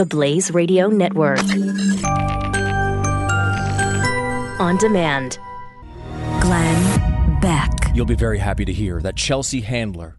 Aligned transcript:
the 0.00 0.06
Blaze 0.06 0.50
Radio 0.54 0.88
Network. 0.88 1.42
On 4.58 4.78
demand. 4.78 5.38
Glenn 6.40 7.38
Beck. 7.42 7.70
You'll 7.94 8.06
be 8.06 8.14
very 8.14 8.38
happy 8.38 8.64
to 8.64 8.72
hear 8.72 9.02
that 9.02 9.16
Chelsea 9.16 9.60
Handler 9.60 10.16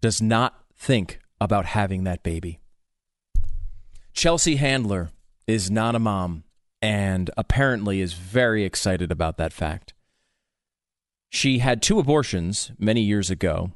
does 0.00 0.20
not 0.20 0.64
think 0.76 1.20
about 1.40 1.64
having 1.64 2.02
that 2.02 2.24
baby. 2.24 2.58
Chelsea 4.14 4.56
Handler 4.56 5.12
is 5.46 5.70
not 5.70 5.94
a 5.94 6.00
mom 6.00 6.42
and 6.80 7.30
apparently 7.36 8.00
is 8.00 8.14
very 8.14 8.64
excited 8.64 9.12
about 9.12 9.36
that 9.36 9.52
fact. 9.52 9.94
She 11.30 11.60
had 11.60 11.82
two 11.82 12.00
abortions 12.00 12.72
many 12.80 13.02
years 13.02 13.30
ago, 13.30 13.70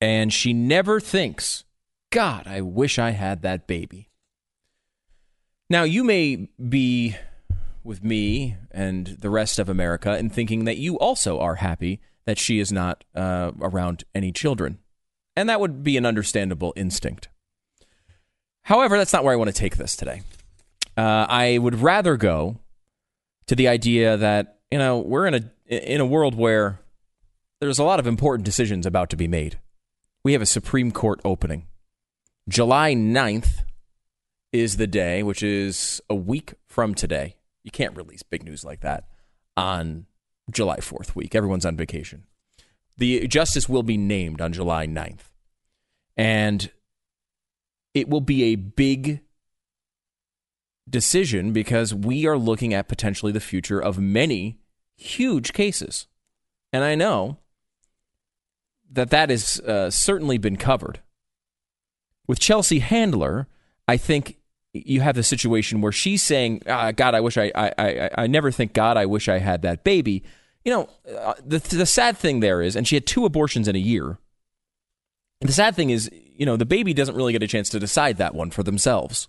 and 0.00 0.32
she 0.32 0.52
never 0.52 1.00
thinks, 1.00 1.64
God, 2.10 2.46
I 2.46 2.60
wish 2.60 2.96
I 3.00 3.10
had 3.10 3.42
that 3.42 3.66
baby. 3.66 4.10
Now, 5.72 5.84
you 5.84 6.04
may 6.04 6.50
be 6.68 7.16
with 7.82 8.04
me 8.04 8.58
and 8.72 9.06
the 9.06 9.30
rest 9.30 9.58
of 9.58 9.70
America 9.70 10.18
in 10.18 10.28
thinking 10.28 10.66
that 10.66 10.76
you 10.76 10.98
also 10.98 11.40
are 11.40 11.54
happy 11.54 11.98
that 12.26 12.38
she 12.38 12.58
is 12.58 12.70
not 12.70 13.04
uh, 13.14 13.52
around 13.58 14.04
any 14.14 14.32
children. 14.32 14.80
And 15.34 15.48
that 15.48 15.60
would 15.60 15.82
be 15.82 15.96
an 15.96 16.04
understandable 16.04 16.74
instinct. 16.76 17.30
However, 18.64 18.98
that's 18.98 19.14
not 19.14 19.24
where 19.24 19.32
I 19.32 19.36
want 19.36 19.48
to 19.48 19.58
take 19.58 19.78
this 19.78 19.96
today. 19.96 20.20
Uh, 20.94 21.24
I 21.26 21.56
would 21.56 21.76
rather 21.76 22.18
go 22.18 22.58
to 23.46 23.56
the 23.56 23.66
idea 23.66 24.18
that 24.18 24.58
you 24.70 24.76
know 24.76 24.98
we're 24.98 25.26
in 25.26 25.34
a 25.34 25.94
in 25.94 26.02
a 26.02 26.06
world 26.06 26.34
where 26.34 26.80
there's 27.62 27.78
a 27.78 27.84
lot 27.84 27.98
of 27.98 28.06
important 28.06 28.44
decisions 28.44 28.84
about 28.84 29.08
to 29.08 29.16
be 29.16 29.26
made. 29.26 29.58
We 30.22 30.34
have 30.34 30.42
a 30.42 30.46
Supreme 30.46 30.92
Court 30.92 31.18
opening. 31.24 31.66
July 32.46 32.92
9th 32.92 33.64
is 34.52 34.76
the 34.76 34.86
day, 34.86 35.22
which 35.22 35.42
is 35.42 36.00
a 36.10 36.14
week 36.14 36.54
from 36.66 36.94
today. 36.94 37.36
You 37.64 37.70
can't 37.70 37.96
release 37.96 38.22
big 38.22 38.44
news 38.44 38.64
like 38.64 38.80
that 38.80 39.08
on 39.56 40.06
July 40.50 40.78
4th 40.78 41.14
week. 41.14 41.34
Everyone's 41.34 41.66
on 41.66 41.76
vacation. 41.76 42.24
The 42.98 43.26
justice 43.26 43.68
will 43.68 43.82
be 43.82 43.96
named 43.96 44.40
on 44.40 44.52
July 44.52 44.86
9th. 44.86 45.30
And 46.16 46.70
it 47.94 48.08
will 48.08 48.20
be 48.20 48.44
a 48.44 48.56
big 48.56 49.20
decision 50.88 51.52
because 51.52 51.94
we 51.94 52.26
are 52.26 52.36
looking 52.36 52.74
at 52.74 52.88
potentially 52.88 53.32
the 53.32 53.40
future 53.40 53.80
of 53.80 53.98
many 53.98 54.58
huge 54.96 55.52
cases. 55.52 56.06
And 56.72 56.84
I 56.84 56.94
know 56.94 57.38
that 58.90 59.10
that 59.10 59.30
has 59.30 59.60
uh, 59.60 59.90
certainly 59.90 60.38
been 60.38 60.56
covered. 60.56 61.00
With 62.26 62.38
Chelsea 62.38 62.80
Handler, 62.80 63.48
I 63.88 63.96
think 63.96 64.38
you 64.72 65.00
have 65.00 65.14
the 65.14 65.22
situation 65.22 65.80
where 65.80 65.92
she's 65.92 66.22
saying, 66.22 66.62
ah, 66.66 66.92
"God, 66.92 67.14
I 67.14 67.20
wish 67.20 67.36
I, 67.36 67.52
I, 67.54 67.72
I, 67.78 68.10
I 68.18 68.26
never 68.26 68.50
think 68.50 68.72
God, 68.72 68.96
I 68.96 69.06
wish 69.06 69.28
I 69.28 69.38
had 69.38 69.62
that 69.62 69.84
baby." 69.84 70.22
You 70.64 70.72
know, 70.72 70.88
uh, 71.18 71.34
the 71.44 71.58
the 71.58 71.86
sad 71.86 72.16
thing 72.16 72.40
there 72.40 72.62
is, 72.62 72.76
and 72.76 72.86
she 72.86 72.96
had 72.96 73.06
two 73.06 73.24
abortions 73.24 73.68
in 73.68 73.76
a 73.76 73.80
year. 73.80 74.18
And 75.40 75.48
the 75.48 75.54
sad 75.54 75.74
thing 75.74 75.90
is, 75.90 76.08
you 76.36 76.46
know, 76.46 76.56
the 76.56 76.64
baby 76.64 76.94
doesn't 76.94 77.16
really 77.16 77.32
get 77.32 77.42
a 77.42 77.48
chance 77.48 77.68
to 77.70 77.80
decide 77.80 78.16
that 78.18 78.34
one 78.34 78.50
for 78.50 78.62
themselves. 78.62 79.28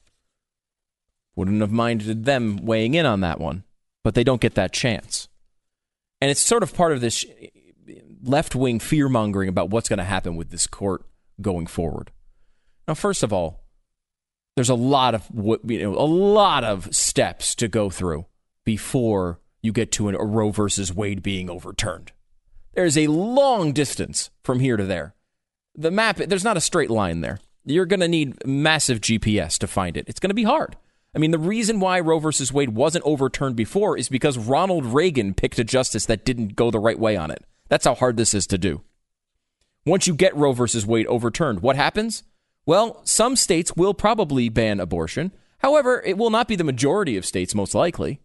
Wouldn't 1.35 1.61
have 1.61 1.71
minded 1.71 2.25
them 2.25 2.57
weighing 2.57 2.93
in 2.93 3.07
on 3.07 3.21
that 3.21 3.39
one, 3.39 3.63
but 4.03 4.13
they 4.13 4.23
don't 4.23 4.41
get 4.41 4.53
that 4.53 4.71
chance. 4.71 5.27
And 6.21 6.29
it's 6.29 6.39
sort 6.39 6.61
of 6.61 6.75
part 6.75 6.91
of 6.91 7.01
this 7.01 7.25
left 8.23 8.55
wing 8.55 8.79
fear 8.79 9.09
mongering 9.09 9.49
about 9.49 9.71
what's 9.71 9.89
going 9.89 9.97
to 9.97 10.03
happen 10.03 10.35
with 10.35 10.51
this 10.51 10.67
court 10.67 11.03
going 11.41 11.65
forward. 11.65 12.11
Now, 12.87 12.93
first 12.93 13.23
of 13.23 13.33
all, 13.33 13.62
there's 14.55 14.69
a 14.69 14.75
lot 14.75 15.15
of 15.15 15.27
you 15.33 15.81
know 15.81 15.95
a 15.95 16.05
lot 16.05 16.63
of 16.63 16.93
steps 16.93 17.55
to 17.55 17.67
go 17.67 17.89
through 17.89 18.25
before 18.63 19.39
you 19.61 19.71
get 19.71 19.91
to 19.93 20.09
an, 20.09 20.15
a 20.15 20.23
Roe 20.23 20.51
versus 20.51 20.93
Wade 20.93 21.23
being 21.23 21.49
overturned. 21.49 22.11
There's 22.73 22.97
a 22.97 23.07
long 23.07 23.71
distance 23.71 24.29
from 24.43 24.59
here 24.59 24.77
to 24.77 24.83
there. 24.83 25.15
The 25.75 25.91
map, 25.91 26.17
there's 26.17 26.43
not 26.43 26.57
a 26.57 26.61
straight 26.61 26.89
line 26.89 27.21
there. 27.21 27.39
You're 27.65 27.85
going 27.85 28.01
to 28.01 28.07
need 28.07 28.45
massive 28.45 28.99
GPS 28.99 29.57
to 29.59 29.67
find 29.67 29.95
it. 29.95 30.05
It's 30.07 30.19
going 30.19 30.29
to 30.29 30.35
be 30.35 30.43
hard. 30.43 30.75
I 31.15 31.19
mean, 31.19 31.31
the 31.31 31.39
reason 31.39 31.79
why 31.79 31.99
Roe 31.99 32.19
versus 32.19 32.51
Wade 32.51 32.75
wasn't 32.75 33.05
overturned 33.05 33.55
before 33.55 33.97
is 33.97 34.09
because 34.09 34.37
Ronald 34.37 34.85
Reagan 34.85 35.33
picked 35.33 35.59
a 35.59 35.63
justice 35.63 36.05
that 36.07 36.25
didn't 36.25 36.55
go 36.55 36.71
the 36.71 36.79
right 36.79 36.99
way 36.99 37.15
on 37.15 37.31
it. 37.31 37.43
That's 37.69 37.85
how 37.85 37.95
hard 37.95 38.17
this 38.17 38.33
is 38.33 38.47
to 38.47 38.57
do. 38.57 38.81
Once 39.85 40.07
you 40.07 40.13
get 40.13 40.35
Roe 40.35 40.53
versus 40.53 40.85
Wade 40.85 41.07
overturned, 41.07 41.61
what 41.61 41.75
happens? 41.75 42.23
Well, 42.65 43.01
some 43.03 43.35
states 43.35 43.75
will 43.75 43.93
probably 43.93 44.49
ban 44.49 44.79
abortion. 44.79 45.31
However, 45.59 46.01
it 46.05 46.17
will 46.17 46.29
not 46.29 46.47
be 46.47 46.55
the 46.55 46.63
majority 46.63 47.17
of 47.17 47.25
states, 47.25 47.53
most 47.55 47.75
likely. 47.75 48.19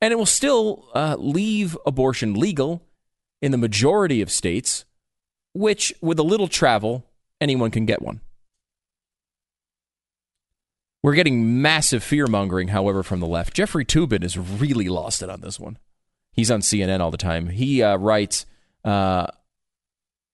And 0.00 0.12
it 0.12 0.16
will 0.16 0.26
still 0.26 0.88
uh, 0.94 1.16
leave 1.18 1.76
abortion 1.86 2.34
legal 2.34 2.82
in 3.40 3.52
the 3.52 3.58
majority 3.58 4.20
of 4.20 4.30
states, 4.30 4.84
which, 5.52 5.92
with 6.00 6.18
a 6.18 6.24
little 6.24 6.48
travel, 6.48 7.04
anyone 7.40 7.70
can 7.70 7.86
get 7.86 8.02
one. 8.02 8.20
We're 11.02 11.14
getting 11.14 11.62
massive 11.62 12.02
fear 12.02 12.26
mongering, 12.26 12.68
however, 12.68 13.02
from 13.02 13.20
the 13.20 13.26
left. 13.26 13.54
Jeffrey 13.54 13.84
Toobin 13.84 14.22
has 14.22 14.36
really 14.36 14.88
lost 14.88 15.22
it 15.22 15.30
on 15.30 15.40
this 15.40 15.58
one. 15.58 15.78
He's 16.32 16.50
on 16.50 16.60
CNN 16.60 17.00
all 17.00 17.12
the 17.12 17.16
time. 17.16 17.48
He 17.48 17.82
uh, 17.82 17.96
writes 17.96 18.46
uh, 18.84 19.28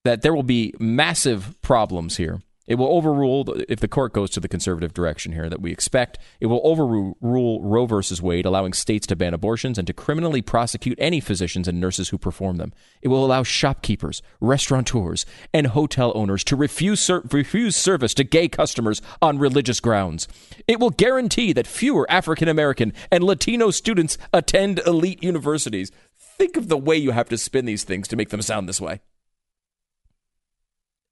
that 0.03 0.21
there 0.21 0.33
will 0.33 0.43
be 0.43 0.73
massive 0.79 1.59
problems 1.61 2.17
here 2.17 2.41
it 2.67 2.75
will 2.75 2.87
overrule, 2.87 3.45
if 3.69 3.79
the 3.79 3.87
court 3.87 4.13
goes 4.13 4.31
to 4.31 4.39
the 4.39 4.47
conservative 4.47 4.93
direction 4.93 5.33
here 5.33 5.49
that 5.49 5.61
we 5.61 5.71
expect, 5.71 6.17
it 6.39 6.47
will 6.47 6.61
overrule 6.63 7.61
Roe 7.61 7.85
versus 7.85 8.21
Wade, 8.21 8.45
allowing 8.45 8.73
states 8.73 9.05
to 9.07 9.15
ban 9.15 9.35
abortions 9.35 9.77
and 9.77 9.85
to 9.85 9.93
criminally 9.93 10.41
prosecute 10.41 10.97
any 10.99 11.19
physicians 11.19 11.67
and 11.67 11.79
nurses 11.79 12.09
who 12.09 12.17
perform 12.17 12.57
them. 12.57 12.73
It 13.03 13.09
will 13.09 13.23
allow 13.23 13.43
shopkeepers, 13.43 14.23
restaurateurs, 14.41 15.25
and 15.53 15.67
hotel 15.67 16.11
owners 16.15 16.43
to 16.45 16.55
refuse, 16.55 16.99
ser- 16.99 17.23
refuse 17.31 17.75
service 17.75 18.15
to 18.15 18.23
gay 18.23 18.47
customers 18.47 19.01
on 19.21 19.37
religious 19.37 19.79
grounds. 19.79 20.27
It 20.67 20.79
will 20.79 20.89
guarantee 20.89 21.53
that 21.53 21.67
fewer 21.67 22.09
African 22.09 22.47
American 22.47 22.93
and 23.11 23.23
Latino 23.23 23.69
students 23.69 24.17
attend 24.33 24.79
elite 24.87 25.21
universities. 25.21 25.91
Think 26.17 26.57
of 26.57 26.67
the 26.67 26.77
way 26.77 26.97
you 26.97 27.11
have 27.11 27.29
to 27.29 27.37
spin 27.37 27.65
these 27.65 27.83
things 27.83 28.07
to 28.07 28.15
make 28.15 28.29
them 28.29 28.41
sound 28.41 28.67
this 28.67 28.81
way. 28.81 29.01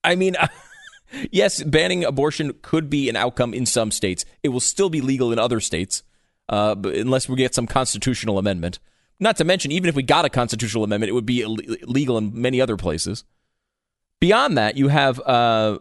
I 0.03 0.15
mean, 0.15 0.35
yes, 1.31 1.63
banning 1.63 2.03
abortion 2.03 2.53
could 2.61 2.89
be 2.89 3.09
an 3.09 3.15
outcome 3.15 3.53
in 3.53 3.65
some 3.65 3.91
states. 3.91 4.25
It 4.41 4.49
will 4.49 4.59
still 4.59 4.89
be 4.89 5.01
legal 5.01 5.31
in 5.31 5.39
other 5.39 5.59
states, 5.59 6.03
uh, 6.49 6.75
unless 6.83 7.29
we 7.29 7.35
get 7.35 7.55
some 7.55 7.67
constitutional 7.67 8.37
amendment. 8.37 8.79
Not 9.19 9.37
to 9.37 9.43
mention, 9.43 9.71
even 9.71 9.89
if 9.89 9.95
we 9.95 10.03
got 10.03 10.25
a 10.25 10.29
constitutional 10.29 10.83
amendment, 10.83 11.09
it 11.09 11.13
would 11.13 11.25
be 11.25 11.41
illegal 11.41 12.17
in 12.17 12.31
many 12.33 12.59
other 12.59 12.77
places. 12.77 13.23
Beyond 14.19 14.57
that, 14.57 14.77
you 14.77 14.87
have 14.87 15.19
uh, 15.19 15.79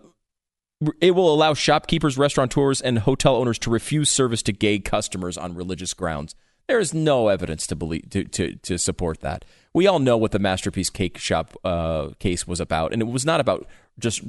it 1.01 1.13
will 1.13 1.33
allow 1.33 1.55
shopkeepers, 1.55 2.19
restaurateurs, 2.19 2.81
and 2.81 3.01
hotel 3.01 3.37
owners 3.37 3.59
to 3.61 3.71
refuse 3.71 4.11
service 4.11 4.43
to 4.45 4.53
gay 4.53 4.79
customers 4.79 5.39
on 5.39 5.55
religious 5.55 5.95
grounds. 5.95 6.35
There 6.69 6.79
is 6.79 6.95
no 6.95 7.29
evidence 7.29 7.67
to 7.69 7.77
believe 7.77 8.11
to, 8.11 8.25
to, 8.25 8.57
to 8.57 8.79
support 8.79 9.21
that. 9.21 9.45
We 9.75 9.87
all 9.87 9.99
know 9.99 10.17
what 10.17 10.33
the 10.33 10.39
masterpiece 10.39 10.91
cake 10.91 11.19
shop 11.19 11.57
uh, 11.65 12.11
case 12.19 12.47
was 12.47 12.61
about, 12.61 12.93
and 12.93 13.03
it 13.03 13.07
was 13.07 13.27
not 13.27 13.41
about 13.41 13.67
just 13.99 14.23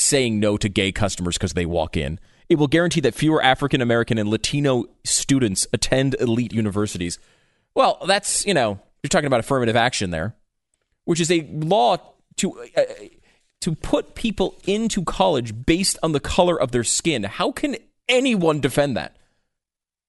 saying 0.00 0.40
no 0.40 0.56
to 0.56 0.68
gay 0.68 0.92
customers 0.92 1.36
because 1.36 1.52
they 1.52 1.66
walk 1.66 1.96
in. 1.96 2.18
It 2.48 2.58
will 2.58 2.66
guarantee 2.66 3.00
that 3.02 3.14
fewer 3.14 3.42
African 3.42 3.80
American 3.80 4.18
and 4.18 4.28
Latino 4.28 4.86
students 5.04 5.66
attend 5.72 6.16
elite 6.18 6.52
universities. 6.52 7.18
Well, 7.74 7.98
that's, 8.06 8.44
you 8.44 8.54
know, 8.54 8.80
you're 9.02 9.08
talking 9.08 9.26
about 9.26 9.40
affirmative 9.40 9.76
action 9.76 10.10
there, 10.10 10.34
which 11.04 11.20
is 11.20 11.30
a 11.30 11.46
law 11.52 11.98
to 12.36 12.60
uh, 12.76 12.82
to 13.60 13.74
put 13.74 14.14
people 14.14 14.54
into 14.66 15.04
college 15.04 15.66
based 15.66 15.98
on 16.02 16.12
the 16.12 16.20
color 16.20 16.60
of 16.60 16.72
their 16.72 16.84
skin. 16.84 17.24
How 17.24 17.52
can 17.52 17.76
anyone 18.08 18.60
defend 18.60 18.96
that? 18.96 19.16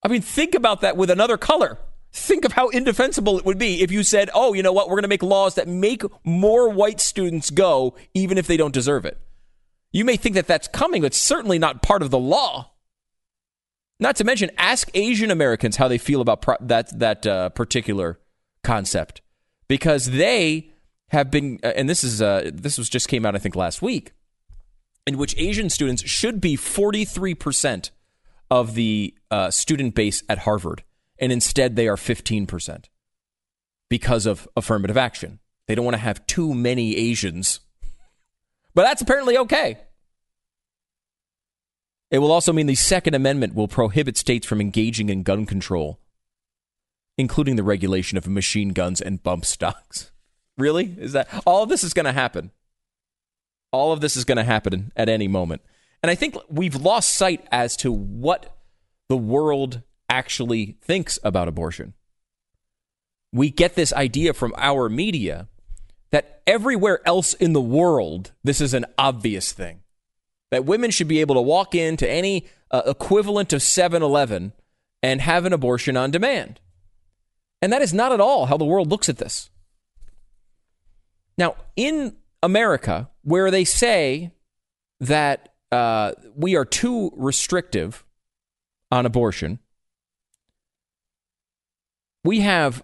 I 0.04 0.08
mean, 0.08 0.22
think 0.22 0.56
about 0.56 0.82
that 0.82 0.98
with 0.98 1.10
another 1.10 1.38
color. 1.38 1.78
Think 2.14 2.44
of 2.44 2.54
how 2.54 2.70
indefensible 2.70 3.38
it 3.38 3.46
would 3.46 3.60
be 3.60 3.82
if 3.82 3.92
you 3.92 4.04
said, 4.04 4.30
"Oh, 4.34 4.54
you 4.54 4.64
know 4.64 4.74
what? 4.74 4.88
We're 4.88 4.96
going 4.96 5.04
to 5.04 5.10
make 5.10 5.24
laws 5.24 5.56
that 5.56 5.68
make 5.68 6.02
more 6.26 6.70
white 6.70 7.00
students 7.00 7.50
go 7.50 7.96
even 8.14 8.38
if 8.38 8.48
they 8.48 8.58
don't 8.58 8.74
deserve 8.74 9.06
it." 9.06 9.18
You 9.92 10.06
may 10.06 10.16
think 10.16 10.36
that 10.36 10.48
that's 10.48 10.68
coming, 10.68 11.02
but 11.02 11.14
certainly 11.14 11.60
not 11.60 11.82
part 11.82 12.02
of 12.02 12.12
the 12.12 12.20
law. 12.20 12.72
Not 14.00 14.16
to 14.16 14.24
mention, 14.24 14.50
ask 14.58 14.90
Asian 14.94 15.30
Americans 15.30 15.76
how 15.76 15.88
they 15.88 15.98
feel 15.98 16.22
about 16.22 16.42
pro- 16.42 16.58
that 16.62 16.98
that 17.00 17.28
uh, 17.28 17.50
particular 17.50 18.20
concept, 18.64 19.22
because 19.68 20.08
they 20.08 20.72
have 21.10 21.30
been, 21.30 21.60
uh, 21.64 21.68
and 21.76 21.90
this 21.90 22.04
is 22.04 22.22
uh, 22.22 22.50
this 22.54 22.78
was 22.78 22.90
just 22.90 23.10
came 23.10 23.26
out 23.26 23.36
I 23.36 23.40
think 23.40 23.56
last 23.56 23.82
week, 23.82 24.14
in 25.06 25.18
which 25.18 25.36
Asian 25.38 25.70
students 25.70 26.04
should 26.10 26.42
be 26.42 26.56
forty 26.56 27.06
three 27.06 27.36
percent 27.36 27.92
of 28.50 28.74
the 28.74 29.14
uh, 29.30 29.52
student 29.52 29.94
base 29.94 30.24
at 30.28 30.40
Harvard, 30.40 30.84
and 31.20 31.32
instead 31.32 31.76
they 31.76 31.88
are 31.88 31.98
fifteen 31.98 32.48
percent 32.48 32.90
because 33.90 34.26
of 34.26 34.48
affirmative 34.56 34.98
action. 34.98 35.40
They 35.68 35.76
don't 35.76 35.86
want 35.86 35.96
to 35.96 36.00
have 36.00 36.26
too 36.26 36.56
many 36.56 36.96
Asians 36.98 37.60
but 38.74 38.84
that's 38.84 39.02
apparently 39.02 39.38
okay. 39.38 39.78
It 42.10 42.20
will 42.20 42.32
also 42.32 42.52
mean 42.52 42.68
the 42.68 42.76
Second 42.76 43.14
Amendment 43.14 43.56
will 43.56 43.70
prohibit 43.70 44.18
states 44.18 44.46
from 44.46 44.60
engaging 44.60 45.10
in 45.10 45.24
gun 45.24 45.46
control, 45.46 46.00
including 47.18 47.56
the 47.56 47.64
regulation 47.64 48.18
of 48.18 48.28
machine 48.28 48.70
guns 48.70 49.00
and 49.02 49.24
bump 49.24 49.46
stocks. 49.46 50.12
Really? 50.58 50.94
Is 51.00 51.14
that 51.14 51.30
all 51.46 51.64
of 51.64 51.70
this 51.70 51.84
is 51.84 51.94
going 51.94 52.06
to 52.06 52.12
happen? 52.12 52.52
All 53.72 53.94
of 53.94 54.02
this 54.02 54.18
is 54.18 54.26
going 54.26 54.38
to 54.38 54.44
happen 54.44 54.92
at 54.96 55.08
any 55.08 55.28
moment. 55.28 55.62
And 56.04 56.12
I 56.12 56.14
think 56.14 56.36
we've 56.50 56.76
lost 56.76 57.16
sight 57.16 57.48
as 57.52 57.76
to 57.78 57.92
what 57.92 58.58
the 59.08 59.18
world 59.18 59.82
actually 60.10 60.78
thinks 60.82 61.18
about 61.24 61.48
abortion. 61.48 61.94
We 63.32 63.50
get 63.50 63.76
this 63.76 63.94
idea 63.94 64.34
from 64.34 64.54
our 64.58 64.90
media 64.90 65.48
that 66.12 66.42
everywhere 66.46 67.00
else 67.06 67.34
in 67.34 67.54
the 67.54 67.62
world, 67.62 68.32
this 68.44 68.62
is 68.62 68.74
an 68.74 68.86
obvious 68.98 69.52
thing. 69.52 69.82
That 70.52 70.66
women 70.66 70.92
should 70.92 71.08
be 71.08 71.22
able 71.22 71.36
to 71.36 71.42
walk 71.42 71.74
into 71.74 72.10
any 72.10 72.48
uh, 72.70 72.82
equivalent 72.86 73.54
of 73.54 73.62
7 73.62 74.02
Eleven 74.02 74.54
and 75.02 75.22
have 75.22 75.46
an 75.46 75.54
abortion 75.54 75.98
on 75.98 76.12
demand. 76.12 76.60
And 77.62 77.72
that 77.72 77.82
is 77.82 77.94
not 77.94 78.12
at 78.12 78.20
all 78.20 78.48
how 78.48 78.58
the 78.58 78.66
world 78.66 78.90
looks 78.90 79.08
at 79.08 79.18
this. 79.18 79.50
Now, 81.38 81.56
in 81.76 82.16
America, 82.44 83.10
where 83.24 83.52
they 83.52 83.64
say 83.64 84.32
that 85.00 85.54
uh, 85.72 86.14
we 86.36 86.56
are 86.56 86.66
too 86.66 87.12
restrictive 87.16 88.04
on 88.92 89.06
abortion, 89.06 89.60
we 92.24 92.42
have 92.42 92.84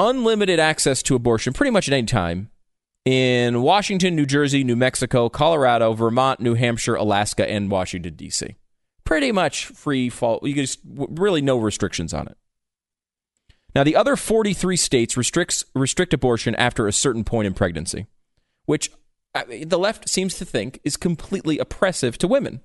unlimited 0.00 0.58
access 0.58 1.02
to 1.04 1.14
abortion 1.14 1.52
pretty 1.52 1.70
much 1.70 1.86
at 1.86 1.94
any 1.94 2.06
time 2.06 2.50
in 3.04 3.62
Washington, 3.62 4.16
New 4.16 4.26
Jersey, 4.26 4.64
New 4.64 4.76
Mexico, 4.76 5.28
Colorado, 5.28 5.92
Vermont, 5.92 6.40
New 6.40 6.54
Hampshire, 6.54 6.94
Alaska, 6.94 7.48
and 7.48 7.70
Washington, 7.70 8.14
D.C. 8.14 8.56
Pretty 9.04 9.30
much 9.30 9.66
free 9.66 10.08
fall. 10.08 10.40
You 10.42 10.54
just 10.54 10.80
really 10.84 11.42
no 11.42 11.58
restrictions 11.58 12.14
on 12.14 12.28
it. 12.28 12.36
Now, 13.74 13.84
the 13.84 13.96
other 13.96 14.16
43 14.16 14.76
states 14.76 15.16
restricts, 15.16 15.64
restrict 15.74 16.12
abortion 16.12 16.54
after 16.56 16.88
a 16.88 16.92
certain 16.92 17.22
point 17.22 17.46
in 17.46 17.54
pregnancy, 17.54 18.06
which 18.64 18.90
uh, 19.34 19.44
the 19.64 19.78
left 19.78 20.08
seems 20.08 20.34
to 20.38 20.44
think 20.44 20.80
is 20.82 20.96
completely 20.96 21.58
oppressive 21.58 22.18
to 22.18 22.28
women. 22.28 22.62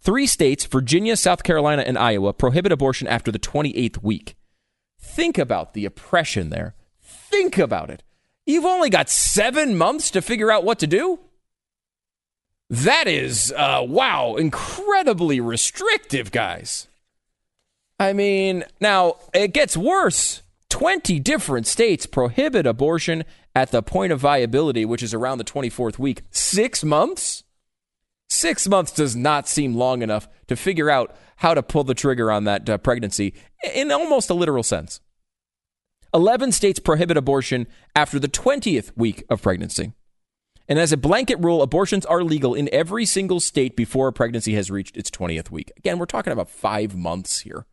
Three 0.00 0.26
states, 0.26 0.66
Virginia, 0.66 1.16
South 1.16 1.44
Carolina, 1.44 1.82
and 1.82 1.96
Iowa, 1.96 2.32
prohibit 2.32 2.72
abortion 2.72 3.08
after 3.08 3.30
the 3.30 3.38
28th 3.38 4.02
week. 4.02 4.36
Think 5.02 5.36
about 5.36 5.74
the 5.74 5.84
oppression 5.84 6.48
there. 6.50 6.74
Think 7.02 7.58
about 7.58 7.90
it. 7.90 8.02
You've 8.46 8.64
only 8.64 8.88
got 8.88 9.10
seven 9.10 9.76
months 9.76 10.10
to 10.12 10.22
figure 10.22 10.50
out 10.50 10.64
what 10.64 10.78
to 10.78 10.86
do? 10.86 11.20
That 12.70 13.06
is, 13.06 13.52
uh, 13.54 13.84
wow, 13.86 14.36
incredibly 14.36 15.40
restrictive, 15.40 16.32
guys. 16.32 16.88
I 18.00 18.14
mean, 18.14 18.64
now 18.80 19.16
it 19.34 19.52
gets 19.52 19.76
worse. 19.76 20.42
20 20.70 21.20
different 21.20 21.66
states 21.66 22.06
prohibit 22.06 22.66
abortion 22.66 23.24
at 23.54 23.70
the 23.70 23.82
point 23.82 24.12
of 24.12 24.20
viability, 24.20 24.86
which 24.86 25.02
is 25.02 25.12
around 25.12 25.36
the 25.36 25.44
24th 25.44 25.98
week. 25.98 26.22
Six 26.30 26.82
months? 26.82 27.44
Six 28.30 28.66
months 28.66 28.90
does 28.92 29.14
not 29.14 29.46
seem 29.46 29.74
long 29.74 30.00
enough 30.00 30.26
to 30.48 30.56
figure 30.56 30.88
out 30.88 31.14
how 31.42 31.54
to 31.54 31.62
pull 31.62 31.82
the 31.82 31.92
trigger 31.92 32.30
on 32.30 32.44
that 32.44 32.70
uh, 32.70 32.78
pregnancy 32.78 33.34
in 33.74 33.90
almost 33.90 34.30
a 34.30 34.34
literal 34.34 34.62
sense. 34.62 35.00
11 36.14 36.52
states 36.52 36.78
prohibit 36.78 37.16
abortion 37.16 37.66
after 37.96 38.20
the 38.20 38.28
20th 38.28 38.92
week 38.96 39.24
of 39.28 39.42
pregnancy. 39.42 39.92
And 40.68 40.78
as 40.78 40.92
a 40.92 40.96
blanket 40.96 41.40
rule, 41.40 41.60
abortions 41.60 42.06
are 42.06 42.22
legal 42.22 42.54
in 42.54 42.68
every 42.72 43.04
single 43.04 43.40
state 43.40 43.74
before 43.74 44.06
a 44.06 44.12
pregnancy 44.12 44.54
has 44.54 44.70
reached 44.70 44.96
its 44.96 45.10
20th 45.10 45.50
week. 45.50 45.72
Again, 45.76 45.98
we're 45.98 46.06
talking 46.06 46.32
about 46.32 46.48
five 46.48 46.94
months 46.94 47.40
here. 47.40 47.66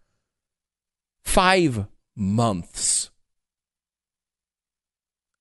Five 1.24 1.86
months. 2.16 3.12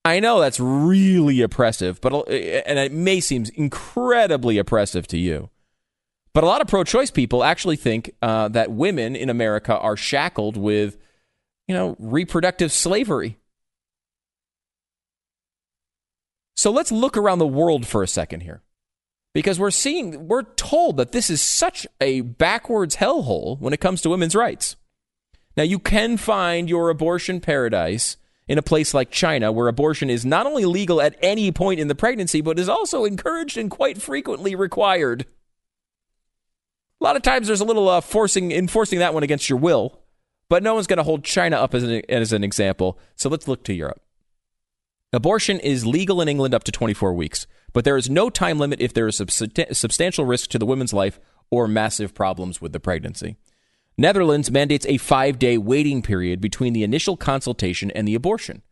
I 0.04 0.20
know 0.20 0.38
that's 0.38 0.60
really 0.60 1.40
oppressive, 1.40 1.98
but 2.02 2.12
and 2.28 2.78
it 2.78 2.92
may 2.92 3.20
seem 3.20 3.46
incredibly 3.54 4.58
oppressive 4.58 5.06
to 5.08 5.18
you. 5.18 5.48
But 6.38 6.44
a 6.44 6.46
lot 6.46 6.60
of 6.60 6.68
pro-choice 6.68 7.10
people 7.10 7.42
actually 7.42 7.74
think 7.74 8.12
uh, 8.22 8.46
that 8.50 8.70
women 8.70 9.16
in 9.16 9.28
America 9.28 9.76
are 9.76 9.96
shackled 9.96 10.56
with, 10.56 10.96
you 11.66 11.74
know, 11.74 11.96
reproductive 11.98 12.70
slavery. 12.70 13.38
So 16.54 16.70
let's 16.70 16.92
look 16.92 17.16
around 17.16 17.40
the 17.40 17.46
world 17.48 17.88
for 17.88 18.04
a 18.04 18.06
second 18.06 18.42
here. 18.42 18.62
Because 19.34 19.58
we're 19.58 19.72
seeing, 19.72 20.28
we're 20.28 20.44
told 20.44 20.96
that 20.98 21.10
this 21.10 21.28
is 21.28 21.42
such 21.42 21.88
a 22.00 22.20
backwards 22.20 22.94
hellhole 22.94 23.58
when 23.58 23.72
it 23.72 23.80
comes 23.80 24.00
to 24.02 24.10
women's 24.10 24.36
rights. 24.36 24.76
Now, 25.56 25.64
you 25.64 25.80
can 25.80 26.16
find 26.16 26.70
your 26.70 26.88
abortion 26.88 27.40
paradise 27.40 28.16
in 28.46 28.58
a 28.58 28.62
place 28.62 28.94
like 28.94 29.10
China, 29.10 29.50
where 29.50 29.66
abortion 29.66 30.08
is 30.08 30.24
not 30.24 30.46
only 30.46 30.66
legal 30.66 31.02
at 31.02 31.18
any 31.20 31.50
point 31.50 31.80
in 31.80 31.88
the 31.88 31.96
pregnancy, 31.96 32.40
but 32.42 32.60
is 32.60 32.68
also 32.68 33.04
encouraged 33.04 33.58
and 33.58 33.72
quite 33.72 34.00
frequently 34.00 34.54
required. 34.54 35.26
A 37.00 37.04
lot 37.04 37.16
of 37.16 37.22
times 37.22 37.46
there's 37.46 37.60
a 37.60 37.64
little 37.64 37.88
uh, 37.88 38.00
forcing 38.00 38.50
enforcing 38.50 38.98
that 38.98 39.14
one 39.14 39.22
against 39.22 39.48
your 39.48 39.58
will, 39.58 40.00
but 40.48 40.62
no 40.62 40.74
one's 40.74 40.86
going 40.86 40.96
to 40.96 41.04
hold 41.04 41.24
China 41.24 41.56
up 41.56 41.74
as 41.74 41.84
an, 41.84 42.02
as 42.08 42.32
an 42.32 42.42
example. 42.42 42.98
So 43.14 43.28
let's 43.28 43.46
look 43.46 43.62
to 43.64 43.74
Europe. 43.74 44.00
Abortion 45.12 45.58
is 45.60 45.86
legal 45.86 46.20
in 46.20 46.28
England 46.28 46.54
up 46.54 46.64
to 46.64 46.72
24 46.72 47.14
weeks, 47.14 47.46
but 47.72 47.84
there 47.84 47.96
is 47.96 48.10
no 48.10 48.28
time 48.28 48.58
limit 48.58 48.80
if 48.80 48.92
there 48.92 49.06
is 49.06 49.16
substantial 49.16 50.24
risk 50.26 50.50
to 50.50 50.58
the 50.58 50.66
woman's 50.66 50.92
life 50.92 51.18
or 51.50 51.66
massive 51.66 52.14
problems 52.14 52.60
with 52.60 52.72
the 52.72 52.80
pregnancy. 52.80 53.36
Netherlands 53.96 54.50
mandates 54.50 54.84
a 54.86 54.98
five 54.98 55.38
day 55.38 55.56
waiting 55.56 56.02
period 56.02 56.40
between 56.40 56.72
the 56.72 56.84
initial 56.84 57.16
consultation 57.16 57.90
and 57.92 58.06
the 58.06 58.14
abortion. 58.14 58.62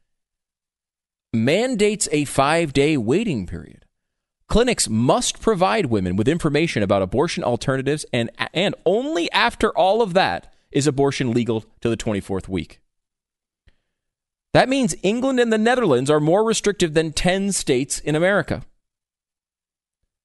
Mandates 1.32 2.08
a 2.12 2.24
five 2.26 2.72
day 2.72 2.96
waiting 2.96 3.46
period. 3.46 3.85
Clinics 4.48 4.88
must 4.88 5.40
provide 5.40 5.86
women 5.86 6.16
with 6.16 6.28
information 6.28 6.82
about 6.82 7.02
abortion 7.02 7.42
alternatives, 7.42 8.06
and, 8.12 8.30
and 8.54 8.74
only 8.84 9.30
after 9.32 9.70
all 9.76 10.00
of 10.00 10.14
that 10.14 10.52
is 10.70 10.86
abortion 10.86 11.32
legal 11.32 11.64
to 11.80 11.88
the 11.88 11.96
24th 11.96 12.48
week. 12.48 12.80
That 14.54 14.68
means 14.68 14.94
England 15.02 15.40
and 15.40 15.52
the 15.52 15.58
Netherlands 15.58 16.08
are 16.10 16.20
more 16.20 16.44
restrictive 16.44 16.94
than 16.94 17.12
10 17.12 17.52
states 17.52 17.98
in 17.98 18.14
America. 18.14 18.62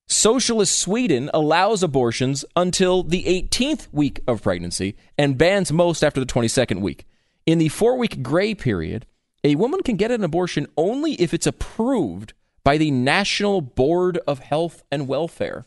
Socialist 0.08 0.78
Sweden 0.78 1.30
allows 1.34 1.84
abortions 1.84 2.46
until 2.56 3.02
the 3.04 3.24
18th 3.24 3.88
week 3.92 4.20
of 4.28 4.44
pregnancy 4.44 4.96
and 5.18 5.38
bans 5.38 5.72
most 5.72 6.04
after 6.04 6.20
the 6.20 6.26
22nd 6.26 6.82
week. 6.82 7.08
In 7.46 7.58
the 7.58 7.70
four 7.70 7.98
week 7.98 8.22
gray 8.22 8.54
period, 8.54 9.06
a 9.44 9.56
woman 9.56 9.82
can 9.82 9.96
get 9.96 10.12
an 10.12 10.24
abortion 10.24 10.68
only 10.78 11.14
if 11.14 11.34
it's 11.34 11.48
approved 11.48 12.34
by 12.64 12.78
the 12.78 12.92
National 12.92 13.62
Board 13.62 14.20
of 14.28 14.40
Health 14.40 14.84
and 14.92 15.08
Welfare. 15.08 15.66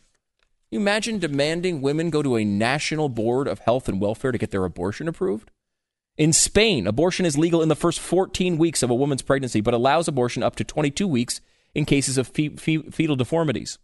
You 0.71 0.79
imagine 0.79 1.19
demanding 1.19 1.81
women 1.81 2.09
go 2.09 2.21
to 2.21 2.35
a 2.35 2.45
National 2.45 3.09
Board 3.09 3.47
of 3.47 3.59
Health 3.59 3.87
and 3.87 4.01
Welfare 4.01 4.31
to 4.31 4.37
get 4.37 4.51
their 4.51 4.65
abortion 4.65 5.07
approved? 5.07 5.51
In 6.17 6.31
Spain, 6.31 6.87
abortion 6.87 7.25
is 7.25 7.37
legal 7.37 7.61
in 7.61 7.67
the 7.67 7.75
first 7.75 7.99
14 7.99 8.57
weeks 8.57 8.81
of 8.81 8.89
a 8.89 8.95
woman's 8.95 9.21
pregnancy, 9.21 9.59
but 9.59 9.73
allows 9.73 10.07
abortion 10.07 10.43
up 10.43 10.55
to 10.55 10.63
22 10.63 11.07
weeks 11.07 11.41
in 11.73 11.85
cases 11.85 12.17
of 12.17 12.27
fe- 12.27 12.55
fe- 12.55 12.89
fetal 12.89 13.17
deformities. 13.17 13.77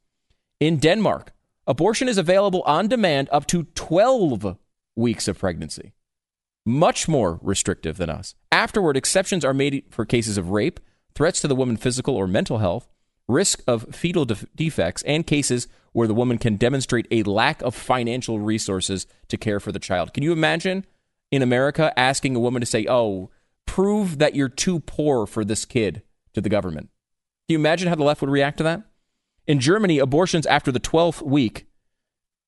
In 0.59 0.77
Denmark, 0.77 1.33
abortion 1.67 2.07
is 2.07 2.17
available 2.17 2.61
on 2.63 2.87
demand 2.87 3.27
up 3.31 3.47
to 3.47 3.63
12 3.75 4.57
weeks 4.95 5.27
of 5.27 5.39
pregnancy. 5.39 5.91
Much 6.65 7.07
more 7.07 7.39
restrictive 7.41 7.97
than 7.97 8.09
us. 8.09 8.35
Afterward, 8.51 8.95
exceptions 8.95 9.43
are 9.43 9.53
made 9.53 9.83
for 9.89 10.05
cases 10.05 10.37
of 10.37 10.49
rape, 10.51 10.79
threats 11.15 11.41
to 11.41 11.47
the 11.47 11.55
woman's 11.55 11.81
physical 11.81 12.15
or 12.15 12.27
mental 12.27 12.59
health, 12.59 12.87
risk 13.31 13.61
of 13.67 13.95
fetal 13.95 14.25
def- 14.25 14.45
defects, 14.55 15.01
and 15.03 15.25
cases 15.25 15.67
where 15.93 16.07
the 16.07 16.13
woman 16.13 16.37
can 16.37 16.55
demonstrate 16.55 17.07
a 17.11 17.23
lack 17.23 17.61
of 17.61 17.75
financial 17.75 18.39
resources 18.39 19.07
to 19.27 19.37
care 19.37 19.59
for 19.59 19.71
the 19.71 19.79
child. 19.79 20.13
Can 20.13 20.23
you 20.23 20.31
imagine 20.31 20.85
in 21.31 21.41
America 21.41 21.97
asking 21.97 22.35
a 22.35 22.39
woman 22.39 22.61
to 22.61 22.65
say, 22.65 22.85
oh, 22.89 23.29
prove 23.65 24.19
that 24.19 24.35
you're 24.35 24.49
too 24.49 24.79
poor 24.81 25.25
for 25.25 25.43
this 25.43 25.65
kid 25.65 26.01
to 26.33 26.41
the 26.41 26.49
government? 26.49 26.89
Can 27.47 27.53
you 27.53 27.59
imagine 27.59 27.89
how 27.89 27.95
the 27.95 28.03
left 28.03 28.21
would 28.21 28.29
react 28.29 28.57
to 28.57 28.63
that? 28.63 28.83
In 29.47 29.59
Germany, 29.59 29.99
abortions 29.99 30.45
after 30.45 30.71
the 30.71 30.79
12th 30.79 31.21
week 31.21 31.65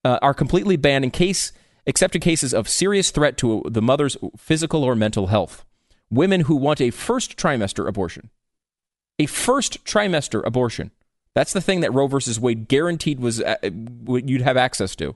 uh, 0.06 0.20
are 0.22 0.34
completely 0.34 0.78
banned 0.78 1.04
in 1.04 1.12
case, 1.12 1.52
except 1.86 2.16
in 2.16 2.22
cases 2.22 2.54
of 2.54 2.70
serious 2.70 3.12
threat 3.12 3.38
to 3.38 3.64
the 3.66 3.82
mother's 3.82 4.16
physical 4.38 4.84
or 4.84 4.96
mental 4.96 5.28
health. 5.28 5.66
Women 6.10 6.42
who 6.42 6.56
want 6.56 6.80
a 6.80 6.92
first 6.92 7.38
trimester 7.38 7.88
abortion, 7.88 8.30
a 9.20 9.26
first 9.26 9.84
trimester 9.86 10.46
abortion. 10.46 10.92
That's 11.36 11.54
the 11.54 11.62
thing 11.62 11.82
that 11.82 11.94
Roe 11.94 12.08
versus 12.08 12.40
Wade 12.40 12.68
guaranteed 12.68 13.20
was 13.20 13.42
uh, 13.42 13.56
you'd 13.64 14.42
have 14.42 14.58
access 14.58 14.96
to. 14.98 15.16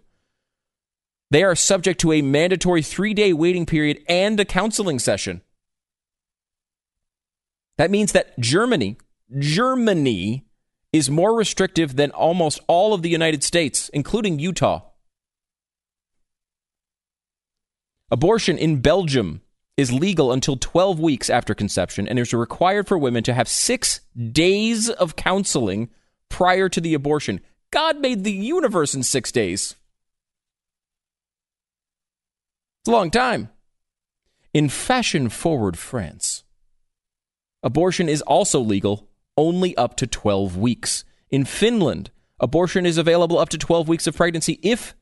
They 1.30 1.44
are 1.44 1.56
subject 1.56 2.00
to 2.01 2.13
a 2.13 2.22
mandatory 2.22 2.82
three 2.82 3.13
day 3.13 3.34
waiting 3.34 3.66
period 3.66 4.04
and 4.08 4.39
a 4.39 4.46
counseling 4.46 5.00
session. 5.00 5.42
That 7.77 7.92
means 7.92 8.13
that 8.13 8.38
Germany, 8.39 8.98
Germany 9.38 10.46
is 10.94 11.10
more 11.10 11.36
restrictive 11.36 11.96
than 11.96 12.12
almost 12.12 12.60
all 12.68 12.94
of 12.94 13.01
the 13.01 13.10
United 13.10 13.44
States, 13.44 13.89
including 13.89 14.39
Utah. 14.39 14.82
Abortion 18.10 18.58
in 18.58 18.80
Belgium 18.80 19.42
is 19.77 19.93
legal 19.93 20.31
until 20.31 20.57
12 20.57 21.00
weeks 21.00 21.29
after 21.29 21.53
conception 21.53 22.07
and 22.07 22.17
is 22.17 22.34
required 22.34 22.88
for 22.88 22.98
women 22.98 23.24
to 23.24 23.34
have 23.34 23.48
six 23.48 24.01
days 24.31 24.89
of 24.89 25.15
counseling 25.15 25.89
prior 26.29 26.67
to 26.67 26.81
the 26.81 26.96
abortion. 26.96 27.39
God 27.72 28.00
made 28.00 28.24
the 28.24 28.31
universe 28.31 28.96
in 28.96 29.03
six 29.03 29.31
days. 29.31 29.75
It's 32.81 32.89
a 32.89 32.91
long 32.91 33.12
time. 33.12 33.50
In 34.53 34.69
fashion 34.69 35.29
forward 35.29 35.77
France, 35.77 36.43
abortion 37.62 38.10
is 38.10 38.24
also 38.24 38.60
legal 38.60 39.07
only 39.38 39.77
up 39.77 39.96
to 39.98 40.07
12 40.07 40.57
weeks. 40.57 41.03
In 41.29 41.46
Finland, 41.46 42.10
abortion 42.39 42.86
is 42.86 42.98
available 42.98 43.38
up 43.38 43.50
to 43.50 43.57
12 43.57 43.88
weeks 43.88 44.07
of 44.07 44.15
pregnancy 44.15 44.60
if 44.63 44.96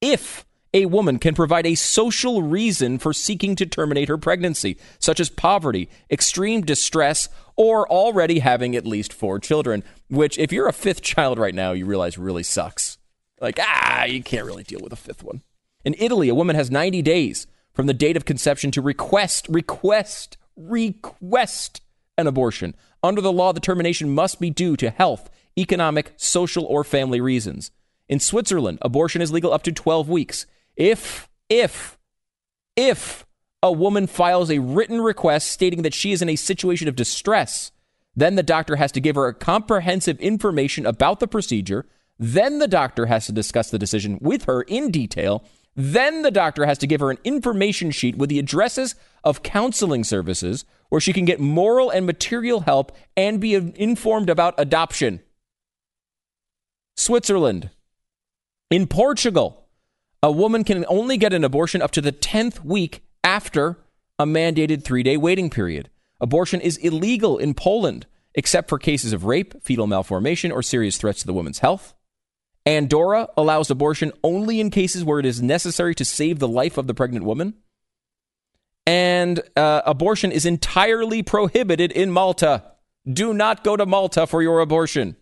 if 0.00 0.44
a 0.74 0.86
woman 0.86 1.18
can 1.18 1.34
provide 1.34 1.66
a 1.66 1.74
social 1.74 2.42
reason 2.42 2.98
for 2.98 3.12
seeking 3.12 3.54
to 3.56 3.66
terminate 3.66 4.08
her 4.08 4.18
pregnancy, 4.18 4.78
such 4.98 5.20
as 5.20 5.28
poverty, 5.28 5.88
extreme 6.10 6.62
distress, 6.62 7.28
or 7.56 7.88
already 7.88 8.38
having 8.38 8.74
at 8.74 8.86
least 8.86 9.12
four 9.12 9.38
children, 9.38 9.84
which, 10.08 10.38
if 10.38 10.52
you're 10.52 10.68
a 10.68 10.72
fifth 10.72 11.02
child 11.02 11.38
right 11.38 11.54
now, 11.54 11.72
you 11.72 11.84
realize 11.84 12.16
really 12.16 12.42
sucks. 12.42 12.98
Like, 13.40 13.58
ah, 13.60 14.04
you 14.04 14.22
can't 14.22 14.46
really 14.46 14.62
deal 14.62 14.80
with 14.82 14.92
a 14.92 14.96
fifth 14.96 15.22
one. 15.22 15.42
In 15.84 15.94
Italy, 15.98 16.28
a 16.28 16.34
woman 16.34 16.56
has 16.56 16.70
90 16.70 17.02
days 17.02 17.46
from 17.74 17.86
the 17.86 17.94
date 17.94 18.16
of 18.16 18.24
conception 18.24 18.70
to 18.70 18.80
request, 18.80 19.48
request, 19.48 20.36
request 20.56 21.80
an 22.16 22.26
abortion. 22.26 22.74
Under 23.02 23.20
the 23.20 23.32
law, 23.32 23.52
the 23.52 23.60
termination 23.60 24.14
must 24.14 24.40
be 24.40 24.50
due 24.50 24.76
to 24.76 24.90
health, 24.90 25.28
economic, 25.58 26.12
social, 26.16 26.64
or 26.64 26.84
family 26.84 27.20
reasons. 27.20 27.70
In 28.08 28.20
Switzerland, 28.20 28.78
abortion 28.82 29.22
is 29.22 29.32
legal 29.32 29.52
up 29.52 29.62
to 29.64 29.72
12 29.72 30.08
weeks. 30.08 30.46
If, 30.76 31.28
if, 31.48 31.98
if 32.76 33.26
a 33.62 33.72
woman 33.72 34.06
files 34.06 34.50
a 34.50 34.58
written 34.58 35.00
request 35.00 35.50
stating 35.50 35.82
that 35.82 35.94
she 35.94 36.12
is 36.12 36.22
in 36.22 36.28
a 36.28 36.36
situation 36.36 36.88
of 36.88 36.96
distress, 36.96 37.70
then 38.16 38.34
the 38.34 38.42
doctor 38.42 38.76
has 38.76 38.92
to 38.92 39.00
give 39.00 39.16
her 39.16 39.26
a 39.26 39.34
comprehensive 39.34 40.18
information 40.20 40.84
about 40.84 41.20
the 41.20 41.28
procedure. 41.28 41.86
Then 42.18 42.58
the 42.58 42.68
doctor 42.68 43.06
has 43.06 43.26
to 43.26 43.32
discuss 43.32 43.70
the 43.70 43.78
decision 43.78 44.18
with 44.20 44.44
her 44.44 44.62
in 44.62 44.90
detail. 44.90 45.44
Then 45.74 46.22
the 46.22 46.30
doctor 46.30 46.66
has 46.66 46.78
to 46.78 46.86
give 46.86 47.00
her 47.00 47.10
an 47.10 47.18
information 47.24 47.90
sheet 47.90 48.18
with 48.18 48.28
the 48.28 48.38
addresses 48.38 48.94
of 49.24 49.42
counseling 49.42 50.04
services 50.04 50.64
where 50.90 51.00
she 51.00 51.14
can 51.14 51.24
get 51.24 51.40
moral 51.40 51.88
and 51.88 52.04
material 52.04 52.60
help 52.60 52.92
and 53.16 53.40
be 53.40 53.54
informed 53.54 54.28
about 54.28 54.54
adoption. 54.58 55.20
Switzerland. 56.96 57.70
In 58.70 58.86
Portugal, 58.86 59.61
a 60.22 60.30
woman 60.30 60.64
can 60.64 60.84
only 60.88 61.16
get 61.16 61.32
an 61.32 61.44
abortion 61.44 61.82
up 61.82 61.90
to 61.92 62.00
the 62.00 62.12
10th 62.12 62.64
week 62.64 63.02
after 63.24 63.78
a 64.18 64.24
mandated 64.24 64.84
three 64.84 65.02
day 65.02 65.16
waiting 65.16 65.50
period. 65.50 65.90
Abortion 66.20 66.60
is 66.60 66.76
illegal 66.76 67.38
in 67.38 67.54
Poland, 67.54 68.06
except 68.34 68.68
for 68.68 68.78
cases 68.78 69.12
of 69.12 69.24
rape, 69.24 69.60
fetal 69.62 69.88
malformation, 69.88 70.52
or 70.52 70.62
serious 70.62 70.96
threats 70.96 71.20
to 71.20 71.26
the 71.26 71.32
woman's 71.32 71.58
health. 71.58 71.94
Andorra 72.64 73.28
allows 73.36 73.70
abortion 73.70 74.12
only 74.22 74.60
in 74.60 74.70
cases 74.70 75.02
where 75.02 75.18
it 75.18 75.26
is 75.26 75.42
necessary 75.42 75.96
to 75.96 76.04
save 76.04 76.38
the 76.38 76.46
life 76.46 76.78
of 76.78 76.86
the 76.86 76.94
pregnant 76.94 77.24
woman. 77.24 77.54
And 78.86 79.40
uh, 79.56 79.82
abortion 79.84 80.30
is 80.30 80.46
entirely 80.46 81.24
prohibited 81.24 81.90
in 81.90 82.12
Malta. 82.12 82.62
Do 83.10 83.34
not 83.34 83.64
go 83.64 83.76
to 83.76 83.84
Malta 83.84 84.28
for 84.28 84.42
your 84.42 84.60
abortion 84.60 85.16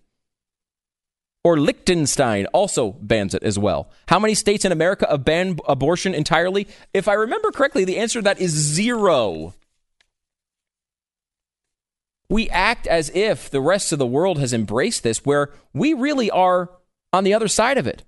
or 1.42 1.58
Liechtenstein 1.58 2.46
also 2.46 2.92
bans 3.00 3.34
it 3.34 3.42
as 3.42 3.58
well. 3.58 3.90
How 4.08 4.18
many 4.18 4.34
states 4.34 4.64
in 4.64 4.72
America 4.72 5.06
have 5.10 5.24
banned 5.24 5.60
abortion 5.66 6.14
entirely? 6.14 6.68
If 6.92 7.08
I 7.08 7.14
remember 7.14 7.50
correctly, 7.50 7.84
the 7.84 7.98
answer 7.98 8.18
to 8.18 8.24
that 8.24 8.40
is 8.40 8.50
zero. 8.50 9.54
We 12.28 12.48
act 12.50 12.86
as 12.86 13.10
if 13.14 13.50
the 13.50 13.60
rest 13.60 13.92
of 13.92 13.98
the 13.98 14.06
world 14.06 14.38
has 14.38 14.52
embraced 14.52 15.02
this, 15.02 15.24
where 15.24 15.50
we 15.72 15.94
really 15.94 16.30
are 16.30 16.70
on 17.12 17.24
the 17.24 17.34
other 17.34 17.48
side 17.48 17.78
of 17.78 17.86
it. 17.86 18.04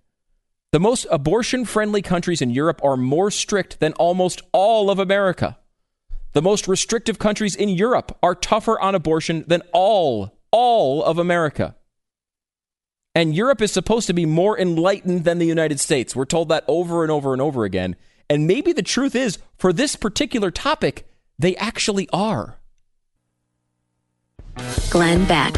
The 0.71 0.81
most 0.81 1.07
abortion 1.11 1.65
friendly 1.65 2.03
countries 2.03 2.41
in 2.41 2.51
Europe 2.51 2.81
are 2.85 2.97
more 2.97 3.31
strict 3.31 3.81
than 3.81 3.93
almost 3.95 4.41
all 4.53 4.91
of 4.91 4.99
America. 4.99 5.59
The 6.33 6.43
most 6.43 6.69
restrictive 6.69 7.19
countries 7.19 7.57
in 7.57 7.69
Europe 7.69 8.17
are 8.23 8.35
tougher 8.35 8.81
on 8.81 8.95
abortion 8.95 9.45
than 9.49 9.63
all, 9.73 10.39
all 10.51 11.03
of 11.03 11.19
America. 11.19 11.75
And 13.15 13.35
Europe 13.35 13.61
is 13.61 13.71
supposed 13.71 14.07
to 14.07 14.15
be 14.15 14.25
more 14.25 14.59
enlightened 14.59 15.25
than 15.25 15.39
the 15.39 15.47
United 15.47 15.79
States. 15.81 16.17
We're 16.17 16.25
told 16.25 16.49
that 16.49 16.65
over 16.67 17.03
and 17.03 17.13
over 17.13 17.33
and 17.33 17.43
over 17.43 17.65
again. 17.65 17.97
And 18.31 18.47
maybe 18.47 18.73
the 18.73 18.83
truth 18.83 19.15
is, 19.15 19.39
for 19.59 19.73
this 19.73 19.97
particular 19.97 20.51
topic, 20.51 21.07
they 21.39 21.55
actually 21.57 22.09
are. 22.13 22.59
Glenn 24.91 25.27
Beck. 25.27 25.55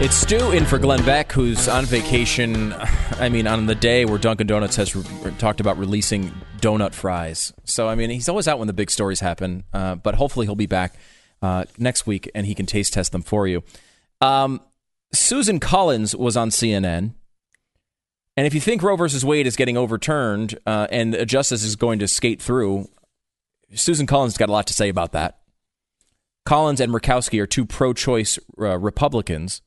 It's 0.00 0.14
Stu 0.14 0.52
in 0.52 0.64
for 0.64 0.78
Glenn 0.78 1.04
Beck, 1.04 1.32
who's 1.32 1.68
on 1.68 1.84
vacation. 1.86 2.72
I 3.18 3.28
mean, 3.28 3.46
on 3.46 3.66
the 3.66 3.74
day 3.74 4.04
where 4.04 4.18
Dunkin' 4.18 4.46
Donuts 4.46 4.76
has 4.76 4.94
re- 4.94 5.32
talked 5.38 5.60
about 5.60 5.78
releasing 5.78 6.32
donut 6.58 6.94
fries. 6.94 7.52
So, 7.64 7.88
I 7.88 7.96
mean, 7.96 8.10
he's 8.10 8.28
always 8.28 8.46
out 8.46 8.58
when 8.58 8.68
the 8.68 8.72
big 8.72 8.90
stories 8.90 9.20
happen. 9.20 9.64
Uh, 9.72 9.96
but 9.96 10.14
hopefully, 10.14 10.46
he'll 10.46 10.54
be 10.54 10.66
back 10.66 10.94
uh, 11.40 11.64
next 11.78 12.06
week 12.06 12.30
and 12.34 12.46
he 12.46 12.54
can 12.54 12.66
taste 12.66 12.92
test 12.92 13.12
them 13.12 13.22
for 13.22 13.46
you. 13.46 13.62
Um, 14.20 14.60
Susan 15.12 15.60
Collins 15.60 16.16
was 16.16 16.36
on 16.36 16.50
CNN. 16.50 17.14
And 18.36 18.46
if 18.46 18.54
you 18.54 18.60
think 18.60 18.82
Roe 18.82 18.96
versus 18.96 19.24
Wade 19.24 19.46
is 19.46 19.56
getting 19.56 19.76
overturned 19.76 20.58
uh, 20.66 20.86
and 20.90 21.26
justice 21.28 21.62
is 21.62 21.76
going 21.76 21.98
to 21.98 22.08
skate 22.08 22.40
through, 22.40 22.88
Susan 23.74 24.06
Collins 24.06 24.32
has 24.32 24.38
got 24.38 24.48
a 24.48 24.52
lot 24.52 24.66
to 24.68 24.74
say 24.74 24.88
about 24.88 25.12
that. 25.12 25.40
Collins 26.44 26.80
and 26.80 26.92
Murkowski 26.92 27.40
are 27.40 27.46
two 27.46 27.66
pro 27.66 27.92
choice 27.92 28.38
uh, 28.58 28.78
Republicans. 28.78 29.62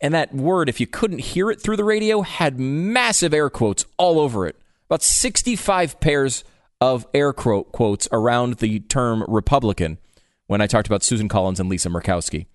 And 0.00 0.14
that 0.14 0.32
word, 0.32 0.68
if 0.68 0.78
you 0.78 0.86
couldn't 0.86 1.18
hear 1.18 1.50
it 1.50 1.60
through 1.60 1.76
the 1.76 1.84
radio, 1.84 2.22
had 2.22 2.58
massive 2.58 3.34
air 3.34 3.50
quotes 3.50 3.84
all 3.98 4.20
over 4.20 4.46
it. 4.46 4.56
About 4.88 5.02
65 5.02 5.98
pairs 5.98 6.44
of 6.80 7.06
air 7.12 7.32
quote 7.32 7.72
quotes 7.72 8.06
around 8.12 8.54
the 8.54 8.80
term 8.80 9.24
Republican 9.26 9.98
when 10.46 10.60
I 10.60 10.68
talked 10.68 10.86
about 10.86 11.02
Susan 11.02 11.28
Collins 11.28 11.58
and 11.58 11.68
Lisa 11.68 11.88
Murkowski. 11.88 12.46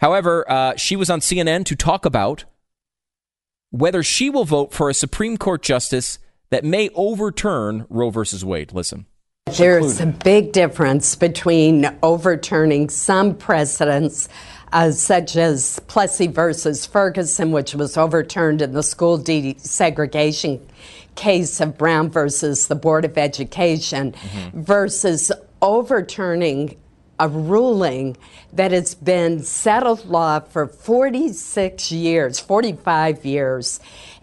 However, 0.00 0.50
uh, 0.50 0.76
she 0.76 0.96
was 0.96 1.10
on 1.10 1.20
CNN 1.20 1.64
to 1.66 1.76
talk 1.76 2.06
about 2.06 2.44
whether 3.70 4.02
she 4.02 4.30
will 4.30 4.44
vote 4.44 4.72
for 4.72 4.88
a 4.88 4.94
Supreme 4.94 5.36
Court 5.36 5.62
justice 5.62 6.18
that 6.48 6.64
may 6.64 6.88
overturn 6.94 7.86
Roe 7.88 8.10
versus 8.10 8.44
Wade. 8.44 8.72
Listen. 8.72 9.06
There's 9.56 10.00
a 10.00 10.06
big 10.06 10.52
difference 10.52 11.16
between 11.16 11.86
overturning 12.02 12.88
some 12.88 13.34
precedents, 13.34 14.28
uh, 14.72 14.92
such 14.92 15.36
as 15.36 15.80
Plessy 15.80 16.28
versus 16.28 16.86
Ferguson, 16.86 17.52
which 17.52 17.74
was 17.74 17.96
overturned 17.96 18.62
in 18.62 18.72
the 18.72 18.82
school 18.82 19.18
desegregation 19.18 20.60
case 21.14 21.60
of 21.60 21.76
Brown 21.76 22.08
versus 22.08 22.68
the 22.68 22.74
Board 22.74 23.04
of 23.04 23.18
Education, 23.18 24.12
mm-hmm. 24.12 24.62
versus 24.62 25.30
overturning 25.60 26.76
a 27.20 27.28
ruling 27.28 28.16
that 28.52 28.72
has 28.72 28.94
been 28.94 29.42
settled 29.44 30.06
law 30.06 30.40
for 30.40 30.66
46 30.66 31.92
years, 31.92 32.40
45 32.40 33.24
years, 33.24 33.78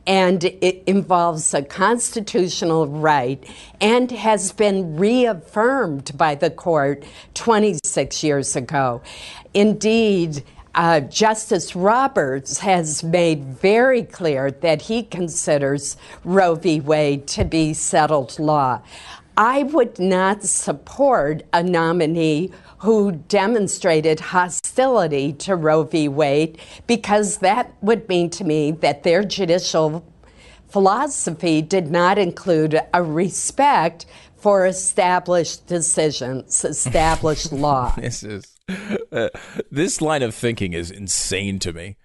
and 0.07 0.43
it 0.43 0.83
involves 0.87 1.53
a 1.53 1.61
constitutional 1.61 2.87
right 2.87 3.43
and 3.79 4.09
has 4.09 4.51
been 4.51 4.97
reaffirmed 4.97 6.17
by 6.17 6.33
the 6.33 6.49
court 6.49 7.03
26 7.35 8.23
years 8.23 8.55
ago. 8.55 9.01
Indeed, 9.53 10.43
uh, 10.73 11.01
Justice 11.01 11.75
Roberts 11.75 12.59
has 12.59 13.03
made 13.03 13.43
very 13.43 14.03
clear 14.03 14.49
that 14.49 14.83
he 14.83 15.03
considers 15.03 15.97
Roe 16.23 16.55
v. 16.55 16.79
Wade 16.79 17.27
to 17.27 17.45
be 17.45 17.73
settled 17.73 18.39
law. 18.39 18.81
I 19.35 19.63
would 19.63 19.99
not 19.99 20.43
support 20.43 21.43
a 21.53 21.61
nominee 21.61 22.51
who 22.79 23.11
demonstrated 23.11 24.19
hostility 24.19 25.33
to 25.33 25.55
Roe 25.55 25.83
v. 25.83 26.07
Wade 26.07 26.59
because 26.85 27.37
that 27.39 27.73
would 27.81 28.07
mean 28.07 28.29
to 28.31 28.43
me 28.43 28.71
that 28.71 29.03
their 29.03 29.23
judicial 29.23 30.05
philosophy 30.67 31.61
did 31.61 31.89
not 31.89 32.17
include 32.17 32.79
a 32.93 33.01
respect 33.01 34.05
for 34.35 34.65
established 34.65 35.65
decisions, 35.65 36.63
established 36.63 37.51
law. 37.51 37.93
this 37.97 38.23
is 38.23 38.57
uh, 39.11 39.29
this 39.71 40.01
line 40.01 40.21
of 40.21 40.35
thinking 40.35 40.73
is 40.73 40.91
insane 40.91 41.57
to 41.59 41.73
me. 41.73 41.95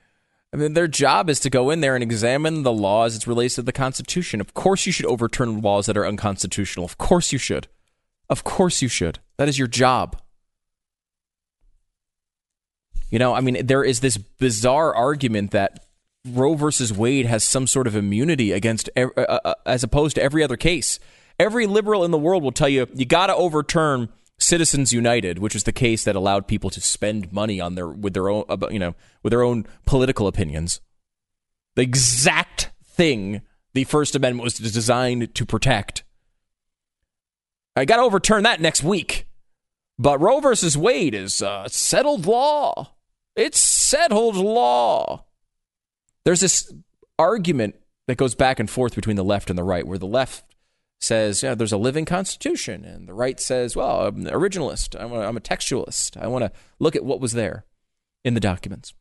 I 0.54 0.58
mean, 0.58 0.74
their 0.74 0.86
job 0.86 1.28
is 1.30 1.40
to 1.40 1.50
go 1.50 1.70
in 1.70 1.80
there 1.80 1.94
and 1.94 2.02
examine 2.02 2.62
the 2.62 2.72
laws 2.72 3.14
as 3.14 3.22
it 3.22 3.26
relates 3.26 3.54
to 3.56 3.62
the 3.62 3.72
Constitution. 3.72 4.40
Of 4.40 4.54
course, 4.54 4.86
you 4.86 4.92
should 4.92 5.06
overturn 5.06 5.60
laws 5.60 5.86
that 5.86 5.96
are 5.96 6.06
unconstitutional. 6.06 6.84
Of 6.84 6.98
course, 6.98 7.32
you 7.32 7.38
should. 7.38 7.68
Of 8.28 8.44
course, 8.44 8.82
you 8.82 8.88
should. 8.88 9.18
That 9.38 9.48
is 9.48 9.58
your 9.58 9.68
job. 9.68 10.20
You 13.12 13.18
know, 13.18 13.34
I 13.34 13.42
mean, 13.42 13.66
there 13.66 13.84
is 13.84 14.00
this 14.00 14.16
bizarre 14.16 14.94
argument 14.94 15.50
that 15.50 15.84
Roe 16.26 16.54
versus 16.54 16.94
Wade 16.94 17.26
has 17.26 17.44
some 17.44 17.66
sort 17.66 17.86
of 17.86 17.94
immunity 17.94 18.52
against, 18.52 18.88
uh, 18.96 19.08
uh, 19.16 19.38
uh, 19.44 19.54
as 19.66 19.84
opposed 19.84 20.16
to 20.16 20.22
every 20.22 20.42
other 20.42 20.56
case. 20.56 20.98
Every 21.38 21.66
liberal 21.66 22.04
in 22.04 22.10
the 22.10 22.18
world 22.18 22.42
will 22.42 22.52
tell 22.52 22.70
you 22.70 22.88
you 22.94 23.04
got 23.04 23.26
to 23.26 23.34
overturn 23.34 24.08
Citizens 24.38 24.94
United, 24.94 25.38
which 25.40 25.54
is 25.54 25.64
the 25.64 25.72
case 25.72 26.04
that 26.04 26.16
allowed 26.16 26.48
people 26.48 26.70
to 26.70 26.80
spend 26.80 27.32
money 27.32 27.60
on 27.60 27.74
their 27.74 27.88
with 27.88 28.14
their 28.14 28.30
own 28.30 28.44
you 28.70 28.78
know 28.78 28.94
with 29.22 29.32
their 29.32 29.42
own 29.42 29.66
political 29.84 30.26
opinions. 30.26 30.80
The 31.74 31.82
exact 31.82 32.70
thing 32.82 33.42
the 33.74 33.84
First 33.84 34.16
Amendment 34.16 34.44
was 34.44 34.54
designed 34.54 35.34
to 35.34 35.46
protect. 35.46 36.02
I 37.76 37.84
got 37.84 37.96
to 37.96 38.02
overturn 38.02 38.44
that 38.44 38.60
next 38.60 38.82
week. 38.82 39.26
But 39.98 40.20
Roe 40.20 40.40
versus 40.40 40.76
Wade 40.78 41.14
is 41.14 41.42
uh, 41.42 41.68
settled 41.68 42.26
law. 42.26 42.92
It's 43.36 43.58
settled 43.58 44.36
law. 44.36 45.24
There's 46.24 46.40
this 46.40 46.72
argument 47.18 47.76
that 48.06 48.16
goes 48.16 48.34
back 48.34 48.58
and 48.60 48.68
forth 48.68 48.94
between 48.94 49.16
the 49.16 49.24
left 49.24 49.50
and 49.50 49.58
the 49.58 49.64
right, 49.64 49.86
where 49.86 49.98
the 49.98 50.06
left 50.06 50.44
says, 51.00 51.42
yeah, 51.42 51.54
there's 51.54 51.72
a 51.72 51.78
living 51.78 52.04
constitution, 52.04 52.84
and 52.84 53.08
the 53.08 53.14
right 53.14 53.40
says, 53.40 53.74
well, 53.74 54.06
I'm 54.06 54.26
an 54.26 54.32
originalist. 54.32 54.98
I'm 55.00 55.36
a, 55.36 55.40
textualist. 55.40 56.16
I 56.16 56.28
want 56.28 56.44
to 56.44 56.52
look 56.78 56.94
at 56.94 57.04
what 57.04 57.20
was 57.20 57.32
there 57.32 57.64
in 58.24 58.34
the 58.34 58.40
documents. 58.40 58.94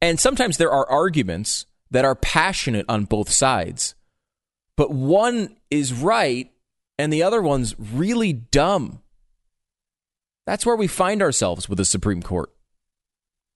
And 0.00 0.18
sometimes 0.18 0.56
there 0.56 0.72
are 0.72 0.88
arguments 0.88 1.66
that 1.90 2.04
are 2.04 2.14
passionate 2.14 2.86
on 2.88 3.04
both 3.04 3.30
sides, 3.30 3.94
but 4.76 4.90
one 4.90 5.56
is 5.70 5.92
right 5.92 6.50
and 6.98 7.12
the 7.12 7.22
other 7.22 7.42
one's 7.42 7.74
really 7.78 8.32
dumb. 8.32 9.02
That's 10.46 10.64
where 10.64 10.76
we 10.76 10.86
find 10.86 11.20
ourselves 11.22 11.68
with 11.68 11.78
the 11.78 11.84
Supreme 11.84 12.22
Court. 12.22 12.50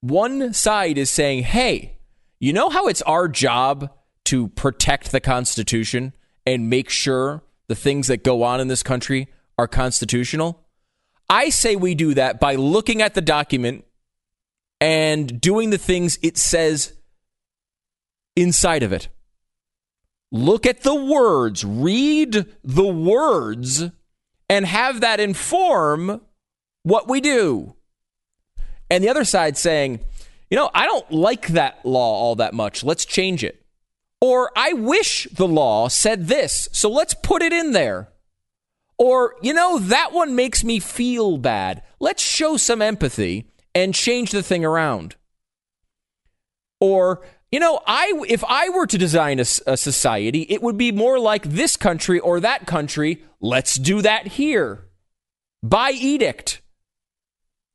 One 0.03 0.51
side 0.51 0.97
is 0.97 1.09
saying, 1.09 1.43
hey, 1.43 1.95
you 2.37 2.51
know 2.51 2.69
how 2.69 2.87
it's 2.87 3.01
our 3.03 3.29
job 3.29 3.89
to 4.25 4.49
protect 4.49 5.13
the 5.13 5.21
Constitution 5.21 6.11
and 6.45 6.69
make 6.69 6.89
sure 6.89 7.41
the 7.69 7.75
things 7.75 8.07
that 8.07 8.21
go 8.21 8.43
on 8.43 8.59
in 8.59 8.67
this 8.67 8.83
country 8.83 9.29
are 9.57 9.65
constitutional? 9.65 10.67
I 11.29 11.47
say 11.51 11.77
we 11.77 11.95
do 11.95 12.15
that 12.15 12.41
by 12.41 12.55
looking 12.55 13.01
at 13.01 13.13
the 13.13 13.21
document 13.21 13.85
and 14.81 15.39
doing 15.39 15.69
the 15.69 15.77
things 15.77 16.19
it 16.21 16.35
says 16.35 16.91
inside 18.35 18.83
of 18.83 18.91
it. 18.91 19.07
Look 20.33 20.65
at 20.65 20.81
the 20.81 20.93
words, 20.93 21.63
read 21.63 22.45
the 22.61 22.87
words, 22.87 23.85
and 24.49 24.65
have 24.65 24.99
that 24.99 25.21
inform 25.21 26.19
what 26.81 27.07
we 27.07 27.21
do. 27.21 27.77
And 28.93 29.03
the 29.03 29.09
other 29.09 29.25
side 29.25 29.57
saying, 29.57 30.01
you 30.51 30.55
know, 30.55 30.69
I 30.71 30.85
don't 30.85 31.11
like 31.11 31.47
that 31.47 31.83
law 31.83 32.13
all 32.13 32.35
that 32.35 32.53
much. 32.53 32.83
Let's 32.83 33.05
change 33.05 33.43
it. 33.43 33.65
Or 34.21 34.51
I 34.55 34.73
wish 34.73 35.27
the 35.33 35.47
law 35.47 35.87
said 35.87 36.27
this, 36.27 36.69
so 36.71 36.91
let's 36.91 37.15
put 37.15 37.41
it 37.41 37.51
in 37.51 37.71
there. 37.71 38.09
Or, 38.99 39.33
you 39.41 39.51
know, 39.51 39.79
that 39.79 40.11
one 40.13 40.35
makes 40.35 40.63
me 40.63 40.77
feel 40.77 41.39
bad. 41.39 41.81
Let's 41.99 42.21
show 42.21 42.55
some 42.55 42.83
empathy 42.83 43.49
and 43.73 43.95
change 43.95 44.29
the 44.29 44.43
thing 44.43 44.63
around. 44.63 45.15
Or, 46.79 47.25
you 47.51 47.59
know, 47.59 47.79
I 47.87 48.13
if 48.29 48.43
I 48.47 48.69
were 48.69 48.85
to 48.85 48.97
design 48.99 49.39
a, 49.39 49.45
a, 49.65 49.75
society, 49.75 50.43
it 50.43 50.61
would 50.61 50.77
be 50.77 50.91
more 50.91 51.17
like 51.17 51.45
this 51.45 51.77
country 51.77 52.19
or 52.19 52.39
that 52.41 52.67
country. 52.67 53.23
Let's 53.41 53.75
do 53.75 54.03
that 54.03 54.27
here 54.27 54.85
by 55.63 55.89
edict. 55.89 56.61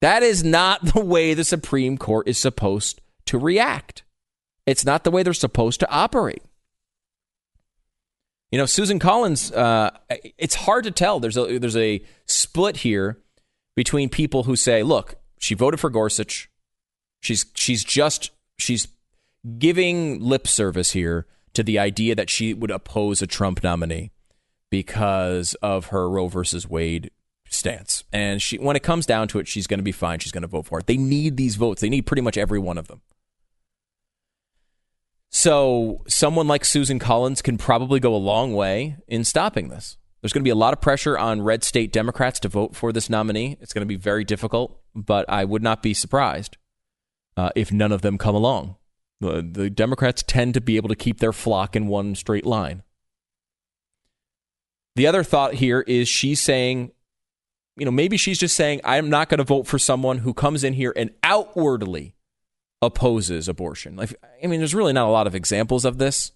That 0.00 0.22
is 0.22 0.44
not 0.44 0.84
the 0.94 1.00
way 1.00 1.34
the 1.34 1.44
Supreme 1.44 1.98
Court 1.98 2.28
is 2.28 2.38
supposed 2.38 3.00
to 3.26 3.38
react. 3.38 4.02
It's 4.66 4.84
not 4.84 5.04
the 5.04 5.10
way 5.10 5.22
they're 5.22 5.32
supposed 5.32 5.80
to 5.80 5.90
operate. 5.90 6.42
You 8.50 8.58
know, 8.58 8.66
Susan 8.66 8.98
Collins. 8.98 9.52
Uh, 9.52 9.90
it's 10.08 10.54
hard 10.54 10.84
to 10.84 10.90
tell. 10.90 11.20
There's 11.20 11.36
a 11.36 11.58
there's 11.58 11.76
a 11.76 12.02
split 12.26 12.78
here 12.78 13.18
between 13.74 14.08
people 14.08 14.44
who 14.44 14.56
say, 14.56 14.82
"Look, 14.82 15.16
she 15.38 15.54
voted 15.54 15.80
for 15.80 15.90
Gorsuch. 15.90 16.50
She's 17.20 17.46
she's 17.54 17.84
just 17.84 18.30
she's 18.58 18.88
giving 19.58 20.20
lip 20.20 20.46
service 20.46 20.92
here 20.92 21.26
to 21.54 21.62
the 21.62 21.78
idea 21.78 22.14
that 22.14 22.30
she 22.30 22.54
would 22.54 22.70
oppose 22.70 23.20
a 23.20 23.26
Trump 23.26 23.62
nominee 23.62 24.12
because 24.70 25.54
of 25.56 25.86
her 25.86 26.08
Roe 26.08 26.28
versus 26.28 26.68
Wade 26.68 27.10
stance. 27.50 28.04
And 28.12 28.40
she, 28.40 28.58
when 28.58 28.76
it 28.76 28.82
comes 28.82 29.06
down 29.06 29.28
to 29.28 29.38
it, 29.38 29.48
she's 29.48 29.66
going 29.66 29.78
to 29.78 29.84
be 29.84 29.92
fine. 29.92 30.18
She's 30.18 30.32
going 30.32 30.42
to 30.42 30.48
vote 30.48 30.66
for 30.66 30.78
it. 30.78 30.86
They 30.86 30.96
need 30.96 31.36
these 31.36 31.56
votes. 31.56 31.80
They 31.80 31.88
need 31.88 32.06
pretty 32.06 32.22
much 32.22 32.38
every 32.38 32.58
one 32.58 32.78
of 32.78 32.88
them. 32.88 33.02
So 35.30 36.04
someone 36.08 36.48
like 36.48 36.64
Susan 36.64 36.98
Collins 36.98 37.42
can 37.42 37.58
probably 37.58 38.00
go 38.00 38.14
a 38.14 38.16
long 38.16 38.54
way 38.54 38.96
in 39.06 39.24
stopping 39.24 39.68
this. 39.68 39.96
There's 40.20 40.32
going 40.32 40.42
to 40.42 40.48
be 40.48 40.50
a 40.50 40.56
lot 40.56 40.72
of 40.72 40.80
pressure 40.80 41.16
on 41.16 41.42
red 41.42 41.62
state 41.62 41.92
Democrats 41.92 42.40
to 42.40 42.48
vote 42.48 42.74
for 42.74 42.92
this 42.92 43.08
nominee. 43.08 43.56
It's 43.60 43.72
going 43.72 43.82
to 43.82 43.86
be 43.86 43.96
very 43.96 44.24
difficult, 44.24 44.80
but 44.94 45.24
I 45.28 45.44
would 45.44 45.62
not 45.62 45.82
be 45.82 45.94
surprised 45.94 46.56
uh, 47.36 47.50
if 47.54 47.70
none 47.70 47.92
of 47.92 48.02
them 48.02 48.18
come 48.18 48.34
along. 48.34 48.76
The, 49.20 49.48
the 49.48 49.70
Democrats 49.70 50.24
tend 50.26 50.54
to 50.54 50.60
be 50.60 50.76
able 50.76 50.88
to 50.88 50.96
keep 50.96 51.20
their 51.20 51.32
flock 51.32 51.76
in 51.76 51.88
one 51.88 52.14
straight 52.14 52.46
line. 52.46 52.82
The 54.96 55.06
other 55.06 55.22
thought 55.22 55.54
here 55.54 55.82
is 55.82 56.08
she's 56.08 56.40
saying 56.40 56.90
you 57.78 57.84
know, 57.84 57.90
maybe 57.90 58.16
she's 58.16 58.38
just 58.38 58.56
saying, 58.56 58.80
I'm 58.84 59.08
not 59.08 59.28
going 59.28 59.38
to 59.38 59.44
vote 59.44 59.66
for 59.66 59.78
someone 59.78 60.18
who 60.18 60.34
comes 60.34 60.64
in 60.64 60.74
here 60.74 60.92
and 60.96 61.10
outwardly 61.22 62.14
opposes 62.82 63.48
abortion. 63.48 63.96
Like, 63.96 64.14
I 64.42 64.46
mean, 64.46 64.60
there's 64.60 64.74
really 64.74 64.92
not 64.92 65.06
a 65.06 65.10
lot 65.10 65.26
of 65.26 65.34
examples 65.34 65.84
of 65.84 65.98
this. 65.98 66.32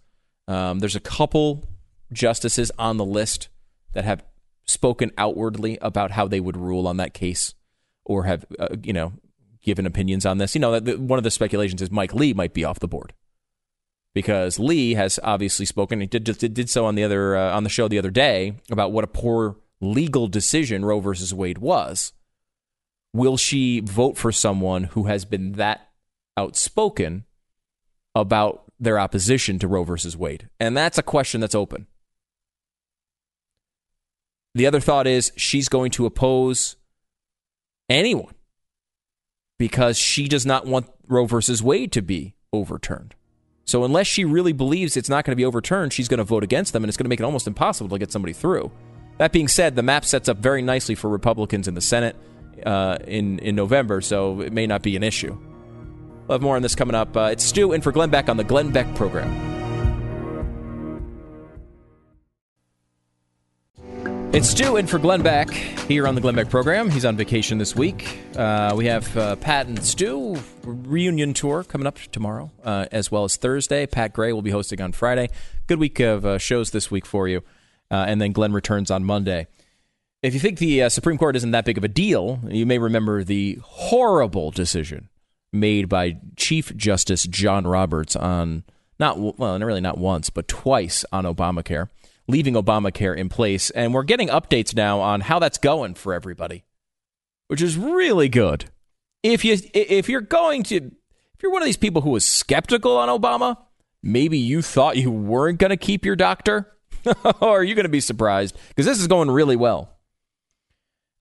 Um, 0.49 0.81
there's 0.81 0.97
a 0.97 1.01
couple 1.01 1.69
justices 2.13 2.71
on 2.79 2.97
the 2.97 3.05
list 3.05 3.49
that 3.93 4.05
have 4.05 4.25
spoken 4.65 5.11
outwardly 5.19 5.79
about 5.81 6.13
how 6.13 6.27
they 6.27 6.41
would 6.41 6.57
rule 6.57 6.87
on 6.87 6.97
that 6.97 7.15
case 7.15 7.55
or 8.05 8.25
have, 8.25 8.45
uh, 8.59 8.69
you 8.83 8.93
know, 8.93 9.13
given 9.63 9.87
opinions 9.87 10.27
on 10.27 10.39
this. 10.39 10.55
You 10.55 10.61
know, 10.61 10.79
one 10.81 11.19
of 11.19 11.25
the 11.25 11.31
speculations 11.31 11.83
is 11.83 11.91
Mike 11.91 12.15
Lee 12.15 12.35
might 12.35 12.55
be 12.55 12.65
off 12.65 12.81
the 12.81 12.89
board 12.89 13.13
because 14.15 14.59
Lee 14.59 14.95
has 14.95 15.19
obviously 15.23 15.67
spoken. 15.67 16.01
He 16.01 16.07
did 16.07 16.25
did 16.25 16.69
so 16.71 16.85
on 16.85 16.95
the 16.95 17.05
other 17.05 17.37
uh, 17.37 17.55
on 17.55 17.65
the 17.65 17.71
show 17.71 17.89
the 17.89 17.99
other 17.99 18.11
day 18.11 18.55
about 18.71 18.93
what 18.93 19.05
a 19.05 19.09
poor 19.09 19.57
legal 19.83 20.29
decision 20.29 20.85
Roe 20.85 21.01
versus 21.01 21.35
Wade 21.35 21.59
was, 21.59 22.13
will 23.13 23.37
she 23.37 23.81
vote 23.81 24.17
for 24.17 24.33
someone 24.33 24.85
who 24.85 25.05
has 25.05 25.25
been 25.25 25.53
that 25.53 25.91
outspoken 26.37 27.25
about 28.15 28.65
their 28.81 28.99
opposition 28.99 29.59
to 29.59 29.69
Roe 29.69 29.85
versus 29.85 30.17
Wade? 30.17 30.49
And 30.59 30.77
that's 30.77 30.99
a 30.99 31.03
question 31.03 31.41
that's 31.41 31.55
open. 31.55 31.87
The 34.55 34.67
other 34.67 34.81
thought 34.81 35.07
is 35.07 35.33
she's 35.37 35.69
going 35.69 35.91
to 35.93 36.07
oppose 36.07 36.77
anyone 37.89 38.35
because 39.59 39.99
she 39.99 40.29
does 40.29 40.45
not 40.45 40.67
want 40.67 40.91
Roe 41.07 41.27
versus 41.27 41.63
Wade 41.63 41.93
to 41.93 42.03
be 42.03 42.35
overturned. 42.53 43.15
So, 43.65 43.85
unless 43.85 44.07
she 44.07 44.25
really 44.25 44.53
believes 44.53 44.97
it's 44.97 45.09
not 45.09 45.25
going 45.25 45.33
to 45.33 45.37
be 45.37 45.45
overturned, 45.45 45.93
she's 45.93 46.09
going 46.09 46.19
to 46.19 46.25
vote 46.25 46.43
against 46.43 46.73
them, 46.73 46.83
and 46.83 46.89
it's 46.89 46.97
going 46.97 47.05
to 47.05 47.09
make 47.09 47.21
it 47.21 47.25
almost 47.25 47.47
impossible 47.47 47.89
to 47.91 47.99
get 47.99 48.11
somebody 48.11 48.33
through. 48.33 48.71
That 49.19 49.33
being 49.33 49.49
said, 49.49 49.77
the 49.77 49.83
map 49.83 50.05
sets 50.05 50.29
up 50.29 50.39
very 50.39 50.63
nicely 50.63 50.95
for 50.95 51.09
Republicans 51.09 51.69
in 51.69 51.75
the 51.75 51.81
Senate 51.81 52.17
uh, 52.65 52.99
in 53.07 53.39
in 53.41 53.55
November, 53.55 54.01
so 54.01 54.41
it 54.41 54.53
may 54.53 54.67
not 54.67 54.83
be 54.83 54.97
an 54.97 55.03
issue. 55.03 55.39
We'll 56.27 56.37
have 56.37 56.43
more 56.43 56.57
on 56.57 56.63
this 56.63 56.75
coming 56.75 56.95
up. 56.95 57.17
Uh, 57.17 57.31
it's 57.33 57.45
Stu 57.45 57.73
in 57.73 57.81
for 57.81 57.93
Glenn 57.93 58.11
Beck 58.11 58.29
on 58.29 58.37
the 58.37 58.45
Glenn 58.45 58.71
Beck 58.71 58.93
program. 58.95 59.51
It's 64.33 64.49
Stu 64.49 64.77
in 64.77 64.87
for 64.87 64.99
Glenn 64.99 65.21
Beck 65.21 65.51
here 65.51 66.09
on 66.09 66.15
the 66.15 66.23
Glenn 66.23 66.35
Beck 66.35 66.49
program. 66.49 66.89
He's 66.89 67.05
on 67.05 67.19
vacation 67.19 67.59
this 67.59 67.77
week. 67.77 68.19
Uh, 68.35 68.73
we 68.75 68.87
have 68.87 69.15
uh, 69.15 69.37
Pat 69.37 69.67
and 69.67 69.85
Stu 69.85 70.39
reunion 70.65 71.35
tour 71.35 71.65
coming 71.65 71.87
up 71.87 71.99
tomorrow, 72.13 72.51
uh, 72.65 72.87
as 72.91 73.11
well 73.11 73.25
as 73.25 73.37
Thursday. 73.37 73.85
Pat 73.85 74.15
Gray 74.15 74.33
will 74.33 74.41
be 74.41 74.51
hosting 74.51 74.81
on 74.81 74.93
Friday. 74.93 75.29
Good 75.67 75.79
week 75.79 76.01
of 76.01 76.25
uh, 76.25 76.39
shows 76.39 76.71
this 76.71 76.91
week 76.91 77.05
for 77.05 77.29
you 77.29 77.43
uh, 77.93 78.07
and 78.09 78.21
then 78.21 78.33
Glenn 78.33 78.53
returns 78.53 78.91
on 78.91 79.05
Monday. 79.05 79.47
If 80.23 80.35
you 80.35 80.41
think 80.41 80.59
the 80.59 80.85
uh, 80.85 80.89
Supreme 80.89 81.19
Court 81.19 81.37
isn't 81.37 81.51
that 81.51 81.67
big 81.67 81.77
of 81.79 81.85
a 81.85 81.89
deal, 81.89 82.41
you 82.49 82.65
may 82.65 82.79
remember 82.79 83.23
the 83.23 83.59
horrible 83.63 84.51
decision 84.51 85.11
made 85.53 85.89
by 85.89 86.17
Chief 86.37 86.75
Justice 86.75 87.25
John 87.25 87.67
Roberts 87.67 88.17
on 88.17 88.65
not 88.99 89.19
well, 89.39 89.59
really 89.59 89.81
not 89.81 89.99
once, 89.99 90.31
but 90.31 90.49
twice 90.49 91.05
on 91.13 91.25
Obamacare, 91.25 91.89
leaving 92.29 92.55
Obamacare 92.55 93.17
in 93.17 93.29
place, 93.29 93.69
and 93.71 93.93
we're 93.93 94.05
getting 94.05 94.29
updates 94.29 94.75
now 94.75 95.01
on 95.01 95.23
how 95.23 95.39
that's 95.39 95.59
going 95.59 95.95
for 95.95 96.15
everybody, 96.15 96.65
which 97.49 97.61
is 97.61 97.77
really 97.77 98.29
good. 98.29 98.71
If 99.23 99.45
you 99.45 99.59
if 99.75 100.09
you're 100.09 100.21
going 100.21 100.63
to 100.65 100.77
if 100.77 101.43
you're 101.43 101.53
one 101.53 101.63
of 101.63 101.67
these 101.67 101.77
people 101.77 102.03
who 102.03 102.11
was 102.11 102.25
skeptical 102.25 102.97
on 102.97 103.09
Obama, 103.09 103.59
maybe 104.03 104.39
you 104.39 104.63
thought 104.63 104.97
you 104.97 105.11
weren't 105.11 105.59
going 105.59 105.71
to 105.71 105.77
keep 105.77 106.05
your 106.05 106.17
doctor 106.17 106.59
or 106.59 106.73
are 107.41 107.63
you 107.63 107.75
going 107.75 107.85
to 107.85 107.91
be 107.91 108.01
surprised? 108.01 108.57
Because 108.69 108.87
this 108.87 109.01
is 109.01 109.07
going 109.07 109.31
really 109.31 109.57
well. 109.57 109.91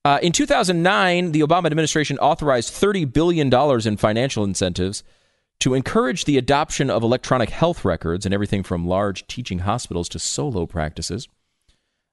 Uh, 0.03 0.19
in 0.21 0.31
2009, 0.31 1.31
the 1.31 1.41
Obama 1.41 1.67
administration 1.67 2.17
authorized 2.17 2.73
$30 2.73 3.11
billion 3.11 3.53
in 3.87 3.97
financial 3.97 4.43
incentives 4.43 5.03
to 5.59 5.75
encourage 5.75 6.25
the 6.25 6.39
adoption 6.39 6.89
of 6.89 7.03
electronic 7.03 7.51
health 7.51 7.85
records 7.85 8.25
and 8.25 8.33
everything 8.33 8.63
from 8.63 8.87
large 8.87 9.27
teaching 9.27 9.59
hospitals 9.59 10.09
to 10.09 10.17
solo 10.17 10.65
practices. 10.65 11.27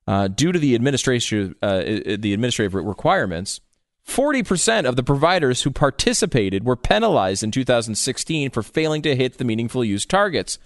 uh, 0.06 0.26
due 0.26 0.52
to 0.52 0.58
the 0.58 0.74
administration, 0.74 1.54
uh, 1.62 1.80
the 1.80 2.32
administrative 2.32 2.74
requirements, 2.74 3.60
40% 4.06 4.86
of 4.86 4.96
the 4.96 5.02
providers 5.02 5.62
who 5.62 5.70
participated 5.70 6.64
were 6.64 6.76
penalized 6.76 7.42
in 7.42 7.50
2016 7.50 8.50
for 8.50 8.62
failing 8.62 9.02
to 9.02 9.14
hit 9.14 9.36
the 9.36 9.44
meaningful 9.44 9.84
use 9.84 10.06
targets. 10.06 10.58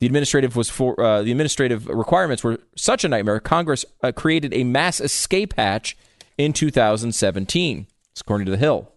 The 0.00 0.06
administrative 0.06 0.56
was 0.56 0.70
for 0.70 0.98
uh, 0.98 1.22
the 1.22 1.30
administrative 1.30 1.86
requirements 1.86 2.42
were 2.42 2.58
such 2.74 3.04
a 3.04 3.08
nightmare. 3.08 3.38
Congress 3.38 3.84
uh, 4.02 4.12
created 4.12 4.54
a 4.54 4.64
mass 4.64 4.98
escape 4.98 5.54
hatch 5.56 5.96
in 6.38 6.54
2017, 6.54 7.86
according 8.18 8.46
to 8.46 8.50
the 8.50 8.56
Hill. 8.56 8.90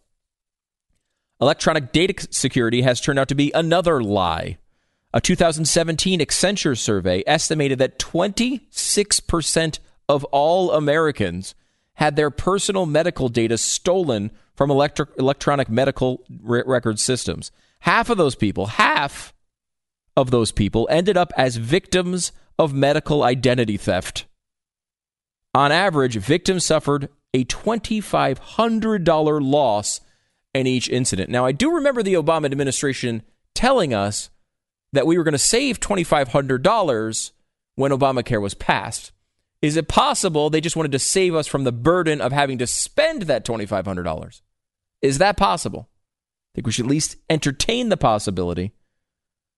Electronic 1.42 1.92
data 1.92 2.26
security 2.32 2.84
has 2.84 3.02
turned 3.02 3.20
out 3.20 3.28
to 3.28 3.36
be 3.36 3.52
another 3.54 4.02
lie. 4.02 4.58
A 5.14 5.20
2017 5.20 6.22
Accenture 6.22 6.78
survey 6.78 7.22
estimated 7.28 7.80
that 7.80 8.00
26% 8.00 9.80
of 10.08 10.24
all 10.26 10.72
Americans 10.72 11.54
had 11.96 12.16
their 12.16 12.32
personal 12.32 12.86
medical 12.86 13.28
data 13.28 13.58
stolen 13.58 14.32
from 14.56 14.72
electric, 14.72 15.10
electronic 15.20 15.70
medical 15.70 16.24
re- 16.42 16.64
record 16.66 17.00
systems. 17.00 17.52
Half 17.80 18.10
of 18.10 18.18
those 18.18 18.36
people, 18.36 18.68
half 18.68 19.34
of 20.16 20.32
those 20.32 20.52
people 20.52 20.88
ended 20.90 21.18
up 21.18 21.32
as 21.38 21.58
victims 21.58 22.32
of 22.60 22.74
medical 22.74 23.24
identity 23.24 23.78
theft. 23.78 24.26
On 25.56 25.72
average, 25.72 26.18
victims 26.18 26.66
suffered 26.66 27.10
a 27.34 27.46
$2,500 27.46 29.42
loss 29.42 30.02
in 30.54 30.68
each 30.68 30.90
incident. 30.90 31.30
Now, 31.30 31.46
I 31.46 31.52
do 31.52 31.76
remember 31.76 32.04
the 32.04 32.14
Obama 32.14 32.46
administration 32.46 33.24
telling 33.56 33.94
us 33.94 34.30
that 34.92 35.08
we 35.08 35.18
were 35.18 35.24
going 35.24 35.34
to 35.34 35.40
save 35.40 35.80
$2,500 35.80 37.32
when 37.76 37.92
Obamacare 37.92 38.42
was 38.42 38.54
passed. 38.54 39.12
Is 39.62 39.78
it 39.78 39.88
possible 39.88 40.50
they 40.50 40.62
just 40.62 40.76
wanted 40.76 40.92
to 40.92 41.00
save 41.00 41.34
us 41.34 41.48
from 41.48 41.64
the 41.64 41.72
burden 41.72 42.22
of 42.22 42.32
having 42.32 42.58
to 42.60 42.68
spend 42.68 43.24
that 43.24 43.46
$2,500? 43.46 44.42
Is 45.02 45.18
that 45.18 45.38
possible? 45.38 45.90
I 45.90 46.52
think 46.56 46.68
we 46.68 46.74
should 46.74 46.86
at 46.86 46.92
least 46.92 47.16
entertain 47.30 47.90
the 47.90 47.98
possibility. 47.98 48.74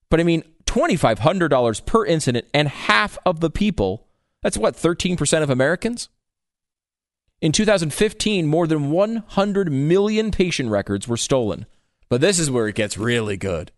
But 0.10 0.20
I 0.20 0.24
mean, 0.24 0.44
$2,500 0.66 1.86
per 1.86 2.06
incident, 2.06 2.48
and 2.54 2.68
half 2.68 3.18
of 3.26 3.40
the 3.40 3.50
people, 3.50 4.08
that's 4.42 4.58
what, 4.58 4.76
13% 4.76 5.42
of 5.42 5.50
Americans? 5.50 6.10
In 7.42 7.52
2015, 7.52 8.48
more 8.48 8.68
than 8.68 8.92
100 8.92 9.72
million 9.72 10.32
patient 10.32 10.70
records 10.70 11.08
were 11.08 11.18
stolen. 11.18 11.66
But 12.10 12.22
this 12.22 12.40
is 12.40 12.52
where 12.52 12.68
it 12.68 12.76
gets 12.76 12.98
really 12.98 13.38
good. 13.38 13.72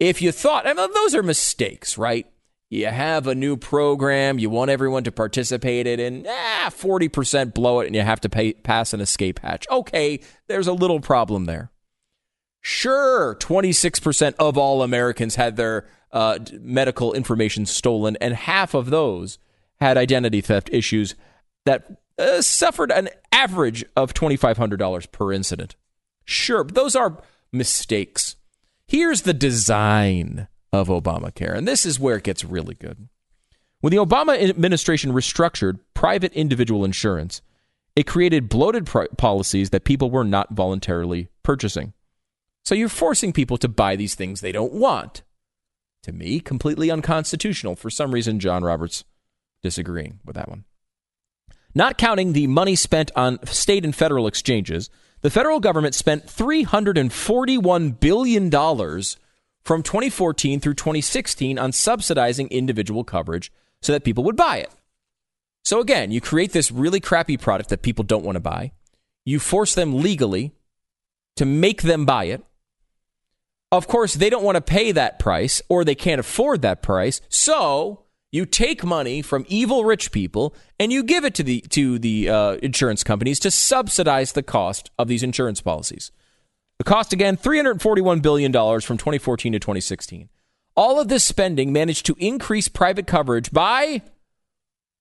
If 0.00 0.22
you 0.22 0.32
thought, 0.32 0.66
I 0.66 0.74
mean, 0.74 0.92
those 0.92 1.14
are 1.14 1.22
mistakes, 1.22 1.98
right? 1.98 2.26
You 2.70 2.86
have 2.86 3.26
a 3.26 3.34
new 3.34 3.56
program, 3.56 4.38
you 4.38 4.50
want 4.50 4.70
everyone 4.70 5.04
to 5.04 5.12
participate 5.12 5.86
in, 5.86 6.00
and 6.00 6.26
ah, 6.28 6.70
40% 6.70 7.54
blow 7.54 7.80
it, 7.80 7.86
and 7.86 7.96
you 7.96 8.02
have 8.02 8.20
to 8.20 8.28
pay, 8.28 8.52
pass 8.52 8.92
an 8.92 9.00
escape 9.00 9.40
hatch. 9.40 9.66
Okay, 9.70 10.20
there's 10.48 10.66
a 10.66 10.72
little 10.72 11.00
problem 11.00 11.46
there. 11.46 11.70
Sure, 12.60 13.36
26% 13.36 14.34
of 14.38 14.58
all 14.58 14.82
Americans 14.82 15.36
had 15.36 15.56
their 15.56 15.86
uh, 16.12 16.38
medical 16.60 17.12
information 17.12 17.66
stolen, 17.66 18.16
and 18.20 18.34
half 18.34 18.74
of 18.74 18.90
those 18.90 19.38
had 19.80 19.96
identity 19.96 20.40
theft 20.40 20.68
issues 20.72 21.14
that 21.64 22.00
uh, 22.18 22.42
suffered 22.42 22.90
an 22.90 23.08
average 23.32 23.84
of 23.96 24.14
$2,500 24.14 25.12
per 25.12 25.32
incident. 25.32 25.76
Sure, 26.24 26.64
but 26.64 26.74
those 26.74 26.96
are 26.96 27.22
mistakes. 27.52 28.36
Here's 28.86 29.22
the 29.22 29.34
design 29.34 30.48
of 30.72 30.88
Obamacare, 30.88 31.56
and 31.56 31.68
this 31.68 31.86
is 31.86 32.00
where 32.00 32.16
it 32.16 32.24
gets 32.24 32.44
really 32.44 32.74
good. 32.74 33.08
When 33.80 33.92
the 33.92 33.98
Obama 33.98 34.36
administration 34.48 35.12
restructured 35.12 35.78
private 35.94 36.32
individual 36.32 36.84
insurance, 36.84 37.42
it 37.94 38.06
created 38.06 38.48
bloated 38.48 38.86
policies 39.16 39.70
that 39.70 39.84
people 39.84 40.10
were 40.10 40.24
not 40.24 40.50
voluntarily 40.54 41.28
purchasing. 41.42 41.92
So 42.68 42.74
you're 42.74 42.90
forcing 42.90 43.32
people 43.32 43.56
to 43.56 43.66
buy 43.66 43.96
these 43.96 44.14
things 44.14 44.42
they 44.42 44.52
don't 44.52 44.74
want. 44.74 45.22
To 46.02 46.12
me, 46.12 46.38
completely 46.38 46.90
unconstitutional. 46.90 47.76
For 47.76 47.88
some 47.88 48.12
reason, 48.12 48.40
John 48.40 48.62
Roberts 48.62 49.04
disagreeing 49.62 50.20
with 50.22 50.36
that 50.36 50.50
one. 50.50 50.64
Not 51.74 51.96
counting 51.96 52.34
the 52.34 52.46
money 52.46 52.76
spent 52.76 53.10
on 53.16 53.42
state 53.46 53.86
and 53.86 53.96
federal 53.96 54.26
exchanges, 54.26 54.90
the 55.22 55.30
federal 55.30 55.60
government 55.60 55.94
spent 55.94 56.26
$341 56.26 58.00
billion 58.00 58.50
from 58.50 59.82
2014 59.82 60.60
through 60.60 60.74
2016 60.74 61.58
on 61.58 61.72
subsidizing 61.72 62.48
individual 62.48 63.02
coverage 63.02 63.50
so 63.80 63.92
that 63.92 64.04
people 64.04 64.24
would 64.24 64.36
buy 64.36 64.58
it. 64.58 64.70
So 65.64 65.80
again, 65.80 66.10
you 66.10 66.20
create 66.20 66.52
this 66.52 66.70
really 66.70 67.00
crappy 67.00 67.38
product 67.38 67.70
that 67.70 67.80
people 67.80 68.04
don't 68.04 68.26
want 68.26 68.36
to 68.36 68.40
buy. 68.40 68.72
You 69.24 69.40
force 69.40 69.74
them 69.74 70.02
legally 70.02 70.52
to 71.36 71.46
make 71.46 71.80
them 71.80 72.04
buy 72.04 72.24
it. 72.24 72.44
Of 73.70 73.86
course, 73.86 74.14
they 74.14 74.30
don't 74.30 74.44
want 74.44 74.56
to 74.56 74.62
pay 74.62 74.92
that 74.92 75.18
price 75.18 75.60
or 75.68 75.84
they 75.84 75.94
can't 75.94 76.20
afford 76.20 76.62
that 76.62 76.82
price. 76.82 77.20
So 77.28 78.04
you 78.30 78.46
take 78.46 78.84
money 78.84 79.22
from 79.22 79.44
evil 79.48 79.84
rich 79.84 80.10
people 80.10 80.54
and 80.78 80.92
you 80.92 81.02
give 81.02 81.24
it 81.24 81.34
to 81.34 81.42
the 81.42 81.60
to 81.70 81.98
the 81.98 82.28
uh, 82.28 82.52
insurance 82.62 83.02
companies 83.04 83.38
to 83.40 83.50
subsidize 83.50 84.32
the 84.32 84.42
cost 84.42 84.90
of 84.98 85.08
these 85.08 85.22
insurance 85.22 85.60
policies. 85.60 86.10
The 86.78 86.84
cost 86.84 87.12
again, 87.12 87.36
$341 87.36 88.22
billion 88.22 88.52
from 88.52 88.98
2014 88.98 89.52
to 89.52 89.58
2016. 89.58 90.28
All 90.76 91.00
of 91.00 91.08
this 91.08 91.24
spending 91.24 91.72
managed 91.72 92.06
to 92.06 92.14
increase 92.18 92.68
private 92.68 93.06
coverage 93.06 93.50
by 93.50 94.02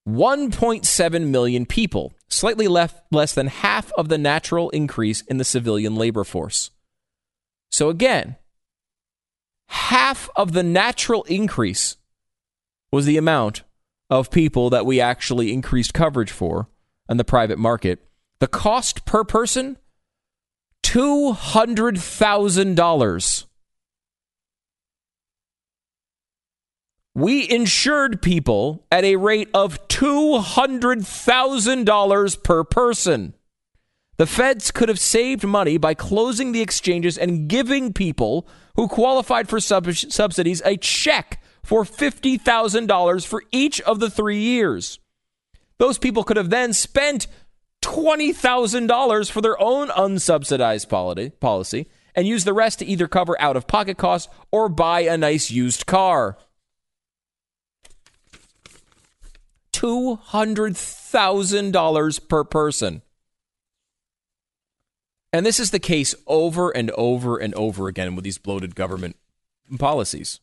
1.7 0.07 1.27
million 1.27 1.65
people, 1.67 2.13
slightly 2.29 2.67
less, 2.67 2.95
less 3.11 3.33
than 3.33 3.47
half 3.47 3.91
of 3.91 4.09
the 4.09 4.17
natural 4.17 4.71
increase 4.71 5.21
in 5.21 5.37
the 5.37 5.43
civilian 5.43 5.95
labor 5.95 6.23
force. 6.23 6.71
So 7.69 7.89
again, 7.89 8.37
half 9.69 10.29
of 10.35 10.53
the 10.53 10.63
natural 10.63 11.23
increase 11.23 11.97
was 12.91 13.05
the 13.05 13.17
amount 13.17 13.63
of 14.09 14.31
people 14.31 14.69
that 14.69 14.85
we 14.85 15.01
actually 15.01 15.51
increased 15.51 15.93
coverage 15.93 16.31
for 16.31 16.69
in 17.09 17.17
the 17.17 17.25
private 17.25 17.59
market. 17.59 18.07
The 18.39 18.47
cost 18.47 19.05
per 19.05 19.23
person 19.23 19.77
$200,000. 20.83 23.43
We 27.13 27.49
insured 27.49 28.21
people 28.21 28.85
at 28.91 29.03
a 29.03 29.17
rate 29.17 29.49
of 29.53 29.87
$200,000 29.87 32.43
per 32.43 32.63
person. 32.63 33.33
The 34.17 34.25
feds 34.25 34.71
could 34.71 34.89
have 34.89 34.99
saved 34.99 35.45
money 35.45 35.77
by 35.77 35.93
closing 35.93 36.51
the 36.51 36.61
exchanges 36.61 37.17
and 37.17 37.47
giving 37.47 37.93
people 37.93 38.47
who 38.75 38.87
qualified 38.87 39.47
for 39.47 39.59
sub- 39.59 39.93
subsidies 39.93 40.63
a 40.65 40.75
check 40.77 41.39
for 41.63 41.83
$50,000 41.83 43.27
for 43.27 43.43
each 43.51 43.79
of 43.81 43.99
the 43.99 44.09
three 44.09 44.39
years. 44.39 44.97
Those 45.77 45.99
people 45.99 46.23
could 46.23 46.37
have 46.37 46.49
then 46.49 46.73
spent 46.73 47.27
$20,000 47.83 49.29
for 49.29 49.41
their 49.41 49.61
own 49.61 49.89
unsubsidized 49.89 50.89
policy 51.39 51.87
and 52.15 52.27
use 52.27 52.43
the 52.43 52.53
rest 52.53 52.79
to 52.79 52.85
either 52.85 53.07
cover 53.07 53.39
out 53.39 53.55
of 53.55 53.67
pocket 53.67 53.97
costs 53.97 54.33
or 54.51 54.67
buy 54.67 55.01
a 55.01 55.15
nice 55.15 55.51
used 55.51 55.85
car. 55.85 56.39
$200,000 59.73 62.27
per 62.27 62.43
person. 62.43 63.03
And 65.33 65.45
this 65.45 65.59
is 65.59 65.71
the 65.71 65.79
case 65.79 66.15
over 66.25 66.71
and 66.71 66.89
over 66.91 67.37
and 67.37 67.53
over 67.55 67.87
again 67.87 68.15
with 68.15 68.23
these 68.23 68.37
bloated 68.37 68.75
government 68.75 69.17
policies. 69.77 70.39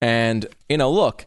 And, 0.00 0.46
you 0.68 0.78
know, 0.78 0.90
look, 0.90 1.26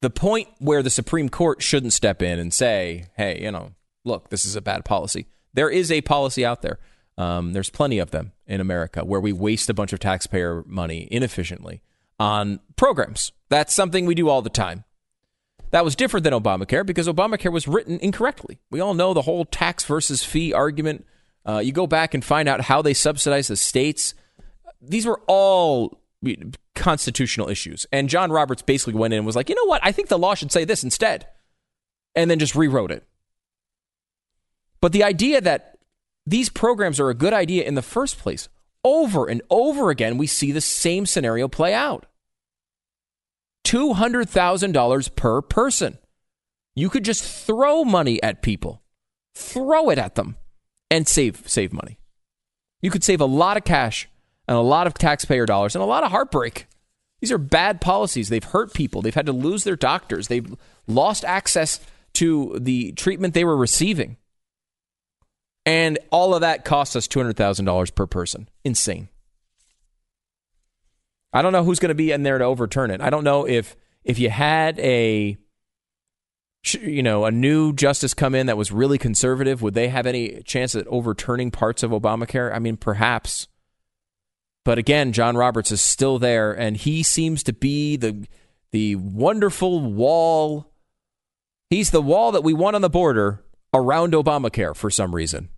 the 0.00 0.10
point 0.10 0.48
where 0.58 0.82
the 0.82 0.90
Supreme 0.90 1.28
Court 1.28 1.62
shouldn't 1.62 1.92
step 1.92 2.22
in 2.22 2.38
and 2.38 2.54
say, 2.54 3.06
hey, 3.16 3.42
you 3.42 3.50
know, 3.50 3.72
look, 4.04 4.30
this 4.30 4.44
is 4.44 4.56
a 4.56 4.60
bad 4.60 4.84
policy. 4.84 5.26
There 5.54 5.70
is 5.70 5.90
a 5.90 6.00
policy 6.02 6.44
out 6.44 6.62
there. 6.62 6.78
Um, 7.16 7.52
there's 7.52 7.70
plenty 7.70 7.98
of 7.98 8.12
them 8.12 8.32
in 8.46 8.60
America 8.60 9.04
where 9.04 9.20
we 9.20 9.32
waste 9.32 9.68
a 9.68 9.74
bunch 9.74 9.92
of 9.92 9.98
taxpayer 9.98 10.62
money 10.66 11.08
inefficiently 11.10 11.82
on 12.20 12.60
programs. 12.76 13.32
That's 13.48 13.74
something 13.74 14.06
we 14.06 14.14
do 14.14 14.28
all 14.28 14.42
the 14.42 14.50
time. 14.50 14.84
That 15.70 15.84
was 15.84 15.96
different 15.96 16.24
than 16.24 16.32
Obamacare 16.32 16.86
because 16.86 17.08
Obamacare 17.08 17.52
was 17.52 17.68
written 17.68 17.98
incorrectly. 18.00 18.60
We 18.70 18.80
all 18.80 18.94
know 18.94 19.12
the 19.14 19.22
whole 19.22 19.44
tax 19.44 19.84
versus 19.84 20.24
fee 20.24 20.52
argument. 20.52 21.04
Uh, 21.48 21.58
you 21.60 21.72
go 21.72 21.86
back 21.86 22.12
and 22.12 22.24
find 22.24 22.48
out 22.48 22.60
how 22.60 22.82
they 22.82 22.92
subsidize 22.92 23.48
the 23.48 23.56
states. 23.56 24.14
These 24.82 25.06
were 25.06 25.20
all 25.26 25.98
constitutional 26.74 27.48
issues. 27.48 27.86
And 27.90 28.08
John 28.08 28.30
Roberts 28.30 28.60
basically 28.60 28.94
went 28.94 29.14
in 29.14 29.18
and 29.18 29.26
was 29.26 29.36
like, 29.36 29.48
you 29.48 29.54
know 29.54 29.64
what? 29.64 29.80
I 29.82 29.92
think 29.92 30.08
the 30.08 30.18
law 30.18 30.34
should 30.34 30.52
say 30.52 30.64
this 30.64 30.84
instead. 30.84 31.26
And 32.14 32.30
then 32.30 32.38
just 32.38 32.54
rewrote 32.54 32.90
it. 32.90 33.04
But 34.80 34.92
the 34.92 35.04
idea 35.04 35.40
that 35.40 35.78
these 36.26 36.50
programs 36.50 37.00
are 37.00 37.08
a 37.08 37.14
good 37.14 37.32
idea 37.32 37.64
in 37.64 37.74
the 37.74 37.82
first 37.82 38.18
place, 38.18 38.48
over 38.84 39.26
and 39.26 39.40
over 39.48 39.90
again, 39.90 40.18
we 40.18 40.26
see 40.26 40.52
the 40.52 40.60
same 40.60 41.06
scenario 41.06 41.48
play 41.48 41.72
out 41.72 42.06
$200,000 43.64 45.16
per 45.16 45.42
person. 45.42 45.98
You 46.74 46.90
could 46.90 47.04
just 47.04 47.24
throw 47.24 47.84
money 47.84 48.22
at 48.22 48.42
people, 48.42 48.82
throw 49.34 49.90
it 49.90 49.98
at 49.98 50.14
them, 50.14 50.36
and 50.90 51.06
save 51.06 51.42
save 51.46 51.72
money. 51.72 51.98
You 52.80 52.90
could 52.90 53.04
save 53.04 53.20
a 53.20 53.26
lot 53.26 53.56
of 53.56 53.64
cash 53.64 54.08
and 54.46 54.56
a 54.56 54.60
lot 54.60 54.86
of 54.86 54.94
taxpayer 54.94 55.46
dollars 55.46 55.74
and 55.74 55.82
a 55.82 55.86
lot 55.86 56.04
of 56.04 56.10
heartbreak. 56.10 56.66
These 57.20 57.32
are 57.32 57.38
bad 57.38 57.80
policies. 57.80 58.28
They've 58.28 58.42
hurt 58.42 58.72
people. 58.72 59.02
They've 59.02 59.14
had 59.14 59.26
to 59.26 59.32
lose 59.32 59.64
their 59.64 59.76
doctors. 59.76 60.28
They've 60.28 60.54
lost 60.86 61.24
access 61.24 61.80
to 62.14 62.56
the 62.60 62.92
treatment 62.92 63.34
they 63.34 63.44
were 63.44 63.56
receiving. 63.56 64.16
And 65.66 65.98
all 66.10 66.34
of 66.34 66.40
that 66.40 66.64
costs 66.64 66.96
us 66.96 67.06
$200,000 67.08 67.94
per 67.94 68.06
person. 68.06 68.48
Insane. 68.64 69.08
I 71.32 71.42
don't 71.42 71.52
know 71.52 71.64
who's 71.64 71.78
going 71.78 71.90
to 71.90 71.94
be 71.94 72.10
in 72.10 72.22
there 72.22 72.38
to 72.38 72.44
overturn 72.44 72.90
it. 72.90 73.00
I 73.00 73.10
don't 73.10 73.24
know 73.24 73.46
if 73.46 73.76
if 74.04 74.18
you 74.18 74.30
had 74.30 74.78
a 74.78 75.36
you 76.64 77.02
know 77.02 77.24
a 77.24 77.30
new 77.30 77.72
justice 77.72 78.14
come 78.14 78.34
in 78.34 78.46
that 78.46 78.56
was 78.56 78.72
really 78.72 78.98
conservative, 78.98 79.62
would 79.62 79.74
they 79.74 79.88
have 79.88 80.06
any 80.06 80.42
chance 80.42 80.74
at 80.74 80.86
overturning 80.86 81.50
parts 81.50 81.82
of 81.82 81.90
Obamacare? 81.90 82.54
I 82.54 82.58
mean, 82.58 82.76
perhaps. 82.76 83.48
But 84.64 84.78
again, 84.78 85.12
John 85.12 85.36
Roberts 85.36 85.72
is 85.72 85.80
still 85.80 86.18
there, 86.18 86.52
and 86.52 86.76
he 86.76 87.02
seems 87.02 87.42
to 87.44 87.52
be 87.52 87.96
the 87.96 88.26
the 88.72 88.96
wonderful 88.96 89.80
wall. 89.80 90.72
He's 91.70 91.90
the 91.90 92.02
wall 92.02 92.32
that 92.32 92.44
we 92.44 92.52
want 92.52 92.76
on 92.76 92.82
the 92.82 92.90
border 92.90 93.44
around 93.72 94.12
Obamacare 94.12 94.74
for 94.74 94.90
some 94.90 95.14
reason 95.14 95.50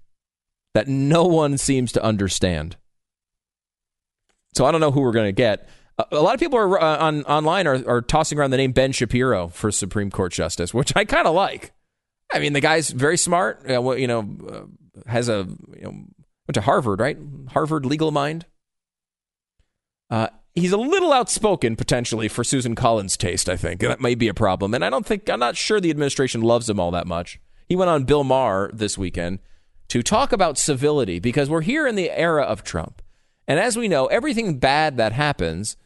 that 0.74 0.88
no 0.88 1.24
one 1.24 1.58
seems 1.58 1.92
to 1.92 2.02
understand. 2.02 2.76
So 4.54 4.64
I 4.64 4.72
don't 4.72 4.80
know 4.80 4.90
who 4.90 5.00
we're 5.00 5.12
going 5.12 5.28
to 5.28 5.32
get. 5.32 5.68
A 6.10 6.20
lot 6.20 6.34
of 6.34 6.40
people 6.40 6.58
are 6.58 6.80
uh, 6.80 6.98
on 6.98 7.24
online 7.24 7.66
are, 7.66 7.82
are 7.88 8.02
tossing 8.02 8.38
around 8.38 8.50
the 8.50 8.56
name 8.56 8.72
Ben 8.72 8.92
Shapiro 8.92 9.48
for 9.48 9.70
Supreme 9.70 10.10
Court 10.10 10.32
justice, 10.32 10.72
which 10.72 10.92
I 10.96 11.04
kind 11.04 11.26
of 11.26 11.34
like. 11.34 11.72
I 12.32 12.38
mean, 12.38 12.52
the 12.52 12.60
guy's 12.60 12.90
very 12.90 13.16
smart. 13.16 13.68
Uh, 13.68 13.90
you 13.92 14.06
know, 14.06 14.28
uh, 14.48 15.10
has 15.10 15.28
a 15.28 15.48
you 15.76 15.82
know 15.82 15.90
went 15.90 16.54
to 16.54 16.60
Harvard, 16.60 17.00
right? 17.00 17.18
Harvard 17.48 17.86
legal 17.86 18.10
mind. 18.10 18.46
Uh, 20.10 20.28
he's 20.54 20.72
a 20.72 20.76
little 20.76 21.12
outspoken 21.12 21.76
potentially 21.76 22.28
for 22.28 22.44
Susan 22.44 22.74
Collins' 22.74 23.16
taste. 23.16 23.48
I 23.48 23.56
think 23.56 23.80
that 23.80 24.00
may 24.00 24.14
be 24.14 24.28
a 24.28 24.34
problem, 24.34 24.74
and 24.74 24.84
I 24.84 24.90
don't 24.90 25.06
think 25.06 25.28
I'm 25.28 25.40
not 25.40 25.56
sure 25.56 25.80
the 25.80 25.90
administration 25.90 26.40
loves 26.40 26.68
him 26.68 26.80
all 26.80 26.90
that 26.92 27.06
much. 27.06 27.40
He 27.68 27.76
went 27.76 27.90
on 27.90 28.04
Bill 28.04 28.24
Maher 28.24 28.70
this 28.72 28.98
weekend 28.98 29.38
to 29.88 30.02
talk 30.02 30.32
about 30.32 30.58
civility 30.58 31.18
because 31.18 31.50
we're 31.50 31.60
here 31.62 31.86
in 31.86 31.94
the 31.94 32.10
era 32.10 32.42
of 32.42 32.64
Trump. 32.64 33.02
And 33.46 33.58
as 33.58 33.76
we 33.76 33.88
know, 33.88 34.06
everything 34.06 34.58
bad 34.58 34.96
that 34.96 35.12
happens 35.12 35.76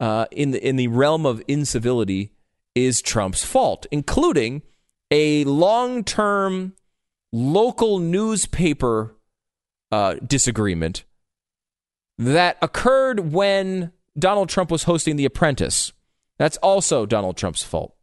uh, 0.00 0.26
in, 0.30 0.50
the, 0.50 0.66
in 0.66 0.76
the 0.76 0.88
realm 0.88 1.26
of 1.26 1.42
incivility 1.48 2.32
is 2.74 3.00
Trump's 3.00 3.44
fault, 3.44 3.86
including 3.90 4.62
a 5.10 5.44
long 5.44 6.04
term 6.04 6.74
local 7.32 7.98
newspaper 7.98 9.16
uh, 9.92 10.14
disagreement 10.26 11.04
that 12.18 12.56
occurred 12.62 13.32
when 13.32 13.92
Donald 14.18 14.48
Trump 14.48 14.70
was 14.70 14.84
hosting 14.84 15.16
The 15.16 15.24
Apprentice. 15.24 15.92
That's 16.38 16.56
also 16.58 17.06
Donald 17.06 17.36
Trump's 17.36 17.62
fault. 17.62 17.94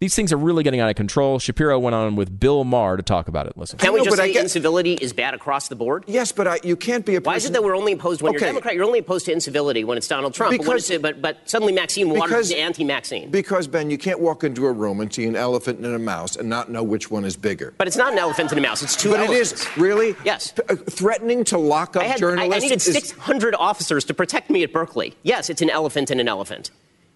These 0.00 0.14
things 0.14 0.32
are 0.32 0.36
really 0.36 0.62
getting 0.62 0.78
out 0.78 0.88
of 0.88 0.94
control. 0.94 1.40
Shapiro 1.40 1.76
went 1.76 1.94
on 1.94 2.14
with 2.14 2.38
Bill 2.38 2.62
Maher 2.62 2.96
to 2.96 3.02
talk 3.02 3.26
about 3.26 3.48
it. 3.48 3.58
Listen. 3.58 3.80
Can 3.80 3.92
we 3.92 4.04
just 4.04 4.16
say 4.16 4.32
get, 4.32 4.42
incivility 4.44 4.94
is 4.94 5.12
bad 5.12 5.34
across 5.34 5.66
the 5.66 5.74
board? 5.74 6.04
Yes, 6.06 6.30
but 6.30 6.46
I, 6.46 6.60
you 6.62 6.76
can't 6.76 7.04
be 7.04 7.16
a 7.16 7.20
Why 7.20 7.34
is 7.34 7.46
it 7.46 7.52
that 7.52 7.64
we're 7.64 7.74
only 7.74 7.94
opposed 7.94 8.22
when 8.22 8.30
okay. 8.30 8.38
you're 8.38 8.48
a 8.50 8.52
Democrat? 8.52 8.74
You're 8.76 8.84
only 8.84 9.00
opposed 9.00 9.26
to 9.26 9.32
incivility 9.32 9.82
when 9.82 9.98
it's 9.98 10.06
Donald 10.06 10.34
Trump. 10.34 10.52
Because, 10.56 10.88
but, 10.88 11.02
but, 11.02 11.20
but, 11.22 11.50
suddenly 11.50 11.72
Maxine 11.72 12.10
Waters 12.10 12.52
is 12.52 12.52
anti-Maxine. 12.52 13.32
Because, 13.32 13.66
Ben, 13.66 13.90
you 13.90 13.98
can't 13.98 14.20
walk 14.20 14.44
into 14.44 14.66
a 14.66 14.72
room 14.72 15.00
and 15.00 15.12
see 15.12 15.24
an 15.24 15.34
elephant 15.34 15.80
and 15.80 15.92
a 15.92 15.98
mouse 15.98 16.36
and 16.36 16.48
not 16.48 16.70
know 16.70 16.84
which 16.84 17.10
one 17.10 17.24
is 17.24 17.36
bigger. 17.36 17.74
But 17.76 17.88
it's 17.88 17.96
not 17.96 18.12
an 18.12 18.20
elephant 18.20 18.52
and 18.52 18.58
a 18.60 18.62
mouse. 18.62 18.84
It's 18.84 18.94
two 18.94 19.10
But 19.10 19.18
elephants. 19.18 19.52
it 19.52 19.68
is. 19.68 19.76
Really? 19.76 20.14
Yes. 20.24 20.54
uh, 20.68 20.76
threatening 20.76 21.42
to 21.44 21.58
lock 21.58 21.96
up 21.96 22.04
I 22.04 22.06
had, 22.06 22.18
journalists? 22.18 22.54
I, 22.54 22.56
I 22.56 22.60
needed 22.60 22.80
600 22.80 23.56
officers 23.56 24.04
to 24.04 24.14
protect 24.14 24.48
me 24.48 24.62
at 24.62 24.72
Berkeley. 24.72 25.16
Yes, 25.24 25.50
it's 25.50 25.60
an 25.60 25.70
elephant 25.70 26.12
and 26.12 26.20
an 26.20 26.28
elephant. 26.28 26.70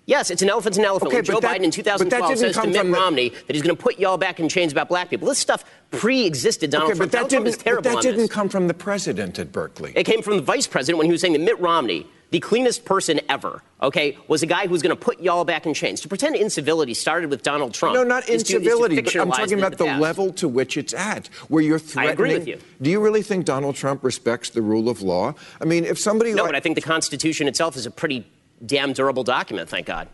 Yes, 0.07 0.31
it's 0.31 0.43
an 0.43 0.51
elephant 0.51 0.77
and 0.77 0.85
an 0.85 0.88
elephant. 0.88 1.09
Okay, 1.09 1.19
when 1.19 1.25
Joe 1.25 1.41
that, 1.41 1.61
Biden 1.61 1.65
in 1.65 1.71
2012 1.71 2.38
says 2.38 2.57
to 2.57 2.67
Mitt 2.67 2.87
Romney 2.87 3.29
the... 3.29 3.37
that 3.47 3.55
he's 3.55 3.62
going 3.62 3.77
to 3.77 3.83
put 3.83 3.99
y'all 3.99 4.19
back 4.19 4.41
in 4.41 4.49
chains 4.49 4.73
about 4.73 4.88
black 4.88 5.11
people. 5.11 5.29
This 5.29 5.38
stuff 5.38 5.65
pre-existed 5.91 6.71
Donald 6.71 6.91
okay, 6.91 6.99
Trump. 6.99 7.12
But 7.12 7.21
that 7.21 7.29
didn't, 7.29 7.65
but 7.65 7.85
that 7.85 8.03
didn't 8.03 8.29
come 8.29 8.49
from 8.49 8.67
the 8.67 8.75
president 8.75 9.38
at 9.38 9.53
Berkeley. 9.53 9.93
It 9.95 10.05
came 10.05 10.23
from 10.23 10.37
the 10.37 10.43
vice 10.43 10.67
president 10.67 10.99
when 10.99 11.07
he 11.07 11.12
was 11.12 11.21
saying 11.21 11.35
that 11.35 11.41
Mitt 11.41 11.61
Romney, 11.61 12.07
the 12.31 12.41
cleanest 12.41 12.85
person 12.85 13.21
ever, 13.29 13.62
okay, 13.81 14.19
was 14.27 14.43
a 14.43 14.47
guy 14.47 14.65
who 14.67 14.71
was 14.71 14.83
going 14.83 14.97
to 14.97 15.01
put 15.01 15.21
y'all 15.21 15.45
back 15.45 15.67
in 15.67 15.75
chains. 15.75 16.01
To 16.01 16.09
pretend 16.09 16.35
incivility 16.35 16.95
started 16.95 17.31
with 17.31 17.43
Donald 17.43 17.73
Trump. 17.73 17.95
No, 17.95 18.03
not 18.03 18.29
incivility. 18.29 19.01
To, 19.01 19.21
I'm 19.21 19.31
talking 19.31 19.59
about 19.59 19.79
the, 19.79 19.85
the 19.85 19.99
level 19.99 20.33
to 20.35 20.49
which 20.49 20.77
it's 20.77 20.95
at, 20.95 21.29
where 21.49 21.62
you're 21.62 21.79
threatening. 21.79 22.11
I 22.11 22.12
agree 22.12 22.38
with 22.38 22.49
you. 22.49 22.59
Do 22.81 22.91
you 22.91 23.01
really 23.01 23.23
think 23.23 23.45
Donald 23.45 23.77
Trump 23.77 24.03
respects 24.03 24.51
the 24.51 24.62
rule 24.62 24.88
of 24.88 25.03
law? 25.03 25.35
I 25.61 25.65
mean, 25.65 25.85
if 25.85 25.99
somebody 25.99 26.33
no, 26.33 26.43
like, 26.43 26.53
but 26.53 26.57
I 26.57 26.61
think 26.61 26.75
the 26.75 26.83
Constitution 26.83 27.47
itself 27.47 27.77
is 27.77 27.87
a 27.87 27.91
pretty 27.91 28.27
damn 28.64 28.92
durable 28.92 29.25
document. 29.25 29.68
Thank 29.68 29.87
God. 29.87 30.09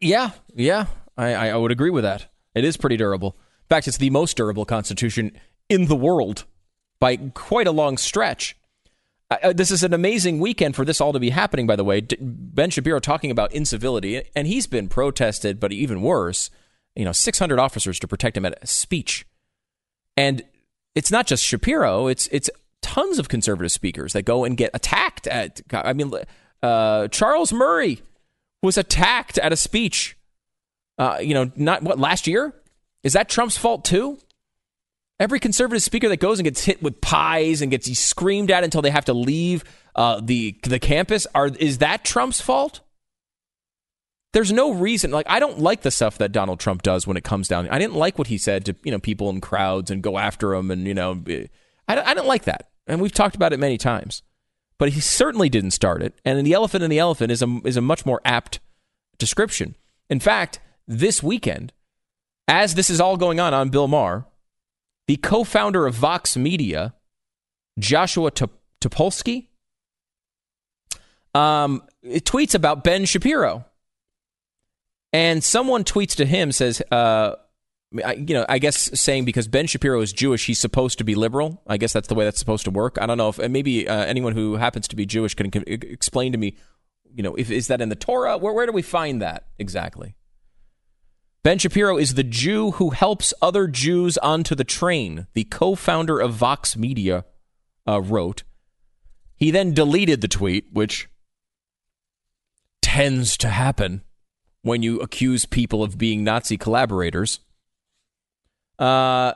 Yeah, 0.00 0.30
yeah, 0.54 0.86
I, 1.16 1.34
I 1.34 1.56
would 1.56 1.72
agree 1.72 1.90
with 1.90 2.04
that. 2.04 2.26
It 2.54 2.64
is 2.64 2.76
pretty 2.76 2.96
durable. 2.96 3.36
In 3.62 3.68
fact, 3.68 3.88
it's 3.88 3.98
the 3.98 4.10
most 4.10 4.36
durable 4.36 4.64
Constitution 4.64 5.32
in 5.68 5.86
the 5.86 5.96
world 5.96 6.44
by 7.00 7.16
quite 7.16 7.66
a 7.66 7.72
long 7.72 7.96
stretch. 7.96 8.56
Uh, 9.30 9.52
this 9.52 9.70
is 9.70 9.82
an 9.82 9.92
amazing 9.92 10.40
weekend 10.40 10.74
for 10.74 10.84
this 10.84 11.00
all 11.00 11.12
to 11.12 11.20
be 11.20 11.30
happening, 11.30 11.66
by 11.66 11.76
the 11.76 11.84
way. 11.84 12.00
D- 12.00 12.16
ben 12.20 12.70
Shapiro 12.70 12.98
talking 12.98 13.30
about 13.30 13.52
incivility, 13.52 14.22
and 14.34 14.46
he's 14.46 14.66
been 14.66 14.88
protested, 14.88 15.60
but 15.60 15.72
even 15.72 16.00
worse, 16.00 16.50
you 16.96 17.04
know, 17.04 17.12
600 17.12 17.58
officers 17.58 17.98
to 17.98 18.08
protect 18.08 18.36
him 18.36 18.46
at 18.46 18.58
a 18.62 18.66
speech. 18.66 19.26
And 20.16 20.42
it's 20.94 21.10
not 21.10 21.26
just 21.26 21.44
Shapiro, 21.44 22.06
it's, 22.06 22.26
it's 22.28 22.48
tons 22.80 23.18
of 23.18 23.28
conservative 23.28 23.70
speakers 23.70 24.14
that 24.14 24.22
go 24.22 24.44
and 24.44 24.56
get 24.56 24.70
attacked 24.72 25.26
at, 25.26 25.60
I 25.72 25.92
mean, 25.92 26.10
uh, 26.62 27.08
Charles 27.08 27.52
Murray 27.52 28.02
was 28.62 28.78
attacked 28.78 29.38
at 29.38 29.52
a 29.52 29.56
speech. 29.56 30.16
Uh, 30.98 31.18
you 31.20 31.34
know, 31.34 31.50
not 31.56 31.82
what 31.82 31.98
last 31.98 32.26
year? 32.26 32.54
Is 33.04 33.12
that 33.12 33.28
Trump's 33.28 33.56
fault 33.56 33.84
too? 33.84 34.18
Every 35.20 35.40
conservative 35.40 35.82
speaker 35.82 36.08
that 36.08 36.18
goes 36.18 36.38
and 36.38 36.44
gets 36.44 36.64
hit 36.64 36.82
with 36.82 37.00
pies 37.00 37.62
and 37.62 37.70
gets 37.70 37.96
screamed 37.98 38.50
at 38.50 38.64
until 38.64 38.82
they 38.82 38.90
have 38.90 39.04
to 39.06 39.12
leave 39.14 39.64
uh, 39.94 40.20
the 40.22 40.56
the 40.62 40.78
campus 40.78 41.26
are 41.34 41.48
is 41.48 41.78
that 41.78 42.04
Trump's 42.04 42.40
fault? 42.40 42.80
There's 44.32 44.52
no 44.52 44.72
reason. 44.72 45.10
Like 45.10 45.26
I 45.28 45.40
don't 45.40 45.58
like 45.58 45.82
the 45.82 45.90
stuff 45.90 46.18
that 46.18 46.32
Donald 46.32 46.60
Trump 46.60 46.82
does 46.82 47.06
when 47.06 47.16
it 47.16 47.24
comes 47.24 47.48
down. 47.48 47.68
I 47.68 47.78
didn't 47.78 47.96
like 47.96 48.18
what 48.18 48.28
he 48.28 48.38
said 48.38 48.64
to 48.66 48.76
you 48.84 48.92
know 48.92 48.98
people 48.98 49.30
in 49.30 49.40
crowds 49.40 49.90
and 49.90 50.02
go 50.02 50.18
after 50.18 50.50
them 50.50 50.70
and 50.70 50.86
you 50.86 50.94
know 50.94 51.22
I 51.88 52.00
I 52.00 52.14
didn't 52.14 52.26
like 52.26 52.44
that. 52.44 52.68
And 52.86 53.00
we've 53.00 53.12
talked 53.12 53.34
about 53.36 53.52
it 53.52 53.58
many 53.58 53.76
times 53.76 54.22
but 54.78 54.90
he 54.90 55.00
certainly 55.00 55.48
didn't 55.48 55.72
start 55.72 56.02
it. 56.02 56.14
And 56.24 56.46
the 56.46 56.52
elephant 56.52 56.84
in 56.84 56.90
the 56.90 56.98
elephant 56.98 57.32
is 57.32 57.42
a 57.42 57.60
is 57.64 57.76
a 57.76 57.80
much 57.82 58.06
more 58.06 58.20
apt 58.24 58.60
description. 59.18 59.76
In 60.08 60.20
fact, 60.20 60.60
this 60.86 61.22
weekend, 61.22 61.72
as 62.46 62.74
this 62.74 62.88
is 62.88 63.00
all 63.00 63.16
going 63.16 63.40
on 63.40 63.52
on 63.52 63.68
Bill 63.68 63.88
Maher, 63.88 64.24
the 65.06 65.16
co-founder 65.16 65.86
of 65.86 65.94
Vox 65.94 66.36
Media, 66.36 66.94
Joshua 67.78 68.30
Topolsky, 68.80 69.48
um, 71.34 71.82
tweets 72.04 72.54
about 72.54 72.84
Ben 72.84 73.04
Shapiro, 73.04 73.64
and 75.12 75.42
someone 75.42 75.84
tweets 75.84 76.14
to 76.16 76.24
him 76.24 76.52
says. 76.52 76.80
Uh, 76.90 77.34
you 77.90 78.34
know, 78.34 78.44
I 78.48 78.58
guess 78.58 79.00
saying 79.00 79.24
because 79.24 79.48
Ben 79.48 79.66
Shapiro 79.66 80.00
is 80.00 80.12
Jewish, 80.12 80.46
he's 80.46 80.58
supposed 80.58 80.98
to 80.98 81.04
be 81.04 81.14
liberal. 81.14 81.62
I 81.66 81.78
guess 81.78 81.92
that's 81.92 82.08
the 82.08 82.14
way 82.14 82.24
that's 82.24 82.38
supposed 82.38 82.64
to 82.64 82.70
work. 82.70 82.98
I 83.00 83.06
don't 83.06 83.18
know 83.18 83.30
if 83.30 83.38
maybe 83.38 83.88
uh, 83.88 84.04
anyone 84.04 84.34
who 84.34 84.56
happens 84.56 84.88
to 84.88 84.96
be 84.96 85.06
Jewish 85.06 85.34
can, 85.34 85.50
can, 85.50 85.64
explain 85.66 86.32
to 86.32 86.38
me, 86.38 86.56
you 87.14 87.22
know, 87.22 87.34
if 87.36 87.50
is 87.50 87.68
that 87.68 87.80
in 87.80 87.88
the 87.88 87.96
Torah? 87.96 88.36
Where 88.36 88.52
where 88.52 88.66
do 88.66 88.72
we 88.72 88.82
find 88.82 89.22
that 89.22 89.46
exactly? 89.58 90.14
Ben 91.42 91.58
Shapiro 91.58 91.96
is 91.96 92.14
the 92.14 92.24
Jew 92.24 92.72
who 92.72 92.90
helps 92.90 93.32
other 93.40 93.68
Jews 93.68 94.18
onto 94.18 94.54
the 94.54 94.64
train. 94.64 95.28
The 95.32 95.44
co-founder 95.44 96.20
of 96.20 96.34
Vox 96.34 96.76
Media 96.76 97.24
uh, 97.86 98.02
wrote. 98.02 98.42
He 99.36 99.50
then 99.50 99.72
deleted 99.72 100.20
the 100.20 100.28
tweet, 100.28 100.66
which 100.72 101.08
tends 102.82 103.36
to 103.38 103.48
happen 103.48 104.02
when 104.62 104.82
you 104.82 105.00
accuse 105.00 105.46
people 105.46 105.82
of 105.82 105.96
being 105.96 106.24
Nazi 106.24 106.58
collaborators. 106.58 107.40
Uh, 108.78 109.34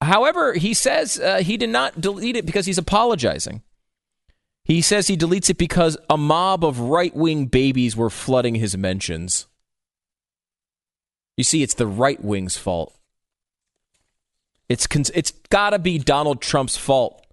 however, 0.00 0.54
he 0.54 0.74
says 0.74 1.18
uh, 1.18 1.38
he 1.38 1.56
did 1.56 1.70
not 1.70 2.00
delete 2.00 2.36
it 2.36 2.46
because 2.46 2.66
he's 2.66 2.78
apologizing. 2.78 3.62
He 4.64 4.82
says 4.82 5.06
he 5.06 5.16
deletes 5.16 5.48
it 5.48 5.56
because 5.56 5.96
a 6.10 6.18
mob 6.18 6.64
of 6.64 6.78
right 6.78 7.14
wing 7.14 7.46
babies 7.46 7.96
were 7.96 8.10
flooding 8.10 8.54
his 8.54 8.76
mentions. 8.76 9.46
You 11.38 11.44
see, 11.44 11.62
it's 11.62 11.74
the 11.74 11.86
right 11.86 12.22
wing's 12.22 12.56
fault. 12.56 12.94
It's 14.68 14.86
it's 15.14 15.30
got 15.48 15.70
to 15.70 15.78
be 15.78 15.98
Donald 15.98 16.42
Trump's 16.42 16.76
fault 16.76 17.26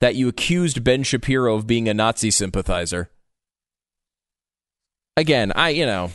that 0.00 0.16
you 0.16 0.26
accused 0.26 0.82
Ben 0.82 1.04
Shapiro 1.04 1.54
of 1.54 1.68
being 1.68 1.88
a 1.88 1.94
Nazi 1.94 2.32
sympathizer. 2.32 3.10
Again, 5.16 5.52
I 5.54 5.68
you 5.68 5.86
know 5.86 6.10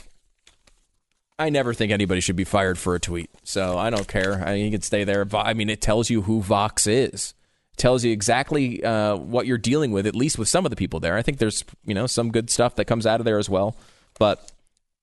I 1.40 1.50
never 1.50 1.74
think 1.74 1.92
anybody 1.92 2.20
should 2.20 2.36
be 2.36 2.44
fired 2.44 2.78
for 2.80 2.96
a 2.96 3.00
tweet. 3.00 3.30
So 3.44 3.78
I 3.78 3.90
don't 3.90 4.08
care. 4.08 4.44
I 4.44 4.54
mean, 4.54 4.66
you 4.66 4.72
can 4.72 4.82
stay 4.82 5.04
there. 5.04 5.26
I 5.34 5.54
mean, 5.54 5.70
it 5.70 5.82
tells 5.82 6.10
you 6.10 6.24
who 6.24 6.42
Vox 6.42 6.88
is. 6.88 7.36
It 7.74 7.78
tells 7.78 8.04
you 8.04 8.12
exactly 8.12 8.84
uh, 8.84 9.16
what 9.16 9.46
you're 9.46 9.60
dealing 9.60 9.92
with, 9.92 10.08
at 10.08 10.16
least 10.16 10.40
with 10.40 10.50
some 10.50 10.66
of 10.66 10.72
the 10.72 10.76
people 10.76 11.00
there. 11.00 11.16
I 11.16 11.22
think 11.22 11.38
there's, 11.38 11.64
you 11.86 11.94
know, 11.94 12.08
some 12.08 12.32
good 12.32 12.50
stuff 12.50 12.76
that 12.76 12.86
comes 12.86 13.06
out 13.06 13.20
of 13.20 13.26
there 13.26 13.38
as 13.38 13.50
well. 13.50 13.76
But 14.18 14.52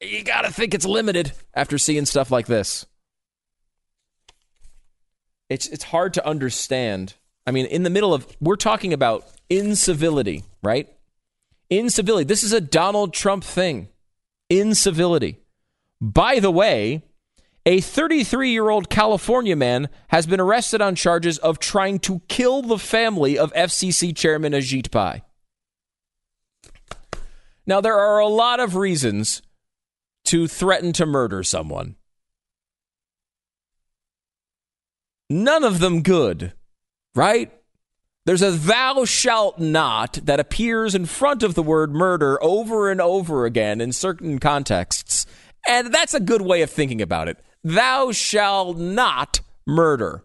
you 0.01 0.25
got 0.25 0.42
to 0.42 0.53
think 0.53 0.75
it's 0.75 0.85
limited 0.85 1.33
after 1.55 1.79
seeing 1.79 2.05
stuff 2.05 2.33
like 2.33 2.47
this. 2.47 2.85
It's, 5.49 5.68
it's 5.68 5.85
hard 5.85 6.14
to 6.14 6.27
understand. 6.27 7.14
I 7.47 7.53
mean, 7.53 7.66
in 7.66 7.85
the 7.85 7.90
middle 7.90 8.12
of, 8.12 8.27
we're 8.40 8.57
talking 8.57 8.92
about 8.92 9.25
incivility, 9.49 10.42
right? 10.64 10.88
Incivility. 11.70 12.25
This 12.25 12.42
is 12.42 12.53
a 12.53 12.61
Donald 12.61 13.14
Trump 13.14 13.44
thing. 13.44 13.88
Incivility. 14.51 15.38
By 16.00 16.38
the 16.38 16.50
way, 16.50 17.02
a 17.66 17.80
33 17.80 18.50
year 18.50 18.68
old 18.68 18.90
California 18.90 19.57
man 19.57 19.88
has 20.09 20.26
been 20.26 20.40
arrested 20.40 20.83
on 20.83 20.94
charges 20.94 21.38
of 21.38 21.59
trying 21.59 21.98
to 22.00 22.20
kill 22.28 22.62
the 22.62 22.78
family 22.78 23.38
of 23.38 23.52
FCC 23.54 24.14
Chairman 24.14 24.52
Ajit 24.52 24.90
Pai. 24.90 25.22
Now, 27.66 27.80
there 27.80 27.98
are 27.98 28.18
a 28.18 28.28
lot 28.28 28.61
of 28.61 28.76
reasons 28.76 29.40
to 30.26 30.46
threaten 30.46 30.92
to 30.94 31.07
murder 31.07 31.42
someone. 31.42 31.96
None 35.30 35.64
of 35.64 35.80
them 35.80 36.02
good, 36.02 36.52
right? 37.14 37.50
There's 38.26 38.42
a 38.42 38.50
thou 38.50 39.04
shalt 39.04 39.59
not 39.59 40.14
that 40.24 40.40
appears 40.40 40.94
in 40.94 41.07
front 41.07 41.42
of 41.42 41.54
the 41.54 41.62
word 41.62 41.94
murder 41.94 42.42
over 42.42 42.90
and 42.90 43.00
over 43.00 43.44
again 43.44 43.80
in 43.80 43.92
certain 43.92 44.38
contexts. 44.38 45.26
And 45.68 45.92
that's 45.92 46.14
a 46.14 46.20
good 46.20 46.42
way 46.42 46.62
of 46.62 46.70
thinking 46.70 47.00
about 47.00 47.29
it. 47.29 47.38
Thou 47.62 48.12
shalt 48.12 48.77
not 48.79 49.40
murder. 49.66 50.24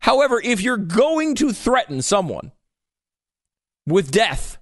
However, 0.00 0.40
if 0.42 0.60
you're 0.60 0.76
going 0.76 1.34
to 1.36 1.52
threaten 1.52 2.02
someone 2.02 2.52
with 3.86 4.10
death, 4.10 4.58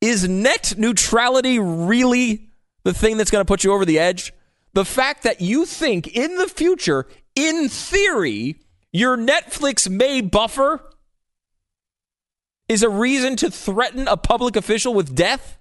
is 0.00 0.28
net 0.28 0.74
neutrality 0.76 1.58
really 1.58 2.48
the 2.84 2.94
thing 2.94 3.16
that's 3.16 3.30
going 3.30 3.40
to 3.40 3.48
put 3.48 3.64
you 3.64 3.72
over 3.72 3.84
the 3.84 3.98
edge? 3.98 4.32
The 4.72 4.84
fact 4.84 5.24
that 5.24 5.40
you 5.40 5.66
think 5.66 6.06
in 6.06 6.36
the 6.36 6.46
future, 6.46 7.06
in 7.34 7.68
theory, 7.68 8.60
your 8.92 9.16
Netflix 9.16 9.88
may 9.88 10.20
buffer 10.20 10.80
is 12.68 12.82
a 12.82 12.88
reason 12.88 13.36
to 13.36 13.50
threaten 13.50 14.06
a 14.06 14.16
public 14.16 14.54
official 14.54 14.94
with 14.94 15.14
death? 15.14 15.58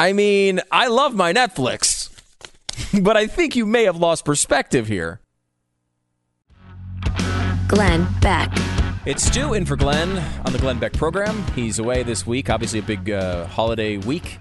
I 0.00 0.12
mean, 0.12 0.60
I 0.70 0.86
love 0.86 1.16
my 1.16 1.32
Netflix, 1.32 2.08
but 3.02 3.16
I 3.16 3.26
think 3.26 3.56
you 3.56 3.66
may 3.66 3.82
have 3.82 3.96
lost 3.96 4.24
perspective 4.24 4.86
here. 4.86 5.20
Glenn 7.66 8.06
Beck. 8.20 8.52
It's 9.06 9.24
Stu 9.24 9.54
in 9.54 9.66
for 9.66 9.74
Glenn 9.74 10.16
on 10.46 10.52
the 10.52 10.58
Glenn 10.60 10.78
Beck 10.78 10.92
program. 10.92 11.44
He's 11.56 11.80
away 11.80 12.04
this 12.04 12.24
week, 12.24 12.48
obviously 12.48 12.78
a 12.78 12.82
big 12.82 13.10
uh, 13.10 13.46
holiday 13.46 13.96
week. 13.96 14.38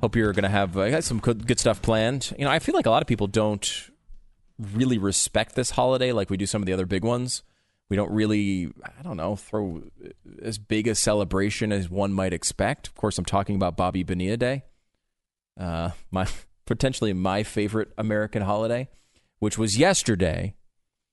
Hope 0.00 0.16
you're 0.16 0.32
going 0.32 0.44
to 0.44 0.48
have 0.48 0.78
uh, 0.78 1.02
some 1.02 1.18
good, 1.18 1.46
good 1.46 1.60
stuff 1.60 1.82
planned. 1.82 2.34
You 2.38 2.46
know, 2.46 2.50
I 2.50 2.58
feel 2.58 2.74
like 2.74 2.86
a 2.86 2.90
lot 2.90 3.02
of 3.02 3.06
people 3.06 3.26
don't 3.26 3.90
really 4.58 4.96
respect 4.96 5.56
this 5.56 5.72
holiday 5.72 6.12
like 6.12 6.30
we 6.30 6.38
do 6.38 6.46
some 6.46 6.62
of 6.62 6.66
the 6.66 6.72
other 6.72 6.86
big 6.86 7.04
ones. 7.04 7.42
We 7.90 7.98
don't 7.98 8.10
really, 8.10 8.72
I 8.82 9.02
don't 9.02 9.18
know, 9.18 9.36
throw 9.36 9.82
as 10.40 10.56
big 10.56 10.88
a 10.88 10.94
celebration 10.94 11.70
as 11.70 11.90
one 11.90 12.14
might 12.14 12.32
expect. 12.32 12.88
Of 12.88 12.94
course, 12.94 13.18
I'm 13.18 13.26
talking 13.26 13.56
about 13.56 13.76
Bobby 13.76 14.02
Bonilla 14.02 14.38
Day 14.38 14.62
uh, 15.58 15.90
my 16.10 16.26
potentially 16.66 17.12
my 17.12 17.42
favorite 17.42 17.92
American 17.96 18.42
holiday, 18.42 18.88
which 19.38 19.58
was 19.58 19.78
yesterday. 19.78 20.54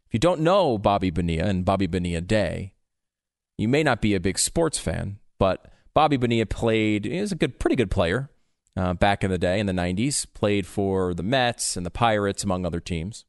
If 0.07 0.13
you 0.13 0.19
don't 0.19 0.41
know 0.41 0.77
Bobby 0.77 1.09
Bonilla 1.09 1.47
and 1.47 1.65
Bobby 1.65 1.87
Bonilla 1.87 2.21
Day, 2.21 2.73
you 3.57 3.67
may 3.67 3.83
not 3.83 4.01
be 4.01 4.13
a 4.13 4.19
big 4.19 4.37
sports 4.37 4.77
fan, 4.77 5.19
but 5.39 5.71
Bobby 5.93 6.17
Bonilla 6.17 6.45
played. 6.45 7.05
Was 7.05 7.31
a 7.31 7.35
good, 7.35 7.59
pretty 7.59 7.75
good 7.75 7.91
player 7.91 8.29
uh, 8.75 8.93
back 8.93 9.23
in 9.23 9.31
the 9.31 9.37
day 9.37 9.59
in 9.59 9.65
the 9.65 9.73
'90s. 9.73 10.25
Played 10.33 10.67
for 10.67 11.13
the 11.13 11.23
Mets 11.23 11.77
and 11.77 11.85
the 11.85 11.91
Pirates, 11.91 12.43
among 12.43 12.65
other 12.65 12.79
teams. 12.79 13.25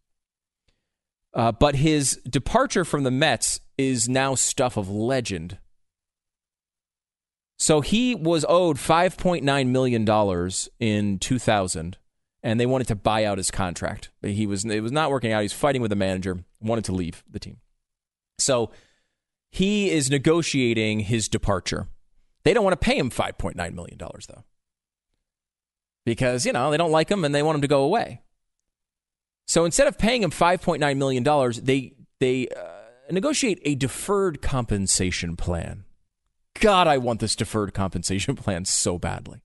Uh, 1.34 1.50
but 1.50 1.76
his 1.76 2.20
departure 2.28 2.84
from 2.84 3.02
the 3.02 3.10
Mets 3.10 3.60
is 3.76 4.08
now 4.08 4.34
stuff 4.34 4.76
of 4.76 4.88
legend 4.88 5.58
so 7.58 7.80
he 7.80 8.14
was 8.14 8.44
owed 8.48 8.76
$5.9 8.76 9.68
million 9.68 10.50
in 10.80 11.18
2000, 11.18 11.96
and 12.42 12.60
they 12.60 12.66
wanted 12.66 12.88
to 12.88 12.96
buy 12.96 13.24
out 13.24 13.38
his 13.38 13.50
contract. 13.50 14.10
He 14.22 14.46
was, 14.46 14.64
it 14.64 14.82
was 14.82 14.92
not 14.92 15.10
working 15.10 15.32
out. 15.32 15.40
He 15.40 15.44
was 15.44 15.52
fighting 15.52 15.80
with 15.80 15.90
the 15.90 15.96
manager, 15.96 16.44
wanted 16.60 16.84
to 16.86 16.92
leave 16.92 17.22
the 17.30 17.38
team. 17.38 17.58
So 18.38 18.70
he 19.50 19.90
is 19.90 20.10
negotiating 20.10 21.00
his 21.00 21.28
departure. 21.28 21.86
They 22.44 22.52
don't 22.52 22.64
want 22.64 22.78
to 22.78 22.84
pay 22.84 22.98
him 22.98 23.10
$5.9 23.10 23.54
million, 23.74 23.98
though, 23.98 24.44
because, 26.04 26.44
you 26.44 26.52
know, 26.52 26.70
they 26.70 26.76
don't 26.76 26.90
like 26.90 27.10
him 27.10 27.24
and 27.24 27.34
they 27.34 27.42
want 27.42 27.56
him 27.56 27.62
to 27.62 27.68
go 27.68 27.84
away. 27.84 28.20
So 29.46 29.64
instead 29.64 29.86
of 29.86 29.96
paying 29.96 30.22
him 30.22 30.30
$5.9 30.30 30.96
million, 30.96 31.24
they, 31.62 31.94
they 32.18 32.48
uh, 32.48 33.12
negotiate 33.12 33.60
a 33.64 33.74
deferred 33.74 34.42
compensation 34.42 35.36
plan. 35.36 35.84
God, 36.60 36.86
I 36.86 36.98
want 36.98 37.20
this 37.20 37.36
deferred 37.36 37.74
compensation 37.74 38.36
plan 38.36 38.64
so 38.64 38.98
badly. 38.98 39.42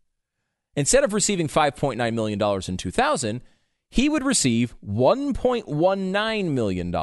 Instead 0.75 1.03
of 1.03 1.13
receiving 1.13 1.47
$5.9 1.47 2.13
million 2.13 2.61
in 2.67 2.77
2000, 2.77 3.41
he 3.89 4.07
would 4.07 4.23
receive 4.23 4.75
$1.19 4.85 6.51
million 6.51 6.95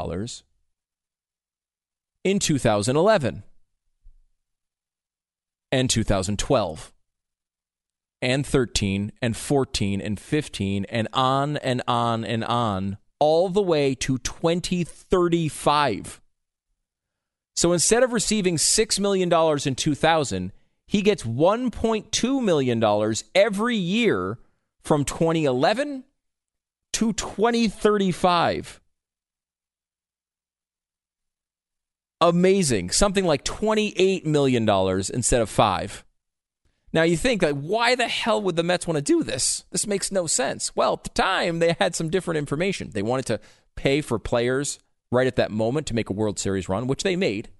in 2.25 2.39
2011 2.39 3.43
and 5.73 5.91
2012 5.91 6.93
and 8.23 8.47
13 8.47 9.13
and 9.21 9.37
14 9.37 10.01
and 10.01 10.19
15 10.19 10.87
and 10.89 11.09
on 11.13 11.59
and 11.59 11.83
on 11.87 12.25
and 12.25 12.43
on 12.45 12.97
all 13.19 13.49
the 13.49 13.63
way 13.63 13.95
to 13.95 14.19
2035. 14.19 16.21
So 17.57 17.73
instead 17.73 18.03
of 18.03 18.13
receiving 18.13 18.57
$6 18.57 19.01
million 19.01 19.33
in 19.67 19.75
2000, 19.75 20.53
he 20.87 21.03
gets 21.03 21.23
$1.2 21.23 22.43
million 22.43 23.15
every 23.35 23.77
year 23.77 24.39
from 24.83 25.05
2011 25.05 26.05
to 26.93 27.13
2035. 27.13 28.81
Amazing. 32.21 32.91
Something 32.91 33.25
like 33.25 33.45
$28 33.45 34.25
million 34.25 34.69
instead 35.13 35.43
of 35.43 35.51
five. 35.51 36.05
Now 36.93 37.03
you 37.03 37.17
think 37.17 37.43
like 37.43 37.57
why 37.57 37.95
the 37.95 38.09
hell 38.09 38.41
would 38.41 38.57
the 38.57 38.63
Mets 38.63 38.87
want 38.87 38.97
to 38.97 39.03
do 39.03 39.23
this? 39.23 39.65
This 39.71 39.87
makes 39.87 40.13
no 40.13 40.27
sense. 40.27 40.75
Well, 40.75 40.95
at 40.95 41.05
the 41.05 41.11
time 41.11 41.59
they 41.59 41.77
had 41.79 41.95
some 41.95 42.09
different 42.09 42.39
information. 42.39 42.91
They 42.91 43.03
wanted 43.03 43.27
to 43.27 43.41
pay 43.75 44.01
for 44.01 44.19
players 44.19 44.79
right 45.11 45.27
at 45.27 45.37
that 45.37 45.51
moment 45.51 45.87
to 45.89 45.95
make 45.95 46.11
a 46.11 46.15
World 46.15 46.39
Series 46.39 46.69
run, 46.69 46.87
which 46.87 47.03
they 47.03 47.17
made. 47.17 47.51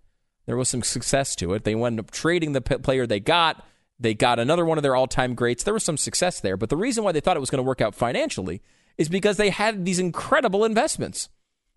There 0.47 0.57
was 0.57 0.69
some 0.69 0.83
success 0.83 1.35
to 1.37 1.55
it. 1.55 1.65
They 1.65 1.75
wound 1.75 1.99
up 1.99 2.11
trading 2.11 2.53
the 2.53 2.61
p- 2.61 2.79
player 2.79 3.07
they 3.07 3.21
got. 3.21 3.65
They 3.99 4.15
got 4.15 4.39
another 4.39 4.65
one 4.65 4.79
of 4.79 4.83
their 4.83 4.95
all 4.95 5.07
time 5.07 5.35
greats. 5.35 5.65
There 5.65 5.75
was 5.75 5.85
some 5.85 5.97
success 5.97 6.41
there. 6.41 6.57
But 6.57 6.71
the 6.71 6.77
reason 6.77 7.03
why 7.03 7.13
they 7.13 7.21
thought 7.21 7.37
it 7.37 7.41
was 7.41 7.51
going 7.51 7.59
to 7.59 7.69
work 7.69 7.81
out 7.81 7.95
financially 7.95 8.63
is 8.99 9.09
because 9.09 9.37
they 9.37 9.51
had 9.51 9.85
these 9.85 9.99
incredible 9.99 10.65
investments. 10.65 11.29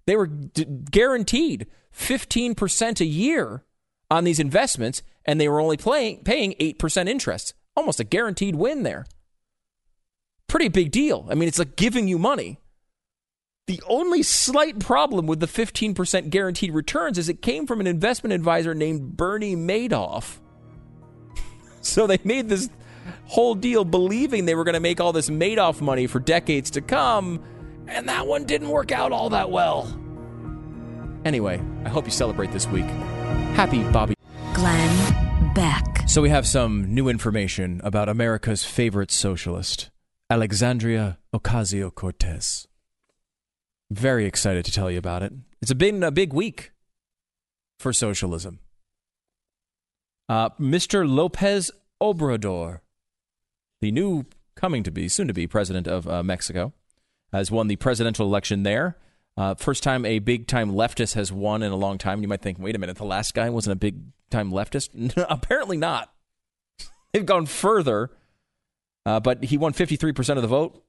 They 0.06 0.16
were 0.16 0.28
d- 0.28 0.66
guaranteed 0.66 1.68
15% 1.96 3.02
a 3.02 3.06
year 3.06 3.64
on 4.12 4.24
these 4.24 4.40
investments, 4.40 5.04
and 5.26 5.40
they 5.40 5.48
were 5.48 5.60
only 5.60 5.78
playing, 5.78 6.24
paying 6.24 6.54
8% 6.60 7.08
interest. 7.08 7.54
Almost 7.76 8.00
a 8.00 8.04
guaranteed 8.04 8.56
win 8.56 8.84
there. 8.84 9.06
Pretty 10.48 10.68
big 10.68 10.92
deal. 10.92 11.28
I 11.30 11.36
mean, 11.36 11.48
it's 11.48 11.60
like 11.60 11.76
giving 11.76 12.08
you 12.08 12.18
money. 12.18 12.60
The 13.70 13.84
only 13.86 14.24
slight 14.24 14.80
problem 14.80 15.28
with 15.28 15.42
the 15.42 15.46
15% 15.46 16.32
guaranteed 16.32 16.74
returns 16.74 17.20
is 17.20 17.30
it 17.30 17.44
came 17.44 17.68
from 17.68 17.80
an 17.80 17.86
investment 17.86 18.34
advisor 18.34 18.74
named 18.74 19.16
Bernie 19.16 19.56
Madoff. 19.56 20.40
so 21.82 22.08
they 22.08 22.18
made 22.24 22.50
this 22.50 22.68
whole 23.26 23.54
deal 23.54 23.86
believing 23.86 24.46
they 24.46 24.56
were 24.56 24.64
going 24.64 24.74
to 24.74 24.80
make 24.80 25.00
all 25.00 25.14
this 25.14 25.30
Madoff 25.30 25.82
money 25.82 26.08
for 26.08 26.20
decades 26.20 26.72
to 26.72 26.82
come, 26.82 27.44
and 27.88 28.10
that 28.10 28.26
one 28.26 28.44
didn't 28.46 28.70
work 28.70 28.92
out 28.92 29.12
all 29.12 29.30
that 29.30 29.52
well. 29.52 29.96
Anyway, 31.24 31.62
I 31.86 31.90
hope 31.90 32.06
you 32.06 32.12
celebrate 32.12 32.52
this 32.52 32.66
week. 32.70 32.88
Happy 33.54 33.84
Bobby. 33.92 34.16
Glenn 34.56 35.54
Beck. 35.54 36.06
So 36.08 36.24
we 36.24 36.30
have 36.32 36.48
some 36.48 36.92
new 36.92 37.08
information 37.08 37.82
about 37.84 38.10
America's 38.10 38.66
favorite 38.66 39.12
socialist, 39.12 39.92
Alexandria 40.28 41.20
Ocasio 41.36 41.94
Cortez. 41.94 42.69
Very 43.92 44.26
excited 44.26 44.66
to 44.66 44.72
tell 44.72 44.92
you 44.92 44.98
about 44.98 45.24
it. 45.24 45.34
It's 45.62 45.74
been 45.74 46.04
a 46.04 46.12
big 46.12 46.34
week 46.34 46.72
for 47.80 47.92
socialism. 47.92 48.60
Uh, 50.28 50.50
Mr. 50.60 51.10
Lopez 51.10 51.72
Obrador 52.02 52.82
the 53.82 53.92
new 53.92 54.26
coming 54.56 54.84
to 54.84 54.92
be, 54.92 55.08
soon 55.08 55.28
to 55.28 55.34
be 55.34 55.48
president 55.48 55.88
of 55.88 56.08
uh, 56.08 56.24
Mexico, 56.24 56.74
has 57.32 57.52
won 57.52 57.68
the 57.68 57.76
presidential 57.78 58.26
election 58.26 58.64
there. 58.64 58.98
Uh, 59.38 59.56
first 59.56 59.84
time 59.84 60.06
a 60.06 60.20
big 60.20 60.48
time 60.48 60.72
leftist 60.72 61.14
has 61.14 61.32
won 61.32 61.64
in 61.64 61.72
a 61.72 61.78
long 61.78 61.98
time. 61.98 62.22
You 62.22 62.28
might 62.28 62.42
think, 62.42 62.60
wait 62.60 62.76
a 62.76 62.80
minute, 62.80 62.98
the 62.98 63.06
last 63.06 63.34
guy 63.34 63.50
wasn't 63.50 63.74
a 63.74 63.78
big 63.78 64.02
time 64.30 64.52
leftist? 64.52 64.90
apparently 65.30 65.78
not. 65.78 66.12
They've 67.14 67.26
gone 67.26 67.46
further, 67.46 68.12
uh, 69.06 69.20
but 69.20 69.46
he 69.46 69.58
won 69.58 69.74
53% 69.74 70.36
of 70.36 70.42
the 70.42 70.48
vote. 70.48 70.84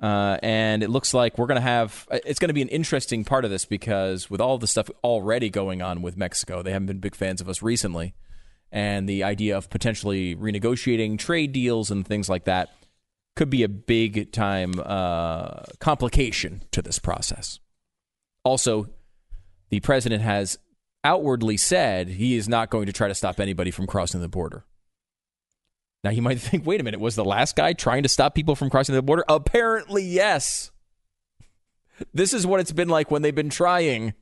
Uh, 0.00 0.36
and 0.42 0.82
it 0.82 0.90
looks 0.90 1.14
like 1.14 1.38
we're 1.38 1.46
going 1.46 1.60
to 1.60 1.60
have, 1.60 2.08
it's 2.10 2.38
going 2.38 2.48
to 2.48 2.54
be 2.54 2.62
an 2.62 2.68
interesting 2.68 3.24
part 3.24 3.44
of 3.44 3.50
this 3.50 3.64
because 3.64 4.30
with 4.30 4.40
all 4.40 4.58
the 4.58 4.66
stuff 4.66 4.90
already 5.04 5.50
going 5.50 5.82
on 5.82 6.02
with 6.02 6.16
Mexico, 6.16 6.62
they 6.62 6.72
haven't 6.72 6.86
been 6.86 6.98
big 6.98 7.14
fans 7.14 7.40
of 7.40 7.48
us 7.48 7.62
recently. 7.62 8.14
And 8.70 9.08
the 9.08 9.22
idea 9.22 9.56
of 9.56 9.68
potentially 9.68 10.34
renegotiating 10.34 11.18
trade 11.18 11.52
deals 11.52 11.90
and 11.90 12.06
things 12.06 12.28
like 12.28 12.44
that 12.44 12.70
could 13.36 13.50
be 13.50 13.62
a 13.62 13.68
big 13.68 14.32
time 14.32 14.72
uh, 14.78 15.62
complication 15.78 16.62
to 16.72 16.82
this 16.82 16.98
process. 16.98 17.60
Also, 18.44 18.88
the 19.68 19.80
president 19.80 20.22
has 20.22 20.58
outwardly 21.04 21.56
said 21.56 22.08
he 22.08 22.34
is 22.34 22.48
not 22.48 22.70
going 22.70 22.86
to 22.86 22.92
try 22.92 23.08
to 23.08 23.14
stop 23.14 23.40
anybody 23.40 23.70
from 23.70 23.86
crossing 23.86 24.20
the 24.20 24.28
border. 24.28 24.64
Now, 26.04 26.10
you 26.10 26.22
might 26.22 26.40
think, 26.40 26.66
wait 26.66 26.80
a 26.80 26.84
minute, 26.84 27.00
was 27.00 27.16
the 27.16 27.24
last 27.24 27.56
guy 27.56 27.72
trying 27.72 28.02
to 28.02 28.08
stop 28.08 28.34
people 28.34 28.56
from 28.56 28.70
crossing 28.70 28.94
the 28.94 29.02
border? 29.02 29.24
Apparently, 29.28 30.02
yes. 30.02 30.70
This 32.12 32.32
is 32.32 32.46
what 32.46 32.60
it's 32.60 32.72
been 32.72 32.88
like 32.88 33.10
when 33.10 33.22
they've 33.22 33.34
been 33.34 33.50
trying. 33.50 34.14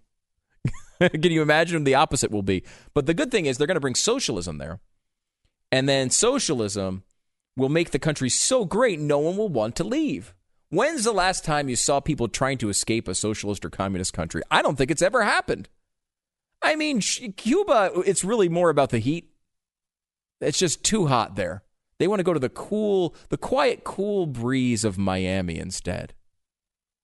Can 1.01 1.33
you 1.33 1.43
imagine 1.43 1.85
the 1.85 1.95
opposite 1.95 2.31
will 2.31 2.43
be? 2.43 2.65
But 2.95 3.07
the 3.07 3.15
good 3.15 3.31
thing 3.31 3.47
is 3.47 3.57
they're 3.57 3.67
going 3.67 3.77
to 3.77 3.81
bring 3.81 3.95
socialism 3.95 4.59
there. 4.59 4.81
And 5.73 5.89
then 5.89 6.11
socialism 6.11 7.05
will 7.57 7.69
make 7.69 7.91
the 7.91 7.99
country 7.99 8.29
so 8.29 8.65
great 8.65 8.99
no 8.99 9.19
one 9.19 9.37
will 9.37 9.49
want 9.49 9.77
to 9.77 9.85
leave. 9.85 10.35
When's 10.69 11.05
the 11.05 11.13
last 11.13 11.45
time 11.45 11.69
you 11.69 11.77
saw 11.77 12.01
people 12.01 12.29
trying 12.29 12.59
to 12.59 12.69
escape 12.69 13.09
a 13.09 13.15
socialist 13.15 13.65
or 13.65 13.71
communist 13.71 14.13
country? 14.13 14.43
I 14.51 14.63
don't 14.63 14.77
think 14.77 14.91
it's 14.91 15.03
ever 15.03 15.23
happened. 15.23 15.69
I 16.63 16.77
mean, 16.77 17.01
Cuba, 17.01 17.91
it's 18.07 18.25
really 18.25 18.49
more 18.49 18.71
about 18.71 18.91
the 18.91 18.99
heat. 18.99 19.31
It's 20.41 20.59
just 20.59 20.85
too 20.85 21.07
hot 21.07 21.35
there. 21.37 21.63
They 22.01 22.09
want 22.09 22.21
to 22.21 22.25
go 22.25 22.33
to 22.33 22.41
the 22.41 22.49
cool, 22.49 23.15
the 23.29 23.37
quiet, 23.37 23.85
cool 23.85 24.27
breeze 24.27 24.85
of 24.85 24.97
Miami 24.97 25.59
instead. 25.59 26.15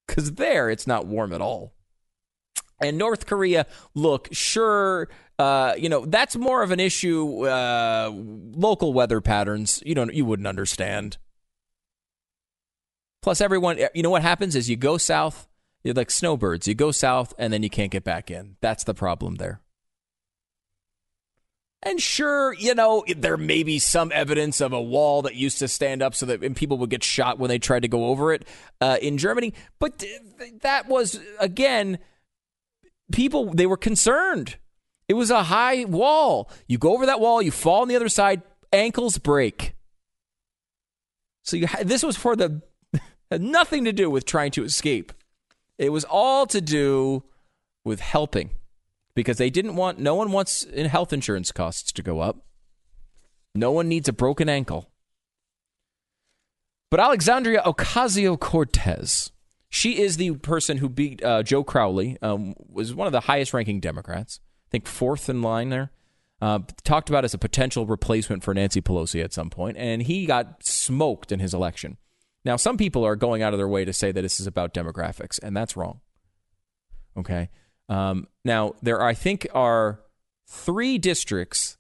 Because 0.07 0.33
there, 0.33 0.71
it's 0.71 0.87
not 0.87 1.07
warm 1.07 1.35
at 1.35 1.43
all. 1.43 1.75
And 2.81 2.97
North 2.97 3.27
Korea, 3.27 3.67
look, 3.95 4.29
sure, 4.33 5.11
uh, 5.39 5.75
you 5.77 5.91
know 5.91 6.07
that's 6.07 6.35
more 6.35 6.63
of 6.63 6.71
an 6.71 6.81
issue. 6.81 7.47
Uh, 7.47 8.11
local 8.15 8.95
weather 8.95 9.21
patterns, 9.21 9.83
you 9.85 9.95
don't, 9.95 10.15
you 10.15 10.25
wouldn't 10.25 10.49
understand. 10.49 11.19
Plus, 13.21 13.43
everyone, 13.43 13.79
you 13.95 14.03
know 14.03 14.11
what 14.11 14.23
happens 14.23 14.57
is 14.57 14.71
you 14.71 14.77
go 14.77 14.97
south, 14.97 15.47
you're 15.85 15.93
like 15.93 16.11
snowbirds. 16.11 16.67
You 16.67 16.75
go 16.75 16.91
south 16.91 17.35
and 17.39 17.53
then 17.53 17.63
you 17.63 17.69
can't 17.69 17.91
get 17.91 18.03
back 18.03 18.31
in. 18.31 18.57
That's 18.63 18.85
the 18.85 18.95
problem 18.95 19.35
there. 19.35 19.61
And 21.87 22.03
sure, 22.03 22.53
you 22.55 22.75
know, 22.75 23.05
there 23.17 23.37
may 23.37 23.63
be 23.63 23.79
some 23.79 24.11
evidence 24.13 24.61
of 24.61 24.73
a 24.73 24.83
wall 24.83 25.23
that 25.23 25.37
used 25.37 25.61
to 25.61 25.69
stand 25.69 26.03
up 26.03 26.17
so 26.17 26.27
that 26.27 26.57
people 26.57 26.79
would 26.79 26.91
get 26.91 27.05
shot 27.05 27.39
when 27.39 27.49
they 27.49 27.61
tried 27.61 27.83
to 27.83 27.89
go 27.89 28.07
over 28.07 28.33
it 28.33 28.45
uh, 28.81 28.99
in 29.01 29.19
Germany. 29.19 29.55
But 29.79 30.05
that 30.63 30.89
was, 30.89 31.21
again, 31.39 32.01
people, 33.13 33.55
they 33.55 33.67
were 33.67 33.77
concerned. 33.77 34.57
It 35.07 35.15
was 35.15 35.31
a 35.31 35.45
high 35.45 35.85
wall. 35.85 36.51
You 36.67 36.77
go 36.77 36.93
over 36.93 37.07
that 37.07 37.21
wall, 37.21 37.41
you 37.41 37.53
fall 37.53 37.83
on 37.83 37.89
the 37.89 37.95
other 37.95 38.09
side, 38.09 38.43
ankles 38.73 39.19
break. 39.19 39.77
So 41.45 41.57
you, 41.57 41.69
this 41.85 42.03
was 42.03 42.17
for 42.17 42.35
the 42.35 42.63
nothing 43.31 43.85
to 43.85 43.93
do 43.93 44.11
with 44.11 44.25
trying 44.25 44.51
to 44.53 44.65
escape. 44.65 45.13
It 45.79 45.91
was 45.91 46.03
all 46.03 46.47
to 46.47 46.61
do 46.61 47.23
with 47.85 48.01
helping 48.01 48.51
because 49.17 49.39
they 49.39 49.51
didn't 49.51 49.75
want 49.75 49.99
no 49.99 50.15
one 50.15 50.31
wants 50.31 50.65
health 50.75 51.13
insurance 51.13 51.51
costs 51.51 51.91
to 51.91 52.03
go 52.03 52.21
up. 52.21 52.45
No 53.57 53.73
one 53.73 53.89
needs 53.89 54.09
a 54.09 54.13
broken 54.13 54.49
ankle. 54.49 54.93
But 56.91 57.01
Alexandria 57.01 57.63
Ocasio 57.63 58.39
Cortez, 58.39 59.33
she 59.69 59.99
is 59.99 60.19
the 60.19 60.33
person 60.37 60.77
who 60.77 60.89
beat 60.89 61.25
uh, 61.25 61.43
Joe 61.43 61.65
Crowley, 61.65 62.17
um, 62.23 62.55
was 62.59 62.95
one 62.95 63.09
of 63.09 63.13
the 63.13 63.21
highest 63.21 63.53
ranking 63.53 63.81
Democrats 63.81 64.39
I 64.69 64.71
think 64.71 64.87
fourth 64.87 65.29
in 65.29 65.43
line 65.43 65.71
there. 65.71 65.91
Uh, 66.41 66.59
talked 66.85 67.09
about 67.09 67.25
as 67.25 67.33
a 67.33 67.39
potential 67.39 67.87
replacement 67.87 68.45
for 68.45 68.53
Nancy 68.53 68.83
Pelosi 68.83 69.25
at 69.25 69.33
some 69.33 69.49
point, 69.49 69.79
and 69.79 70.03
he 70.03 70.27
got 70.27 70.63
smoked 70.63 71.33
in 71.33 71.41
his 71.41 71.55
election. 71.55 71.97
Now, 72.45 72.57
some 72.57 72.77
people 72.77 73.05
are 73.07 73.17
going 73.17 73.43
out 73.43 73.55
of 73.55 73.59
their 73.59 73.67
way 73.67 73.87
to 73.87 73.93
say 73.95 74.13
that 74.13 74.21
this 74.21 74.39
is 74.39 74.47
about 74.47 74.75
demographics, 74.75 75.41
and 75.43 75.57
that's 75.57 75.79
wrong. 75.79 76.01
Okay. 77.17 77.49
Um, 77.89 78.29
now, 78.45 78.75
there, 78.83 79.03
I 79.03 79.15
think, 79.15 79.47
are 79.55 80.01
three 80.47 80.99
districts 80.99 81.77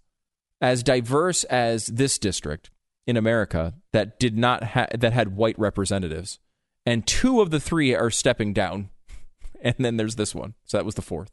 as 0.60 0.82
diverse 0.82 1.44
as 1.44 1.86
this 1.86 2.18
district 2.18 2.70
in 3.06 3.16
America 3.16 3.74
that 3.92 4.18
did 4.18 4.36
not 4.36 4.62
ha- 4.62 4.88
that 4.96 5.12
had 5.12 5.36
white 5.36 5.58
representatives, 5.58 6.38
and 6.84 7.06
two 7.06 7.40
of 7.40 7.50
the 7.50 7.60
three 7.60 7.94
are 7.94 8.10
stepping 8.10 8.52
down, 8.52 8.90
and 9.60 9.74
then 9.78 9.96
there's 9.96 10.16
this 10.16 10.34
one. 10.34 10.54
So 10.64 10.76
that 10.78 10.84
was 10.84 10.94
the 10.94 11.02
fourth. 11.02 11.30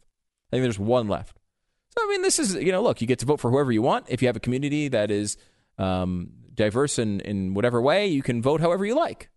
I 0.51 0.55
think 0.55 0.63
there's 0.63 0.79
one 0.79 1.07
left. 1.07 1.39
So, 1.97 2.03
I 2.03 2.09
mean, 2.09 2.21
this 2.23 2.39
is, 2.39 2.55
you 2.55 2.71
know, 2.71 2.81
look, 2.81 3.01
you 3.01 3.07
get 3.07 3.19
to 3.19 3.25
vote 3.25 3.39
for 3.39 3.51
whoever 3.51 3.71
you 3.71 3.81
want. 3.81 4.05
If 4.09 4.21
you 4.21 4.27
have 4.27 4.35
a 4.35 4.39
community 4.39 4.87
that 4.87 5.11
is 5.11 5.37
um, 5.77 6.31
diverse 6.53 6.97
in, 6.97 7.19
in 7.21 7.53
whatever 7.53 7.81
way, 7.81 8.07
you 8.07 8.23
can 8.23 8.41
vote 8.41 8.61
however 8.61 8.85
you 8.85 8.95
like. 8.95 9.29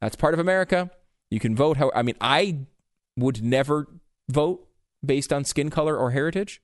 That's 0.00 0.16
part 0.16 0.34
of 0.34 0.40
America. 0.40 0.90
You 1.30 1.38
can 1.38 1.54
vote 1.54 1.76
how, 1.76 1.92
I 1.94 2.02
mean, 2.02 2.16
I 2.20 2.58
would 3.16 3.42
never 3.42 3.86
vote 4.28 4.66
based 5.04 5.32
on 5.32 5.44
skin 5.44 5.70
color 5.70 5.96
or 5.96 6.10
heritage. 6.10 6.60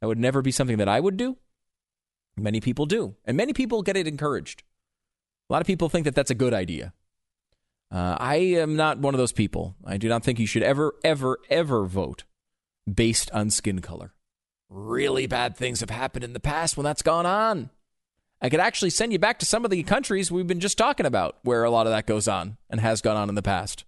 That 0.00 0.08
would 0.08 0.18
never 0.18 0.42
be 0.42 0.52
something 0.52 0.76
that 0.78 0.88
I 0.88 1.00
would 1.00 1.16
do. 1.16 1.36
Many 2.36 2.60
people 2.60 2.86
do. 2.86 3.16
And 3.24 3.36
many 3.36 3.52
people 3.52 3.82
get 3.82 3.96
it 3.96 4.06
encouraged. 4.06 4.62
A 5.48 5.52
lot 5.52 5.62
of 5.62 5.66
people 5.66 5.88
think 5.88 6.04
that 6.04 6.14
that's 6.14 6.30
a 6.30 6.34
good 6.34 6.52
idea. 6.52 6.92
Uh, 7.90 8.16
I 8.18 8.36
am 8.36 8.76
not 8.76 8.98
one 8.98 9.14
of 9.14 9.18
those 9.18 9.32
people. 9.32 9.76
I 9.84 9.96
do 9.96 10.08
not 10.08 10.24
think 10.24 10.38
you 10.38 10.46
should 10.46 10.62
ever, 10.62 10.94
ever, 11.04 11.38
ever 11.48 11.86
vote 11.86 12.24
based 12.92 13.30
on 13.30 13.50
skin 13.50 13.80
color 13.80 14.12
really 14.68 15.26
bad 15.26 15.56
things 15.56 15.80
have 15.80 15.90
happened 15.90 16.24
in 16.24 16.32
the 16.32 16.40
past 16.40 16.76
when 16.76 16.84
that's 16.84 17.02
gone 17.02 17.26
on. 17.26 17.70
I 18.40 18.48
could 18.48 18.60
actually 18.60 18.90
send 18.90 19.12
you 19.12 19.18
back 19.18 19.38
to 19.38 19.46
some 19.46 19.64
of 19.64 19.70
the 19.70 19.82
countries 19.82 20.30
we've 20.30 20.46
been 20.46 20.60
just 20.60 20.76
talking 20.76 21.06
about 21.06 21.38
where 21.42 21.64
a 21.64 21.70
lot 21.70 21.86
of 21.86 21.92
that 21.92 22.06
goes 22.06 22.28
on 22.28 22.58
and 22.68 22.80
has 22.80 23.00
gone 23.00 23.16
on 23.16 23.28
in 23.28 23.34
the 23.34 23.42
past. 23.42 23.84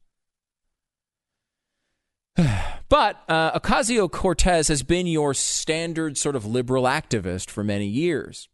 But 2.89 3.23
uh, 3.29 3.59
Ocasio 3.59 4.11
Cortez 4.11 4.69
has 4.69 4.83
been 4.83 5.07
your 5.07 5.35
standard 5.35 6.17
sort 6.17 6.37
of 6.37 6.47
liberal 6.47 6.85
activist 6.85 7.51
for 7.51 7.63
many 7.63 7.87
years. 7.87 8.49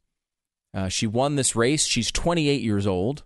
Uh, 0.75 0.89
she 0.89 1.07
won 1.07 1.37
this 1.37 1.55
race. 1.55 1.87
She's 1.87 2.11
28 2.11 2.61
years 2.61 2.85
old, 2.85 3.23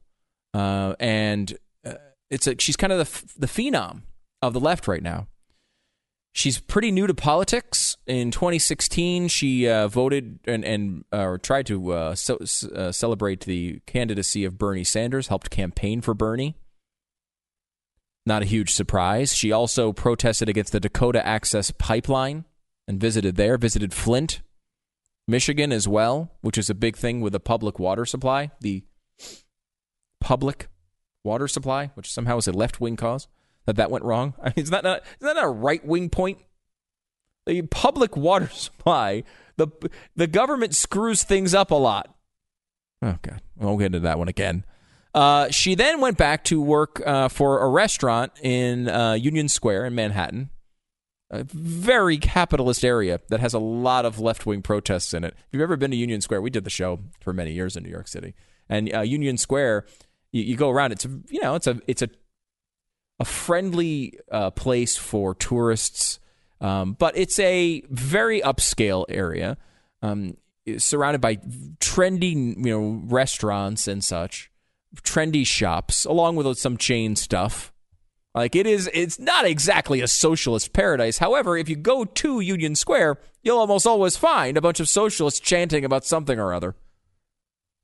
uh, 0.52 0.94
and 1.00 1.56
uh, 1.86 1.94
it's 2.30 2.46
a, 2.46 2.56
she's 2.58 2.76
kind 2.76 2.92
of 2.92 2.98
the, 2.98 3.40
the 3.40 3.46
phenom 3.46 4.02
of 4.42 4.52
the 4.52 4.60
left 4.60 4.86
right 4.86 5.02
now. 5.02 5.28
She's 6.34 6.60
pretty 6.60 6.92
new 6.92 7.06
to 7.06 7.14
politics. 7.14 7.96
In 8.06 8.30
2016, 8.30 9.28
she 9.28 9.66
uh, 9.66 9.88
voted 9.88 10.40
and, 10.44 10.62
and 10.62 11.04
uh, 11.10 11.38
tried 11.42 11.64
to 11.68 12.12
so, 12.16 12.38
celebrate 12.90 13.46
the 13.46 13.80
candidacy 13.86 14.44
of 14.44 14.58
Bernie 14.58 14.84
Sanders, 14.84 15.28
helped 15.28 15.48
campaign 15.48 16.02
for 16.02 16.12
Bernie. 16.12 16.54
Not 18.28 18.42
a 18.42 18.44
huge 18.44 18.74
surprise. 18.74 19.34
She 19.34 19.52
also 19.52 19.94
protested 19.94 20.50
against 20.50 20.72
the 20.72 20.80
Dakota 20.80 21.26
Access 21.26 21.70
Pipeline 21.70 22.44
and 22.86 23.00
visited 23.00 23.36
there, 23.36 23.56
visited 23.56 23.94
Flint, 23.94 24.42
Michigan 25.26 25.72
as 25.72 25.88
well, 25.88 26.30
which 26.42 26.58
is 26.58 26.68
a 26.68 26.74
big 26.74 26.94
thing 26.94 27.22
with 27.22 27.32
the 27.32 27.40
public 27.40 27.78
water 27.78 28.04
supply, 28.04 28.50
the 28.60 28.84
public 30.20 30.68
water 31.24 31.48
supply, 31.48 31.90
which 31.94 32.12
somehow 32.12 32.36
is 32.36 32.46
a 32.46 32.52
left 32.52 32.82
wing 32.82 32.96
cause 32.96 33.28
that 33.64 33.76
that 33.76 33.90
went 33.90 34.04
wrong? 34.04 34.34
I 34.42 34.48
mean, 34.48 34.64
is 34.64 34.68
that 34.68 34.84
not, 34.84 34.98
is 34.98 35.06
that 35.20 35.36
not 35.36 35.44
a 35.46 35.48
right 35.48 35.82
wing 35.82 36.10
point? 36.10 36.36
The 37.46 37.62
public 37.62 38.14
water 38.14 38.48
supply, 38.52 39.24
the 39.56 39.68
the 40.16 40.26
government 40.26 40.74
screws 40.74 41.22
things 41.22 41.54
up 41.54 41.70
a 41.70 41.76
lot. 41.76 42.14
Oh 43.00 43.16
God, 43.22 43.40
I 43.58 43.64
won't 43.64 43.78
get 43.78 43.86
into 43.86 44.00
that 44.00 44.18
one 44.18 44.28
again. 44.28 44.66
Uh, 45.14 45.50
she 45.50 45.74
then 45.74 46.00
went 46.00 46.18
back 46.18 46.44
to 46.44 46.60
work 46.60 47.02
uh, 47.06 47.28
for 47.28 47.60
a 47.60 47.68
restaurant 47.68 48.32
in 48.42 48.88
uh, 48.88 49.12
Union 49.14 49.48
Square 49.48 49.86
in 49.86 49.94
Manhattan, 49.94 50.50
a 51.30 51.44
very 51.44 52.18
capitalist 52.18 52.84
area 52.84 53.20
that 53.28 53.40
has 53.40 53.54
a 53.54 53.58
lot 53.58 54.04
of 54.04 54.20
left 54.20 54.46
wing 54.46 54.62
protests 54.62 55.14
in 55.14 55.24
it. 55.24 55.34
If 55.36 55.46
you've 55.52 55.62
ever 55.62 55.76
been 55.76 55.90
to 55.90 55.96
Union 55.96 56.20
Square, 56.20 56.42
we 56.42 56.50
did 56.50 56.64
the 56.64 56.70
show 56.70 57.00
for 57.20 57.32
many 57.32 57.52
years 57.52 57.76
in 57.76 57.82
New 57.82 57.90
York 57.90 58.08
City, 58.08 58.34
and 58.68 58.94
uh, 58.94 59.00
Union 59.00 59.38
Square, 59.38 59.86
you, 60.30 60.42
you, 60.42 60.56
go 60.56 60.70
around. 60.70 60.92
It's 60.92 61.04
a, 61.04 61.08
you 61.28 61.40
know, 61.40 61.54
it's 61.54 61.66
a 61.66 61.80
it's 61.86 62.02
a 62.02 62.10
a 63.18 63.24
friendly 63.24 64.18
uh, 64.30 64.50
place 64.50 64.96
for 64.96 65.34
tourists, 65.34 66.20
um, 66.60 66.92
but 66.92 67.16
it's 67.16 67.38
a 67.38 67.82
very 67.90 68.40
upscale 68.42 69.04
area, 69.08 69.56
um, 70.02 70.36
surrounded 70.76 71.20
by 71.20 71.36
trendy, 71.80 72.34
you 72.34 72.70
know, 72.70 73.02
restaurants 73.06 73.88
and 73.88 74.04
such. 74.04 74.47
Trendy 74.96 75.46
shops, 75.46 76.04
along 76.04 76.36
with 76.36 76.58
some 76.58 76.76
chain 76.76 77.16
stuff. 77.16 77.72
Like 78.34 78.54
it 78.54 78.66
is, 78.66 78.88
it's 78.92 79.18
not 79.18 79.46
exactly 79.46 80.00
a 80.00 80.08
socialist 80.08 80.72
paradise. 80.72 81.18
However, 81.18 81.56
if 81.56 81.68
you 81.68 81.76
go 81.76 82.04
to 82.04 82.40
Union 82.40 82.74
Square, 82.74 83.18
you'll 83.42 83.58
almost 83.58 83.86
always 83.86 84.16
find 84.16 84.56
a 84.56 84.60
bunch 84.60 84.80
of 84.80 84.88
socialists 84.88 85.40
chanting 85.40 85.84
about 85.84 86.04
something 86.04 86.38
or 86.38 86.52
other. 86.52 86.76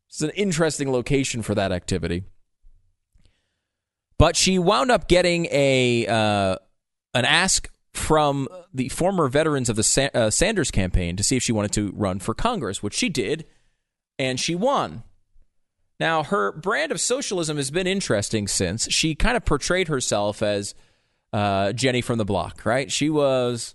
It's 0.08 0.22
an 0.22 0.30
interesting 0.30 0.92
location 0.92 1.42
for 1.42 1.54
that 1.56 1.72
activity. 1.72 2.24
But 4.16 4.36
she 4.36 4.58
wound 4.58 4.92
up 4.92 5.08
getting 5.08 5.46
a 5.46 6.06
uh, 6.06 6.56
an 7.14 7.24
ask 7.24 7.68
from 7.92 8.48
the 8.72 8.88
former 8.90 9.28
veterans 9.28 9.68
of 9.68 9.76
the 9.76 9.82
Sa- 9.82 10.10
uh, 10.14 10.30
Sanders 10.30 10.70
campaign 10.70 11.16
to 11.16 11.24
see 11.24 11.36
if 11.36 11.42
she 11.42 11.52
wanted 11.52 11.72
to 11.72 11.92
run 11.96 12.20
for 12.20 12.34
Congress, 12.34 12.82
which 12.82 12.94
she 12.94 13.08
did, 13.08 13.44
and 14.18 14.38
she 14.38 14.54
won. 14.54 15.02
Now, 16.00 16.24
her 16.24 16.52
brand 16.52 16.92
of 16.92 17.00
socialism 17.00 17.56
has 17.56 17.70
been 17.70 17.86
interesting 17.86 18.48
since 18.48 18.90
she 18.90 19.14
kind 19.14 19.36
of 19.36 19.44
portrayed 19.44 19.88
herself 19.88 20.42
as 20.42 20.74
uh, 21.32 21.72
Jenny 21.72 22.00
from 22.00 22.18
the 22.18 22.24
block, 22.24 22.64
right? 22.64 22.90
She 22.90 23.08
was, 23.08 23.74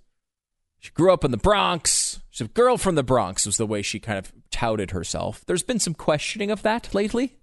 she 0.79 0.91
grew 0.91 1.13
up 1.13 1.23
in 1.23 1.31
the 1.31 1.37
Bronx. 1.37 2.21
She's 2.29 2.45
a 2.45 2.49
girl 2.49 2.77
from 2.77 2.95
the 2.95 3.03
Bronx, 3.03 3.45
was 3.45 3.57
the 3.57 3.65
way 3.65 3.81
she 3.81 3.99
kind 3.99 4.17
of 4.17 4.33
touted 4.51 4.91
herself. 4.91 5.43
There's 5.45 5.63
been 5.63 5.79
some 5.79 5.93
questioning 5.93 6.51
of 6.51 6.61
that 6.63 6.93
lately. 6.93 7.37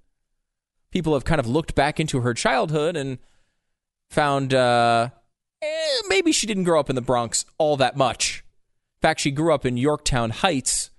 People 0.91 1.15
have 1.15 1.25
kind 1.25 1.41
of 1.41 1.47
looked 1.47 1.75
back 1.75 1.99
into 1.99 2.21
her 2.21 2.35
childhood 2.35 2.97
and 2.97 3.19
found 4.11 4.55
uh, 4.55 5.09
eh, 5.63 6.01
maybe 6.09 6.33
she 6.33 6.47
didn't 6.47 6.65
grow 6.65 6.81
up 6.81 6.91
in 6.91 6.97
the 6.97 7.03
Bronx 7.03 7.45
all 7.59 7.77
that 7.79 7.97
much. 7.97 8.45
In 8.99 9.01
fact, 9.09 9.21
she 9.21 9.31
grew 9.31 9.53
up 9.53 9.67
in 9.67 9.77
Yorktown 9.77 10.31
Heights, 10.31 10.91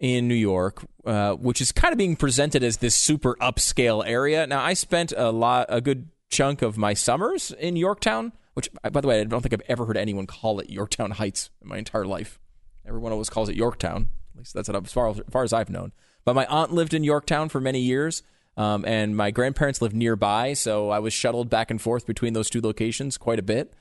in 0.00 0.26
New 0.26 0.34
York, 0.34 0.82
uh, 1.10 1.34
which 1.34 1.60
is 1.60 1.72
kind 1.72 1.90
of 1.90 1.98
being 1.98 2.14
presented 2.14 2.62
as 2.62 2.76
this 2.76 2.94
super 2.94 3.34
upscale 3.40 4.06
area. 4.06 4.46
Now, 4.46 4.62
I 4.62 4.74
spent 4.74 5.12
a 5.16 5.32
lot, 5.32 5.66
a 5.68 5.80
good 5.80 6.08
chunk 6.30 6.62
of 6.62 6.78
my 6.78 6.94
summers 6.94 7.50
in 7.50 7.74
Yorktown, 7.74 8.32
which, 8.54 8.68
by 8.92 9.00
the 9.00 9.08
way, 9.08 9.20
I 9.20 9.24
don't 9.24 9.40
think 9.40 9.52
I've 9.52 9.68
ever 9.68 9.86
heard 9.86 9.96
anyone 9.96 10.28
call 10.28 10.60
it 10.60 10.70
Yorktown 10.70 11.10
Heights 11.10 11.50
in 11.60 11.66
my 11.66 11.78
entire 11.78 12.04
life. 12.04 12.38
Everyone 12.86 13.10
always 13.10 13.28
calls 13.28 13.48
it 13.48 13.56
Yorktown. 13.56 14.08
At 14.34 14.38
least 14.38 14.54
that's 14.54 14.68
as 14.68 14.92
far, 14.92 15.08
as 15.08 15.20
far 15.32 15.42
as 15.42 15.52
I've 15.52 15.68
known. 15.68 15.90
But 16.24 16.36
my 16.36 16.46
aunt 16.46 16.72
lived 16.72 16.94
in 16.94 17.02
Yorktown 17.02 17.48
for 17.48 17.60
many 17.60 17.80
years, 17.80 18.22
um, 18.56 18.84
and 18.84 19.16
my 19.16 19.32
grandparents 19.32 19.82
lived 19.82 19.96
nearby, 19.96 20.52
so 20.52 20.90
I 20.90 21.00
was 21.00 21.12
shuttled 21.12 21.50
back 21.50 21.72
and 21.72 21.82
forth 21.82 22.06
between 22.06 22.34
those 22.34 22.48
two 22.48 22.60
locations 22.60 23.18
quite 23.18 23.40
a 23.40 23.42
bit 23.42 23.74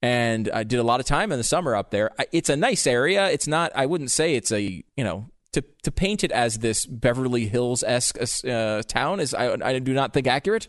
and 0.00 0.48
I 0.50 0.62
did 0.62 0.78
a 0.78 0.84
lot 0.84 1.00
of 1.00 1.06
time 1.06 1.32
in 1.32 1.38
the 1.38 1.44
summer 1.44 1.74
up 1.74 1.90
there. 1.90 2.12
It's 2.30 2.48
a 2.48 2.56
nice 2.56 2.86
area. 2.86 3.28
It's 3.30 3.48
not. 3.48 3.72
I 3.74 3.86
wouldn't 3.86 4.12
say 4.12 4.36
it's 4.36 4.52
a 4.52 4.60
you 4.96 5.04
know 5.04 5.28
to 5.52 5.62
to 5.82 5.90
paint 5.90 6.24
it 6.24 6.32
as 6.32 6.58
this 6.58 6.86
Beverly 6.86 7.46
Hills 7.46 7.82
esque 7.82 8.18
uh, 8.46 8.82
town 8.82 9.20
is 9.20 9.34
I, 9.34 9.56
I 9.62 9.78
do 9.78 9.94
not 9.94 10.12
think 10.12 10.26
accurate. 10.26 10.68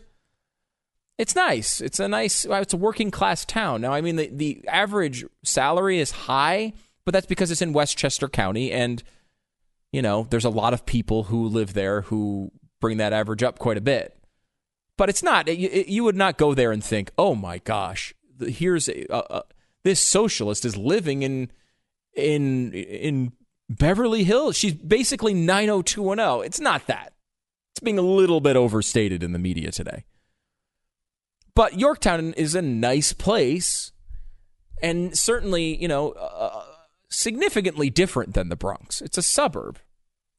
It's 1.18 1.36
nice. 1.36 1.82
It's 1.82 2.00
a 2.00 2.08
nice. 2.08 2.46
It's 2.48 2.72
a 2.72 2.78
working 2.78 3.10
class 3.10 3.44
town. 3.44 3.82
Now, 3.82 3.92
I 3.92 4.00
mean, 4.00 4.16
the 4.16 4.30
the 4.32 4.64
average 4.66 5.24
salary 5.44 5.98
is 5.98 6.10
high, 6.10 6.72
but 7.04 7.12
that's 7.12 7.26
because 7.26 7.50
it's 7.50 7.60
in 7.60 7.74
Westchester 7.74 8.26
County, 8.26 8.72
and 8.72 9.02
you 9.92 10.00
know, 10.00 10.26
there's 10.30 10.46
a 10.46 10.50
lot 10.50 10.72
of 10.72 10.86
people 10.86 11.24
who 11.24 11.46
live 11.46 11.74
there 11.74 12.02
who 12.02 12.50
bring 12.80 12.96
that 12.96 13.12
average 13.12 13.42
up 13.42 13.58
quite 13.58 13.76
a 13.76 13.82
bit. 13.82 14.16
But 14.96 15.10
it's 15.10 15.22
not. 15.22 15.48
You, 15.48 15.84
you 15.86 16.04
would 16.04 16.16
not 16.16 16.38
go 16.38 16.54
there 16.54 16.72
and 16.72 16.82
think, 16.82 17.10
"Oh 17.18 17.34
my 17.34 17.58
gosh, 17.58 18.14
here's 18.40 18.88
a, 18.88 19.04
a, 19.10 19.42
this 19.82 20.00
socialist 20.00 20.64
is 20.64 20.76
living 20.76 21.22
in 21.22 21.50
in 22.14 22.72
in 22.72 23.32
Beverly 23.70 24.24
Hills. 24.24 24.56
She's 24.56 24.74
basically 24.74 25.32
90210. 25.32 26.44
It's 26.44 26.60
not 26.60 26.86
that. 26.88 27.14
It's 27.72 27.80
being 27.80 27.98
a 27.98 28.02
little 28.02 28.40
bit 28.40 28.56
overstated 28.56 29.22
in 29.22 29.32
the 29.32 29.38
media 29.38 29.70
today. 29.70 30.04
But 31.54 31.78
Yorktown 31.78 32.32
is 32.34 32.54
a 32.54 32.62
nice 32.62 33.12
place 33.12 33.92
and 34.82 35.16
certainly, 35.16 35.76
you 35.80 35.88
know, 35.88 36.10
uh, 36.12 36.64
significantly 37.10 37.90
different 37.90 38.34
than 38.34 38.48
the 38.48 38.56
Bronx. 38.56 39.00
It's 39.00 39.18
a 39.18 39.22
suburb. 39.22 39.78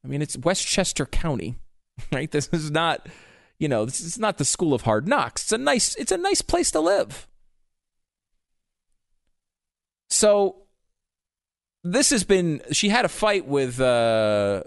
I 0.03 0.07
mean, 0.07 0.21
it's 0.21 0.37
Westchester 0.37 1.05
County, 1.05 1.55
right? 2.11 2.29
This 2.29 2.49
is 2.51 2.71
not, 2.71 3.07
you 3.59 3.67
know, 3.67 3.85
this 3.85 4.01
is 4.01 4.17
not 4.17 4.37
the 4.39 4.45
school 4.45 4.73
of 4.73 4.81
hard 4.81 5.07
knocks. 5.07 5.43
It's 5.43 5.51
a 5.51 5.57
nice 5.57 5.95
it's 5.95 6.11
a 6.11 6.17
nice 6.17 6.41
place 6.41 6.71
to 6.71 6.79
live. 6.79 7.27
So 10.09 10.63
this 11.83 12.09
has 12.11 12.23
been. 12.23 12.61
She 12.71 12.89
had 12.89 13.05
a 13.05 13.09
fight 13.09 13.45
with 13.45 13.79
uh, 13.79 14.63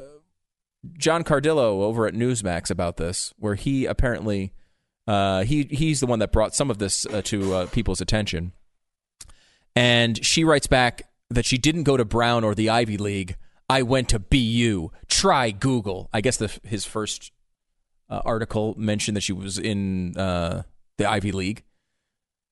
John 0.99 1.25
Cardillo 1.25 1.83
over 1.83 2.07
at 2.07 2.15
Newsmax 2.15 2.71
about 2.71 2.97
this, 2.97 3.33
where 3.39 3.55
he 3.55 3.87
apparently 3.87 4.53
uh, 5.07 5.45
he 5.45 5.65
he's 5.65 6.01
the 6.01 6.07
one 6.07 6.19
that 6.21 6.33
brought 6.33 6.55
some 6.55 6.71
of 6.71 6.79
this 6.79 7.07
uh, 7.07 7.23
to 7.23 7.55
uh, 7.55 7.67
people's 7.67 8.01
attention. 8.01 8.53
And 9.77 10.25
she 10.25 10.45
writes 10.45 10.67
back 10.67 11.03
that 11.31 11.45
she 11.45 11.59
didn't 11.59 11.83
go 11.83 11.97
to 11.97 12.05
Brown 12.05 12.45
or 12.45 12.55
the 12.55 12.71
Ivy 12.71 12.97
League. 12.97 13.37
I 13.69 13.83
went 13.83 14.09
to 14.11 14.19
BU. 14.19 14.91
Try 15.09 15.51
Google. 15.51 16.09
I 16.13 16.21
guess 16.21 16.37
the, 16.37 16.53
his 16.63 16.85
first 16.85 17.33
uh, 18.09 18.21
article 18.25 18.75
mentioned 18.77 19.17
that 19.17 19.23
she 19.23 19.33
was 19.33 19.59
in 19.59 20.17
uh, 20.17 20.63
the 20.97 21.07
Ivy 21.07 21.33
League. 21.33 21.65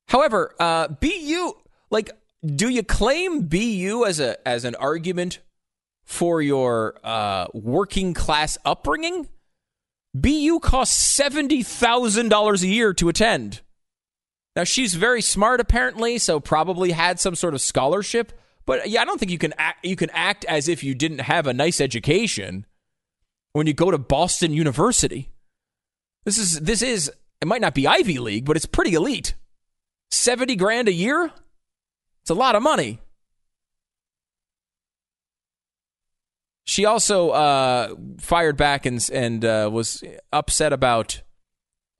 However, 0.09 0.55
uh, 0.59 0.89
BU 0.89 1.53
like 1.91 2.11
do 2.45 2.69
you 2.69 2.83
claim 2.83 3.47
BU 3.47 4.05
as 4.07 4.21
a 4.21 4.37
as 4.47 4.65
an 4.65 4.75
argument 4.77 5.39
for 6.05 6.43
your 6.43 6.97
uh, 7.05 7.47
working 7.55 8.15
class 8.15 8.59
upbringing? 8.65 9.29
BU 10.15 10.61
costs 10.61 10.97
seventy 10.97 11.63
thousand 11.63 12.29
dollars 12.29 12.63
a 12.63 12.69
year 12.69 12.93
to 12.95 13.09
attend. 13.09 13.61
Now 14.55 14.65
she's 14.65 14.95
very 14.95 15.23
smart, 15.23 15.61
apparently, 15.61 16.19
so 16.19 16.41
probably 16.41 16.91
had 16.91 17.19
some 17.19 17.35
sort 17.35 17.55
of 17.55 17.61
scholarship. 17.61 18.33
But 18.67 18.89
yeah, 18.89 19.03
I 19.03 19.05
don't 19.05 19.19
think 19.19 19.33
you 19.33 19.39
can 19.39 19.55
act, 19.57 19.85
you 19.85 19.97
can 19.97 20.11
act 20.11 20.45
as 20.45 20.69
if 20.69 20.85
you 20.85 20.95
didn't 20.95 21.21
have 21.21 21.47
a 21.47 21.55
nice 21.55 21.81
education 21.81 22.67
when 23.53 23.67
you 23.67 23.73
go 23.73 23.91
to 23.91 23.99
Boston 23.99 24.53
University. 24.53 25.31
This 26.25 26.39
is 26.39 26.61
this 26.61 26.83
is 26.83 27.11
it 27.41 27.49
might 27.49 27.61
not 27.61 27.75
be 27.75 27.87
Ivy 27.87 28.19
League, 28.19 28.45
but 28.45 28.57
it's 28.57 28.67
pretty 28.67 28.95
elite. 28.95 29.35
Seventy 30.11 30.57
grand 30.57 30.89
a 30.89 30.93
year. 30.93 31.33
It's 32.23 32.31
a 32.31 32.35
lot 32.35 32.55
of 32.55 32.63
money. 32.63 33.01
She 36.65 36.85
also 36.85 37.31
uh, 37.31 37.95
fired 38.19 38.57
back 38.57 38.87
and 38.87 39.07
and 39.13 39.45
uh, 39.45 39.69
was 39.73 40.03
upset 40.33 40.73
about 40.73 41.23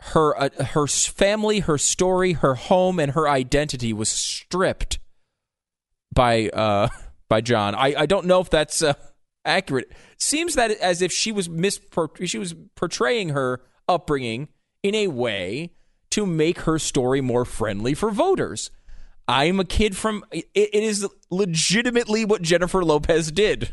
her 0.01 0.41
uh, 0.41 0.65
her 0.65 0.87
family, 0.87 1.61
her 1.61 1.77
story, 1.79 2.33
her 2.35 2.55
home, 2.55 2.99
and 2.99 3.13
her 3.13 3.29
identity 3.29 3.93
was 3.93 4.09
stripped 4.09 4.99
by 6.13 6.49
uh, 6.49 6.89
by 7.29 7.41
John. 7.41 7.75
I, 7.75 7.95
I 7.99 8.07
don't 8.07 8.27
know 8.27 8.41
if 8.41 8.51
that's 8.51 8.83
uh, 8.83 8.95
accurate. 9.45 9.93
seems 10.17 10.55
that 10.55 10.71
as 10.71 11.03
if 11.03 11.13
she 11.13 11.33
was 11.33 11.49
mis 11.49 11.81
she 12.25 12.39
was 12.39 12.55
portraying 12.75 13.31
her 13.31 13.63
upbringing 13.89 14.49
in 14.83 14.95
a 14.95 15.09
way 15.09 15.73
to 16.11 16.27
make 16.27 16.61
her 16.61 16.79
story 16.79 17.21
more 17.21 17.45
friendly 17.45 17.95
for 17.95 18.11
voters. 18.11 18.71
I'm 19.29 19.61
a 19.61 19.65
kid 19.65 19.97
from. 19.97 20.25
It, 20.33 20.49
is 20.55 21.07
legitimately 21.31 22.25
what 22.25 22.43
Jennifer 22.43 22.85
Lopez 22.85 23.31
did, 23.31 23.73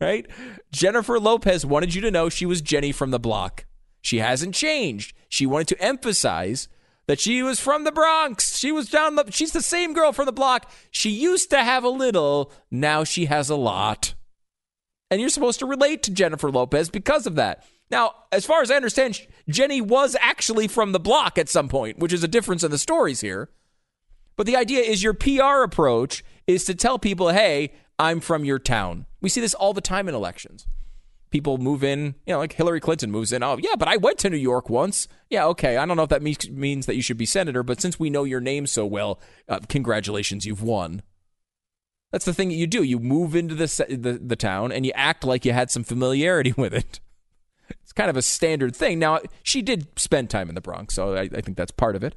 right? 0.00 0.26
Jennifer 0.72 1.18
Lopez 1.18 1.64
wanted 1.64 1.94
you 1.94 2.00
to 2.02 2.10
know 2.10 2.28
she 2.28 2.46
was 2.46 2.60
Jenny 2.60 2.92
from 2.92 3.10
the 3.10 3.18
block. 3.18 3.64
She 4.02 4.18
hasn't 4.18 4.54
changed. 4.54 5.14
She 5.28 5.46
wanted 5.46 5.68
to 5.68 5.82
emphasize 5.82 6.68
that 7.06 7.20
she 7.20 7.42
was 7.42 7.60
from 7.60 7.84
the 7.84 7.92
Bronx. 7.92 8.56
She 8.56 8.72
was 8.72 8.88
down 8.88 9.16
the. 9.16 9.30
She's 9.30 9.52
the 9.52 9.62
same 9.62 9.94
girl 9.94 10.12
from 10.12 10.26
the 10.26 10.32
block. 10.32 10.70
She 10.90 11.10
used 11.10 11.50
to 11.50 11.62
have 11.62 11.84
a 11.84 11.88
little. 11.88 12.52
Now 12.70 13.04
she 13.04 13.24
has 13.26 13.50
a 13.50 13.56
lot. 13.56 14.14
And 15.10 15.20
you're 15.20 15.30
supposed 15.30 15.58
to 15.58 15.66
relate 15.66 16.04
to 16.04 16.12
Jennifer 16.12 16.50
Lopez 16.50 16.88
because 16.88 17.26
of 17.26 17.34
that. 17.34 17.64
Now, 17.90 18.14
as 18.30 18.46
far 18.46 18.62
as 18.62 18.70
I 18.70 18.76
understand, 18.76 19.20
Jenny 19.48 19.80
was 19.80 20.16
actually 20.20 20.68
from 20.68 20.92
the 20.92 21.00
block 21.00 21.36
at 21.36 21.48
some 21.48 21.68
point, 21.68 21.98
which 21.98 22.12
is 22.12 22.22
a 22.22 22.28
difference 22.28 22.62
in 22.62 22.70
the 22.70 22.78
stories 22.78 23.20
here. 23.20 23.50
But 24.40 24.46
the 24.46 24.56
idea 24.56 24.80
is 24.80 25.02
your 25.02 25.12
PR 25.12 25.64
approach 25.64 26.24
is 26.46 26.64
to 26.64 26.74
tell 26.74 26.98
people, 26.98 27.28
hey, 27.28 27.74
I'm 27.98 28.20
from 28.20 28.42
your 28.42 28.58
town. 28.58 29.04
We 29.20 29.28
see 29.28 29.42
this 29.42 29.52
all 29.52 29.74
the 29.74 29.82
time 29.82 30.08
in 30.08 30.14
elections. 30.14 30.66
People 31.28 31.58
move 31.58 31.84
in, 31.84 32.14
you 32.24 32.32
know, 32.32 32.38
like 32.38 32.54
Hillary 32.54 32.80
Clinton 32.80 33.10
moves 33.10 33.34
in. 33.34 33.42
Oh, 33.42 33.58
yeah, 33.62 33.76
but 33.78 33.86
I 33.86 33.98
went 33.98 34.16
to 34.20 34.30
New 34.30 34.38
York 34.38 34.70
once. 34.70 35.08
Yeah, 35.28 35.44
okay. 35.48 35.76
I 35.76 35.84
don't 35.84 35.98
know 35.98 36.04
if 36.04 36.08
that 36.08 36.22
means, 36.22 36.86
that 36.86 36.96
you 36.96 37.02
should 37.02 37.18
be 37.18 37.26
senator, 37.26 37.62
but 37.62 37.82
since 37.82 38.00
we 38.00 38.08
know 38.08 38.24
your 38.24 38.40
name 38.40 38.66
so 38.66 38.86
well, 38.86 39.20
uh, 39.46 39.60
congratulations, 39.68 40.46
you've 40.46 40.62
won. 40.62 41.02
That's 42.10 42.24
the 42.24 42.32
thing 42.32 42.48
that 42.48 42.54
you 42.54 42.66
do. 42.66 42.82
You 42.82 42.98
move 42.98 43.36
into 43.36 43.54
the, 43.54 43.66
the, 43.90 44.12
the 44.24 44.36
town 44.36 44.72
and 44.72 44.86
you 44.86 44.92
act 44.94 45.22
like 45.22 45.44
you 45.44 45.52
had 45.52 45.70
some 45.70 45.84
familiarity 45.84 46.54
with 46.56 46.72
it. 46.72 46.98
It's 47.68 47.92
kind 47.92 48.08
of 48.08 48.16
a 48.16 48.22
standard 48.22 48.74
thing. 48.74 48.98
Now, 48.98 49.20
she 49.42 49.60
did 49.60 50.00
spend 50.00 50.30
time 50.30 50.48
in 50.48 50.54
the 50.54 50.62
Bronx, 50.62 50.94
so 50.94 51.14
I, 51.14 51.28
I 51.30 51.42
think 51.42 51.58
that's 51.58 51.72
part 51.72 51.94
of 51.94 52.02
it. 52.02 52.14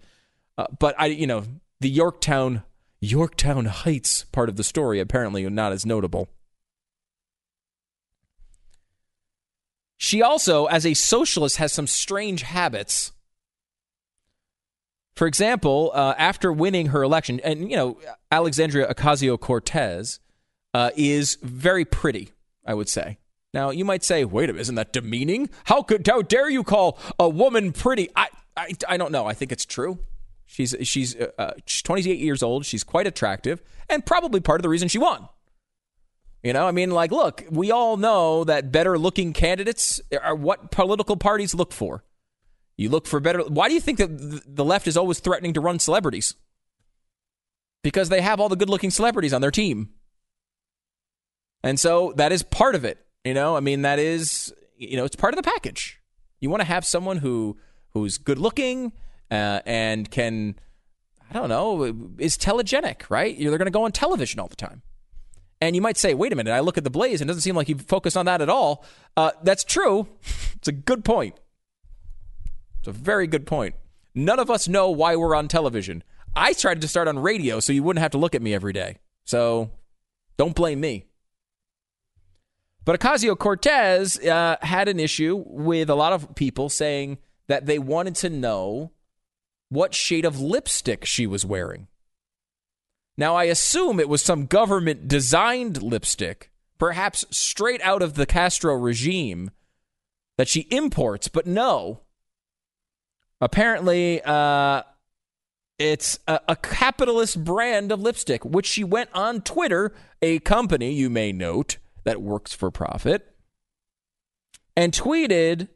Uh, 0.58 0.68
but 0.80 0.96
I, 0.98 1.08
you 1.08 1.28
know, 1.28 1.44
the 1.84 1.90
Yorktown 1.90 2.64
Yorktown 3.02 3.66
Heights 3.66 4.24
part 4.32 4.48
of 4.48 4.56
the 4.56 4.64
story 4.64 5.02
apparently 5.02 5.48
not 5.50 5.74
as 5.74 5.86
notable. 5.86 6.30
She 9.98 10.22
also, 10.22 10.66
as 10.68 10.86
a 10.86 10.94
socialist, 10.94 11.58
has 11.58 11.74
some 11.74 11.88
strange 11.88 12.44
habits. 12.44 13.12
For 15.16 15.28
example, 15.28 15.92
uh, 15.94 16.16
after 16.18 16.54
winning 16.54 16.88
her 16.88 17.04
election, 17.04 17.42
and 17.42 17.70
you 17.70 17.76
know, 17.76 18.00
Alexandria 18.32 18.94
Ocasio 18.94 19.38
Cortez 19.38 20.22
uh, 20.74 20.92
is 20.96 21.38
very 21.42 21.84
pretty, 21.84 22.32
I 22.66 22.74
would 22.74 22.88
say. 22.88 23.18
Now, 23.54 23.72
you 23.72 23.84
might 23.84 24.06
say, 24.06 24.24
wait 24.24 24.50
a 24.50 24.54
minute, 24.54 24.62
isn't 24.62 24.76
that 24.76 24.94
demeaning? 24.94 25.50
How 25.66 25.84
could, 25.84 26.08
how 26.08 26.22
dare 26.22 26.50
you 26.50 26.64
call 26.64 26.98
a 27.20 27.28
woman 27.28 27.74
pretty? 27.74 28.10
I, 28.16 28.30
I, 28.56 28.72
I 28.88 28.96
don't 28.98 29.12
know. 29.12 29.26
I 29.26 29.34
think 29.34 29.52
it's 29.52 29.66
true. 29.66 30.00
She's, 30.54 30.76
she's, 30.84 31.16
uh, 31.16 31.32
uh 31.40 31.54
she's 31.66 31.82
28 31.82 32.20
years 32.20 32.44
old. 32.44 32.64
She's 32.64 32.84
quite 32.84 33.08
attractive 33.08 33.60
and 33.90 34.06
probably 34.06 34.40
part 34.40 34.60
of 34.60 34.62
the 34.62 34.70
reason 34.70 34.88
she 34.88 35.00
won. 35.00 35.28
You 36.44 36.54
know, 36.54 36.68
I 36.68 36.72
mean, 36.72 36.92
like, 36.92 37.12
look, 37.12 37.44
we 37.50 37.72
all 37.72 37.98
know 37.98 38.44
that 38.44 38.72
better 38.72 39.00
looking 39.00 39.34
candidates 39.34 40.00
are 40.22 40.36
what 40.36 40.70
political 40.70 41.18
parties 41.18 41.56
look 41.56 41.72
for. 41.72 42.04
You 42.78 42.90
look 42.90 43.08
for 43.08 43.20
better. 43.20 43.40
Why 43.40 43.68
do 43.68 43.74
you 43.74 43.80
think 43.80 43.98
that 43.98 44.44
the 44.46 44.66
left 44.66 44.88
is 44.88 44.96
always 44.96 45.20
threatening 45.20 45.54
to 45.54 45.62
run 45.62 45.80
celebrities? 45.80 46.36
Because 47.82 48.10
they 48.10 48.22
have 48.22 48.40
all 48.40 48.50
the 48.50 48.56
good 48.56 48.70
looking 48.70 48.92
celebrities 48.92 49.34
on 49.34 49.42
their 49.42 49.52
team. 49.52 49.90
And 51.64 51.80
so 51.80 52.14
that 52.18 52.32
is 52.32 52.44
part 52.44 52.76
of 52.76 52.86
it. 52.86 53.04
You 53.24 53.34
know, 53.34 53.58
I 53.58 53.60
mean, 53.60 53.82
that 53.82 53.98
is, 53.98 54.54
you 54.78 54.98
know, 54.98 55.06
it's 55.06 55.16
part 55.16 55.34
of 55.34 55.38
the 55.38 55.50
package. 55.50 56.00
You 56.42 56.52
want 56.52 56.62
to 56.62 56.68
have 56.68 56.86
someone 56.86 57.18
who 57.18 57.58
who's 57.92 58.20
good 58.20 58.38
looking 58.38 58.92
uh, 59.34 59.62
and 59.66 60.10
can, 60.12 60.56
I 61.30 61.34
don't 61.34 61.50
know, 61.50 61.84
is 62.20 62.38
telegenic, 62.38 63.10
right? 63.10 63.36
They're 63.38 63.58
going 63.58 63.66
to 63.66 63.72
go 63.72 63.86
on 63.86 63.92
television 63.92 64.40
all 64.40 64.48
the 64.48 64.56
time. 64.56 64.84
And 65.60 65.76
you 65.76 65.82
might 65.82 65.98
say, 65.98 66.14
wait 66.14 66.32
a 66.32 66.36
minute, 66.36 66.52
I 66.52 66.60
look 66.60 66.78
at 66.78 66.84
the 66.84 66.92
Blaze 66.92 67.20
and 67.20 67.30
it 67.30 67.32
doesn't 67.32 67.42
seem 67.42 67.56
like 67.56 67.68
you 67.68 67.78
focus 67.78 68.16
on 68.16 68.28
that 68.28 68.42
at 68.42 68.50
all. 68.50 68.86
Uh, 69.18 69.32
that's 69.42 69.64
true. 69.64 70.08
it's 70.56 70.68
a 70.68 70.72
good 70.72 71.04
point. 71.04 71.36
It's 72.80 72.88
a 72.88 72.92
very 72.92 73.26
good 73.26 73.48
point. 73.48 73.76
None 74.14 74.38
of 74.40 74.52
us 74.52 74.68
know 74.68 74.92
why 74.92 75.16
we're 75.16 75.36
on 75.36 75.48
television. 75.48 76.04
I 76.36 76.54
tried 76.54 76.82
to 76.82 76.88
start 76.88 77.08
on 77.08 77.18
radio 77.18 77.60
so 77.60 77.74
you 77.74 77.82
wouldn't 77.82 78.02
have 78.02 78.12
to 78.12 78.18
look 78.20 78.36
at 78.36 78.42
me 78.42 78.54
every 78.54 78.74
day. 78.74 78.98
So 79.24 79.72
don't 80.38 80.54
blame 80.54 80.80
me. 80.80 81.06
But 82.86 83.00
Ocasio 83.00 83.36
Cortez 83.38 84.20
uh, 84.20 84.58
had 84.62 84.90
an 84.90 85.00
issue 85.00 85.44
with 85.48 85.90
a 85.90 85.96
lot 85.96 86.14
of 86.14 86.36
people 86.36 86.70
saying 86.70 87.18
that 87.48 87.66
they 87.66 87.80
wanted 87.80 88.16
to 88.16 88.30
know 88.30 88.92
what 89.74 89.94
shade 89.94 90.26
of 90.26 90.40
lipstick 90.40 91.06
she 91.06 91.26
was 91.26 91.46
wearing. 91.46 91.88
Now, 93.18 93.36
I 93.36 93.46
assume 93.46 94.00
it 94.00 94.10
was 94.10 94.22
some 94.22 94.46
government 94.46 95.08
designed 95.08 95.82
lipstick, 95.82 96.52
perhaps 96.80 97.26
straight 97.30 97.82
out 97.82 98.02
of 98.02 98.16
the 98.16 98.26
Castro 98.26 98.76
regime 98.76 99.52
that 100.38 100.48
she 100.48 100.62
imports, 100.72 101.28
but 101.28 101.46
no. 101.46 102.02
Apparently, 103.40 104.22
uh, 104.24 104.84
it's 105.78 106.20
a, 106.28 106.40
a, 106.48 106.56
capitalist 106.56 107.44
brand 107.44 107.92
of 107.92 108.02
lipstick, 108.02 108.46
which 108.46 108.66
she 108.66 108.84
went 108.84 109.10
on 109.14 109.42
Twitter, 109.42 109.94
a 110.22 110.40
company 110.40 110.94
you 110.94 111.10
may 111.10 111.32
note 111.32 111.78
that 112.04 112.22
works 112.22 112.54
for 112.54 112.72
profit, 112.72 113.36
and 114.76 114.94
tweeted 114.94 115.68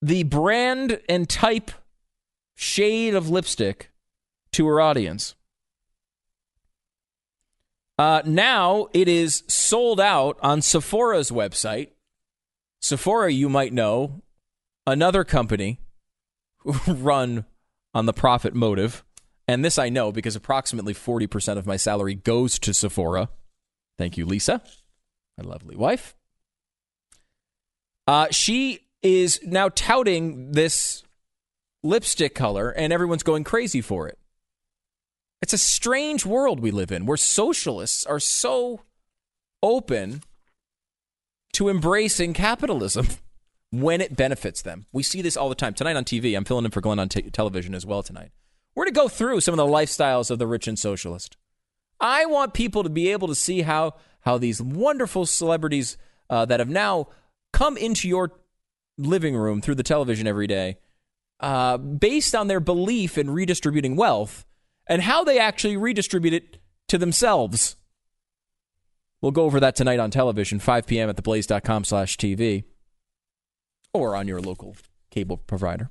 the 0.00 0.22
brand 0.24 1.00
and 1.08 1.28
type 1.28 1.70
shade 2.60 3.14
of 3.14 3.30
lipstick 3.30 3.90
to 4.52 4.66
her 4.66 4.82
audience. 4.82 5.34
Uh, 7.98 8.20
now 8.26 8.88
it 8.92 9.08
is 9.08 9.44
sold 9.46 9.98
out 9.98 10.38
on 10.42 10.60
Sephora's 10.60 11.30
website. 11.30 11.88
Sephora, 12.82 13.32
you 13.32 13.48
might 13.48 13.72
know, 13.72 14.20
another 14.86 15.24
company 15.24 15.80
run 16.86 17.46
on 17.94 18.04
the 18.04 18.12
profit 18.12 18.54
motive. 18.54 19.04
And 19.48 19.64
this 19.64 19.78
I 19.78 19.88
know 19.88 20.12
because 20.12 20.36
approximately 20.36 20.92
40% 20.92 21.56
of 21.56 21.66
my 21.66 21.76
salary 21.76 22.14
goes 22.14 22.58
to 22.58 22.74
Sephora. 22.74 23.30
Thank 23.96 24.18
you, 24.18 24.26
Lisa, 24.26 24.62
my 25.38 25.48
lovely 25.48 25.76
wife. 25.76 26.14
Uh, 28.06 28.26
she 28.30 28.80
is 29.02 29.40
now 29.46 29.70
touting 29.70 30.52
this 30.52 31.04
lipstick 31.82 32.34
color, 32.34 32.70
and 32.70 32.92
everyone's 32.92 33.22
going 33.22 33.44
crazy 33.44 33.80
for 33.80 34.08
it. 34.08 34.18
It's 35.42 35.52
a 35.52 35.58
strange 35.58 36.26
world 36.26 36.60
we 36.60 36.70
live 36.70 36.92
in 36.92 37.06
where 37.06 37.16
socialists 37.16 38.04
are 38.04 38.20
so 38.20 38.82
open 39.62 40.22
to 41.54 41.68
embracing 41.68 42.34
capitalism 42.34 43.08
when 43.70 44.00
it 44.00 44.16
benefits 44.16 44.62
them. 44.62 44.86
We 44.92 45.02
see 45.02 45.22
this 45.22 45.36
all 45.36 45.48
the 45.48 45.54
time. 45.54 45.74
Tonight 45.74 45.96
on 45.96 46.04
TV, 46.04 46.36
I'm 46.36 46.44
filling 46.44 46.64
in 46.64 46.70
for 46.70 46.80
Glenn 46.80 46.98
on 46.98 47.08
t- 47.08 47.22
television 47.30 47.74
as 47.74 47.86
well 47.86 48.02
tonight. 48.02 48.30
We're 48.74 48.84
going 48.84 48.94
to 48.94 49.00
go 49.00 49.08
through 49.08 49.40
some 49.40 49.52
of 49.52 49.58
the 49.58 49.72
lifestyles 49.72 50.30
of 50.30 50.38
the 50.38 50.46
rich 50.46 50.68
and 50.68 50.78
socialist. 50.78 51.36
I 51.98 52.26
want 52.26 52.54
people 52.54 52.82
to 52.82 52.90
be 52.90 53.10
able 53.10 53.28
to 53.28 53.34
see 53.34 53.62
how, 53.62 53.94
how 54.20 54.38
these 54.38 54.62
wonderful 54.62 55.26
celebrities 55.26 55.96
uh, 56.28 56.44
that 56.46 56.60
have 56.60 56.68
now 56.68 57.08
come 57.52 57.76
into 57.76 58.08
your 58.08 58.32
living 58.96 59.36
room 59.36 59.60
through 59.60 59.74
the 59.74 59.82
television 59.82 60.26
every 60.26 60.46
day, 60.46 60.78
uh, 61.40 61.76
based 61.78 62.34
on 62.34 62.48
their 62.48 62.60
belief 62.60 63.18
in 63.18 63.30
redistributing 63.30 63.96
wealth, 63.96 64.44
and 64.86 65.02
how 65.02 65.24
they 65.24 65.38
actually 65.38 65.76
redistribute 65.76 66.34
it 66.34 66.58
to 66.88 66.98
themselves. 66.98 67.76
We'll 69.22 69.32
go 69.32 69.44
over 69.44 69.60
that 69.60 69.76
tonight 69.76 69.98
on 69.98 70.10
television, 70.10 70.58
5 70.58 70.86
p.m. 70.86 71.08
at 71.08 71.16
theblaze.com 71.16 71.84
slash 71.84 72.16
TV 72.16 72.64
or 73.92 74.16
on 74.16 74.26
your 74.26 74.40
local 74.40 74.76
cable 75.10 75.36
provider. 75.36 75.90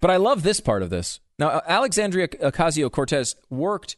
But 0.00 0.10
I 0.10 0.16
love 0.16 0.42
this 0.42 0.60
part 0.60 0.82
of 0.82 0.90
this. 0.90 1.20
Now, 1.38 1.60
Alexandria 1.66 2.28
Ocasio 2.28 2.90
Cortez 2.90 3.34
worked 3.48 3.96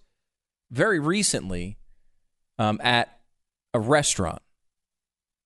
very 0.71 0.99
recently 0.99 1.77
um, 2.59 2.81
at 2.83 3.21
a 3.75 3.81
restaurant 3.81 4.43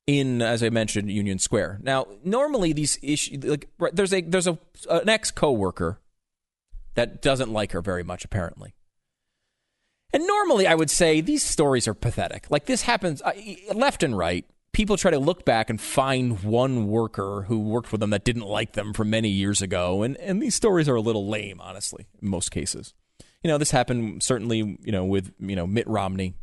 in, 0.07 0.41
as 0.41 0.63
I 0.63 0.71
mentioned, 0.71 1.11
Union 1.11 1.39
Square. 1.39 1.81
Now, 1.83 2.07
normally 2.25 2.73
these 2.73 2.99
issues, 3.03 3.45
like, 3.45 3.69
there's 3.93 4.13
a 4.13 4.21
there's 4.21 4.47
a 4.47 4.59
an 4.89 5.09
ex 5.09 5.31
coworker 5.31 6.01
that 6.95 7.23
doesn't 7.23 7.53
like 7.53 7.73
her 7.73 7.83
very 7.83 8.05
much, 8.05 8.25
apparently. 8.25 8.75
And 10.13 10.27
normally, 10.27 10.67
I 10.67 10.75
would 10.75 10.91
say 10.91 11.21
these 11.21 11.43
stories 11.43 11.89
are 11.89 11.95
pathetic. 11.95 12.47
Like 12.51 12.67
this 12.67 12.83
happens 12.83 13.21
left 13.75 14.03
and 14.03 14.17
right. 14.17 14.45
People 14.73 14.97
try 14.97 15.11
to 15.11 15.19
look 15.19 15.45
back 15.45 15.71
and 15.71 15.81
find 15.81 16.43
one 16.43 16.87
worker 16.87 17.47
who 17.49 17.61
worked 17.61 17.93
with 17.93 18.01
them 18.01 18.11
that 18.11 18.25
didn't 18.25 18.45
like 18.45 18.73
them 18.73 18.93
from 18.93 19.11
many 19.11 19.29
years 19.29 19.63
ago, 19.63 20.03
and 20.03 20.17
and 20.19 20.41
these 20.41 20.55
stories 20.55 20.89
are 20.89 20.95
a 20.95 21.01
little 21.01 21.29
lame, 21.29 21.61
honestly, 21.61 22.07
in 22.23 22.29
most 22.29 22.51
cases. 22.51 22.95
You 23.43 23.49
know, 23.49 23.59
this 23.59 23.71
happened 23.71 24.23
certainly, 24.23 24.79
you 24.83 24.93
know, 24.93 25.05
with 25.05 25.33
you 25.39 25.57
know 25.57 25.67
Mitt 25.67 25.89
Romney 25.89 26.35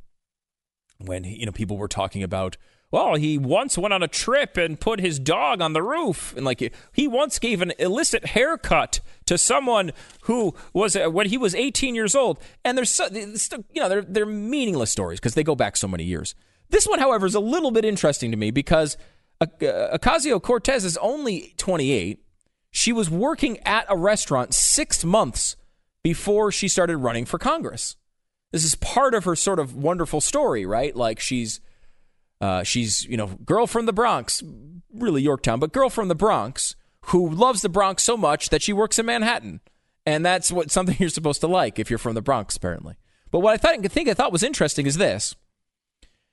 when 0.99 1.23
you 1.23 1.45
know 1.45 1.51
people 1.51 1.77
were 1.77 1.87
talking 1.87 2.23
about 2.23 2.57
well, 2.93 3.15
he 3.15 3.39
once 3.39 3.75
went 3.75 3.91
on 3.91 4.03
a 4.03 4.07
trip 4.07 4.55
and 4.55 4.79
put 4.79 4.99
his 4.99 5.17
dog 5.17 5.61
on 5.61 5.73
the 5.73 5.81
roof, 5.81 6.31
and 6.37 6.45
like 6.45 6.71
he 6.93 7.07
once 7.07 7.39
gave 7.39 7.59
an 7.63 7.73
illicit 7.79 8.23
haircut 8.23 8.99
to 9.25 9.35
someone 9.35 9.93
who 10.25 10.53
was 10.73 10.95
uh, 10.95 11.09
when 11.09 11.27
he 11.27 11.35
was 11.35 11.55
18 11.55 11.95
years 11.95 12.13
old. 12.13 12.37
And 12.63 12.77
there's 12.77 12.91
so, 12.91 13.07
you 13.11 13.81
know 13.81 13.89
they're 13.89 14.03
they're 14.03 14.27
meaningless 14.27 14.91
stories 14.91 15.19
because 15.19 15.33
they 15.33 15.43
go 15.43 15.55
back 15.55 15.75
so 15.75 15.87
many 15.87 16.03
years. 16.03 16.35
This 16.69 16.85
one, 16.85 16.99
however, 16.99 17.25
is 17.25 17.33
a 17.33 17.39
little 17.39 17.71
bit 17.71 17.83
interesting 17.83 18.29
to 18.29 18.37
me 18.37 18.51
because 18.51 18.95
uh, 19.41 19.47
Ocasio 19.59 20.39
Cortez 20.39 20.85
is 20.85 20.95
only 20.97 21.55
28. 21.57 22.23
She 22.69 22.93
was 22.93 23.09
working 23.09 23.57
at 23.65 23.87
a 23.89 23.97
restaurant 23.97 24.53
six 24.53 25.03
months 25.03 25.55
before 26.03 26.51
she 26.51 26.67
started 26.67 26.97
running 26.97 27.25
for 27.25 27.39
Congress. 27.39 27.95
This 28.51 28.63
is 28.63 28.75
part 28.75 29.15
of 29.15 29.23
her 29.23 29.35
sort 29.35 29.57
of 29.57 29.75
wonderful 29.75 30.21
story, 30.21 30.63
right? 30.63 30.95
Like 30.95 31.19
she's 31.19 31.59
uh, 32.43 32.61
she's, 32.61 33.05
you 33.05 33.15
know, 33.15 33.27
girl 33.45 33.65
from 33.65 33.85
the 33.85 33.93
Bronx, 33.93 34.43
really 34.93 35.21
Yorktown, 35.21 35.61
but 35.61 35.71
girl 35.71 35.89
from 35.89 36.09
the 36.09 36.15
Bronx 36.15 36.75
who 37.07 37.29
loves 37.29 37.61
the 37.61 37.69
Bronx 37.69 38.03
so 38.03 38.17
much 38.17 38.49
that 38.49 38.61
she 38.61 38.73
works 38.73 38.99
in 38.99 39.05
Manhattan. 39.05 39.61
And 40.05 40.25
that's 40.25 40.51
what 40.51 40.69
something 40.69 40.97
you're 40.99 41.07
supposed 41.07 41.39
to 41.39 41.47
like 41.47 41.79
if 41.79 41.89
you're 41.89 41.97
from 41.97 42.15
the 42.15 42.21
Bronx, 42.21 42.57
apparently. 42.57 42.95
But 43.31 43.39
what 43.39 43.53
I 43.53 43.57
thought, 43.57 43.89
think 43.89 44.09
I 44.09 44.13
thought 44.13 44.33
was 44.33 44.43
interesting 44.43 44.85
is 44.85 44.97
this. 44.97 45.35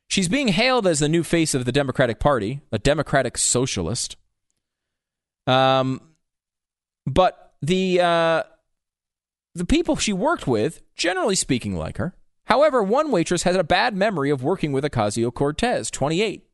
She's 0.08 0.28
being 0.28 0.48
hailed 0.48 0.84
as 0.84 0.98
the 0.98 1.08
new 1.08 1.22
face 1.22 1.54
of 1.54 1.64
the 1.64 1.70
Democratic 1.70 2.18
Party, 2.18 2.60
a 2.72 2.80
democratic 2.80 3.38
socialist. 3.38 4.16
Um, 5.46 6.00
but 7.06 7.52
the 7.62 8.00
uh, 8.00 8.42
the 9.54 9.64
people 9.64 9.94
she 9.94 10.12
worked 10.12 10.48
with, 10.48 10.82
generally 10.96 11.36
speaking, 11.36 11.76
like 11.76 11.98
her. 11.98 12.16
However, 12.50 12.82
one 12.82 13.12
waitress 13.12 13.44
has 13.44 13.54
a 13.54 13.62
bad 13.62 13.94
memory 13.94 14.28
of 14.28 14.42
working 14.42 14.72
with 14.72 14.82
Ocasio 14.82 15.32
Cortez, 15.32 15.88
28, 15.88 16.44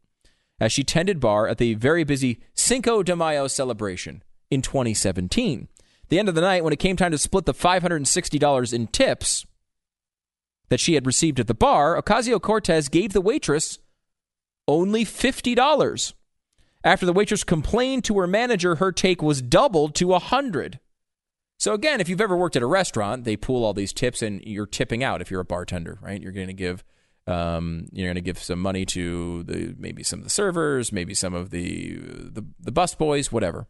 as 0.60 0.70
she 0.70 0.84
tended 0.84 1.20
bar 1.20 1.48
at 1.48 1.56
the 1.56 1.72
very 1.72 2.04
busy 2.04 2.38
Cinco 2.52 3.02
de 3.02 3.16
Mayo 3.16 3.46
celebration 3.46 4.22
in 4.50 4.60
2017. 4.60 5.68
The 6.10 6.18
end 6.18 6.28
of 6.28 6.34
the 6.34 6.42
night, 6.42 6.62
when 6.62 6.74
it 6.74 6.78
came 6.78 6.96
time 6.96 7.12
to 7.12 7.18
split 7.18 7.46
the 7.46 7.54
$560 7.54 8.72
in 8.74 8.86
tips 8.88 9.46
that 10.68 10.80
she 10.80 10.94
had 10.94 11.06
received 11.06 11.40
at 11.40 11.46
the 11.46 11.54
bar, 11.54 12.00
Ocasio 12.00 12.42
Cortez 12.42 12.90
gave 12.90 13.14
the 13.14 13.22
waitress 13.22 13.78
only 14.68 15.02
$50. 15.02 16.12
After 16.84 17.06
the 17.06 17.14
waitress 17.14 17.42
complained 17.42 18.04
to 18.04 18.18
her 18.18 18.26
manager, 18.26 18.74
her 18.74 18.92
take 18.92 19.22
was 19.22 19.40
doubled 19.40 19.94
to 19.94 20.08
100. 20.08 20.78
So 21.58 21.72
again, 21.72 22.00
if 22.00 22.08
you've 22.08 22.20
ever 22.20 22.36
worked 22.36 22.56
at 22.56 22.62
a 22.62 22.66
restaurant, 22.66 23.24
they 23.24 23.36
pool 23.36 23.64
all 23.64 23.72
these 23.72 23.92
tips 23.92 24.22
and 24.22 24.42
you're 24.44 24.66
tipping 24.66 25.02
out 25.02 25.20
if 25.20 25.30
you're 25.30 25.40
a 25.40 25.44
bartender, 25.44 25.98
right? 26.02 26.20
You're 26.20 26.32
going 26.32 26.48
to 26.48 26.52
give 26.52 26.84
um, 27.26 27.86
you're 27.92 28.06
going 28.06 28.16
to 28.16 28.20
give 28.20 28.38
some 28.38 28.60
money 28.60 28.84
to 28.86 29.42
the 29.44 29.74
maybe 29.78 30.04
some 30.04 30.20
of 30.20 30.24
the 30.24 30.30
servers, 30.30 30.92
maybe 30.92 31.14
some 31.14 31.34
of 31.34 31.50
the 31.50 31.96
the, 31.96 32.44
the 32.60 32.96
boys, 32.98 33.32
whatever. 33.32 33.66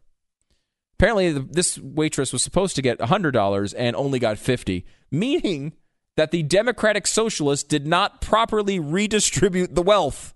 Apparently, 0.99 1.31
the, 1.31 1.39
this 1.39 1.77
waitress 1.77 2.33
was 2.33 2.43
supposed 2.43 2.75
to 2.75 2.81
get 2.81 2.97
$100 2.97 3.73
and 3.77 3.95
only 3.95 4.17
got 4.17 4.39
50, 4.39 4.83
meaning 5.11 5.73
that 6.15 6.31
the 6.31 6.41
Democratic 6.41 7.05
Socialists 7.05 7.67
did 7.67 7.85
not 7.85 8.19
properly 8.19 8.79
redistribute 8.79 9.75
the 9.75 9.83
wealth. 9.83 10.33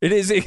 It 0.00 0.12
is 0.12 0.32
a, 0.32 0.44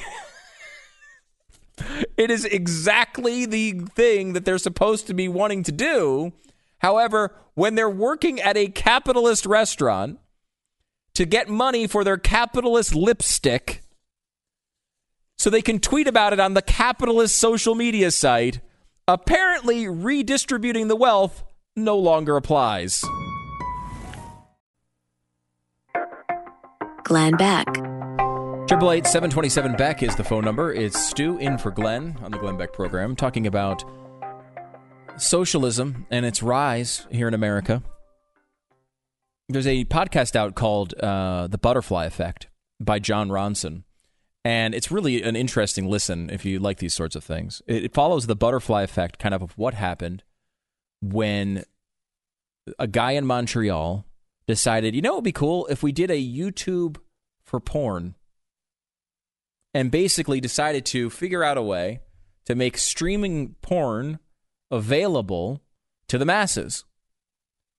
it 2.17 2.31
is 2.31 2.45
exactly 2.45 3.45
the 3.45 3.73
thing 3.95 4.33
that 4.33 4.45
they're 4.45 4.57
supposed 4.57 5.07
to 5.07 5.13
be 5.13 5.27
wanting 5.27 5.63
to 5.63 5.71
do. 5.71 6.33
However, 6.79 7.35
when 7.55 7.75
they're 7.75 7.89
working 7.89 8.39
at 8.39 8.57
a 8.57 8.67
capitalist 8.67 9.45
restaurant 9.45 10.19
to 11.15 11.25
get 11.25 11.49
money 11.49 11.87
for 11.87 12.03
their 12.03 12.17
capitalist 12.17 12.93
lipstick 12.93 13.83
so 15.37 15.49
they 15.49 15.61
can 15.61 15.79
tweet 15.79 16.07
about 16.07 16.33
it 16.33 16.39
on 16.39 16.53
the 16.53 16.61
capitalist 16.61 17.37
social 17.37 17.75
media 17.75 18.11
site, 18.11 18.59
apparently 19.07 19.87
redistributing 19.87 20.87
the 20.87 20.95
wealth 20.95 21.43
no 21.75 21.97
longer 21.97 22.35
applies. 22.35 23.03
Glenn 27.03 27.37
Beck. 27.37 27.67
Triple 28.67 28.91
eight 28.91 29.07
seven 29.07 29.29
twenty 29.29 29.47
seven 29.47 29.77
Beck 29.77 30.03
is 30.03 30.13
the 30.17 30.25
phone 30.25 30.43
number. 30.43 30.73
It's 30.73 31.01
Stu 31.01 31.37
in 31.37 31.57
for 31.57 31.71
Glenn 31.71 32.17
on 32.21 32.31
the 32.31 32.37
Glenn 32.37 32.57
Beck 32.57 32.73
program, 32.73 33.15
talking 33.15 33.47
about 33.47 33.81
socialism 35.15 36.05
and 36.11 36.25
its 36.25 36.43
rise 36.43 37.07
here 37.09 37.29
in 37.29 37.33
America. 37.33 37.81
There's 39.47 39.67
a 39.67 39.85
podcast 39.85 40.35
out 40.35 40.55
called 40.55 40.93
uh, 40.95 41.47
"The 41.47 41.57
Butterfly 41.57 42.07
Effect" 42.07 42.49
by 42.77 42.99
Jon 42.99 43.29
Ronson, 43.29 43.83
and 44.43 44.75
it's 44.75 44.91
really 44.91 45.23
an 45.23 45.37
interesting 45.37 45.87
listen 45.87 46.29
if 46.29 46.43
you 46.43 46.59
like 46.59 46.79
these 46.79 46.93
sorts 46.93 47.15
of 47.15 47.23
things. 47.23 47.61
It, 47.67 47.85
it 47.85 47.93
follows 47.93 48.27
the 48.27 48.35
butterfly 48.35 48.81
effect, 48.83 49.17
kind 49.17 49.33
of 49.33 49.41
of 49.41 49.57
what 49.57 49.75
happened 49.75 50.23
when 51.01 51.63
a 52.77 52.87
guy 52.87 53.11
in 53.11 53.25
Montreal 53.25 54.05
decided, 54.45 54.93
you 54.93 55.01
know, 55.01 55.13
it 55.13 55.15
would 55.15 55.23
be 55.23 55.31
cool 55.31 55.67
if 55.67 55.81
we 55.81 55.93
did 55.93 56.11
a 56.11 56.21
YouTube 56.21 56.97
for 57.41 57.61
porn 57.61 58.15
and 59.77 59.91
basically 59.91 60.41
decided 60.41 60.87
to 60.87 61.07
figure 61.07 61.43
out 61.43 61.55
a 61.55 61.61
way 61.61 61.99
to 62.47 62.55
make 62.55 62.79
streaming 62.79 63.53
porn 63.61 64.17
available 64.71 65.61
to 66.07 66.17
the 66.17 66.25
masses. 66.25 66.83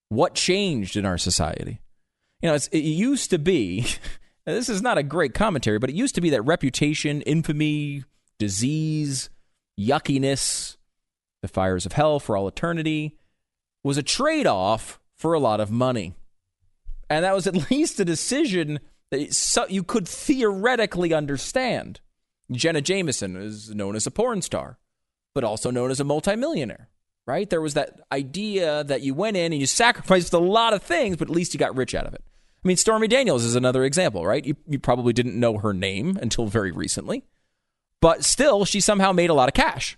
What 0.09 0.37
changed 0.37 0.97
in 0.97 1.05
our 1.05 1.19
society? 1.19 1.81
You 2.41 2.51
know, 2.51 2.55
it 2.55 2.73
used 2.73 3.31
to 3.31 3.39
be, 3.41 3.85
this 4.47 4.69
is 4.69 4.81
not 4.81 4.97
a 4.97 5.03
great 5.03 5.35
commentary, 5.35 5.81
but 5.81 5.91
it 5.91 5.97
used 5.97 6.15
to 6.15 6.21
be 6.21 6.31
that 6.31 6.43
reputation, 6.43 7.21
infamy, 7.23 8.05
disease, 8.39 9.29
yuckiness, 9.77 10.77
the 11.43 11.49
fires 11.49 11.85
of 11.85 11.95
hell 11.95 12.21
for 12.21 12.37
all 12.37 12.47
eternity 12.47 13.19
was 13.83 13.99
a 13.99 14.05
trade 14.05 14.47
off 14.47 15.01
for 15.17 15.33
a 15.33 15.41
lot 15.41 15.59
of 15.59 15.73
money. 15.73 16.15
And 17.11 17.25
that 17.25 17.35
was 17.35 17.49
at 17.49 17.71
least 17.73 17.99
a 17.99 18.05
decision 18.05 18.79
that 19.11 19.67
you 19.71 19.83
could 19.83 20.07
theoretically 20.07 21.13
understand. 21.13 22.01
Jenna 22.51 22.81
Jameson 22.81 23.37
is 23.37 23.75
known 23.75 23.97
as 23.97 24.07
a 24.07 24.11
porn 24.11 24.43
star, 24.43 24.79
but 25.35 25.45
also 25.45 25.71
known 25.71 25.91
as 25.91 26.01
a 26.01 26.05
multimillionaire, 26.05 26.89
right? 27.27 27.49
There 27.49 27.61
was 27.61 27.75
that 27.75 28.01
idea 28.11 28.85
that 28.85 29.03
you 29.03 29.15
went 29.15 29.37
in 29.37 29.53
and 29.53 29.61
you 29.61 29.67
sacrificed 29.67 30.33
a 30.33 30.39
lot 30.39 30.73
of 30.73 30.83
things, 30.83 31.17
but 31.17 31.29
at 31.29 31.35
least 31.35 31.55
you 31.55 31.59
got 31.59 31.77
rich 31.77 31.95
out 31.95 32.07
of 32.07 32.15
it. 32.15 32.23
I 32.65 32.69
mean, 32.69 32.77
Stormy 32.77 33.07
Daniels 33.07 33.45
is 33.45 33.55
another 33.55 33.85
example, 33.85 34.27
right? 34.27 34.45
You, 34.45 34.57
you 34.67 34.79
probably 34.79 35.13
didn't 35.13 35.39
know 35.39 35.59
her 35.59 35.73
name 35.73 36.19
until 36.21 36.47
very 36.47 36.73
recently, 36.73 37.25
but 38.01 38.25
still, 38.25 38.65
she 38.65 38.81
somehow 38.81 39.13
made 39.13 39.31
a 39.31 39.35
lot 39.35 39.49
of 39.49 39.55
cash. 39.55 39.97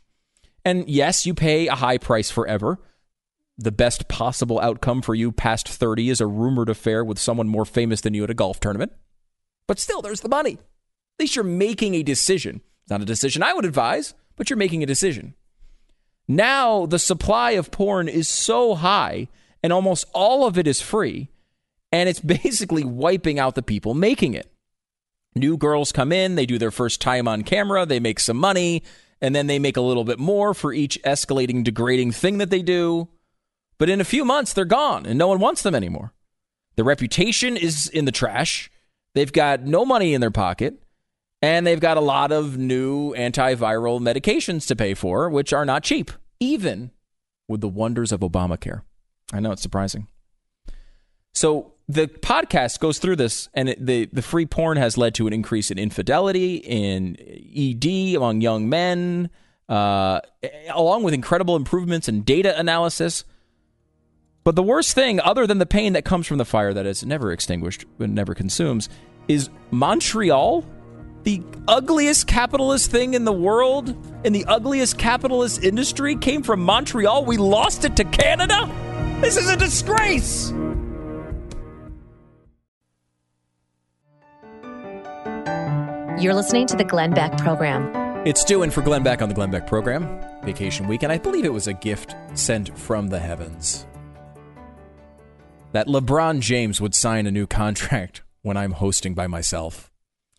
And 0.65 0.89
yes, 0.89 1.25
you 1.25 1.35
pay 1.35 1.69
a 1.69 1.75
high 1.75 1.99
price 1.99 2.31
forever, 2.31 2.79
the 3.61 3.71
best 3.71 4.09
possible 4.09 4.59
outcome 4.59 5.03
for 5.03 5.15
you 5.15 5.31
past 5.31 5.69
30 5.69 6.09
is 6.09 6.21
a 6.21 6.27
rumored 6.27 6.71
affair 6.71 7.05
with 7.05 7.19
someone 7.19 7.47
more 7.47 7.67
famous 7.67 8.01
than 8.01 8.15
you 8.15 8.25
at 8.25 8.31
a 8.31 8.35
golf 8.35 8.59
tournament. 8.59 8.93
But 9.67 9.79
still, 9.79 10.01
there's 10.01 10.23
the 10.23 10.31
money. 10.31 10.55
At 10.55 11.21
least 11.21 11.37
you're 11.37 11.45
making 11.45 11.95
a 11.95 12.03
decision. 12.03 12.63
It's 12.83 12.91
not 12.91 13.03
a 13.03 13.07
decision 13.07 13.43
I 13.43 13.53
would 13.53 13.67
advise, 13.67 14.15
but 14.37 14.49
you're 14.49 14.57
making 14.57 14.83
a 14.83 14.87
decision. 14.87 15.35
Now, 16.27 16.87
the 16.87 16.99
supply 16.99 17.53
of 17.53 17.71
porn 17.71 18.09
is 18.09 18.29
so 18.29 18.75
high, 18.75 19.29
and 19.63 19.75
almost 19.75 20.07
all 20.15 20.47
of 20.47 20.57
it 20.57 20.67
is 20.67 20.81
free, 20.81 21.29
and 21.93 22.09
it's 22.09 22.21
basically 22.43 22.85
wiping 22.85 23.39
out 23.39 23.57
the 23.57 23.63
people 23.63 23.93
making 23.93 24.33
it. 24.33 24.51
New 25.35 25.59
girls 25.59 25.93
come 25.93 26.13
in, 26.13 26.35
they 26.35 26.47
do 26.47 26.59
their 26.59 26.71
first 26.71 27.01
time 27.01 27.29
on 27.29 27.43
camera, 27.43 27.85
they 27.85 28.01
make 28.01 28.21
some 28.21 28.39
money, 28.39 28.83
and 29.21 29.35
then 29.35 29.49
they 29.49 29.59
make 29.59 29.77
a 29.77 29.83
little 29.83 30.05
bit 30.05 30.19
more 30.19 30.55
for 30.55 30.73
each 30.73 30.99
escalating, 31.03 31.63
degrading 31.63 32.13
thing 32.13 32.39
that 32.39 32.49
they 32.49 32.63
do. 32.63 33.09
But 33.81 33.89
in 33.89 33.99
a 33.99 34.05
few 34.05 34.26
months, 34.26 34.53
they're 34.53 34.66
gone 34.66 35.07
and 35.07 35.18
no 35.18 35.26
one 35.26 35.41
wants 35.41 35.62
them 35.62 35.74
anymore. 35.74 36.12
The 36.76 36.85
reputation 36.85 37.57
is 37.57 37.89
in 37.89 38.05
the 38.05 38.12
trash. 38.12 38.70
They've 39.14 39.33
got 39.33 39.62
no 39.62 39.87
money 39.87 40.12
in 40.12 40.20
their 40.20 40.31
pocket. 40.31 40.83
And 41.41 41.66
they've 41.66 41.81
got 41.81 41.97
a 41.97 42.03
lot 42.03 42.31
of 42.31 42.59
new 42.59 43.14
antiviral 43.14 43.99
medications 43.99 44.66
to 44.66 44.76
pay 44.76 44.93
for, 44.93 45.31
which 45.31 45.55
are 45.55 45.64
not 45.64 45.83
cheap, 45.83 46.11
even 46.39 46.91
with 47.49 47.62
the 47.62 47.68
wonders 47.68 48.12
of 48.12 48.20
Obamacare. 48.20 48.83
I 49.33 49.41
know 49.41 49.51
it's 49.53 49.62
surprising. 49.62 50.09
So 51.33 51.72
the 51.89 52.07
podcast 52.07 52.81
goes 52.81 52.99
through 52.99 53.16
this, 53.16 53.49
and 53.55 53.70
it, 53.70 53.87
the, 53.87 54.11
the 54.12 54.20
free 54.20 54.45
porn 54.45 54.76
has 54.76 54.99
led 54.99 55.14
to 55.14 55.26
an 55.26 55.33
increase 55.33 55.70
in 55.70 55.78
infidelity, 55.78 56.57
in 56.57 57.16
ED 57.57 58.14
among 58.14 58.43
young 58.43 58.68
men, 58.68 59.31
uh, 59.70 60.20
along 60.68 61.03
with 61.03 61.14
incredible 61.14 61.57
improvements 61.57 62.11
in 62.11 62.20
data 62.20 62.59
analysis. 62.61 63.24
But 64.43 64.57
the 64.57 64.62
worst 64.62 64.95
thing, 64.95 65.20
other 65.20 65.47
than 65.47 65.59
the 65.59 65.66
pain 65.66 65.93
that 65.93 66.05
comes 66.05 66.26
from 66.26 66.38
the 66.38 66.47
fire 66.47 66.72
that 66.72 66.86
is 66.86 67.05
never 67.05 67.30
extinguished 67.30 67.84
and 67.99 68.14
never 68.14 68.34
consumes, 68.34 68.88
is 69.28 69.51
Montreal, 69.70 70.64
the 71.24 71.43
ugliest 71.68 72.26
capitalist 72.26 72.91
thing 72.91 73.12
in 73.12 73.24
the 73.24 73.32
world, 73.32 73.95
in 74.24 74.32
the 74.32 74.47
ugliest 74.47 74.97
capitalist 74.97 75.62
industry, 75.62 76.16
came 76.16 76.43
from 76.43 76.61
Montreal. 76.62 77.26
We 77.26 77.36
lost 77.36 77.84
it 77.84 77.97
to 77.97 78.05
Canada? 78.05 78.70
This 79.20 79.36
is 79.36 79.51
a 79.51 79.57
disgrace! 79.57 80.51
You're 86.18 86.34
listening 86.34 86.66
to 86.68 86.76
the 86.76 86.84
Glenn 86.84 87.12
Beck 87.12 87.36
program. 87.38 88.26
It's 88.26 88.41
Stu 88.43 88.62
in 88.62 88.70
for 88.70 88.82
Glenn 88.82 89.03
Beck 89.03 89.20
on 89.22 89.28
the 89.28 89.34
Glenn 89.34 89.51
Beck 89.51 89.66
program. 89.66 90.20
Vacation 90.45 90.86
week, 90.88 91.03
and 91.03 91.12
I 91.12 91.18
believe 91.18 91.45
it 91.45 91.53
was 91.53 91.66
a 91.66 91.72
gift 91.74 92.14
sent 92.34 92.76
from 92.78 93.09
the 93.09 93.18
heavens 93.18 93.86
that 95.73 95.87
LeBron 95.87 96.41
James 96.41 96.81
would 96.81 96.95
sign 96.95 97.27
a 97.27 97.31
new 97.31 97.47
contract 97.47 98.23
when 98.43 98.57
I'm 98.57 98.73
hosting 98.73 99.14
by 99.14 99.27
myself. 99.27 99.91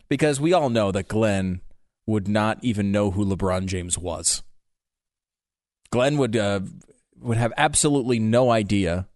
Because 0.08 0.40
we 0.40 0.52
all 0.52 0.68
know 0.68 0.92
that 0.92 1.08
Glenn 1.08 1.60
would 2.06 2.28
not 2.28 2.58
even 2.62 2.92
know 2.92 3.10
who 3.10 3.24
LeBron 3.24 3.66
James 3.66 3.96
was. 3.96 4.42
Glenn 5.90 6.18
would 6.18 6.36
uh, 6.36 6.60
would 7.20 7.38
have 7.38 7.52
absolutely 7.56 8.18
no 8.18 8.50
idea. 8.50 9.06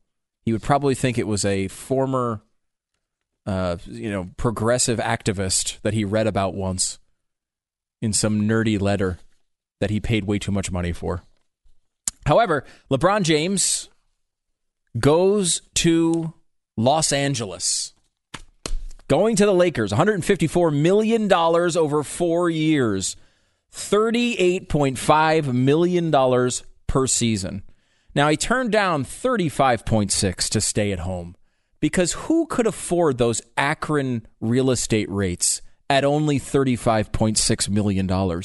He 0.42 0.52
would 0.52 0.62
probably 0.62 0.94
think 0.94 1.18
it 1.18 1.26
was 1.26 1.44
a 1.44 1.68
former 1.68 2.42
uh, 3.46 3.76
you 3.86 4.10
know, 4.10 4.30
progressive 4.36 4.98
activist 4.98 5.80
that 5.82 5.94
he 5.94 6.04
read 6.04 6.26
about 6.26 6.54
once 6.54 6.98
in 8.02 8.12
some 8.12 8.42
nerdy 8.42 8.80
letter 8.80 9.18
that 9.80 9.90
he 9.90 10.00
paid 10.00 10.24
way 10.24 10.38
too 10.38 10.52
much 10.52 10.70
money 10.70 10.92
for. 10.92 11.22
However, 12.26 12.64
LeBron 12.90 13.22
James 13.22 13.88
goes 14.98 15.62
to 15.74 16.32
Los 16.76 17.12
Angeles. 17.12 17.92
Going 19.08 19.36
to 19.36 19.46
the 19.46 19.54
Lakers, 19.54 19.92
$154 19.92 20.74
million 20.74 21.32
over 21.32 22.02
four 22.02 22.50
years, 22.50 23.16
$38.5 23.72 25.52
million 25.52 26.50
per 26.86 27.06
season. 27.06 27.62
Now, 28.14 28.28
he 28.28 28.36
turned 28.36 28.72
down 28.72 29.04
35.6 29.04 30.48
to 30.48 30.60
stay 30.60 30.90
at 30.90 31.00
home 31.00 31.36
because 31.80 32.12
who 32.12 32.46
could 32.46 32.66
afford 32.66 33.18
those 33.18 33.42
Akron 33.56 34.26
real 34.40 34.70
estate 34.70 35.10
rates 35.10 35.62
at 35.88 36.04
only 36.04 36.40
$35.6 36.40 37.68
million? 37.68 38.42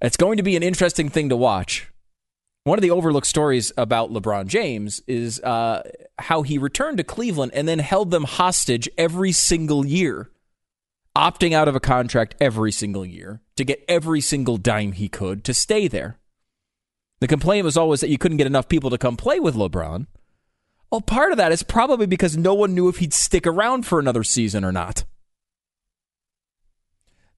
It's 0.00 0.16
going 0.16 0.36
to 0.36 0.42
be 0.42 0.56
an 0.56 0.62
interesting 0.62 1.08
thing 1.08 1.28
to 1.30 1.36
watch 1.36 1.88
one 2.68 2.78
of 2.78 2.82
the 2.82 2.90
overlooked 2.90 3.26
stories 3.26 3.72
about 3.76 4.12
LeBron 4.12 4.46
James 4.46 5.00
is 5.06 5.40
uh, 5.40 5.82
how 6.18 6.42
he 6.42 6.58
returned 6.58 6.98
to 6.98 7.04
Cleveland 7.04 7.52
and 7.54 7.66
then 7.66 7.78
held 7.78 8.10
them 8.10 8.24
hostage 8.24 8.88
every 8.98 9.32
single 9.32 9.86
year. 9.86 10.30
opting 11.18 11.52
out 11.52 11.66
of 11.66 11.74
a 11.74 11.80
contract 11.80 12.36
every 12.40 12.70
single 12.70 13.04
year 13.04 13.40
to 13.56 13.64
get 13.64 13.84
every 13.88 14.20
single 14.20 14.56
dime 14.56 14.92
he 14.92 15.08
could 15.08 15.42
to 15.42 15.52
stay 15.52 15.88
there. 15.88 16.16
The 17.18 17.26
complaint 17.26 17.64
was 17.64 17.76
always 17.76 18.00
that 18.00 18.08
you 18.08 18.18
couldn't 18.18 18.36
get 18.36 18.46
enough 18.46 18.68
people 18.68 18.90
to 18.90 18.98
come 18.98 19.16
play 19.16 19.40
with 19.40 19.56
LeBron. 19.56 20.06
Well, 20.90 21.00
part 21.00 21.32
of 21.32 21.38
that 21.38 21.50
is 21.50 21.64
probably 21.64 22.06
because 22.06 22.36
no 22.36 22.54
one 22.54 22.74
knew 22.74 22.88
if 22.88 22.98
he'd 22.98 23.12
stick 23.12 23.46
around 23.48 23.84
for 23.84 23.98
another 23.98 24.22
season 24.22 24.64
or 24.64 24.70
not. 24.70 25.04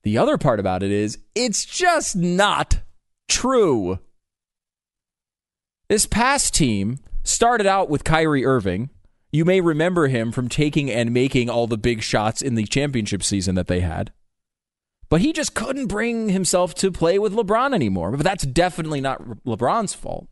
The 0.03 0.17
other 0.17 0.37
part 0.37 0.59
about 0.59 0.83
it 0.83 0.91
is 0.91 1.17
it's 1.33 1.65
just 1.65 2.15
not 2.15 2.79
true. 3.27 3.99
This 5.91 6.05
past 6.05 6.55
team 6.55 6.99
started 7.21 7.67
out 7.67 7.89
with 7.89 8.05
Kyrie 8.05 8.45
Irving. 8.45 8.91
You 9.29 9.43
may 9.43 9.59
remember 9.59 10.07
him 10.07 10.31
from 10.31 10.47
taking 10.47 10.89
and 10.89 11.13
making 11.13 11.49
all 11.49 11.67
the 11.67 11.77
big 11.77 12.01
shots 12.01 12.41
in 12.41 12.55
the 12.55 12.63
championship 12.63 13.21
season 13.21 13.55
that 13.55 13.67
they 13.67 13.81
had. 13.81 14.13
But 15.09 15.19
he 15.19 15.33
just 15.33 15.53
couldn't 15.53 15.87
bring 15.87 16.29
himself 16.29 16.73
to 16.75 16.93
play 16.93 17.19
with 17.19 17.33
LeBron 17.33 17.73
anymore. 17.73 18.11
But 18.11 18.23
that's 18.23 18.45
definitely 18.45 19.01
not 19.01 19.21
LeBron's 19.45 19.93
fault. 19.93 20.29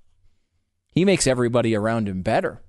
He 0.91 1.03
makes 1.03 1.27
everybody 1.27 1.75
around 1.75 2.07
him 2.07 2.21
better. 2.21 2.61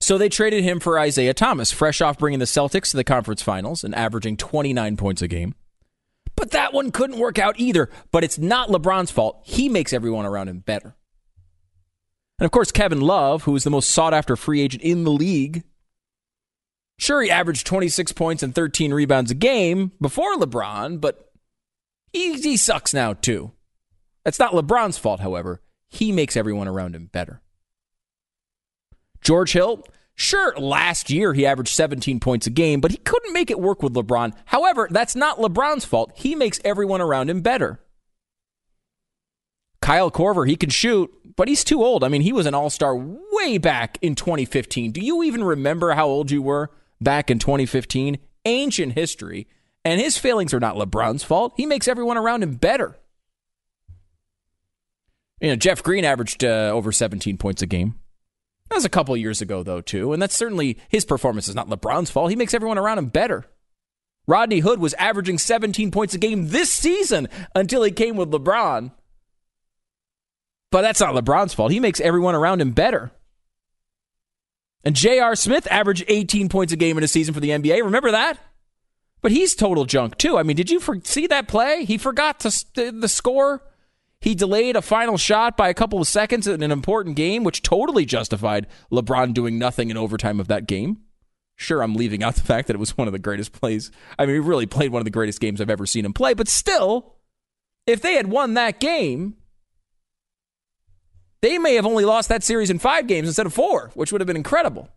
So 0.00 0.16
they 0.16 0.30
traded 0.30 0.64
him 0.64 0.80
for 0.80 0.98
Isaiah 0.98 1.34
Thomas, 1.34 1.70
fresh 1.70 2.00
off 2.00 2.16
bringing 2.16 2.38
the 2.38 2.46
Celtics 2.46 2.92
to 2.92 2.96
the 2.96 3.04
conference 3.04 3.42
finals 3.42 3.84
and 3.84 3.94
averaging 3.94 4.38
29 4.38 4.96
points 4.96 5.20
a 5.20 5.28
game. 5.28 5.54
But 6.34 6.52
that 6.52 6.72
one 6.72 6.90
couldn't 6.92 7.18
work 7.18 7.38
out 7.38 7.60
either. 7.60 7.90
But 8.10 8.24
it's 8.24 8.38
not 8.38 8.70
LeBron's 8.70 9.10
fault. 9.10 9.42
He 9.44 9.68
makes 9.68 9.92
everyone 9.92 10.24
around 10.24 10.48
him 10.48 10.60
better. 10.60 10.96
And 12.38 12.44
of 12.44 12.50
course, 12.50 12.70
Kevin 12.70 13.00
Love, 13.00 13.44
who 13.44 13.56
is 13.56 13.64
the 13.64 13.70
most 13.70 13.90
sought 13.90 14.14
after 14.14 14.36
free 14.36 14.60
agent 14.60 14.82
in 14.82 15.04
the 15.04 15.10
league. 15.10 15.64
Sure, 16.98 17.22
he 17.22 17.30
averaged 17.30 17.66
26 17.66 18.12
points 18.12 18.42
and 18.42 18.54
13 18.54 18.92
rebounds 18.92 19.30
a 19.30 19.34
game 19.34 19.92
before 20.00 20.36
LeBron, 20.36 21.00
but 21.00 21.30
he, 22.12 22.34
he 22.40 22.56
sucks 22.56 22.94
now 22.94 23.12
too. 23.12 23.52
That's 24.24 24.38
not 24.38 24.52
LeBron's 24.52 24.98
fault, 24.98 25.20
however. 25.20 25.62
He 25.88 26.12
makes 26.12 26.36
everyone 26.36 26.68
around 26.68 26.94
him 26.94 27.06
better. 27.06 27.42
George 29.22 29.52
Hill, 29.52 29.84
sure, 30.14 30.54
last 30.58 31.10
year 31.10 31.32
he 31.32 31.46
averaged 31.46 31.74
17 31.74 32.20
points 32.20 32.46
a 32.46 32.50
game, 32.50 32.80
but 32.80 32.90
he 32.90 32.96
couldn't 32.98 33.32
make 33.32 33.50
it 33.50 33.60
work 33.60 33.82
with 33.82 33.94
LeBron. 33.94 34.34
However, 34.46 34.88
that's 34.90 35.16
not 35.16 35.38
LeBron's 35.38 35.84
fault. 35.84 36.12
He 36.14 36.34
makes 36.34 36.60
everyone 36.64 37.00
around 37.00 37.30
him 37.30 37.40
better. 37.40 37.80
Kyle 39.86 40.10
Korver, 40.10 40.48
he 40.48 40.56
can 40.56 40.68
shoot, 40.68 41.14
but 41.36 41.46
he's 41.46 41.62
too 41.62 41.84
old. 41.84 42.02
I 42.02 42.08
mean, 42.08 42.22
he 42.22 42.32
was 42.32 42.46
an 42.46 42.54
all 42.54 42.70
star 42.70 42.96
way 42.96 43.56
back 43.56 43.98
in 44.02 44.16
2015. 44.16 44.90
Do 44.90 45.00
you 45.00 45.22
even 45.22 45.44
remember 45.44 45.92
how 45.92 46.08
old 46.08 46.28
you 46.32 46.42
were 46.42 46.72
back 47.00 47.30
in 47.30 47.38
2015? 47.38 48.18
Ancient 48.46 48.94
history. 48.94 49.46
And 49.84 50.00
his 50.00 50.18
failings 50.18 50.52
are 50.52 50.58
not 50.58 50.74
LeBron's 50.74 51.22
fault. 51.22 51.54
He 51.56 51.66
makes 51.66 51.86
everyone 51.86 52.16
around 52.16 52.42
him 52.42 52.56
better. 52.56 52.98
You 55.40 55.50
know, 55.50 55.56
Jeff 55.56 55.84
Green 55.84 56.04
averaged 56.04 56.42
uh, 56.42 56.72
over 56.74 56.90
17 56.90 57.38
points 57.38 57.62
a 57.62 57.66
game. 57.66 57.94
That 58.68 58.74
was 58.74 58.84
a 58.84 58.88
couple 58.88 59.16
years 59.16 59.40
ago, 59.40 59.62
though, 59.62 59.82
too. 59.82 60.12
And 60.12 60.20
that's 60.20 60.34
certainly 60.34 60.78
his 60.88 61.04
performance 61.04 61.46
is 61.46 61.54
not 61.54 61.68
LeBron's 61.68 62.10
fault. 62.10 62.30
He 62.30 62.36
makes 62.36 62.54
everyone 62.54 62.78
around 62.78 62.98
him 62.98 63.06
better. 63.06 63.46
Rodney 64.26 64.58
Hood 64.58 64.80
was 64.80 64.94
averaging 64.94 65.38
17 65.38 65.92
points 65.92 66.12
a 66.12 66.18
game 66.18 66.48
this 66.48 66.72
season 66.72 67.28
until 67.54 67.84
he 67.84 67.92
came 67.92 68.16
with 68.16 68.32
LeBron. 68.32 68.90
But 70.70 70.82
that's 70.82 71.00
not 71.00 71.14
LeBron's 71.14 71.54
fault. 71.54 71.72
He 71.72 71.80
makes 71.80 72.00
everyone 72.00 72.34
around 72.34 72.60
him 72.60 72.72
better. 72.72 73.12
And 74.84 74.94
J.R. 74.94 75.34
Smith 75.34 75.66
averaged 75.70 76.04
18 76.08 76.48
points 76.48 76.72
a 76.72 76.76
game 76.76 76.98
in 76.98 77.04
a 77.04 77.08
season 77.08 77.34
for 77.34 77.40
the 77.40 77.50
NBA. 77.50 77.82
Remember 77.82 78.10
that? 78.10 78.38
But 79.22 79.32
he's 79.32 79.54
total 79.54 79.84
junk, 79.84 80.18
too. 80.18 80.38
I 80.38 80.42
mean, 80.42 80.56
did 80.56 80.70
you 80.70 80.78
for- 80.78 81.00
see 81.02 81.26
that 81.26 81.48
play? 81.48 81.84
He 81.84 81.98
forgot 81.98 82.40
to 82.40 82.50
st- 82.50 83.00
the 83.00 83.08
score 83.08 83.62
he 84.20 84.34
delayed 84.34 84.76
a 84.76 84.82
final 84.82 85.16
shot 85.16 85.56
by 85.56 85.68
a 85.68 85.74
couple 85.74 86.00
of 86.00 86.08
seconds 86.08 86.46
in 86.46 86.62
an 86.62 86.72
important 86.72 87.16
game, 87.16 87.44
which 87.44 87.62
totally 87.62 88.04
justified 88.04 88.66
LeBron 88.90 89.34
doing 89.34 89.58
nothing 89.58 89.90
in 89.90 89.96
overtime 89.96 90.40
of 90.40 90.48
that 90.48 90.66
game. 90.66 90.98
Sure, 91.54 91.82
I'm 91.82 91.94
leaving 91.94 92.22
out 92.22 92.34
the 92.34 92.42
fact 92.42 92.66
that 92.66 92.74
it 92.74 92.80
was 92.80 92.96
one 92.96 93.08
of 93.08 93.12
the 93.12 93.18
greatest 93.18 93.52
plays. 93.52 93.90
I 94.18 94.26
mean, 94.26 94.34
he 94.34 94.40
really 94.40 94.66
played 94.66 94.90
one 94.90 95.00
of 95.00 95.04
the 95.04 95.10
greatest 95.10 95.40
games 95.40 95.60
I've 95.60 95.70
ever 95.70 95.86
seen 95.86 96.04
him 96.04 96.12
play, 96.12 96.34
but 96.34 96.48
still, 96.48 97.14
if 97.86 98.02
they 98.02 98.14
had 98.14 98.26
won 98.26 98.54
that 98.54 98.80
game, 98.80 99.36
they 101.46 101.58
may 101.58 101.76
have 101.76 101.86
only 101.86 102.04
lost 102.04 102.28
that 102.28 102.42
series 102.42 102.70
in 102.70 102.80
five 102.80 103.06
games 103.06 103.28
instead 103.28 103.46
of 103.46 103.54
four, 103.54 103.92
which 103.94 104.10
would 104.10 104.20
have 104.20 104.26
been 104.26 104.36
incredible. 104.36 104.88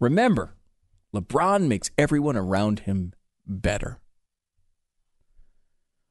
Remember, 0.00 0.56
LeBron 1.14 1.68
makes 1.68 1.92
everyone 1.96 2.36
around 2.36 2.80
him 2.80 3.12
better. 3.46 4.00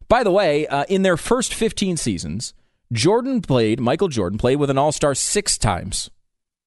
By 0.07 0.23
the 0.23 0.31
way, 0.31 0.65
uh, 0.67 0.85
in 0.87 1.01
their 1.01 1.17
first 1.17 1.53
15 1.53 1.97
seasons, 1.97 2.53
Jordan 2.93 3.41
played, 3.41 3.81
Michael 3.81 4.07
Jordan 4.07 4.37
played 4.37 4.59
with 4.59 4.69
an 4.69 4.77
all 4.77 4.93
star 4.93 5.13
six 5.13 5.57
times. 5.57 6.09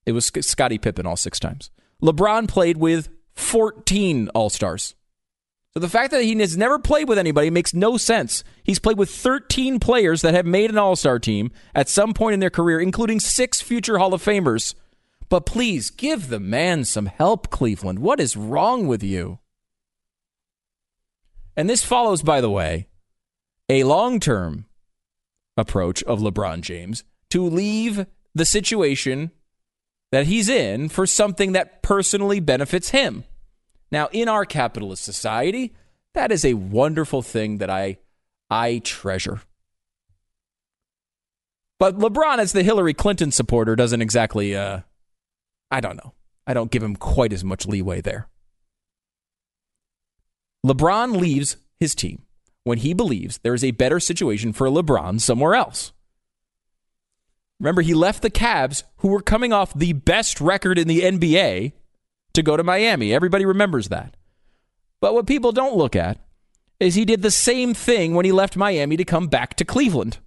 It 0.04 0.12
was 0.12 0.30
Scottie 0.40 0.78
Pippen 0.78 1.06
all 1.06 1.16
six 1.16 1.40
times. 1.40 1.70
LeBron 2.02 2.46
played 2.46 2.76
with 2.76 3.08
14 3.36 4.28
all 4.34 4.50
stars. 4.50 4.94
So 5.76 5.80
the 5.80 5.90
fact 5.90 6.10
that 6.12 6.22
he 6.22 6.34
has 6.38 6.56
never 6.56 6.78
played 6.78 7.06
with 7.06 7.18
anybody 7.18 7.50
makes 7.50 7.74
no 7.74 7.98
sense. 7.98 8.42
He's 8.64 8.78
played 8.78 8.96
with 8.96 9.10
13 9.10 9.78
players 9.78 10.22
that 10.22 10.32
have 10.32 10.46
made 10.46 10.70
an 10.70 10.78
all 10.78 10.96
star 10.96 11.18
team 11.18 11.50
at 11.74 11.90
some 11.90 12.14
point 12.14 12.32
in 12.32 12.40
their 12.40 12.48
career, 12.48 12.80
including 12.80 13.20
six 13.20 13.60
future 13.60 13.98
Hall 13.98 14.14
of 14.14 14.24
Famers. 14.24 14.74
But 15.28 15.44
please 15.44 15.90
give 15.90 16.30
the 16.30 16.40
man 16.40 16.86
some 16.86 17.04
help, 17.04 17.50
Cleveland. 17.50 17.98
What 17.98 18.20
is 18.20 18.38
wrong 18.38 18.86
with 18.86 19.02
you? 19.02 19.38
And 21.58 21.68
this 21.68 21.84
follows, 21.84 22.22
by 22.22 22.40
the 22.40 22.48
way, 22.48 22.88
a 23.68 23.84
long 23.84 24.18
term 24.18 24.64
approach 25.58 26.02
of 26.04 26.20
LeBron 26.20 26.62
James 26.62 27.04
to 27.28 27.46
leave 27.46 28.06
the 28.34 28.46
situation 28.46 29.30
that 30.10 30.26
he's 30.26 30.48
in 30.48 30.88
for 30.88 31.06
something 31.06 31.52
that 31.52 31.82
personally 31.82 32.40
benefits 32.40 32.88
him. 32.88 33.24
Now, 33.90 34.08
in 34.12 34.28
our 34.28 34.44
capitalist 34.44 35.04
society, 35.04 35.74
that 36.14 36.32
is 36.32 36.44
a 36.44 36.54
wonderful 36.54 37.22
thing 37.22 37.58
that 37.58 37.70
I 37.70 37.98
I 38.50 38.78
treasure. 38.78 39.40
But 41.78 41.98
LeBron, 41.98 42.38
as 42.38 42.52
the 42.52 42.62
Hillary 42.62 42.94
Clinton 42.94 43.30
supporter, 43.30 43.76
doesn't 43.76 44.02
exactly 44.02 44.56
uh 44.56 44.80
I 45.70 45.80
don't 45.80 45.96
know. 45.96 46.14
I 46.46 46.54
don't 46.54 46.70
give 46.70 46.82
him 46.82 46.96
quite 46.96 47.32
as 47.32 47.44
much 47.44 47.66
leeway 47.66 48.00
there. 48.00 48.28
LeBron 50.64 51.20
leaves 51.20 51.56
his 51.78 51.94
team 51.94 52.22
when 52.64 52.78
he 52.78 52.94
believes 52.94 53.38
there 53.38 53.54
is 53.54 53.64
a 53.64 53.70
better 53.72 54.00
situation 54.00 54.52
for 54.52 54.68
LeBron 54.68 55.20
somewhere 55.20 55.54
else. 55.54 55.92
Remember, 57.60 57.82
he 57.82 57.94
left 57.94 58.22
the 58.22 58.30
Cavs, 58.30 58.82
who 58.98 59.08
were 59.08 59.22
coming 59.22 59.52
off 59.52 59.72
the 59.72 59.92
best 59.94 60.40
record 60.40 60.78
in 60.78 60.88
the 60.88 61.00
NBA, 61.00 61.72
to 62.36 62.42
go 62.42 62.56
to 62.56 62.62
Miami. 62.62 63.12
Everybody 63.12 63.44
remembers 63.44 63.88
that. 63.88 64.16
But 65.00 65.12
what 65.12 65.26
people 65.26 65.52
don't 65.52 65.76
look 65.76 65.94
at 65.94 66.18
is 66.80 66.94
he 66.94 67.04
did 67.04 67.22
the 67.22 67.30
same 67.30 67.74
thing 67.74 68.14
when 68.14 68.24
he 68.24 68.32
left 68.32 68.56
Miami 68.56 68.96
to 68.96 69.04
come 69.04 69.28
back 69.28 69.54
to 69.54 69.64
Cleveland. 69.64 70.18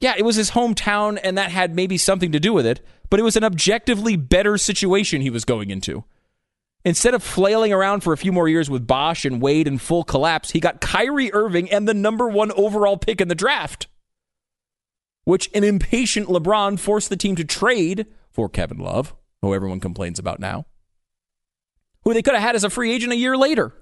Yeah, 0.00 0.14
it 0.16 0.24
was 0.24 0.36
his 0.36 0.50
hometown, 0.50 1.18
and 1.22 1.38
that 1.38 1.50
had 1.50 1.74
maybe 1.74 1.96
something 1.96 2.32
to 2.32 2.40
do 2.40 2.52
with 2.52 2.66
it, 2.66 2.84
but 3.10 3.20
it 3.20 3.22
was 3.22 3.36
an 3.36 3.44
objectively 3.44 4.16
better 4.16 4.58
situation 4.58 5.20
he 5.20 5.30
was 5.30 5.44
going 5.44 5.70
into. 5.70 6.04
Instead 6.84 7.14
of 7.14 7.22
flailing 7.22 7.72
around 7.72 8.02
for 8.02 8.12
a 8.12 8.18
few 8.18 8.30
more 8.30 8.48
years 8.48 8.68
with 8.68 8.86
Bosh 8.86 9.24
and 9.24 9.40
Wade 9.40 9.66
in 9.66 9.78
full 9.78 10.04
collapse, 10.04 10.50
he 10.50 10.60
got 10.60 10.80
Kyrie 10.80 11.32
Irving 11.32 11.70
and 11.70 11.88
the 11.88 11.94
number 11.94 12.28
one 12.28 12.52
overall 12.52 12.98
pick 12.98 13.20
in 13.20 13.28
the 13.28 13.34
draft, 13.34 13.86
which 15.24 15.48
an 15.54 15.64
impatient 15.64 16.28
LeBron 16.28 16.78
forced 16.78 17.08
the 17.08 17.16
team 17.16 17.36
to 17.36 17.44
trade 17.44 18.06
for 18.30 18.50
Kevin 18.50 18.78
Love, 18.78 19.14
who 19.40 19.54
everyone 19.54 19.80
complains 19.80 20.18
about 20.18 20.40
now, 20.40 20.66
who 22.04 22.14
they 22.14 22.22
could 22.22 22.34
have 22.34 22.42
had 22.42 22.54
as 22.54 22.64
a 22.64 22.70
free 22.70 22.92
agent 22.92 23.12
a 23.12 23.16
year 23.16 23.36
later. 23.36 23.72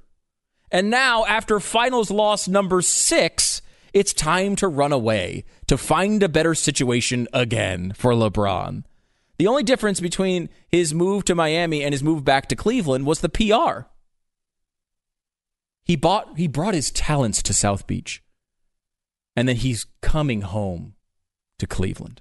And 0.70 0.88
now, 0.88 1.24
after 1.26 1.60
finals 1.60 2.10
loss 2.10 2.48
number 2.48 2.80
six, 2.80 3.60
it's 3.92 4.14
time 4.14 4.56
to 4.56 4.68
run 4.68 4.92
away 4.92 5.44
to 5.66 5.76
find 5.76 6.22
a 6.22 6.28
better 6.28 6.54
situation 6.54 7.28
again 7.32 7.92
for 7.94 8.12
LeBron. 8.12 8.84
The 9.38 9.46
only 9.46 9.64
difference 9.64 10.00
between 10.00 10.48
his 10.68 10.94
move 10.94 11.24
to 11.24 11.34
Miami 11.34 11.82
and 11.82 11.92
his 11.92 12.02
move 12.02 12.24
back 12.24 12.48
to 12.48 12.56
Cleveland 12.56 13.06
was 13.06 13.20
the 13.20 13.28
PR. 13.28 13.88
He 15.84 15.96
bought 15.96 16.38
he 16.38 16.46
brought 16.46 16.74
his 16.74 16.90
talents 16.90 17.42
to 17.42 17.52
South 17.52 17.86
Beach. 17.86 18.22
And 19.34 19.48
then 19.48 19.56
he's 19.56 19.86
coming 20.00 20.42
home 20.42 20.94
to 21.58 21.66
Cleveland. 21.66 22.20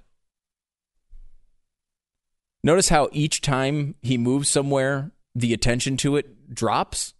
Notice 2.64 2.88
how 2.88 3.08
each 3.12 3.40
time 3.40 3.96
he 4.02 4.16
moves 4.16 4.48
somewhere, 4.48 5.12
the 5.34 5.52
attention 5.52 5.96
to 5.98 6.16
it 6.16 6.54
drops. 6.54 7.14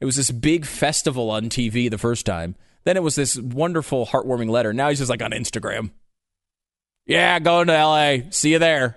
It 0.00 0.04
was 0.04 0.16
this 0.16 0.30
big 0.30 0.66
festival 0.66 1.30
on 1.30 1.44
TV 1.44 1.90
the 1.90 1.98
first 1.98 2.26
time. 2.26 2.56
Then 2.84 2.96
it 2.96 3.02
was 3.02 3.14
this 3.14 3.36
wonderful, 3.36 4.06
heartwarming 4.06 4.50
letter. 4.50 4.72
Now 4.72 4.88
he's 4.88 4.98
just 4.98 5.10
like 5.10 5.22
on 5.22 5.30
Instagram. 5.30 5.90
Yeah, 7.06 7.38
going 7.38 7.68
to 7.68 7.72
LA. 7.72 8.30
See 8.30 8.52
you 8.52 8.58
there 8.58 8.96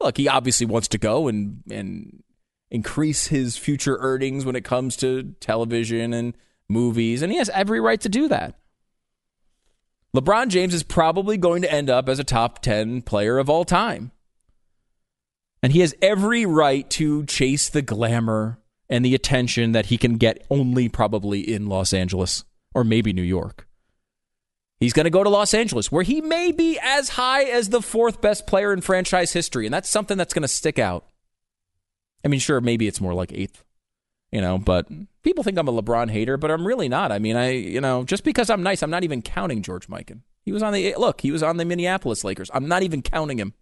look, 0.00 0.16
he 0.16 0.28
obviously 0.28 0.66
wants 0.66 0.88
to 0.88 0.98
go 0.98 1.28
and 1.28 1.62
and 1.70 2.22
increase 2.70 3.26
his 3.26 3.56
future 3.56 3.98
earnings 4.00 4.44
when 4.44 4.56
it 4.56 4.64
comes 4.64 4.96
to 4.96 5.34
television 5.40 6.12
and 6.14 6.34
movies, 6.68 7.22
and 7.22 7.32
he 7.32 7.38
has 7.38 7.48
every 7.50 7.80
right 7.80 8.00
to 8.00 8.08
do 8.08 8.28
that. 8.28 8.56
LeBron 10.14 10.48
James 10.48 10.74
is 10.74 10.82
probably 10.82 11.36
going 11.36 11.62
to 11.62 11.72
end 11.72 11.90
up 11.90 12.08
as 12.08 12.18
a 12.18 12.24
top 12.24 12.60
10 12.62 13.02
player 13.02 13.38
of 13.38 13.48
all 13.48 13.64
time. 13.64 14.10
And 15.62 15.72
he 15.72 15.80
has 15.80 15.94
every 16.00 16.46
right 16.46 16.88
to 16.90 17.24
chase 17.26 17.68
the 17.68 17.82
glamour 17.82 18.58
and 18.88 19.04
the 19.04 19.14
attention 19.14 19.72
that 19.72 19.86
he 19.86 19.98
can 19.98 20.16
get 20.16 20.46
only 20.50 20.88
probably 20.88 21.40
in 21.40 21.66
Los 21.66 21.92
Angeles 21.92 22.44
or 22.74 22.82
maybe 22.82 23.12
New 23.12 23.22
York. 23.22 23.66
He's 24.80 24.94
going 24.94 25.04
to 25.04 25.10
go 25.10 25.22
to 25.22 25.28
Los 25.28 25.52
Angeles, 25.52 25.92
where 25.92 26.02
he 26.02 26.22
may 26.22 26.52
be 26.52 26.78
as 26.82 27.10
high 27.10 27.44
as 27.44 27.68
the 27.68 27.82
fourth 27.82 28.22
best 28.22 28.46
player 28.46 28.72
in 28.72 28.80
franchise 28.80 29.32
history. 29.34 29.66
And 29.66 29.74
that's 29.74 29.90
something 29.90 30.16
that's 30.16 30.32
going 30.32 30.42
to 30.42 30.48
stick 30.48 30.78
out. 30.78 31.06
I 32.24 32.28
mean, 32.28 32.40
sure, 32.40 32.62
maybe 32.62 32.86
it's 32.86 33.00
more 33.00 33.12
like 33.12 33.30
eighth, 33.32 33.62
you 34.32 34.40
know, 34.40 34.56
but 34.56 34.88
people 35.22 35.44
think 35.44 35.58
I'm 35.58 35.68
a 35.68 35.82
LeBron 35.82 36.10
hater, 36.10 36.38
but 36.38 36.50
I'm 36.50 36.66
really 36.66 36.88
not. 36.88 37.12
I 37.12 37.18
mean, 37.18 37.36
I, 37.36 37.50
you 37.50 37.80
know, 37.80 38.04
just 38.04 38.24
because 38.24 38.48
I'm 38.48 38.62
nice, 38.62 38.82
I'm 38.82 38.90
not 38.90 39.04
even 39.04 39.20
counting 39.20 39.62
George 39.62 39.86
Mikan. 39.88 40.22
He 40.42 40.52
was 40.52 40.62
on 40.62 40.72
the, 40.72 40.94
look, 40.96 41.20
he 41.20 41.30
was 41.30 41.42
on 41.42 41.58
the 41.58 41.66
Minneapolis 41.66 42.24
Lakers. 42.24 42.50
I'm 42.54 42.66
not 42.66 42.82
even 42.82 43.02
counting 43.02 43.38
him. 43.38 43.52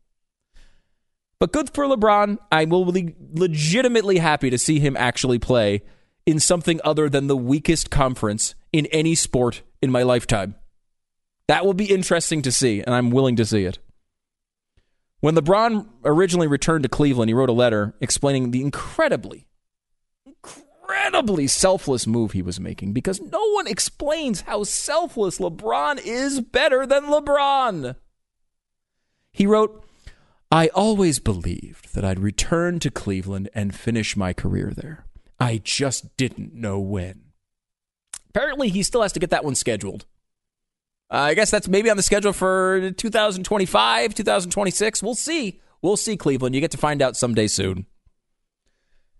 But 1.41 1.53
good 1.53 1.71
for 1.73 1.85
LeBron. 1.85 2.39
I 2.51 2.65
will 2.65 2.91
be 2.91 3.15
legitimately 3.33 4.19
happy 4.19 4.51
to 4.51 4.59
see 4.59 4.81
him 4.81 4.97
actually 4.97 5.39
play 5.39 5.83
in 6.27 6.41
something 6.41 6.81
other 6.85 7.09
than 7.09 7.27
the 7.27 7.37
weakest 7.37 7.91
conference 7.91 8.55
in 8.73 8.87
any 8.87 9.15
sport 9.15 9.63
in 9.81 9.91
my 9.91 10.03
lifetime. 10.03 10.57
That 11.47 11.65
will 11.65 11.75
be 11.75 11.87
interesting 11.87 12.43
to 12.43 12.53
see, 12.53 12.83
and 12.83 12.95
I'm 12.95 13.11
willing 13.11 13.37
to 13.37 13.47
see 13.47 13.65
it. 13.65 13.79
When 15.21 15.35
LeBron 15.35 15.89
originally 16.05 16.47
returned 16.47 16.83
to 16.83 16.89
Cleveland, 16.89 17.31
he 17.31 17.35
wrote 17.35 17.49
a 17.49 17.53
letter 17.53 17.95
explaining 18.01 18.51
the 18.51 18.61
incredibly, 18.61 19.47
incredibly 20.27 21.47
selfless 21.47 22.07
move 22.07 22.33
he 22.33 22.43
was 22.43 22.61
making 22.61 22.93
because 22.93 23.21
no 23.21 23.51
one 23.53 23.67
explains 23.67 24.43
how 24.43 24.65
selfless 24.65 25.39
LeBron 25.39 26.01
is 26.05 26.41
better 26.41 26.87
than 26.87 27.05
LeBron. 27.05 27.97
He 29.33 29.47
wrote, 29.47 29.88
I 30.51 30.69
always 30.69 31.19
believed 31.19 31.95
that 31.95 32.05
I'd 32.05 32.19
return 32.19 32.79
to 32.81 32.91
Cleveland 32.91 33.51
and 33.53 33.75
finish 33.75 34.17
my 34.17 34.33
career 34.33 34.73
there. 34.75 35.05
I 35.39 35.61
just 35.63 36.17
didn't 36.17 36.55
know 36.55 36.79
when. 36.79 37.33
Apparently, 38.31 38.71
he 38.71 38.83
still 38.83 39.03
has 39.03 39.13
to 39.13 39.21
get 39.21 39.31
that 39.31 39.45
one 39.45 39.55
scheduled. 39.55 40.07
Uh, 41.11 41.17
I 41.17 41.35
guess 41.35 41.51
that's 41.51 41.69
maybe 41.69 41.91
on 41.91 41.97
the 41.97 42.03
schedule 42.03 42.33
for 42.33 42.91
2025, 42.93 44.15
2026. 44.15 45.03
We'll 45.03 45.15
see. 45.15 45.61
We'll 45.83 45.97
see, 45.97 46.17
Cleveland. 46.17 46.55
You 46.55 46.61
get 46.61 46.71
to 46.73 46.79
find 46.79 47.03
out 47.03 47.17
someday 47.17 47.47
soon. 47.47 47.87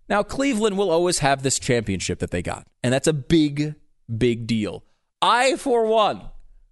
Now, 0.09 0.23
Cleveland 0.23 0.79
will 0.79 0.91
always 0.91 1.19
have 1.19 1.43
this 1.43 1.59
championship 1.59 2.21
that 2.21 2.31
they 2.31 2.41
got, 2.41 2.67
and 2.83 2.93
that's 2.95 3.07
a 3.07 3.13
big, 3.13 3.75
big 4.17 4.47
deal. 4.47 4.85
I, 5.21 5.57
for 5.57 5.87
one, 5.87 6.23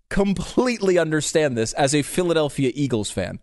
completely 0.09 0.97
understand 0.97 1.59
this 1.59 1.75
as 1.75 1.95
a 1.95 2.03
Philadelphia 2.03 2.73
Eagles 2.75 3.11
fan. 3.11 3.39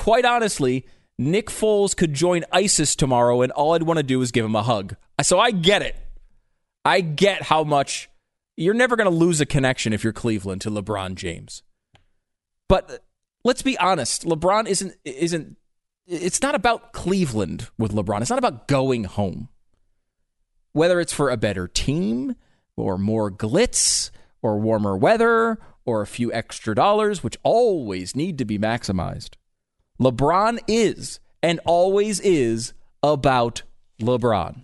Quite 0.00 0.24
honestly, 0.24 0.86
Nick 1.18 1.48
Foles 1.48 1.94
could 1.94 2.14
join 2.14 2.46
ISIS 2.50 2.96
tomorrow, 2.96 3.42
and 3.42 3.52
all 3.52 3.74
I'd 3.74 3.82
want 3.82 3.98
to 3.98 4.02
do 4.02 4.22
is 4.22 4.32
give 4.32 4.46
him 4.46 4.56
a 4.56 4.62
hug. 4.62 4.96
So 5.20 5.38
I 5.38 5.50
get 5.50 5.82
it. 5.82 5.94
I 6.86 7.02
get 7.02 7.42
how 7.42 7.64
much 7.64 8.08
you're 8.56 8.72
never 8.72 8.96
going 8.96 9.10
to 9.10 9.14
lose 9.14 9.42
a 9.42 9.46
connection 9.46 9.92
if 9.92 10.02
you're 10.02 10.14
Cleveland 10.14 10.62
to 10.62 10.70
LeBron 10.70 11.16
James. 11.16 11.62
But 12.66 12.90
uh, 12.90 12.96
let's 13.44 13.60
be 13.60 13.76
honest, 13.76 14.24
LeBron 14.24 14.68
isn't 14.68 14.94
isn't 15.04 15.58
it's 16.06 16.40
not 16.40 16.54
about 16.54 16.94
Cleveland 16.94 17.68
with 17.76 17.92
LeBron. 17.92 18.22
It's 18.22 18.30
not 18.30 18.38
about 18.38 18.68
going 18.68 19.04
home. 19.04 19.50
Whether 20.72 20.98
it's 20.98 21.12
for 21.12 21.28
a 21.28 21.36
better 21.36 21.68
team 21.68 22.36
or 22.74 22.96
more 22.96 23.30
glitz 23.30 24.10
or 24.40 24.58
warmer 24.58 24.96
weather 24.96 25.58
or 25.84 26.00
a 26.00 26.06
few 26.06 26.32
extra 26.32 26.74
dollars, 26.74 27.22
which 27.22 27.36
always 27.42 28.16
need 28.16 28.38
to 28.38 28.46
be 28.46 28.58
maximized. 28.58 29.34
LeBron 30.00 30.58
is 30.66 31.20
and 31.42 31.60
always 31.66 32.20
is 32.20 32.72
about 33.02 33.62
LeBron. 34.00 34.62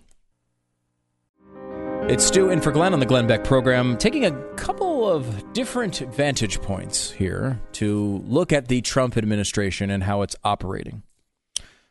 It's 2.09 2.25
Stu 2.25 2.49
in 2.49 2.59
for 2.59 2.71
Glenn 2.71 2.93
on 2.93 2.99
the 2.99 3.05
Glenn 3.05 3.27
Beck 3.27 3.43
program, 3.43 3.97
taking 3.97 4.25
a 4.25 4.31
couple 4.55 5.07
of 5.07 5.53
different 5.53 5.97
vantage 6.15 6.59
points 6.61 7.11
here 7.11 7.61
to 7.73 8.23
look 8.25 8.51
at 8.51 8.67
the 8.67 8.81
Trump 8.81 9.15
administration 9.15 9.91
and 9.91 10.03
how 10.03 10.23
it's 10.23 10.35
operating. 10.43 11.03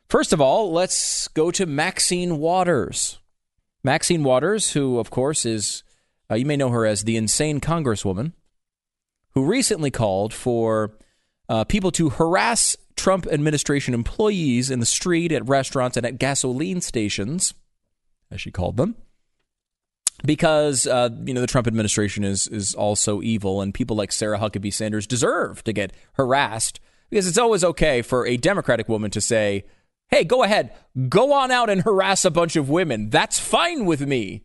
First 0.09 0.32
of 0.32 0.40
all, 0.40 0.72
let's 0.72 1.28
go 1.28 1.53
to 1.53 1.66
Maxine 1.66 2.38
Waters. 2.38 3.20
Maxine 3.84 4.24
Waters, 4.24 4.72
who, 4.72 4.99
of 4.99 5.11
course, 5.11 5.47
is, 5.47 5.84
uh, 6.28 6.34
you 6.34 6.47
may 6.47 6.57
know 6.57 6.70
her 6.70 6.84
as 6.84 7.05
the 7.05 7.16
insane 7.16 7.61
congresswoman, 7.61 8.32
who 9.34 9.44
recently 9.44 9.92
called 9.92 10.34
for 10.34 10.97
uh, 11.49 11.64
people 11.64 11.90
to 11.92 12.11
harass 12.11 12.76
Trump 12.97 13.26
administration 13.26 13.94
employees 13.94 14.70
in 14.70 14.80
the 14.80 14.86
street, 14.86 15.32
at 15.32 15.47
restaurants, 15.49 15.97
and 15.97 16.07
at 16.07 16.18
gasoline 16.18 16.80
stations, 16.80 17.55
as 18.30 18.40
she 18.40 18.51
called 18.51 18.76
them 18.76 18.97
because 20.24 20.86
uh, 20.86 21.11
you 21.24 21.34
know 21.34 21.40
the 21.40 21.47
Trump 21.47 21.66
administration 21.66 22.24
is 22.24 22.47
is 22.49 22.74
also 22.74 23.20
evil, 23.22 23.61
and 23.61 23.74
people 23.74 23.97
like 23.97 24.12
Sarah 24.12 24.38
Huckabee 24.38 24.72
Sanders 24.72 25.07
deserve 25.07 25.62
to 25.64 25.72
get 25.72 25.92
harassed 26.12 26.80
because 27.11 27.26
it's 27.26 27.38
always 27.38 27.64
okay 27.64 28.03
for 28.03 28.26
a 28.26 28.36
Democratic 28.36 28.88
woman 28.88 29.11
to 29.11 29.20
say, 29.20 29.64
"Hey, 30.09 30.24
go 30.24 30.42
ahead, 30.42 30.72
go 31.09 31.32
on 31.32 31.51
out 31.51 31.70
and 31.70 31.82
harass 31.82 32.24
a 32.24 32.30
bunch 32.30 32.57
of 32.57 32.70
women. 32.70 33.11
That's 33.11 33.38
fine 33.38 33.84
with 33.84 34.07
me." 34.07 34.44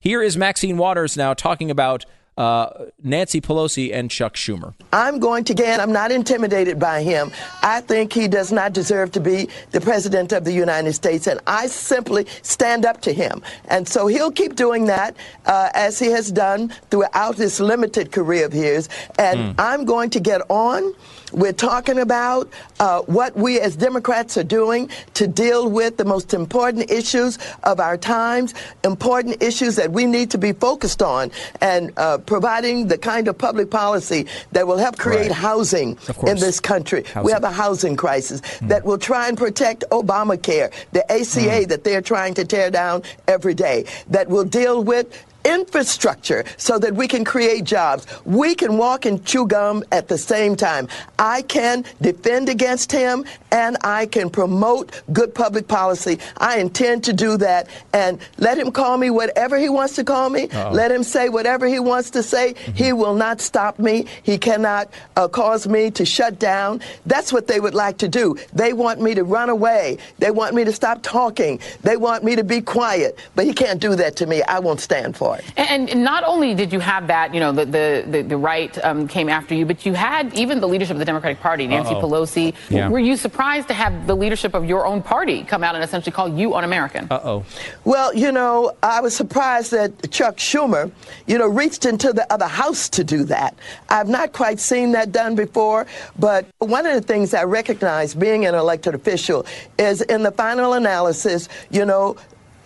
Here 0.00 0.22
is 0.22 0.36
Maxine 0.36 0.78
Waters 0.78 1.16
now 1.16 1.34
talking 1.34 1.70
about 1.70 2.06
uh, 2.40 2.86
Nancy 3.02 3.40
Pelosi 3.40 3.94
and 3.94 4.10
Chuck 4.10 4.34
Schumer. 4.34 4.74
I'm 4.92 5.18
going 5.20 5.44
to 5.44 5.54
again. 5.60 5.80
I'm 5.80 5.92
not 5.92 6.10
intimidated 6.10 6.78
by 6.78 7.02
him. 7.02 7.30
I 7.62 7.80
think 7.82 8.12
he 8.12 8.28
does 8.28 8.50
not 8.50 8.72
deserve 8.72 9.12
to 9.12 9.20
be 9.20 9.48
the 9.72 9.80
president 9.80 10.32
of 10.32 10.44
the 10.44 10.52
United 10.52 10.94
States, 10.94 11.26
and 11.26 11.40
I 11.46 11.66
simply 11.66 12.26
stand 12.42 12.86
up 12.86 13.02
to 13.02 13.12
him. 13.12 13.42
And 13.66 13.86
so 13.86 14.06
he'll 14.06 14.32
keep 14.32 14.56
doing 14.56 14.86
that 14.86 15.16
uh, 15.46 15.70
as 15.74 15.98
he 15.98 16.06
has 16.06 16.32
done 16.32 16.70
throughout 16.90 17.36
this 17.36 17.60
limited 17.60 18.10
career 18.10 18.46
of 18.46 18.52
his. 18.52 18.88
And 19.18 19.38
mm. 19.38 19.54
I'm 19.58 19.84
going 19.84 20.10
to 20.10 20.20
get 20.20 20.40
on. 20.48 20.94
We're 21.32 21.52
talking 21.52 21.98
about 21.98 22.48
uh, 22.78 23.02
what 23.02 23.36
we 23.36 23.60
as 23.60 23.76
Democrats 23.76 24.36
are 24.36 24.44
doing 24.44 24.90
to 25.14 25.26
deal 25.26 25.68
with 25.68 25.96
the 25.96 26.04
most 26.04 26.34
important 26.34 26.90
issues 26.90 27.38
of 27.62 27.80
our 27.80 27.96
times, 27.96 28.54
important 28.84 29.42
issues 29.42 29.76
that 29.76 29.92
we 29.92 30.06
need 30.06 30.30
to 30.32 30.38
be 30.38 30.52
focused 30.52 31.02
on, 31.02 31.30
and 31.60 31.92
uh, 31.96 32.18
providing 32.18 32.88
the 32.88 32.98
kind 32.98 33.28
of 33.28 33.38
public 33.38 33.70
policy 33.70 34.26
that 34.52 34.66
will 34.66 34.78
help 34.78 34.98
create 34.98 35.28
right. 35.28 35.32
housing 35.32 35.98
in 36.26 36.36
this 36.38 36.58
country. 36.60 37.04
Housing. 37.04 37.24
We 37.24 37.32
have 37.32 37.44
a 37.44 37.52
housing 37.52 37.96
crisis 37.96 38.40
mm. 38.40 38.68
that 38.68 38.84
will 38.84 38.98
try 38.98 39.28
and 39.28 39.36
protect 39.38 39.84
Obamacare, 39.90 40.72
the 40.92 41.10
ACA 41.10 41.64
mm. 41.64 41.68
that 41.68 41.84
they're 41.84 42.02
trying 42.02 42.34
to 42.34 42.44
tear 42.44 42.70
down 42.70 43.02
every 43.28 43.54
day, 43.54 43.84
that 44.08 44.28
will 44.28 44.44
deal 44.44 44.82
with 44.82 45.26
infrastructure 45.44 46.44
so 46.56 46.78
that 46.78 46.94
we 46.94 47.08
can 47.08 47.24
create 47.24 47.64
jobs. 47.64 48.06
We 48.24 48.54
can 48.54 48.76
walk 48.76 49.06
and 49.06 49.24
chew 49.24 49.46
gum 49.46 49.84
at 49.92 50.08
the 50.08 50.18
same 50.18 50.56
time. 50.56 50.88
I 51.18 51.42
can 51.42 51.84
defend 52.00 52.48
against 52.48 52.92
him 52.92 53.24
and 53.52 53.76
I 53.82 54.06
can 54.06 54.30
promote 54.30 55.02
good 55.12 55.34
public 55.34 55.68
policy. 55.68 56.18
I 56.36 56.58
intend 56.58 57.04
to 57.04 57.12
do 57.12 57.36
that 57.38 57.68
and 57.92 58.18
let 58.38 58.58
him 58.58 58.70
call 58.70 58.96
me 58.96 59.10
whatever 59.10 59.58
he 59.58 59.68
wants 59.68 59.96
to 59.96 60.04
call 60.04 60.30
me. 60.30 60.48
Uh-oh. 60.48 60.72
Let 60.72 60.92
him 60.92 61.02
say 61.02 61.28
whatever 61.28 61.66
he 61.66 61.78
wants 61.80 62.10
to 62.10 62.22
say. 62.22 62.54
Mm-hmm. 62.54 62.72
He 62.72 62.92
will 62.92 63.14
not 63.14 63.40
stop 63.40 63.78
me. 63.78 64.06
He 64.22 64.38
cannot 64.38 64.92
uh, 65.16 65.28
cause 65.28 65.66
me 65.66 65.90
to 65.92 66.04
shut 66.04 66.38
down. 66.38 66.80
That's 67.06 67.32
what 67.32 67.46
they 67.46 67.60
would 67.60 67.74
like 67.74 67.98
to 67.98 68.08
do. 68.08 68.36
They 68.52 68.72
want 68.72 69.00
me 69.00 69.14
to 69.14 69.24
run 69.24 69.48
away. 69.48 69.98
They 70.18 70.30
want 70.30 70.54
me 70.54 70.64
to 70.64 70.72
stop 70.72 71.02
talking. 71.02 71.60
They 71.82 71.96
want 71.96 72.24
me 72.24 72.36
to 72.36 72.44
be 72.44 72.60
quiet. 72.60 73.18
But 73.34 73.46
he 73.46 73.52
can't 73.52 73.80
do 73.80 73.94
that 73.96 74.16
to 74.16 74.26
me. 74.26 74.42
I 74.42 74.58
won't 74.58 74.80
stand 74.80 75.16
for 75.16 75.29
it. 75.29 75.29
And, 75.56 75.88
and 75.88 76.04
not 76.04 76.24
only 76.24 76.54
did 76.54 76.72
you 76.72 76.80
have 76.80 77.06
that, 77.08 77.34
you 77.34 77.40
know, 77.40 77.52
the, 77.52 77.64
the, 77.64 78.04
the, 78.06 78.22
the 78.22 78.36
right 78.36 78.76
um, 78.84 79.06
came 79.08 79.28
after 79.28 79.54
you, 79.54 79.66
but 79.66 79.86
you 79.86 79.92
had 79.92 80.34
even 80.34 80.60
the 80.60 80.68
leadership 80.68 80.94
of 80.94 80.98
the 80.98 81.04
Democratic 81.04 81.40
Party, 81.40 81.66
Nancy 81.66 81.94
Uh-oh. 81.94 82.02
Pelosi. 82.02 82.54
Yeah. 82.68 82.88
Were 82.88 82.98
you 82.98 83.16
surprised 83.16 83.68
to 83.68 83.74
have 83.74 84.06
the 84.06 84.14
leadership 84.14 84.54
of 84.54 84.64
your 84.64 84.86
own 84.86 85.02
party 85.02 85.42
come 85.44 85.62
out 85.62 85.74
and 85.74 85.84
essentially 85.84 86.12
call 86.12 86.28
you 86.28 86.54
un-American? 86.54 87.06
Uh-oh. 87.10 87.44
Well, 87.84 88.14
you 88.14 88.32
know, 88.32 88.72
I 88.82 89.00
was 89.00 89.14
surprised 89.14 89.70
that 89.72 90.10
Chuck 90.10 90.36
Schumer, 90.36 90.90
you 91.26 91.38
know, 91.38 91.48
reached 91.48 91.84
into 91.84 92.12
the 92.12 92.30
other 92.32 92.48
house 92.48 92.88
to 92.90 93.04
do 93.04 93.24
that. 93.24 93.54
I've 93.88 94.08
not 94.08 94.32
quite 94.32 94.60
seen 94.60 94.92
that 94.92 95.12
done 95.12 95.34
before, 95.34 95.86
but 96.18 96.46
one 96.58 96.86
of 96.86 96.94
the 96.94 97.00
things 97.00 97.34
I 97.34 97.44
recognize 97.44 98.14
being 98.14 98.46
an 98.46 98.54
elected 98.54 98.94
official 98.94 99.46
is 99.78 100.02
in 100.02 100.22
the 100.22 100.32
final 100.32 100.74
analysis, 100.74 101.48
you 101.70 101.84
know, 101.84 102.16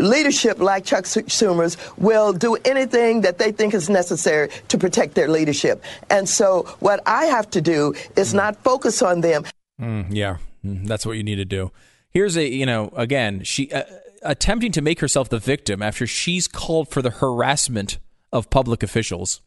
leadership 0.05 0.59
like 0.59 0.85
Chuck 0.85 1.05
Schumer's 1.05 1.77
will 1.97 2.33
do 2.33 2.57
anything 2.65 3.23
that 3.23 3.39
they 3.39 3.53
think 3.53 3.75
is 3.75 3.91
necessary 3.91 4.51
to 4.69 4.79
protect 4.79 5.15
their 5.15 5.29
leadership. 5.29 5.83
And 6.11 6.29
so 6.29 6.63
what 6.81 7.01
I 7.07 7.27
have 7.27 7.51
to 7.51 7.61
do 7.61 7.95
is 8.17 8.33
mm. 8.33 8.37
not 8.37 8.63
focus 8.63 9.03
on 9.03 9.21
them. 9.21 9.45
Mm, 9.81 10.07
yeah, 10.11 10.37
mm, 10.65 10.87
that's 10.87 11.05
what 11.05 11.17
you 11.17 11.25
need 11.25 11.37
to 11.37 11.45
do. 11.45 11.73
Here's 12.11 12.37
a, 12.37 12.49
you 12.49 12.67
know, 12.67 12.93
again, 12.97 13.43
she. 13.43 13.73
Uh, 13.73 13.83
attempting 14.25 14.73
to 14.73 14.81
make 14.81 15.01
herself 15.01 15.29
the 15.29 15.39
victim 15.39 15.83
after 15.83 16.07
she's 16.07 16.49
called 16.49 16.89
for 16.89 17.03
the 17.03 17.11
harassment 17.11 17.99
of 18.33 18.51
public 18.51 18.83
officials. 18.83 19.43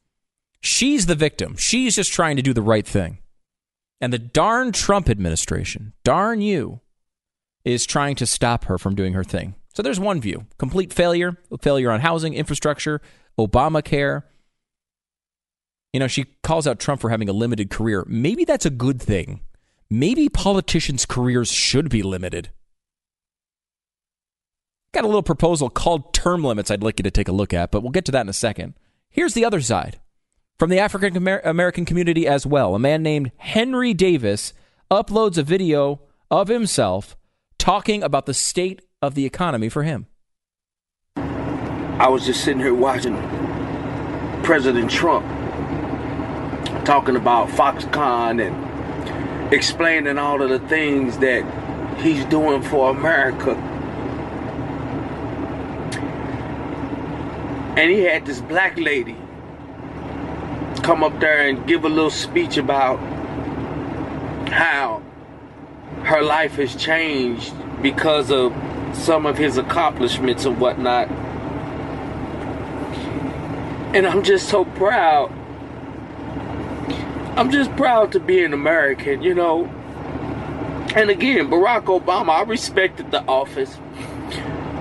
She's 0.62 1.08
the 1.08 1.16
victim. 1.16 1.55
She's 1.58 1.95
just 1.95 2.14
trying 2.14 2.36
to 2.38 2.41
do 2.41 2.53
the 2.53 2.62
right 2.62 2.86
thing. 2.86 3.18
And 3.99 4.14
the 4.14 4.20
darn 4.20 4.72
Trump 4.72 5.10
administration, 5.10 5.93
darn 6.03 6.41
you, 6.41 6.82
is 7.66 7.86
trying 7.86 8.16
to 8.16 8.28
stop 8.28 8.66
her 8.66 8.78
from 8.78 8.95
doing 8.95 9.14
her 9.14 9.24
thing. 9.24 9.55
So 9.78 9.84
there's 9.84 9.99
one 9.99 10.19
view 10.19 10.47
complete 10.57 10.91
failure, 10.91 11.38
failure 11.61 11.91
on 11.91 11.99
housing, 11.99 12.34
infrastructure, 12.34 12.99
Obamacare. 13.38 14.23
You 15.93 15.99
know, 15.99 16.07
she 16.07 16.25
calls 16.41 16.65
out 16.65 16.80
Trump 16.80 16.99
for 16.99 17.11
having 17.11 17.30
a 17.30 17.32
limited 17.32 17.69
career. 17.69 18.03
Maybe 18.07 18.43
that's 18.43 18.65
a 18.65 18.71
good 18.71 18.99
thing. 18.99 19.41
Maybe 19.88 20.30
politicians' 20.30 21.05
careers 21.05 21.51
should 21.51 21.91
be 21.91 22.01
limited. 22.01 22.49
Got 24.93 25.03
a 25.03 25.07
little 25.07 25.21
proposal 25.21 25.69
called 25.69 26.11
term 26.11 26.43
limits 26.43 26.71
I'd 26.71 26.82
like 26.82 26.97
you 26.97 27.03
to 27.03 27.11
take 27.11 27.28
a 27.28 27.32
look 27.32 27.53
at, 27.53 27.69
but 27.69 27.84
we'll 27.84 27.91
get 27.91 28.05
to 28.05 28.11
that 28.13 28.21
in 28.21 28.30
a 28.30 28.34
second. 28.34 28.73
Here's 29.11 29.36
the 29.36 29.45
other 29.45 29.61
side 29.61 29.99
from 30.57 30.71
the 30.71 30.80
African 30.80 31.15
American 31.45 31.86
community 31.86 32.25
as 32.25 32.47
well. 32.47 32.73
A 32.73 32.80
man 32.80 33.03
named 33.03 33.32
Henry 33.38 33.93
Davis 33.93 34.53
uploads 34.89 35.38
a 35.38 35.43
video 35.43 36.01
of 36.32 36.47
himself 36.47 37.15
talking 37.59 38.01
about 38.01 38.25
the 38.25 38.34
state 38.34 38.82
of 39.01 39.13
the 39.13 39.25
economy 39.25 39.69
for 39.69 39.83
him. 39.83 40.07
I 41.15 42.09
was 42.09 42.25
just 42.25 42.43
sitting 42.43 42.59
here 42.59 42.73
watching 42.73 43.15
President 44.43 44.89
Trump 44.89 45.25
talking 46.85 47.15
about 47.15 47.49
Foxconn 47.49 48.41
and 48.41 49.53
explaining 49.53 50.17
all 50.17 50.41
of 50.41 50.49
the 50.49 50.59
things 50.67 51.17
that 51.19 51.43
he's 51.99 52.23
doing 52.25 52.61
for 52.61 52.89
America. 52.89 53.55
And 57.77 57.91
he 57.91 57.99
had 57.99 58.25
this 58.25 58.41
black 58.41 58.77
lady 58.77 59.15
come 60.81 61.03
up 61.03 61.19
there 61.19 61.47
and 61.47 61.67
give 61.67 61.83
a 61.85 61.89
little 61.89 62.09
speech 62.09 62.57
about 62.57 62.97
how 64.49 65.03
her 66.03 66.21
life 66.23 66.55
has 66.55 66.75
changed 66.75 67.53
because 67.81 68.31
of 68.31 68.53
some 68.93 69.25
of 69.25 69.38
his 69.38 69.57
accomplishments 69.57 70.45
and 70.45 70.59
whatnot. 70.59 71.09
And 73.95 74.05
I'm 74.05 74.23
just 74.23 74.49
so 74.49 74.65
proud. 74.65 75.31
I'm 77.38 77.51
just 77.51 77.75
proud 77.75 78.11
to 78.13 78.19
be 78.19 78.43
an 78.43 78.53
American, 78.53 79.21
you 79.21 79.33
know. 79.33 79.65
And 80.95 81.09
again, 81.09 81.49
Barack 81.49 81.83
Obama, 81.83 82.29
I 82.29 82.41
respected 82.43 83.11
the 83.11 83.23
office. 83.25 83.77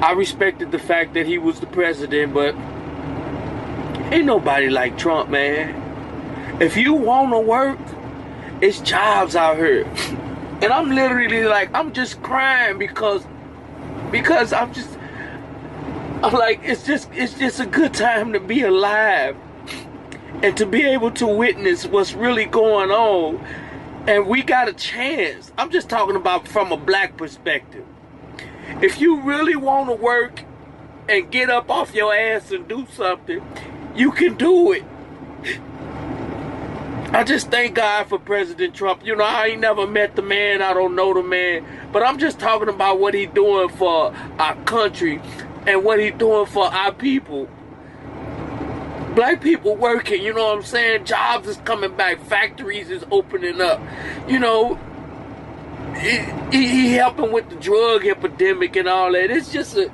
I 0.00 0.12
respected 0.12 0.72
the 0.72 0.78
fact 0.78 1.14
that 1.14 1.26
he 1.26 1.38
was 1.38 1.60
the 1.60 1.66
president, 1.66 2.32
but 2.32 2.54
ain't 4.12 4.26
nobody 4.26 4.68
like 4.70 4.96
Trump, 4.96 5.30
man. 5.30 5.82
If 6.60 6.76
you 6.76 6.94
want 6.94 7.32
to 7.32 7.38
work, 7.38 7.78
it's 8.60 8.80
jobs 8.80 9.36
out 9.36 9.56
here. 9.56 9.86
And 10.62 10.72
I'm 10.72 10.88
literally 10.88 11.44
like, 11.44 11.68
I'm 11.74 11.92
just 11.92 12.22
crying 12.22 12.78
because, 12.78 13.26
because 14.16 14.50
I'm 14.50 14.72
just, 14.72 14.98
I'm 16.22 16.32
like, 16.32 16.60
it's 16.62 16.86
just, 16.86 17.10
it's 17.12 17.34
just 17.34 17.60
a 17.60 17.66
good 17.66 17.92
time 17.92 18.32
to 18.32 18.40
be 18.40 18.62
alive 18.62 19.36
and 20.42 20.56
to 20.56 20.64
be 20.64 20.84
able 20.84 21.10
to 21.10 21.26
witness 21.26 21.84
what's 21.84 22.14
really 22.14 22.46
going 22.46 22.90
on. 22.90 23.44
And 24.06 24.26
we 24.26 24.42
got 24.42 24.68
a 24.68 24.72
chance. 24.72 25.52
I'm 25.58 25.70
just 25.70 25.90
talking 25.90 26.16
about 26.16 26.48
from 26.48 26.72
a 26.72 26.78
black 26.78 27.18
perspective. 27.18 27.84
If 28.80 29.02
you 29.02 29.20
really 29.20 29.54
want 29.54 29.90
to 29.90 29.96
work 29.96 30.44
and 31.10 31.30
get 31.30 31.50
up 31.50 31.68
off 31.68 31.94
your 31.94 32.14
ass 32.14 32.50
and 32.50 32.66
do 32.66 32.86
something, 32.94 33.46
you 33.94 34.12
can 34.12 34.34
do 34.38 34.72
it. 34.72 34.84
I 37.12 37.22
just 37.24 37.50
thank 37.50 37.76
God 37.76 38.08
for 38.08 38.18
President 38.18 38.74
Trump. 38.74 39.06
You 39.06 39.16
know, 39.16 39.24
I 39.24 39.46
ain't 39.46 39.60
never 39.60 39.86
met 39.86 40.16
the 40.16 40.22
man. 40.22 40.60
I 40.60 40.74
don't 40.74 40.96
know 40.96 41.14
the 41.14 41.22
man. 41.22 41.64
But 41.92 42.02
I'm 42.02 42.18
just 42.18 42.38
talking 42.40 42.68
about 42.68 42.98
what 42.98 43.14
he 43.14 43.26
doing 43.26 43.68
for 43.68 44.12
our 44.38 44.54
country 44.64 45.20
and 45.66 45.84
what 45.84 46.00
he 46.00 46.10
doing 46.10 46.46
for 46.46 46.64
our 46.64 46.92
people. 46.92 47.48
Black 49.14 49.40
people 49.40 49.76
working, 49.76 50.22
you 50.22 50.34
know 50.34 50.46
what 50.48 50.58
I'm 50.58 50.62
saying? 50.62 51.04
Jobs 51.06 51.48
is 51.48 51.56
coming 51.58 51.96
back. 51.96 52.20
Factories 52.20 52.90
is 52.90 53.04
opening 53.10 53.60
up. 53.60 53.80
You 54.28 54.38
know, 54.40 54.78
he, 55.98 56.18
he, 56.50 56.68
he 56.68 56.92
helping 56.92 57.32
with 57.32 57.48
the 57.48 57.56
drug 57.56 58.04
epidemic 58.04 58.76
and 58.76 58.88
all 58.88 59.12
that. 59.12 59.30
It's 59.30 59.50
just 59.50 59.76
a 59.76 59.90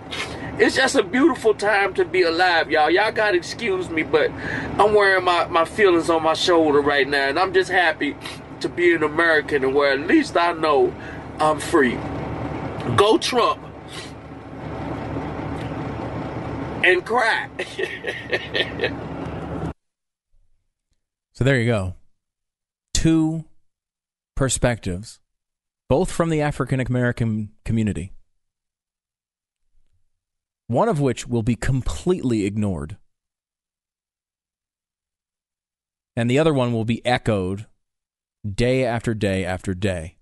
it's 0.62 0.76
just 0.76 0.94
a 0.94 1.02
beautiful 1.02 1.54
time 1.54 1.92
to 1.94 2.04
be 2.04 2.22
alive, 2.22 2.70
y'all. 2.70 2.88
Y'all 2.88 3.10
gotta 3.10 3.36
excuse 3.36 3.90
me, 3.90 4.04
but 4.04 4.30
I'm 4.78 4.94
wearing 4.94 5.24
my, 5.24 5.46
my 5.46 5.64
feelings 5.64 6.08
on 6.08 6.22
my 6.22 6.34
shoulder 6.34 6.80
right 6.80 7.08
now, 7.08 7.28
and 7.28 7.36
I'm 7.36 7.52
just 7.52 7.68
happy 7.68 8.14
to 8.60 8.68
be 8.68 8.94
an 8.94 9.02
American 9.02 9.64
and 9.64 9.74
where 9.74 9.92
at 9.92 10.06
least 10.06 10.36
I 10.36 10.52
know 10.52 10.94
I'm 11.40 11.58
free. 11.58 11.98
Go 12.96 13.18
Trump. 13.18 13.60
And 16.84 17.04
cry. 17.04 17.48
so 21.32 21.42
there 21.42 21.60
you 21.60 21.66
go. 21.66 21.96
Two 22.94 23.46
perspectives, 24.36 25.18
both 25.88 26.12
from 26.12 26.30
the 26.30 26.40
African 26.40 26.78
American 26.78 27.50
community 27.64 28.12
one 30.72 30.88
of 30.88 31.00
which 31.00 31.26
will 31.26 31.42
be 31.42 31.56
completely 31.56 32.44
ignored. 32.44 32.96
And 36.16 36.30
the 36.30 36.38
other 36.38 36.52
one 36.52 36.72
will 36.72 36.84
be 36.84 37.04
echoed 37.06 37.66
day 38.48 38.84
after 38.84 39.14
day 39.14 39.44
after 39.44 39.74
day. 39.74 40.16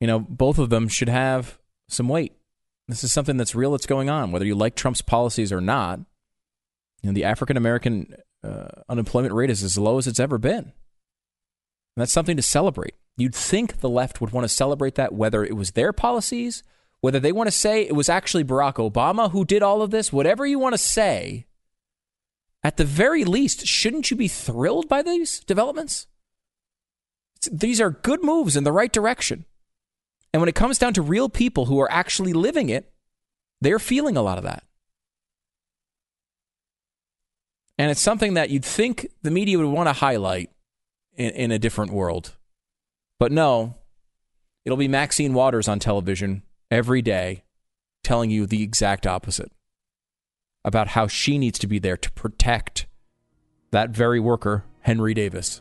You 0.00 0.08
know, 0.08 0.18
both 0.18 0.58
of 0.58 0.68
them 0.68 0.88
should 0.88 1.08
have 1.08 1.58
some 1.88 2.08
weight. 2.08 2.32
This 2.88 3.04
is 3.04 3.12
something 3.12 3.36
that's 3.36 3.54
real 3.54 3.70
that's 3.70 3.86
going 3.86 4.10
on, 4.10 4.32
whether 4.32 4.44
you 4.44 4.56
like 4.56 4.74
Trump's 4.74 5.02
policies 5.02 5.52
or 5.52 5.60
not. 5.60 6.00
You 7.02 7.10
know, 7.10 7.12
the 7.12 7.24
African 7.24 7.56
American 7.56 8.14
uh, 8.42 8.82
unemployment 8.88 9.32
rate 9.32 9.50
is 9.50 9.62
as 9.62 9.78
low 9.78 9.98
as 9.98 10.08
it's 10.08 10.18
ever 10.18 10.38
been. 10.38 10.64
And 10.64 10.72
that's 11.96 12.12
something 12.12 12.36
to 12.36 12.42
celebrate. 12.42 12.94
You'd 13.16 13.34
think 13.34 13.80
the 13.80 13.88
left 13.88 14.20
would 14.20 14.30
want 14.30 14.44
to 14.44 14.48
celebrate 14.48 14.94
that, 14.94 15.12
whether 15.12 15.44
it 15.44 15.56
was 15.56 15.72
their 15.72 15.92
policies, 15.92 16.62
whether 17.00 17.20
they 17.20 17.32
want 17.32 17.48
to 17.48 17.52
say 17.52 17.82
it 17.82 17.94
was 17.94 18.08
actually 18.08 18.44
Barack 18.44 18.74
Obama 18.74 19.30
who 19.32 19.44
did 19.44 19.62
all 19.62 19.82
of 19.82 19.90
this, 19.90 20.12
whatever 20.12 20.46
you 20.46 20.58
want 20.58 20.72
to 20.72 20.78
say. 20.78 21.46
At 22.64 22.76
the 22.76 22.84
very 22.84 23.24
least, 23.24 23.66
shouldn't 23.66 24.10
you 24.10 24.16
be 24.16 24.28
thrilled 24.28 24.88
by 24.88 25.02
these 25.02 25.40
developments? 25.40 26.06
These 27.50 27.80
are 27.80 27.90
good 27.90 28.22
moves 28.22 28.56
in 28.56 28.64
the 28.64 28.72
right 28.72 28.92
direction. 28.92 29.44
And 30.32 30.40
when 30.40 30.48
it 30.48 30.54
comes 30.54 30.78
down 30.78 30.94
to 30.94 31.02
real 31.02 31.28
people 31.28 31.66
who 31.66 31.80
are 31.80 31.90
actually 31.90 32.32
living 32.32 32.68
it, 32.68 32.92
they're 33.60 33.80
feeling 33.80 34.16
a 34.16 34.22
lot 34.22 34.38
of 34.38 34.44
that. 34.44 34.62
And 37.78 37.90
it's 37.90 38.00
something 38.00 38.34
that 38.34 38.50
you'd 38.50 38.64
think 38.64 39.08
the 39.22 39.30
media 39.30 39.58
would 39.58 39.66
want 39.66 39.88
to 39.88 39.92
highlight 39.92 40.50
in, 41.16 41.30
in 41.30 41.50
a 41.50 41.58
different 41.58 41.92
world. 41.92 42.36
But 43.22 43.30
no, 43.30 43.76
it'll 44.64 44.76
be 44.76 44.88
Maxine 44.88 45.32
Waters 45.32 45.68
on 45.68 45.78
television 45.78 46.42
every 46.72 47.02
day 47.02 47.44
telling 48.02 48.30
you 48.32 48.46
the 48.46 48.64
exact 48.64 49.06
opposite 49.06 49.52
about 50.64 50.88
how 50.88 51.06
she 51.06 51.38
needs 51.38 51.56
to 51.60 51.68
be 51.68 51.78
there 51.78 51.96
to 51.96 52.10
protect 52.14 52.86
that 53.70 53.90
very 53.90 54.18
worker, 54.18 54.64
Henry 54.80 55.14
Davis. 55.14 55.60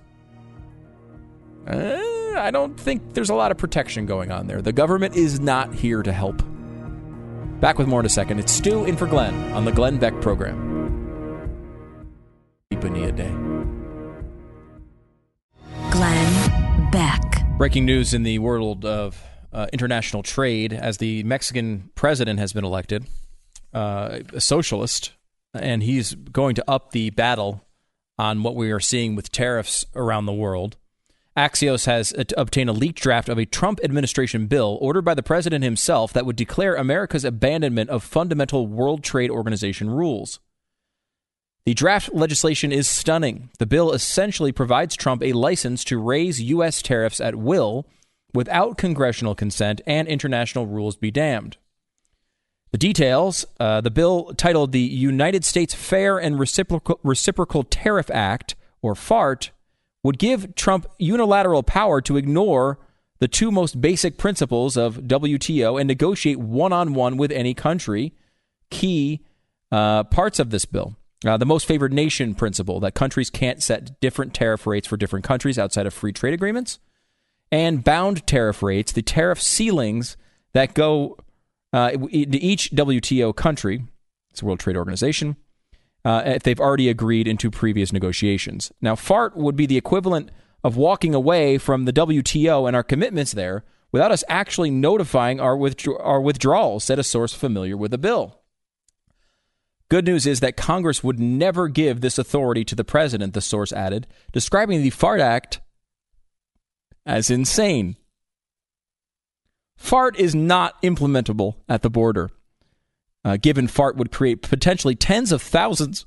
Uh, 1.67 1.99
I 2.35 2.49
don't 2.49 2.79
think 2.79 3.13
there's 3.13 3.29
a 3.29 3.35
lot 3.35 3.51
of 3.51 3.59
protection 3.59 4.07
going 4.07 4.31
on 4.31 4.47
there. 4.47 4.63
The 4.63 4.73
government 4.73 5.15
is 5.15 5.39
not 5.39 5.71
here 5.71 6.01
to 6.01 6.11
help. 6.11 6.41
Back 7.59 7.77
with 7.77 7.87
more 7.87 7.99
in 7.99 8.07
a 8.07 8.09
second. 8.09 8.39
It's 8.39 8.51
Stu 8.51 8.85
in 8.85 8.97
for 8.97 9.05
Glenn 9.05 9.35
on 9.53 9.65
the 9.65 9.71
Glenn 9.71 9.99
Beck 9.99 10.19
program. 10.19 10.71
Day. 12.71 13.35
Glenn 15.91 16.61
Beck. 16.91 17.40
Breaking 17.61 17.85
news 17.85 18.15
in 18.15 18.23
the 18.23 18.39
world 18.39 18.85
of 18.85 19.23
uh, 19.53 19.67
international 19.71 20.23
trade 20.23 20.73
as 20.73 20.97
the 20.97 21.21
Mexican 21.21 21.91
president 21.93 22.39
has 22.39 22.53
been 22.53 22.65
elected, 22.65 23.05
uh, 23.71 24.21
a 24.33 24.41
socialist, 24.41 25.11
and 25.53 25.83
he's 25.83 26.15
going 26.15 26.55
to 26.55 26.63
up 26.67 26.89
the 26.89 27.11
battle 27.11 27.63
on 28.17 28.41
what 28.41 28.55
we 28.55 28.71
are 28.71 28.79
seeing 28.79 29.13
with 29.13 29.31
tariffs 29.31 29.85
around 29.95 30.25
the 30.25 30.33
world. 30.33 30.77
Axios 31.37 31.85
has 31.85 32.15
obtained 32.35 32.71
a 32.71 32.73
leaked 32.73 32.99
draft 32.99 33.29
of 33.29 33.37
a 33.37 33.45
Trump 33.45 33.79
administration 33.83 34.47
bill 34.47 34.79
ordered 34.81 35.05
by 35.05 35.13
the 35.13 35.21
president 35.21 35.63
himself 35.63 36.11
that 36.13 36.25
would 36.25 36.37
declare 36.37 36.73
America's 36.73 37.23
abandonment 37.23 37.91
of 37.91 38.03
fundamental 38.03 38.65
World 38.65 39.03
Trade 39.03 39.29
Organization 39.29 39.87
rules. 39.87 40.39
The 41.65 41.73
draft 41.75 42.13
legislation 42.13 42.71
is 42.71 42.87
stunning. 42.87 43.49
The 43.59 43.67
bill 43.67 43.91
essentially 43.91 44.51
provides 44.51 44.95
Trump 44.95 45.21
a 45.21 45.33
license 45.33 45.83
to 45.85 45.99
raise 45.99 46.41
U.S. 46.41 46.81
tariffs 46.81 47.21
at 47.21 47.35
will 47.35 47.85
without 48.33 48.77
congressional 48.77 49.35
consent 49.35 49.81
and 49.85 50.07
international 50.07 50.65
rules 50.65 50.95
be 50.95 51.11
damned. 51.11 51.57
The 52.71 52.77
details 52.77 53.45
uh, 53.59 53.81
the 53.81 53.91
bill 53.91 54.33
titled 54.35 54.71
the 54.71 54.79
United 54.79 55.43
States 55.45 55.73
Fair 55.73 56.17
and 56.17 56.39
Reciprocal, 56.39 56.99
Reciprocal 57.03 57.63
Tariff 57.63 58.09
Act, 58.09 58.55
or 58.81 58.95
FART, 58.95 59.51
would 60.03 60.17
give 60.17 60.55
Trump 60.55 60.87
unilateral 60.97 61.63
power 61.63 62.01
to 62.01 62.17
ignore 62.17 62.79
the 63.19 63.27
two 63.27 63.51
most 63.51 63.81
basic 63.81 64.17
principles 64.17 64.77
of 64.77 64.95
WTO 65.01 65.79
and 65.79 65.87
negotiate 65.87 66.39
one 66.39 66.73
on 66.73 66.93
one 66.93 67.17
with 67.17 67.31
any 67.31 67.53
country. 67.53 68.13
Key 68.71 69.23
uh, 69.71 70.05
parts 70.05 70.39
of 70.39 70.49
this 70.49 70.65
bill. 70.65 70.95
Uh, 71.25 71.37
the 71.37 71.45
most 71.45 71.67
favored 71.67 71.93
nation 71.93 72.33
principle 72.33 72.79
that 72.79 72.95
countries 72.95 73.29
can't 73.29 73.61
set 73.61 73.99
different 73.99 74.33
tariff 74.33 74.65
rates 74.65 74.87
for 74.87 74.97
different 74.97 75.23
countries 75.23 75.59
outside 75.59 75.85
of 75.85 75.93
free 75.93 76.11
trade 76.11 76.33
agreements, 76.33 76.79
and 77.51 77.83
bound 77.83 78.25
tariff 78.25 78.63
rates, 78.63 78.91
the 78.91 79.01
tariff 79.01 79.41
ceilings 79.41 80.17
that 80.53 80.73
go 80.73 81.17
uh, 81.73 81.91
to 81.91 82.09
each 82.09 82.71
WTO 82.71 83.35
country, 83.35 83.83
it's 84.31 84.41
a 84.41 84.45
World 84.45 84.59
Trade 84.59 84.77
Organization, 84.77 85.35
uh, 86.03 86.23
if 86.25 86.43
they've 86.43 86.59
already 86.59 86.89
agreed 86.89 87.27
into 87.27 87.51
previous 87.51 87.93
negotiations. 87.93 88.71
Now, 88.81 88.95
FART 88.95 89.37
would 89.37 89.55
be 89.55 89.65
the 89.65 89.77
equivalent 89.77 90.31
of 90.63 90.77
walking 90.77 91.13
away 91.13 91.57
from 91.57 91.85
the 91.85 91.93
WTO 91.93 92.67
and 92.67 92.75
our 92.75 92.83
commitments 92.83 93.33
there 93.33 93.63
without 93.91 94.11
us 94.11 94.23
actually 94.27 94.71
notifying 94.71 95.39
our, 95.39 95.55
withdraw- 95.55 96.01
our 96.01 96.21
withdrawal, 96.21 96.79
said 96.79 96.99
a 96.99 97.03
source 97.03 97.33
familiar 97.33 97.77
with 97.77 97.91
the 97.91 97.97
bill. 97.97 98.40
Good 99.91 100.05
news 100.05 100.25
is 100.25 100.39
that 100.39 100.55
Congress 100.55 101.03
would 101.03 101.19
never 101.19 101.67
give 101.67 101.99
this 101.99 102.17
authority 102.17 102.63
to 102.63 102.75
the 102.75 102.85
president, 102.85 103.33
the 103.33 103.41
source 103.41 103.73
added, 103.73 104.07
describing 104.31 104.81
the 104.81 104.89
FART 104.89 105.19
Act 105.19 105.59
as 107.05 107.29
insane. 107.29 107.97
FART 109.75 110.17
is 110.17 110.33
not 110.33 110.81
implementable 110.81 111.55
at 111.67 111.81
the 111.81 111.89
border. 111.89 112.29
Uh, 113.25 113.35
given 113.35 113.67
FART 113.67 113.97
would 113.97 114.13
create 114.13 114.41
potentially 114.41 114.95
tens 114.95 115.33
of 115.33 115.41
thousands 115.41 116.05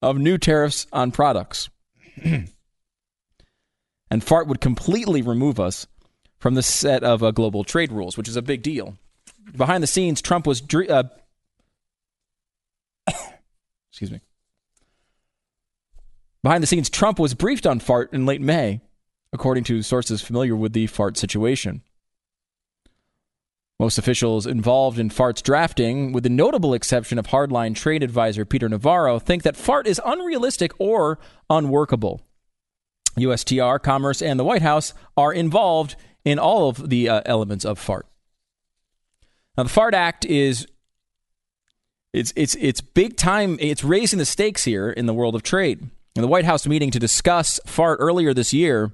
of 0.00 0.16
new 0.16 0.38
tariffs 0.38 0.86
on 0.90 1.10
products. 1.10 1.68
and 2.24 2.48
FART 4.24 4.46
would 4.46 4.62
completely 4.62 5.20
remove 5.20 5.60
us 5.60 5.86
from 6.38 6.54
the 6.54 6.62
set 6.62 7.04
of 7.04 7.22
uh, 7.22 7.32
global 7.32 7.64
trade 7.64 7.92
rules, 7.92 8.16
which 8.16 8.28
is 8.28 8.36
a 8.36 8.40
big 8.40 8.62
deal. 8.62 8.96
Behind 9.54 9.82
the 9.82 9.86
scenes, 9.86 10.22
Trump 10.22 10.46
was 10.46 10.62
uh, 10.88 11.02
Excuse 14.00 14.12
me. 14.12 14.20
Behind 16.44 16.62
the 16.62 16.68
scenes, 16.68 16.88
Trump 16.88 17.18
was 17.18 17.34
briefed 17.34 17.66
on 17.66 17.80
FART 17.80 18.12
in 18.12 18.26
late 18.26 18.40
May, 18.40 18.80
according 19.32 19.64
to 19.64 19.82
sources 19.82 20.22
familiar 20.22 20.54
with 20.54 20.72
the 20.72 20.86
FART 20.86 21.16
situation. 21.16 21.82
Most 23.80 23.98
officials 23.98 24.46
involved 24.46 25.00
in 25.00 25.10
FART's 25.10 25.42
drafting, 25.42 26.12
with 26.12 26.22
the 26.22 26.30
notable 26.30 26.74
exception 26.74 27.18
of 27.18 27.26
hardline 27.26 27.74
trade 27.74 28.04
advisor 28.04 28.44
Peter 28.44 28.68
Navarro, 28.68 29.18
think 29.18 29.42
that 29.42 29.56
FART 29.56 29.88
is 29.88 30.00
unrealistic 30.06 30.70
or 30.78 31.18
unworkable. 31.50 32.20
USTR, 33.18 33.82
Commerce, 33.82 34.22
and 34.22 34.38
the 34.38 34.44
White 34.44 34.62
House 34.62 34.94
are 35.16 35.32
involved 35.32 35.96
in 36.24 36.38
all 36.38 36.68
of 36.68 36.88
the 36.88 37.08
uh, 37.08 37.22
elements 37.26 37.64
of 37.64 37.80
FART. 37.80 38.06
Now, 39.56 39.64
the 39.64 39.70
FART 39.70 39.92
Act 39.92 40.24
is 40.24 40.68
it's 42.12 42.32
it's 42.36 42.54
it's 42.56 42.80
big 42.80 43.16
time. 43.16 43.58
It's 43.60 43.84
raising 43.84 44.18
the 44.18 44.24
stakes 44.24 44.64
here 44.64 44.90
in 44.90 45.06
the 45.06 45.14
world 45.14 45.34
of 45.34 45.42
trade. 45.42 45.90
In 46.16 46.22
the 46.22 46.28
White 46.28 46.44
House 46.44 46.66
meeting 46.66 46.90
to 46.90 46.98
discuss 46.98 47.60
FART 47.66 47.98
earlier 48.00 48.34
this 48.34 48.52
year, 48.52 48.92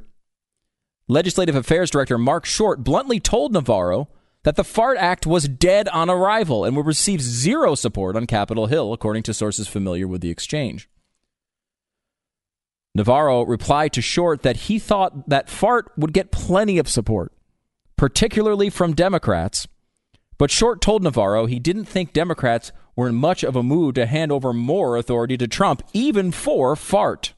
Legislative 1.09 1.55
Affairs 1.55 1.91
Director 1.91 2.19
Marc 2.19 2.45
Short 2.45 2.82
bluntly 2.85 3.20
told 3.20 3.53
Navarro 3.53 4.09
that 4.43 4.57
the 4.57 4.65
FART 4.65 4.99
Act 4.99 5.27
was 5.27 5.49
dead 5.49 5.89
on 5.89 6.11
arrival 6.11 6.65
and 6.65 6.77
would 6.77 6.86
receive 6.86 7.23
zero 7.23 7.74
support 7.74 8.15
on 8.15 8.27
Capitol 8.27 8.66
Hill, 8.66 8.93
according 8.93 9.23
to 9.24 9.35
sources 9.35 9.69
familiar 9.69 10.07
with 10.07 10.20
the 10.20 10.31
exchange. 10.31 10.89
Navarro 12.95 13.43
replied 13.43 13.93
to 13.95 14.03
Short 14.03 14.43
that 14.43 14.57
he 14.57 14.78
thought 14.78 15.28
that 15.28 15.49
FART 15.49 15.91
would 15.97 16.12
get 16.12 16.31
plenty 16.31 16.78
of 16.78 16.89
support, 16.89 17.32
particularly 17.97 18.70
from 18.70 18.93
Democrats. 18.93 19.66
But 20.36 20.51
Short 20.51 20.81
told 20.81 21.03
Navarro 21.03 21.47
he 21.47 21.59
didn't 21.59 21.86
think 21.86 22.12
Democrats 22.12 22.70
were 22.96 23.08
in 23.08 23.14
much 23.14 23.42
of 23.42 23.56
a 23.56 23.62
mood 23.62 23.94
to 23.94 24.06
hand 24.06 24.30
over 24.30 24.52
more 24.52 24.96
authority 24.96 25.36
to 25.36 25.48
Trump, 25.48 25.82
even 25.92 26.30
for 26.30 26.76
FART. 26.76 27.34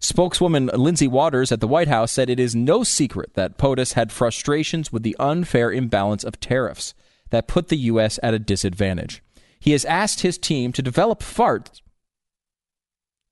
Spokeswoman 0.00 0.70
Lindsay 0.74 1.08
Walters 1.08 1.50
at 1.50 1.60
the 1.60 1.68
White 1.68 1.88
House 1.88 2.12
said 2.12 2.30
it 2.30 2.38
is 2.38 2.54
no 2.54 2.84
secret 2.84 3.34
that 3.34 3.58
POTUS 3.58 3.94
had 3.94 4.12
frustrations 4.12 4.92
with 4.92 5.02
the 5.02 5.16
unfair 5.18 5.72
imbalance 5.72 6.22
of 6.22 6.38
tariffs 6.38 6.94
that 7.30 7.48
put 7.48 7.68
the 7.68 7.76
U.S. 7.76 8.18
at 8.22 8.34
a 8.34 8.38
disadvantage. 8.38 9.22
He 9.58 9.72
has 9.72 9.84
asked 9.84 10.20
his 10.20 10.38
team 10.38 10.72
to 10.72 10.82
develop 10.82 11.22
FART 11.22 11.82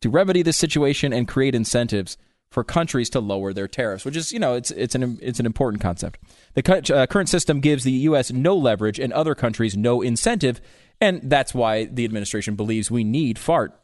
to 0.00 0.10
remedy 0.10 0.42
this 0.42 0.56
situation 0.56 1.12
and 1.12 1.28
create 1.28 1.54
incentives 1.54 2.16
for 2.50 2.64
countries 2.64 3.10
to 3.10 3.20
lower 3.20 3.52
their 3.52 3.68
tariffs, 3.68 4.04
which 4.04 4.16
is, 4.16 4.32
you 4.32 4.38
know, 4.38 4.54
it's 4.54 4.70
it's 4.70 4.94
an 4.94 5.18
it's 5.20 5.40
an 5.40 5.46
important 5.46 5.82
concept. 5.82 6.18
The 6.54 6.94
uh, 6.94 7.06
current 7.06 7.28
system 7.28 7.60
gives 7.60 7.84
the 7.84 7.92
U.S. 7.92 8.32
no 8.32 8.56
leverage 8.56 8.98
and 8.98 9.12
other 9.12 9.34
countries 9.34 9.76
no 9.76 10.00
incentive, 10.02 10.60
and 11.00 11.20
that's 11.24 11.54
why 11.54 11.84
the 11.84 12.04
administration 12.04 12.54
believes 12.54 12.90
we 12.90 13.04
need 13.04 13.38
FART. 13.38 13.78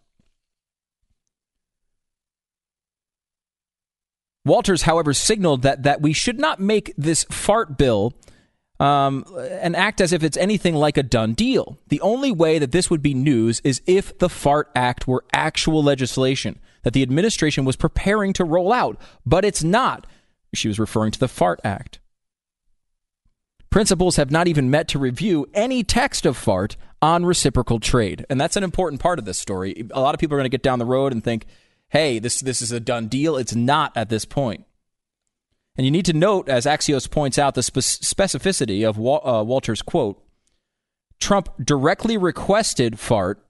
Walters, 4.45 4.83
however, 4.83 5.13
signaled 5.13 5.63
that 5.63 5.83
that 5.83 6.01
we 6.01 6.13
should 6.13 6.39
not 6.39 6.59
make 6.59 6.95
this 6.97 7.25
FART 7.31 7.77
bill 7.77 8.15
um, 8.81 9.25
and 9.39 9.77
act 9.77 10.01
as 10.01 10.13
if 10.13 10.25
it's 10.25 10.37
anything 10.37 10.75
like 10.75 10.97
a 10.97 11.03
done 11.03 11.35
deal. 11.35 11.79
The 11.89 12.01
only 12.01 12.33
way 12.33 12.59
that 12.59 12.73
this 12.73 12.91
would 12.91 13.03
be 13.03 13.15
news 13.15 13.61
is 13.63 13.81
if 13.87 14.19
the 14.19 14.29
FART 14.29 14.71
Act 14.75 15.07
were 15.07 15.25
actual 15.33 15.83
legislation 15.83 16.59
that 16.83 16.93
the 16.93 17.03
administration 17.03 17.65
was 17.65 17.77
preparing 17.77 18.33
to 18.35 18.45
roll 18.45 18.73
out, 18.73 19.01
but 19.25 19.45
it's 19.45 19.65
not. 19.65 20.07
She 20.55 20.69
was 20.69 20.79
referring 20.79 21.13
to 21.13 21.19
the 21.19 21.29
FART 21.29 21.61
Act. 21.65 21.99
Principals 23.71 24.17
have 24.17 24.31
not 24.31 24.49
even 24.49 24.71
met 24.71 24.87
to 24.89 24.99
review 24.99 25.49
any 25.55 25.83
text 25.83 26.27
of 26.27 26.37
FART 26.37 26.77
on 27.01 27.25
reciprocal 27.25 27.81
trade. 27.81 28.27
And 28.29 28.39
that's 28.41 28.57
an 28.57 28.65
important 28.65 29.01
part 29.01 29.19
of 29.19 29.25
this 29.25 29.39
story. 29.39 29.89
A 29.93 30.01
lot 30.01 30.15
of 30.15 30.21
people 30.21 30.35
are 30.35 30.39
going 30.39 30.45
to 30.45 30.51
get 30.51 30.63
down 30.63 30.79
the 30.79 30.85
road 30.85 31.13
and 31.13 31.25
think, 31.25 31.47
hey, 31.89 32.19
this, 32.19 32.41
this 32.41 32.61
is 32.61 32.71
a 32.71 32.81
done 32.81 33.09
deal. 33.09 33.37
It's 33.37 33.55
not 33.55 33.97
at 33.97 34.11
this 34.11 34.27
point. 34.27 34.67
And 35.77 35.87
you 35.87 35.91
need 35.91 36.05
to 36.05 36.13
note, 36.13 36.51
as 36.51 36.67
Axios 36.67 37.11
points 37.11 37.39
out, 37.39 37.55
the 37.55 37.63
spe- 37.63 37.79
specificity 37.79 38.87
of 38.87 38.99
Wa- 38.99 39.23
uh, 39.25 39.43
Walter's 39.43 39.83
quote 39.83 40.23
Trump 41.19 41.49
directly 41.63 42.19
requested 42.19 42.99
FART 42.99 43.43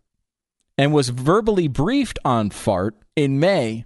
and 0.83 0.93
was 0.93 1.11
verbally 1.11 1.69
briefed 1.69 2.19
on 2.25 2.51
FART 2.51 2.97
in 3.15 3.39
May. 3.39 3.85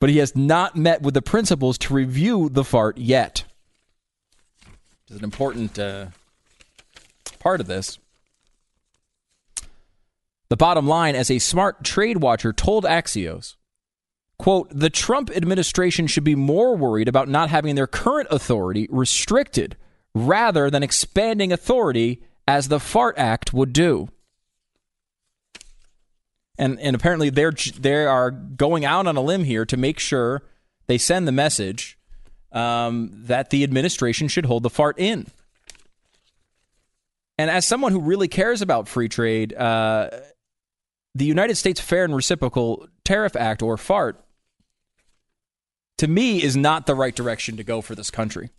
But 0.00 0.08
he 0.08 0.16
has 0.16 0.34
not 0.34 0.76
met 0.76 1.02
with 1.02 1.12
the 1.12 1.20
principals 1.20 1.76
to 1.78 1.92
review 1.92 2.48
the 2.48 2.64
FART 2.64 2.96
yet. 2.96 3.44
It's 5.06 5.18
an 5.18 5.24
important 5.24 5.78
uh, 5.78 6.06
part 7.38 7.60
of 7.60 7.66
this. 7.66 7.98
The 10.48 10.56
bottom 10.56 10.86
line, 10.86 11.14
as 11.14 11.30
a 11.30 11.38
smart 11.38 11.84
trade 11.84 12.22
watcher 12.22 12.54
told 12.54 12.84
Axios, 12.84 13.56
quote, 14.38 14.68
the 14.70 14.88
Trump 14.88 15.30
administration 15.36 16.06
should 16.06 16.24
be 16.24 16.34
more 16.34 16.74
worried 16.78 17.08
about 17.08 17.28
not 17.28 17.50
having 17.50 17.74
their 17.74 17.86
current 17.86 18.28
authority 18.30 18.88
restricted 18.90 19.76
rather 20.14 20.70
than 20.70 20.82
expanding 20.82 21.52
authority 21.52 22.22
as 22.46 22.68
the 22.68 22.80
FART 22.80 23.18
Act 23.18 23.52
would 23.52 23.72
do. 23.72 24.08
And 26.56 26.78
and 26.78 26.94
apparently 26.94 27.30
they're 27.30 27.52
they 27.78 28.06
are 28.06 28.30
going 28.30 28.84
out 28.84 29.06
on 29.06 29.16
a 29.16 29.20
limb 29.20 29.44
here 29.44 29.64
to 29.64 29.76
make 29.76 29.98
sure 29.98 30.42
they 30.86 30.98
send 30.98 31.26
the 31.26 31.32
message 31.32 31.98
um, 32.52 33.10
that 33.12 33.50
the 33.50 33.64
administration 33.64 34.28
should 34.28 34.46
hold 34.46 34.62
the 34.62 34.70
FART 34.70 34.98
in. 34.98 35.26
And 37.36 37.50
as 37.50 37.66
someone 37.66 37.90
who 37.90 38.00
really 38.00 38.28
cares 38.28 38.62
about 38.62 38.86
free 38.86 39.08
trade, 39.08 39.52
uh, 39.54 40.10
the 41.16 41.24
United 41.24 41.56
States 41.56 41.80
Fair 41.80 42.04
and 42.04 42.14
Reciprocal 42.14 42.86
Tariff 43.04 43.34
Act, 43.34 43.62
or 43.62 43.76
FART, 43.76 44.24
to 45.98 46.06
me 46.06 46.42
is 46.42 46.56
not 46.56 46.86
the 46.86 46.94
right 46.94 47.14
direction 47.14 47.56
to 47.56 47.64
go 47.64 47.80
for 47.80 47.94
this 47.96 48.10
country. 48.10 48.50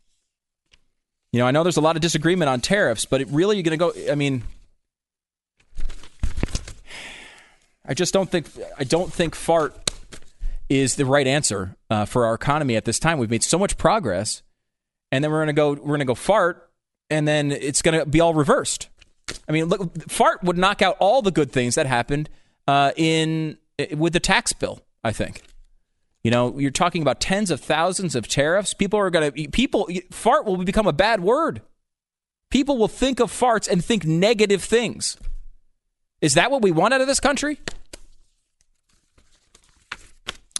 You 1.36 1.42
know, 1.42 1.48
I 1.48 1.52
know 1.52 1.64
there's 1.64 1.76
a 1.76 1.82
lot 1.82 1.98
of 1.98 2.02
disagreement 2.02 2.48
on 2.48 2.62
tariffs, 2.62 3.04
but 3.04 3.20
it 3.20 3.28
really 3.30 3.58
you're 3.58 3.64
going 3.64 3.78
to 3.78 4.04
go. 4.04 4.10
I 4.10 4.16
mean, 4.16 4.44
I 7.86 7.94
just 7.94 8.14
don't 8.14 8.32
think 8.32 8.48
I 8.80 8.86
don't 8.86 9.12
think 9.12 9.36
fart 9.36 9.92
is 10.70 10.96
the 10.96 11.06
right 11.06 11.28
answer 11.28 11.76
uh, 11.90 12.06
for 12.06 12.26
our 12.26 12.36
economy 12.36 12.78
at 12.78 12.86
this 12.86 13.00
time. 13.00 13.18
We've 13.18 13.30
made 13.30 13.44
so 13.44 13.60
much 13.60 13.78
progress, 13.78 14.44
and 15.12 15.22
then 15.22 15.30
we're 15.30 15.40
going 15.40 15.48
to 15.48 15.54
go 15.54 15.72
we're 15.72 15.98
going 15.98 16.00
to 16.00 16.06
go 16.06 16.16
fart, 16.16 16.72
and 17.10 17.28
then 17.28 17.52
it's 17.52 17.82
going 17.82 18.00
to 18.00 18.06
be 18.06 18.22
all 18.22 18.34
reversed. 18.34 18.88
I 19.46 19.52
mean, 19.52 19.66
look, 19.66 20.10
fart 20.10 20.42
would 20.42 20.58
knock 20.58 20.82
out 20.82 20.96
all 21.02 21.22
the 21.22 21.32
good 21.32 21.52
things 21.52 21.76
that 21.76 21.86
happened 21.86 22.30
uh, 22.66 22.94
in 22.96 23.58
with 23.92 24.14
the 24.14 24.22
tax 24.22 24.54
bill 24.54 24.80
I 25.04 25.12
think. 25.12 25.42
You 26.26 26.32
know, 26.32 26.58
you're 26.58 26.72
talking 26.72 27.04
about 27.04 27.22
tens 27.22 27.52
of 27.52 27.62
thousands 27.62 28.16
of 28.16 28.28
tariffs. 28.28 28.74
People 28.74 28.98
are 28.98 29.12
going 29.12 29.32
to, 29.32 29.48
people, 29.50 29.88
fart 30.10 30.46
will 30.46 30.58
become 30.58 30.88
a 30.88 30.92
bad 30.92 31.20
word. 31.20 31.62
People 32.50 32.80
will 32.80 32.88
think 32.88 33.20
of 33.20 33.32
farts 33.32 33.70
and 33.70 33.86
think 33.86 34.06
negative 34.06 34.64
things. 34.64 35.18
Is 36.22 36.34
that 36.34 36.50
what 36.50 36.64
we 36.64 36.72
want 36.72 36.96
out 36.96 37.02
of 37.02 37.06
this 37.06 37.20
country? 37.20 37.60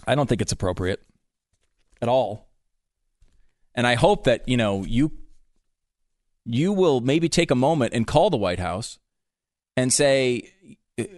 I 0.06 0.14
don't 0.14 0.28
think 0.28 0.40
it's 0.40 0.52
appropriate 0.52 1.02
at 2.00 2.08
all. 2.08 2.46
And 3.74 3.88
I 3.88 3.96
hope 3.96 4.22
that, 4.22 4.48
you 4.48 4.56
know, 4.56 4.84
you 4.84 5.10
you 6.44 6.72
will 6.72 7.00
maybe 7.00 7.28
take 7.28 7.50
a 7.50 7.56
moment 7.56 7.92
and 7.92 8.06
call 8.06 8.30
the 8.30 8.36
White 8.36 8.60
House 8.60 9.00
and 9.76 9.92
say 9.92 10.52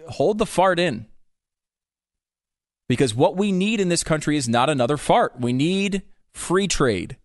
hold 0.07 0.39
the 0.39 0.47
fart 0.47 0.79
in. 0.79 1.05
Because 2.89 3.15
what 3.15 3.37
we 3.37 3.53
need 3.53 3.79
in 3.79 3.87
this 3.87 4.03
country 4.03 4.35
is 4.35 4.49
not 4.49 4.69
another 4.69 4.97
fart. 4.97 5.39
We 5.39 5.53
need 5.53 6.01
free 6.33 6.67
trade. 6.67 7.17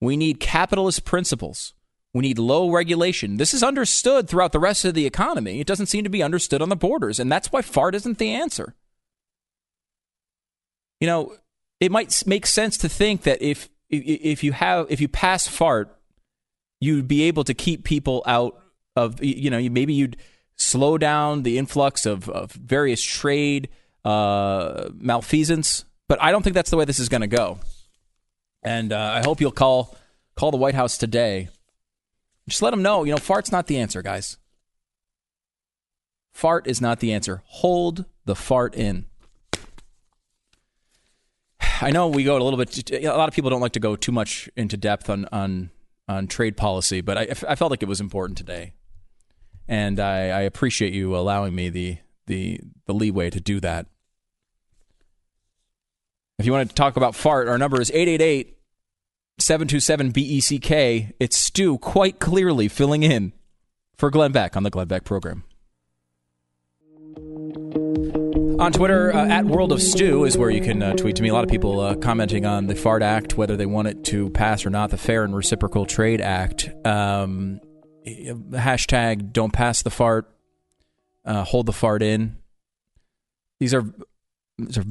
We 0.00 0.16
need 0.16 0.38
capitalist 0.38 1.04
principles. 1.04 1.74
We 2.14 2.22
need 2.22 2.38
low 2.38 2.70
regulation. 2.70 3.36
This 3.36 3.52
is 3.52 3.62
understood 3.62 4.28
throughout 4.28 4.52
the 4.52 4.60
rest 4.60 4.84
of 4.84 4.94
the 4.94 5.04
economy. 5.04 5.60
It 5.60 5.66
doesn't 5.66 5.86
seem 5.86 6.04
to 6.04 6.10
be 6.10 6.22
understood 6.22 6.62
on 6.62 6.68
the 6.68 6.76
borders, 6.76 7.18
and 7.18 7.30
that's 7.30 7.52
why 7.52 7.60
fart 7.60 7.96
isn't 7.96 8.18
the 8.18 8.32
answer. 8.32 8.74
You 11.00 11.08
know, 11.08 11.34
it 11.80 11.92
might 11.92 12.22
make 12.24 12.46
sense 12.46 12.78
to 12.78 12.88
think 12.88 13.22
that 13.22 13.42
if 13.42 13.68
if 13.90 14.44
you 14.44 14.52
have 14.52 14.86
if 14.90 15.00
you 15.00 15.08
pass 15.08 15.46
fart, 15.48 15.94
you'd 16.80 17.08
be 17.08 17.24
able 17.24 17.44
to 17.44 17.54
keep 17.54 17.84
people 17.84 18.22
out 18.26 18.60
of 18.94 19.22
you 19.22 19.50
know 19.50 19.60
maybe 19.68 19.92
you'd 19.92 20.16
slow 20.56 20.98
down 20.98 21.42
the 21.42 21.58
influx 21.58 22.06
of, 22.06 22.28
of 22.28 22.52
various 22.52 23.02
trade 23.02 23.68
uh, 24.08 24.88
malfeasance. 24.94 25.84
But 26.08 26.22
I 26.22 26.30
don't 26.32 26.42
think 26.42 26.54
that's 26.54 26.70
the 26.70 26.76
way 26.76 26.86
this 26.86 26.98
is 26.98 27.08
going 27.08 27.20
to 27.20 27.26
go. 27.26 27.58
And 28.62 28.92
uh, 28.92 29.12
I 29.14 29.20
hope 29.20 29.40
you'll 29.40 29.52
call 29.52 29.96
call 30.36 30.50
the 30.50 30.56
White 30.56 30.74
House 30.74 30.96
today. 30.96 31.48
Just 32.48 32.62
let 32.62 32.70
them 32.70 32.82
know, 32.82 33.04
you 33.04 33.12
know, 33.12 33.18
fart's 33.18 33.52
not 33.52 33.66
the 33.66 33.78
answer, 33.78 34.00
guys. 34.00 34.38
Fart 36.32 36.66
is 36.66 36.80
not 36.80 37.00
the 37.00 37.12
answer. 37.12 37.42
Hold 37.46 38.06
the 38.24 38.34
fart 38.34 38.74
in. 38.74 39.06
I 41.80 41.90
know 41.90 42.08
we 42.08 42.24
go 42.24 42.38
a 42.38 42.42
little 42.42 42.56
bit. 42.56 42.90
A 42.90 43.08
lot 43.08 43.28
of 43.28 43.34
people 43.34 43.50
don't 43.50 43.60
like 43.60 43.72
to 43.72 43.80
go 43.80 43.94
too 43.96 44.12
much 44.12 44.48
into 44.56 44.76
depth 44.76 45.10
on 45.10 45.26
on 45.30 45.70
on 46.08 46.26
trade 46.26 46.56
policy, 46.56 47.02
but 47.02 47.18
I, 47.18 47.22
I 47.46 47.54
felt 47.54 47.70
like 47.70 47.82
it 47.82 47.88
was 47.88 48.00
important 48.00 48.38
today, 48.38 48.72
and 49.66 50.00
I, 50.00 50.28
I 50.28 50.40
appreciate 50.42 50.94
you 50.94 51.14
allowing 51.14 51.54
me 51.54 51.68
the 51.68 51.98
the 52.26 52.60
the 52.86 52.94
leeway 52.94 53.30
to 53.30 53.40
do 53.40 53.60
that. 53.60 53.86
If 56.38 56.46
you 56.46 56.52
want 56.52 56.68
to 56.68 56.74
talk 56.74 56.96
about 56.96 57.16
fart, 57.16 57.48
our 57.48 57.58
number 57.58 57.80
is 57.80 57.90
888 57.90 58.56
727 59.40 60.12
BECK. 60.12 61.14
It's 61.18 61.36
Stu 61.36 61.78
quite 61.78 62.20
clearly 62.20 62.68
filling 62.68 63.02
in 63.02 63.32
for 63.96 64.08
Glenn 64.08 64.30
Beck 64.30 64.56
on 64.56 64.62
the 64.62 64.70
Glenn 64.70 64.86
Beck 64.86 65.02
program. 65.02 65.42
On 68.60 68.72
Twitter, 68.72 69.12
uh, 69.12 69.26
at 69.26 69.46
World 69.46 69.72
of 69.72 69.82
Stu 69.82 70.24
is 70.24 70.38
where 70.38 70.50
you 70.50 70.60
can 70.60 70.80
uh, 70.80 70.92
tweet 70.94 71.16
to 71.16 71.22
me. 71.24 71.28
A 71.28 71.34
lot 71.34 71.42
of 71.42 71.50
people 71.50 71.80
uh, 71.80 71.96
commenting 71.96 72.46
on 72.46 72.68
the 72.68 72.76
FART 72.76 73.02
Act, 73.02 73.36
whether 73.36 73.56
they 73.56 73.66
want 73.66 73.88
it 73.88 74.04
to 74.04 74.30
pass 74.30 74.64
or 74.64 74.70
not, 74.70 74.90
the 74.90 74.96
Fair 74.96 75.24
and 75.24 75.34
Reciprocal 75.34 75.86
Trade 75.86 76.20
Act. 76.20 76.70
Um, 76.84 77.60
hashtag 78.06 79.32
don't 79.32 79.52
pass 79.52 79.82
the 79.82 79.90
fart, 79.90 80.32
uh, 81.24 81.42
hold 81.42 81.66
the 81.66 81.72
fart 81.72 82.00
in. 82.00 82.36
These 83.58 83.74
are, 83.74 83.84
these 84.56 84.78
are 84.78 84.84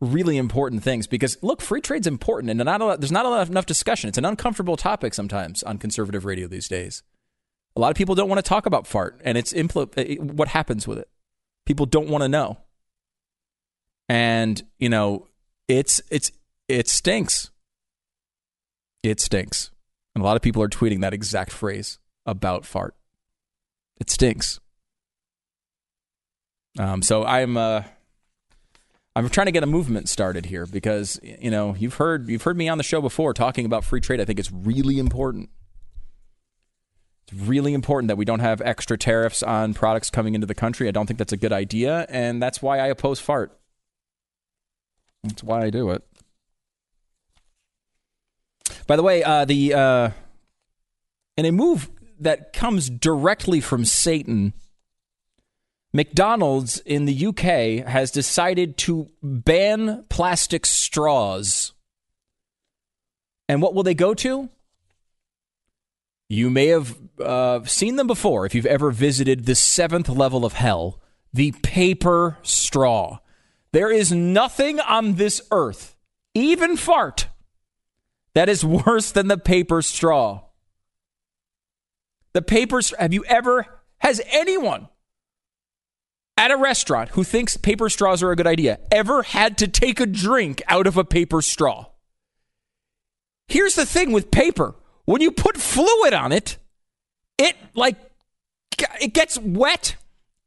really 0.00 0.36
important 0.36 0.82
things 0.82 1.06
because 1.06 1.36
look, 1.42 1.60
free 1.60 1.80
trade's 1.80 2.06
important, 2.06 2.50
and 2.50 2.58
not 2.58 2.80
lot, 2.80 3.00
there's 3.00 3.12
not 3.12 3.24
lot, 3.24 3.48
enough 3.48 3.66
discussion. 3.66 4.08
It's 4.08 4.18
an 4.18 4.24
uncomfortable 4.24 4.76
topic 4.76 5.14
sometimes 5.14 5.62
on 5.62 5.78
conservative 5.78 6.24
radio 6.24 6.46
these 6.46 6.68
days. 6.68 7.02
A 7.76 7.80
lot 7.80 7.90
of 7.90 7.96
people 7.96 8.14
don't 8.14 8.28
want 8.28 8.38
to 8.38 8.48
talk 8.48 8.66
about 8.66 8.86
fart 8.86 9.20
and 9.24 9.36
it's 9.36 9.52
impl- 9.52 10.32
what 10.34 10.48
happens 10.48 10.86
with 10.86 10.98
it. 10.98 11.08
People 11.66 11.86
don't 11.86 12.08
want 12.08 12.22
to 12.22 12.28
know 12.28 12.58
and 14.08 14.62
you 14.78 14.88
know 14.88 15.28
it's 15.68 16.00
it's 16.10 16.30
it 16.68 16.88
stinks 16.88 17.50
it 19.02 19.20
stinks 19.20 19.70
and 20.14 20.22
a 20.22 20.26
lot 20.26 20.36
of 20.36 20.42
people 20.42 20.62
are 20.62 20.68
tweeting 20.68 21.00
that 21.00 21.14
exact 21.14 21.52
phrase 21.52 21.98
about 22.26 22.64
fart 22.64 22.94
it 24.00 24.10
stinks 24.10 24.60
um, 26.78 27.02
so 27.02 27.24
i'm 27.24 27.56
uh 27.56 27.82
i'm 29.16 29.28
trying 29.28 29.46
to 29.46 29.52
get 29.52 29.62
a 29.62 29.66
movement 29.66 30.08
started 30.08 30.46
here 30.46 30.66
because 30.66 31.20
you 31.22 31.50
know 31.50 31.74
you've 31.78 31.94
heard 31.94 32.28
you've 32.28 32.42
heard 32.42 32.56
me 32.56 32.68
on 32.68 32.78
the 32.78 32.84
show 32.84 33.00
before 33.00 33.32
talking 33.32 33.66
about 33.66 33.84
free 33.84 34.00
trade 34.00 34.20
i 34.20 34.24
think 34.24 34.38
it's 34.38 34.50
really 34.52 34.98
important 34.98 35.48
it's 37.26 37.40
really 37.40 37.72
important 37.72 38.08
that 38.08 38.16
we 38.16 38.24
don't 38.24 38.40
have 38.40 38.60
extra 38.60 38.98
tariffs 38.98 39.42
on 39.42 39.72
products 39.72 40.10
coming 40.10 40.34
into 40.34 40.46
the 40.46 40.54
country. 40.54 40.88
I 40.88 40.90
don't 40.90 41.06
think 41.06 41.18
that's 41.18 41.32
a 41.32 41.38
good 41.38 41.52
idea, 41.52 42.06
and 42.08 42.42
that's 42.42 42.60
why 42.60 42.78
I 42.78 42.88
oppose 42.88 43.18
FART. 43.18 43.58
That's 45.22 45.42
why 45.42 45.62
I 45.62 45.70
do 45.70 45.90
it. 45.90 46.02
By 48.86 48.96
the 48.96 49.02
way, 49.02 49.22
uh, 49.22 49.46
the 49.46 49.72
uh, 49.72 50.10
in 51.38 51.46
a 51.46 51.52
move 51.52 51.88
that 52.20 52.52
comes 52.52 52.90
directly 52.90 53.60
from 53.60 53.86
Satan, 53.86 54.52
McDonald's 55.94 56.78
in 56.80 57.04
the 57.04 57.26
UK 57.26 57.86
has 57.86 58.10
decided 58.10 58.76
to 58.76 59.08
ban 59.22 60.04
plastic 60.08 60.66
straws. 60.66 61.72
And 63.48 63.62
what 63.62 63.74
will 63.74 63.84
they 63.84 63.94
go 63.94 64.12
to? 64.14 64.48
You 66.28 66.50
may 66.50 66.66
have 66.66 66.96
uh, 67.20 67.62
seen 67.64 67.94
them 67.94 68.08
before 68.08 68.44
if 68.44 68.56
you've 68.56 68.66
ever 68.66 68.90
visited 68.90 69.46
the 69.46 69.54
seventh 69.54 70.08
level 70.08 70.44
of 70.44 70.54
hell 70.54 71.00
the 71.32 71.52
paper 71.62 72.38
straw. 72.42 73.18
There 73.72 73.90
is 73.90 74.10
nothing 74.10 74.80
on 74.80 75.14
this 75.14 75.42
earth, 75.52 75.96
even 76.34 76.76
fart, 76.76 77.28
that 78.34 78.48
is 78.48 78.64
worse 78.86 79.12
than 79.12 79.28
the 79.28 79.38
paper 79.38 79.80
straw. 79.80 80.42
The 82.32 82.42
paper 82.42 82.80
have 82.98 83.12
you 83.12 83.24
ever 83.26 83.66
has 83.98 84.20
anyone 84.32 84.88
at 86.36 86.50
a 86.50 86.56
restaurant 86.56 87.10
who 87.10 87.24
thinks 87.24 87.56
paper 87.56 87.88
straws 87.88 88.22
are 88.22 88.30
a 88.30 88.36
good 88.36 88.46
idea 88.46 88.78
ever 88.90 89.22
had 89.22 89.58
to 89.58 89.68
take 89.68 90.00
a 90.00 90.06
drink 90.06 90.62
out 90.68 90.86
of 90.86 90.96
a 90.96 91.04
paper 91.04 91.40
straw? 91.40 91.86
Here's 93.48 93.74
the 93.74 93.86
thing 93.86 94.12
with 94.12 94.30
paper. 94.30 94.74
When 95.04 95.20
you 95.20 95.30
put 95.30 95.56
fluid 95.56 96.14
on 96.14 96.32
it, 96.32 96.56
it 97.38 97.56
like 97.74 97.96
it 99.00 99.12
gets 99.12 99.38
wet 99.38 99.96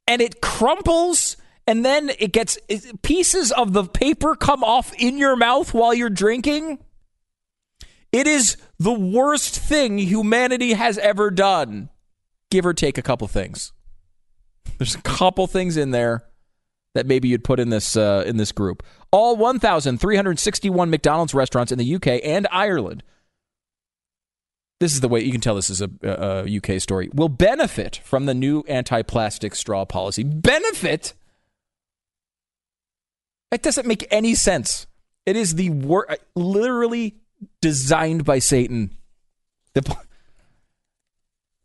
and 0.07 0.21
it 0.21 0.41
crumples 0.41 1.37
and 1.67 1.83
then 1.83 2.09
it 2.17 2.31
gets 2.31 2.57
pieces 3.01 3.51
of 3.51 3.73
the 3.73 3.83
paper 3.83 4.35
come 4.35 4.63
off 4.63 4.93
in 4.95 5.17
your 5.17 5.35
mouth 5.35 5.73
while 5.73 5.93
you're 5.93 6.09
drinking. 6.09 6.79
It 8.11 8.25
is 8.25 8.55
the 8.79 8.93
worst 8.93 9.59
thing 9.59 9.97
humanity 9.97 10.73
has 10.73 10.97
ever 10.97 11.29
done. 11.29 11.89
Give 12.49 12.65
or 12.65 12.73
take 12.73 12.97
a 12.97 13.01
couple 13.01 13.27
things. 13.27 13.73
There's 14.77 14.95
a 14.95 15.01
couple 15.01 15.47
things 15.47 15.77
in 15.77 15.91
there 15.91 16.23
that 16.93 17.05
maybe 17.05 17.27
you'd 17.27 17.43
put 17.43 17.59
in 17.59 17.69
this 17.69 17.95
uh, 17.95 18.23
in 18.25 18.37
this 18.37 18.51
group. 18.51 18.83
All 19.11 19.35
1,361 19.37 20.89
McDonald's 20.89 21.33
restaurants 21.33 21.71
in 21.71 21.77
the 21.77 21.95
UK 21.95 22.19
and 22.23 22.47
Ireland. 22.51 23.03
This 24.79 24.93
is 24.93 25.01
the 25.01 25.07
way 25.07 25.21
you 25.21 25.31
can 25.31 25.41
tell 25.41 25.55
this 25.55 25.71
is 25.71 25.81
a, 25.81 25.89
a 26.03 26.57
UK 26.57 26.79
story. 26.79 27.09
Will 27.13 27.29
benefit 27.29 27.99
from 28.03 28.25
the 28.25 28.35
new 28.35 28.63
anti-plastic 28.67 29.55
straw 29.55 29.85
policy. 29.85 30.23
Benefit 30.23 31.13
it 33.51 33.63
doesn't 33.63 33.87
make 33.87 34.05
any 34.11 34.35
sense. 34.35 34.87
It 35.25 35.35
is 35.35 35.55
the 35.55 35.69
wor- 35.69 36.07
literally 36.35 37.15
designed 37.61 38.25
by 38.25 38.39
Satan. 38.39 38.95
The 39.73 39.97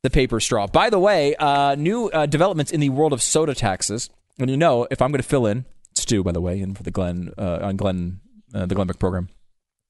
the 0.03 0.11
paper 0.11 0.41
straw. 0.41 0.67
By 0.67 0.91
the 0.91 0.99
way, 0.99 1.35
uh, 1.37 1.75
new 1.77 2.09
uh, 2.09 2.27
developments 2.27 2.73
in 2.73 2.81
the 2.81 2.91
world 2.91 3.13
of 3.13 3.23
soda 3.23 3.55
taxes. 3.55 4.11
And 4.39 4.51
you 4.51 4.57
know, 4.57 4.87
if 4.91 5.01
I'm 5.01 5.13
going 5.13 5.23
to 5.23 5.29
fill 5.29 5.47
in, 5.47 5.65
Stu, 5.95 6.25
by 6.25 6.33
the 6.33 6.41
way, 6.41 6.61
and 6.61 6.77
for 6.77 6.83
the 6.83 6.91
Glenn 6.91 7.33
uh, 7.39 7.61
on 7.63 7.77
Glenn 7.77 8.21
uh, 8.55 8.67
the 8.67 8.75
Glenn 8.75 8.87
Beck 8.87 8.99
program, 8.99 9.29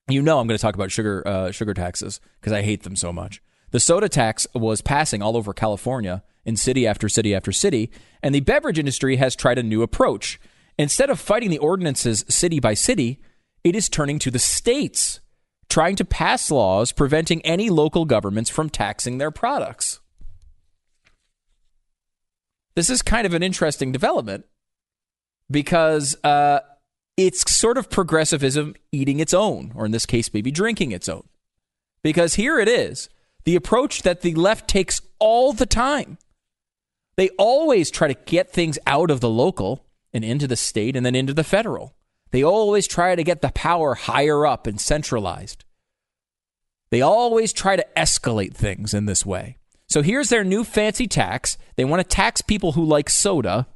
you 0.08 0.20
know 0.20 0.38
I'm 0.38 0.46
going 0.46 0.58
to 0.58 0.62
talk 0.62 0.74
about 0.74 0.90
sugar 0.90 1.26
uh, 1.26 1.50
sugar 1.50 1.74
taxes 1.74 2.20
because 2.40 2.52
I 2.52 2.62
hate 2.62 2.82
them 2.82 2.96
so 2.96 3.12
much. 3.12 3.40
The 3.70 3.80
soda 3.80 4.08
tax 4.08 4.46
was 4.54 4.82
passing 4.82 5.22
all 5.22 5.36
over 5.36 5.54
California 5.54 6.22
in 6.44 6.56
city 6.56 6.86
after 6.86 7.08
city 7.08 7.34
after 7.34 7.52
city, 7.52 7.90
and 8.22 8.34
the 8.34 8.40
beverage 8.40 8.78
industry 8.78 9.16
has 9.16 9.36
tried 9.36 9.58
a 9.58 9.62
new 9.62 9.82
approach. 9.82 10.40
Instead 10.76 11.08
of 11.08 11.20
fighting 11.20 11.50
the 11.50 11.58
ordinances 11.58 12.24
city 12.28 12.58
by 12.58 12.74
city, 12.74 13.20
it 13.62 13.76
is 13.76 13.88
turning 13.88 14.18
to 14.18 14.30
the 14.30 14.38
states, 14.38 15.20
trying 15.68 15.94
to 15.96 16.04
pass 16.04 16.50
laws 16.50 16.90
preventing 16.90 17.40
any 17.42 17.70
local 17.70 18.04
governments 18.04 18.50
from 18.50 18.68
taxing 18.68 19.18
their 19.18 19.30
products. 19.30 20.00
This 22.74 22.90
is 22.90 23.02
kind 23.02 23.26
of 23.26 23.34
an 23.34 23.42
interesting 23.42 23.92
development 23.92 24.46
because 25.50 26.16
uh, 26.24 26.60
it's 27.16 27.50
sort 27.54 27.78
of 27.78 27.90
progressivism 27.90 28.74
eating 28.90 29.20
its 29.20 29.34
own, 29.34 29.72
or 29.74 29.84
in 29.84 29.92
this 29.92 30.06
case, 30.06 30.32
maybe 30.32 30.50
drinking 30.50 30.92
its 30.92 31.08
own. 31.08 31.28
Because 32.02 32.34
here 32.34 32.58
it 32.58 32.68
is 32.68 33.08
the 33.44 33.56
approach 33.56 34.02
that 34.02 34.22
the 34.22 34.34
left 34.34 34.68
takes 34.68 35.00
all 35.18 35.52
the 35.52 35.66
time. 35.66 36.18
They 37.16 37.28
always 37.30 37.90
try 37.90 38.08
to 38.08 38.14
get 38.14 38.50
things 38.50 38.78
out 38.86 39.10
of 39.10 39.20
the 39.20 39.28
local 39.28 39.84
and 40.12 40.24
into 40.24 40.46
the 40.46 40.56
state 40.56 40.96
and 40.96 41.04
then 41.04 41.14
into 41.14 41.34
the 41.34 41.44
federal. 41.44 41.94
They 42.30 42.42
always 42.42 42.86
try 42.86 43.14
to 43.14 43.24
get 43.24 43.42
the 43.42 43.52
power 43.52 43.94
higher 43.94 44.46
up 44.46 44.66
and 44.66 44.80
centralized. 44.80 45.64
They 46.90 47.02
always 47.02 47.52
try 47.52 47.76
to 47.76 47.86
escalate 47.96 48.54
things 48.54 48.94
in 48.94 49.06
this 49.06 49.26
way. 49.26 49.58
So 49.92 50.00
here's 50.00 50.30
their 50.30 50.42
new 50.42 50.64
fancy 50.64 51.06
tax. 51.06 51.58
They 51.76 51.84
want 51.84 52.00
to 52.00 52.08
tax 52.08 52.40
people 52.40 52.72
who 52.72 52.82
like 52.82 53.10
soda. 53.10 53.66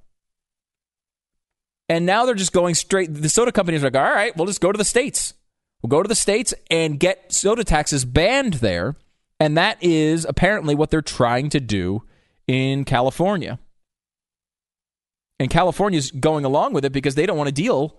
And 1.90 2.06
now 2.06 2.24
they're 2.24 2.34
just 2.34 2.54
going 2.54 2.74
straight. 2.74 3.12
The 3.12 3.28
soda 3.28 3.52
companies 3.52 3.82
are 3.84 3.88
like, 3.88 3.96
all 3.96 4.14
right, 4.14 4.34
we'll 4.34 4.46
just 4.46 4.62
go 4.62 4.72
to 4.72 4.78
the 4.78 4.84
states. 4.84 5.34
We'll 5.82 5.90
go 5.90 6.02
to 6.02 6.08
the 6.08 6.14
states 6.14 6.54
and 6.70 6.98
get 6.98 7.34
soda 7.34 7.64
taxes 7.64 8.06
banned 8.06 8.54
there. 8.54 8.96
And 9.38 9.58
that 9.58 9.76
is 9.82 10.24
apparently 10.24 10.74
what 10.74 10.90
they're 10.90 11.02
trying 11.02 11.50
to 11.50 11.60
do 11.60 12.02
in 12.46 12.86
California. 12.86 13.58
And 15.38 15.50
California's 15.50 16.10
going 16.10 16.46
along 16.46 16.72
with 16.72 16.86
it 16.86 16.92
because 16.92 17.14
they 17.14 17.26
don't 17.26 17.36
want 17.36 17.48
to 17.48 17.54
deal 17.54 17.94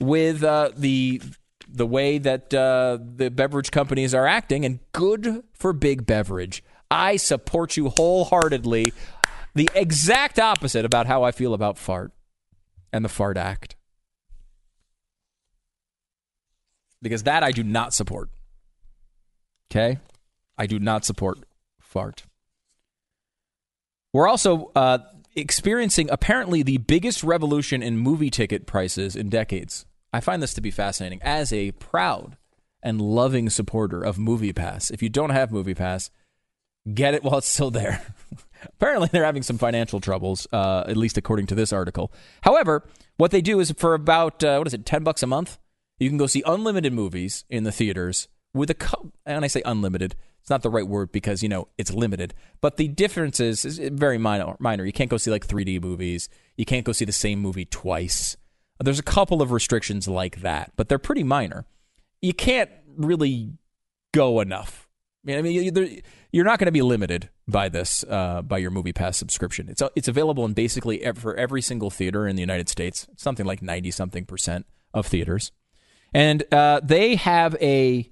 with 0.00 0.42
uh, 0.42 0.70
the 0.74 1.20
the 1.70 1.86
way 1.86 2.16
that 2.16 2.54
uh, 2.54 2.96
the 2.98 3.28
beverage 3.28 3.70
companies 3.70 4.14
are 4.14 4.26
acting. 4.26 4.64
And 4.64 4.80
good 4.92 5.44
for 5.52 5.74
big 5.74 6.06
beverage. 6.06 6.62
I 6.90 7.16
support 7.16 7.76
you 7.76 7.90
wholeheartedly. 7.90 8.92
The 9.54 9.68
exact 9.74 10.38
opposite 10.38 10.84
about 10.84 11.06
how 11.06 11.22
I 11.22 11.32
feel 11.32 11.54
about 11.54 11.78
fart 11.78 12.12
and 12.92 13.04
the 13.04 13.08
fart 13.08 13.36
act. 13.36 13.76
Because 17.02 17.24
that 17.24 17.42
I 17.42 17.52
do 17.52 17.62
not 17.62 17.94
support. 17.94 18.30
Okay? 19.70 19.98
I 20.56 20.66
do 20.66 20.78
not 20.78 21.04
support 21.04 21.38
fart. 21.80 22.24
We're 24.12 24.28
also 24.28 24.72
uh, 24.74 24.98
experiencing 25.36 26.08
apparently 26.10 26.62
the 26.62 26.78
biggest 26.78 27.22
revolution 27.22 27.82
in 27.82 27.98
movie 27.98 28.30
ticket 28.30 28.66
prices 28.66 29.14
in 29.14 29.28
decades. 29.28 29.86
I 30.12 30.20
find 30.20 30.42
this 30.42 30.54
to 30.54 30.60
be 30.60 30.70
fascinating. 30.70 31.20
As 31.22 31.52
a 31.52 31.72
proud 31.72 32.36
and 32.82 33.00
loving 33.00 33.50
supporter 33.50 34.02
of 34.02 34.16
MoviePass, 34.16 34.90
if 34.90 35.02
you 35.02 35.08
don't 35.08 35.30
have 35.30 35.50
MoviePass, 35.50 36.10
get 36.94 37.14
it 37.14 37.22
while 37.22 37.38
it's 37.38 37.48
still 37.48 37.70
there. 37.70 38.02
Apparently, 38.64 39.08
they're 39.12 39.24
having 39.24 39.42
some 39.42 39.58
financial 39.58 40.00
troubles, 40.00 40.46
uh, 40.52 40.84
at 40.86 40.96
least 40.96 41.16
according 41.16 41.46
to 41.46 41.54
this 41.54 41.72
article. 41.72 42.12
However, 42.42 42.86
what 43.16 43.30
they 43.30 43.40
do 43.40 43.60
is 43.60 43.70
for 43.72 43.94
about 43.94 44.42
uh, 44.42 44.56
what 44.56 44.66
is 44.66 44.74
it, 44.74 44.84
ten 44.84 45.04
bucks 45.04 45.22
a 45.22 45.26
month, 45.26 45.58
you 45.98 46.08
can 46.08 46.18
go 46.18 46.26
see 46.26 46.42
unlimited 46.46 46.92
movies 46.92 47.44
in 47.48 47.64
the 47.64 47.72
theaters 47.72 48.28
with 48.54 48.70
a. 48.70 48.74
Co- 48.74 49.12
and 49.26 49.44
I 49.44 49.48
say 49.48 49.62
unlimited, 49.64 50.16
it's 50.40 50.50
not 50.50 50.62
the 50.62 50.70
right 50.70 50.86
word 50.86 51.12
because 51.12 51.42
you 51.42 51.48
know 51.48 51.68
it's 51.76 51.92
limited. 51.92 52.34
But 52.60 52.78
the 52.78 52.88
difference 52.88 53.38
is, 53.38 53.64
is 53.64 53.78
very 53.78 54.18
minor. 54.18 54.56
Minor. 54.58 54.84
You 54.84 54.92
can't 54.92 55.10
go 55.10 55.18
see 55.18 55.30
like 55.30 55.46
3D 55.46 55.82
movies. 55.82 56.28
You 56.56 56.64
can't 56.64 56.84
go 56.84 56.92
see 56.92 57.04
the 57.04 57.12
same 57.12 57.38
movie 57.38 57.64
twice. 57.64 58.36
There's 58.80 58.98
a 58.98 59.04
couple 59.04 59.42
of 59.42 59.50
restrictions 59.50 60.08
like 60.08 60.40
that, 60.40 60.72
but 60.76 60.88
they're 60.88 60.98
pretty 60.98 61.24
minor. 61.24 61.66
You 62.22 62.32
can't 62.32 62.70
really 62.96 63.52
go 64.12 64.40
enough. 64.40 64.87
I 65.26 65.42
mean, 65.42 66.02
you're 66.32 66.44
not 66.44 66.58
going 66.58 66.66
to 66.66 66.72
be 66.72 66.82
limited 66.82 67.28
by 67.46 67.68
this 67.68 68.04
uh, 68.08 68.42
by 68.42 68.58
your 68.58 68.70
movie 68.70 68.92
pass 68.92 69.16
subscription. 69.16 69.68
It's 69.68 69.82
it's 69.96 70.08
available 70.08 70.44
in 70.44 70.52
basically 70.52 71.02
every, 71.02 71.20
for 71.20 71.34
every 71.34 71.62
single 71.62 71.90
theater 71.90 72.26
in 72.26 72.36
the 72.36 72.40
united 72.40 72.68
states 72.68 73.06
something 73.16 73.44
like 73.44 73.62
90 73.62 73.90
something 73.90 74.24
percent 74.24 74.66
of 74.94 75.06
theaters. 75.06 75.52
And 76.14 76.44
uh, 76.52 76.80
they 76.82 77.16
have 77.16 77.56
a 77.60 78.10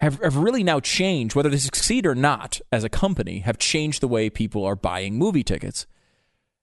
have, 0.00 0.20
have 0.20 0.36
really 0.36 0.62
now 0.62 0.80
changed 0.80 1.34
whether 1.34 1.48
they 1.48 1.56
succeed 1.56 2.06
or 2.06 2.14
not 2.14 2.60
as 2.70 2.84
a 2.84 2.88
company 2.88 3.40
have 3.40 3.58
changed 3.58 4.02
the 4.02 4.08
way 4.08 4.28
people 4.28 4.64
are 4.64 4.76
buying 4.76 5.16
movie 5.16 5.44
tickets. 5.44 5.86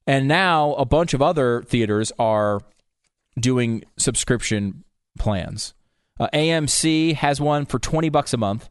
And 0.05 0.27
now 0.27 0.73
a 0.73 0.85
bunch 0.85 1.13
of 1.13 1.21
other 1.21 1.63
theaters 1.63 2.11
are 2.19 2.59
doing 3.39 3.83
subscription 3.97 4.83
plans. 5.17 5.73
Uh, 6.19 6.27
amc 6.33 7.15
has 7.15 7.41
one 7.41 7.65
for 7.65 7.79
20 7.79 8.09
bucks 8.09 8.33
a 8.33 8.37
month 8.37 8.69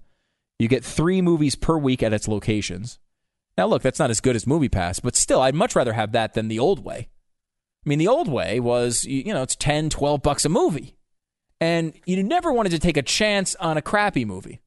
you 0.62 0.68
get 0.68 0.84
three 0.84 1.20
movies 1.20 1.56
per 1.56 1.76
week 1.76 2.04
at 2.04 2.12
its 2.12 2.28
locations. 2.28 3.00
Now, 3.58 3.66
look, 3.66 3.82
that's 3.82 3.98
not 3.98 4.10
as 4.10 4.20
good 4.20 4.36
as 4.36 4.46
Movie 4.46 4.68
Pass, 4.68 5.00
but 5.00 5.16
still, 5.16 5.40
I'd 5.40 5.56
much 5.56 5.74
rather 5.74 5.92
have 5.92 6.12
that 6.12 6.34
than 6.34 6.46
the 6.46 6.60
old 6.60 6.84
way. 6.84 7.08
I 7.84 7.88
mean, 7.88 7.98
the 7.98 8.06
old 8.06 8.28
way 8.28 8.60
was, 8.60 9.04
you 9.04 9.34
know, 9.34 9.42
it's 9.42 9.56
10, 9.56 9.90
12 9.90 10.22
bucks 10.22 10.44
a 10.44 10.48
movie. 10.48 10.96
And 11.60 11.94
you 12.06 12.22
never 12.22 12.52
wanted 12.52 12.70
to 12.70 12.78
take 12.78 12.96
a 12.96 13.02
chance 13.02 13.56
on 13.56 13.76
a 13.76 13.82
crappy 13.82 14.24
movie. 14.24 14.62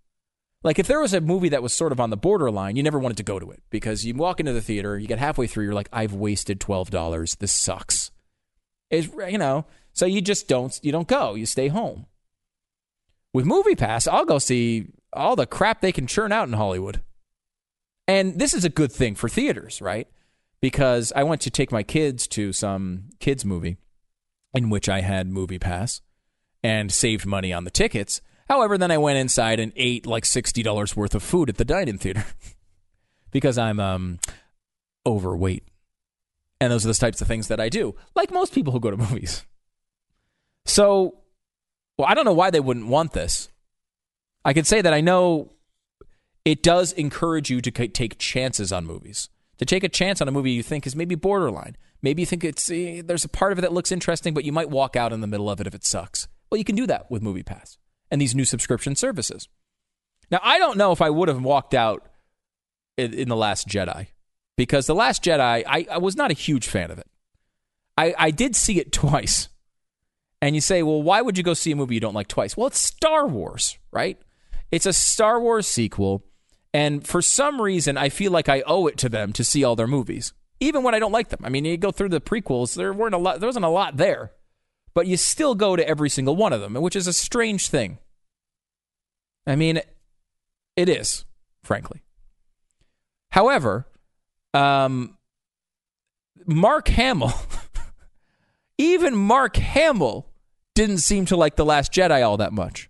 Like, 0.64 0.80
if 0.80 0.88
there 0.88 1.00
was 1.00 1.14
a 1.14 1.22
movie 1.22 1.50
that 1.50 1.64
was 1.64 1.74
sort 1.74 1.94
of 1.94 2.00
on 2.02 2.10
the 2.10 2.18
borderline, 2.18 2.76
you 2.76 2.84
never 2.84 3.00
wanted 3.00 3.18
to 3.18 3.24
go 3.24 3.40
to 3.40 3.52
it 3.52 3.64
because 3.70 4.06
you 4.06 4.14
walk 4.16 4.42
into 4.42 4.52
the 4.52 4.62
theater, 4.62 5.00
you 5.00 5.08
get 5.08 5.20
halfway 5.20 5.48
through, 5.48 5.64
you're 5.64 5.74
like, 5.74 5.90
I've 5.94 6.14
wasted 6.14 6.60
$12. 6.60 7.38
This 7.38 7.54
sucks. 7.54 8.12
It's, 8.90 9.08
you 9.30 9.38
know, 9.38 9.66
so 9.94 10.06
you 10.06 10.22
just 10.22 10.50
don't, 10.50 10.78
you 10.84 10.92
don't 10.92 11.08
go. 11.08 11.36
You 11.36 11.46
stay 11.46 11.70
home. 11.70 12.06
With 13.34 13.46
Movie 13.46 13.76
Pass, 13.76 14.08
I'll 14.08 14.26
go 14.26 14.40
see 14.40 14.88
all 15.16 15.36
the 15.36 15.46
crap 15.46 15.82
they 15.82 15.92
can 15.92 16.08
churn 16.08 16.32
out 16.32 16.48
in 16.48 16.54
Hollywood. 16.54 17.02
And 18.08 18.40
this 18.40 18.54
is 18.54 18.64
a 18.64 18.70
good 18.70 18.92
thing 18.92 19.16
for 19.16 19.30
theaters, 19.30 19.82
right? 19.82 20.08
Because 20.62 21.12
I 21.16 21.24
went 21.24 21.42
to 21.42 21.50
take 21.50 21.72
my 21.72 21.84
kids 21.84 22.28
to 22.30 22.54
some 22.54 23.10
kids 23.20 23.44
movie 23.46 23.78
in 24.54 24.70
which 24.70 24.88
I 24.88 25.02
had 25.02 25.28
Movie 25.28 25.60
Pass 25.60 26.02
and 26.64 26.92
saved 26.92 27.26
money 27.26 27.52
on 27.52 27.64
the 27.64 27.72
tickets. 27.72 28.22
However, 28.48 28.78
then 28.78 28.92
I 28.92 28.98
went 28.98 29.18
inside 29.18 29.60
and 29.60 29.74
ate 29.76 30.06
like 30.06 30.24
$60 30.24 30.96
worth 30.96 31.16
of 31.16 31.24
food 31.24 31.50
at 31.50 31.58
the 31.58 31.66
dining 31.66 31.98
theater 31.98 32.26
because 33.32 33.58
I'm 33.58 33.80
um, 33.80 34.20
overweight. 35.06 35.64
And 36.62 36.72
those 36.72 36.86
are 36.86 36.90
the 36.90 36.94
types 36.94 37.22
of 37.22 37.28
things 37.28 37.50
that 37.50 37.60
I 37.60 37.70
do, 37.70 37.96
like 38.16 38.32
most 38.32 38.54
people 38.54 38.72
who 38.72 38.80
go 38.80 38.92
to 38.92 38.98
movies. 39.10 39.46
So, 40.66 41.20
well, 41.98 42.08
I 42.08 42.14
don't 42.14 42.26
know 42.26 42.34
why 42.34 42.50
they 42.50 42.60
wouldn't 42.60 42.88
want 42.88 43.14
this. 43.14 43.50
I 44.46 44.54
can 44.54 44.64
say 44.64 44.82
that 44.82 44.94
I 44.94 45.02
know 45.02 45.52
it 46.46 46.62
does 46.62 46.94
encourage 46.94 47.50
you 47.50 47.60
to 47.62 47.72
take 47.72 48.20
chances 48.20 48.72
on 48.72 48.86
movies. 48.86 49.28
To 49.58 49.66
take 49.66 49.84
a 49.84 49.90
chance 49.90 50.22
on 50.22 50.28
a 50.28 50.32
movie 50.32 50.52
you 50.52 50.62
think 50.62 50.86
is 50.86 50.96
maybe 50.96 51.16
borderline. 51.16 51.76
Maybe 52.02 52.22
you 52.22 52.26
think 52.26 52.44
it's 52.44 52.70
eh, 52.70 53.02
there's 53.04 53.26
a 53.26 53.30
part 53.30 53.52
of 53.52 53.58
it 53.58 53.62
that 53.62 53.74
looks 53.74 53.92
interesting, 53.92 54.34
but 54.34 54.46
you 54.46 54.52
might 54.52 54.70
walk 54.70 54.96
out 54.96 55.12
in 55.12 55.22
the 55.22 55.28
middle 55.28 55.50
of 55.50 55.60
it 55.60 55.68
if 55.68 55.74
it 55.74 55.84
sucks. 55.84 56.28
Well, 56.50 56.60
you 56.60 56.64
can 56.64 56.76
do 56.76 56.86
that 56.86 57.10
with 57.10 57.24
Movie 57.24 57.42
Pass 57.42 57.78
and 58.12 58.22
these 58.22 58.36
new 58.36 58.46
subscription 58.46 58.96
services. 58.96 59.48
Now, 60.30 60.40
I 60.44 60.60
don't 60.60 60.78
know 60.78 60.92
if 60.92 61.02
I 61.02 61.10
would 61.10 61.30
have 61.30 61.42
walked 61.42 61.74
out 61.74 62.08
in, 62.98 63.14
in 63.14 63.30
The 63.30 63.36
Last 63.36 63.68
Jedi 63.68 64.08
because 64.56 64.86
The 64.86 64.96
Last 64.96 65.24
Jedi, 65.24 65.64
I, 65.66 65.88
I 65.90 65.98
was 65.98 66.16
not 66.16 66.32
a 66.32 66.36
huge 66.36 66.68
fan 66.68 66.92
of 66.92 67.00
it. 67.00 67.08
I, 67.98 68.14
I 68.18 68.32
did 68.32 68.56
see 68.56 68.80
it 68.80 68.92
twice. 68.92 69.50
And 70.42 70.54
you 70.54 70.62
say, 70.62 70.84
well, 70.84 71.02
why 71.02 71.22
would 71.22 71.38
you 71.38 71.44
go 71.44 71.56
see 71.56 71.72
a 71.72 71.76
movie 71.76 71.96
you 71.96 72.02
don't 72.02 72.14
like 72.14 72.28
twice? 72.28 72.56
Well, 72.56 72.68
it's 72.68 72.80
Star 72.80 73.26
Wars, 73.26 73.80
right? 73.92 74.20
It's 74.72 74.86
a 74.86 74.94
Star 74.94 75.40
Wars 75.40 75.68
sequel, 75.68 76.24
and 76.74 77.06
for 77.08 77.22
some 77.22 77.62
reason, 77.62 77.98
I 77.98 78.10
feel 78.10 78.32
like 78.32 78.50
I 78.50 78.62
owe 78.66 78.88
it 78.88 78.98
to 78.98 79.10
them 79.10 79.32
to 79.34 79.44
see 79.44 79.64
all 79.64 79.76
their 79.76 79.88
movies, 79.88 80.34
even 80.60 80.84
when 80.84 80.96
I 80.96 81.00
don't 81.00 81.12
like 81.12 81.30
them. 81.30 81.40
I 81.44 81.50
mean, 81.50 81.66
you 81.66 81.78
go 81.78 81.92
through 81.92 82.10
the 82.10 82.22
prequels, 82.22 82.76
there 82.76 82.94
weren't 82.94 83.16
a 83.16 83.20
lot, 83.20 83.40
there 83.40 83.48
wasn't 83.48 83.66
a 83.66 83.70
lot 83.70 83.98
there, 83.98 84.32
but 84.94 85.08
you 85.08 85.18
still 85.18 85.56
go 85.56 85.76
to 85.76 85.88
every 85.88 86.10
single 86.10 86.36
one 86.36 86.54
of 86.54 86.62
them, 86.62 86.74
which 86.74 86.96
is 86.96 87.08
a 87.08 87.14
strange 87.14 87.70
thing. 87.70 88.00
I 89.48 89.56
mean, 89.56 89.82
it 90.76 90.90
is, 90.90 91.26
frankly. 91.64 92.02
However, 93.32 93.88
um, 94.54 95.18
Mark 96.46 96.88
Hamill, 96.88 97.34
even 98.78 99.16
Mark 99.16 99.58
Hamill 99.58 100.28
didn't 100.74 101.00
seem 101.00 101.26
to 101.26 101.36
like 101.36 101.56
The 101.56 101.66
Last 101.66 101.92
Jedi 101.92 102.26
all 102.26 102.38
that 102.38 102.54
much. 102.54 102.90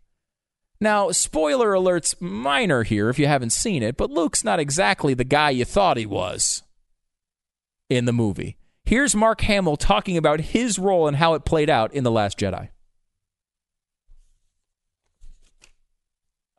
Now, 0.81 1.11
spoiler 1.11 1.71
alerts 1.71 2.19
minor 2.19 2.83
here 2.83 3.09
if 3.09 3.17
you 3.17 3.27
haven't 3.27 3.51
seen 3.51 3.81
it, 3.81 3.95
but 3.95 4.11
Luke's 4.11 4.43
not 4.43 4.59
exactly 4.59 5.13
the 5.13 5.23
guy 5.23 5.51
you 5.51 5.65
thought 5.65 5.97
he 5.97 6.05
was 6.05 6.63
in 7.89 8.05
the 8.05 8.13
movie. 8.13 8.57
Here's 8.83 9.15
Mark 9.15 9.41
Hamill 9.41 9.77
talking 9.77 10.17
about 10.17 10.41
his 10.41 10.77
role 10.77 11.07
and 11.07 11.17
how 11.17 11.33
it 11.33 11.45
played 11.45 11.69
out 11.69 11.93
in 11.93 12.03
The 12.03 12.11
Last 12.11 12.37
Jedi. 12.37 12.69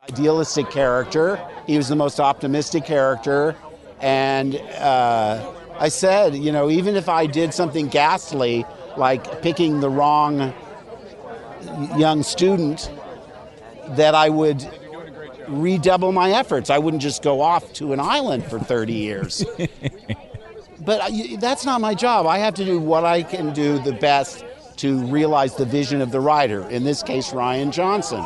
Idealistic 0.09 0.69
character. 0.71 1.39
He 1.65 1.77
was 1.77 1.87
the 1.87 1.95
most 1.95 2.19
optimistic 2.19 2.85
character. 2.85 3.55
And 4.01 4.55
uh, 4.55 5.53
I 5.79 5.89
said, 5.89 6.35
you 6.35 6.51
know, 6.51 6.69
even 6.69 6.95
if 6.95 7.07
I 7.07 7.27
did 7.27 7.53
something 7.53 7.87
ghastly, 7.87 8.65
like 8.97 9.41
picking 9.41 9.79
the 9.79 9.89
wrong 9.89 10.53
young 11.97 12.23
student, 12.23 12.91
that 13.95 14.15
I 14.15 14.29
would 14.29 14.67
redouble 15.47 16.11
my 16.11 16.31
efforts. 16.31 16.69
I 16.69 16.77
wouldn't 16.77 17.01
just 17.01 17.23
go 17.23 17.41
off 17.41 17.73
to 17.73 17.93
an 17.93 17.99
island 17.99 18.45
for 18.45 18.59
30 18.59 18.93
years. 18.93 19.45
but 20.79 21.11
that's 21.39 21.65
not 21.65 21.81
my 21.81 21.93
job. 21.93 22.25
I 22.25 22.39
have 22.39 22.55
to 22.55 22.65
do 22.65 22.79
what 22.79 23.05
I 23.05 23.23
can 23.23 23.53
do 23.53 23.79
the 23.79 23.93
best 23.93 24.43
to 24.77 24.99
realize 25.07 25.55
the 25.55 25.65
vision 25.65 26.01
of 26.01 26.11
the 26.11 26.19
writer, 26.19 26.67
in 26.69 26.83
this 26.83 27.01
case, 27.01 27.31
Rian 27.31 27.71
Johnson. 27.71 28.23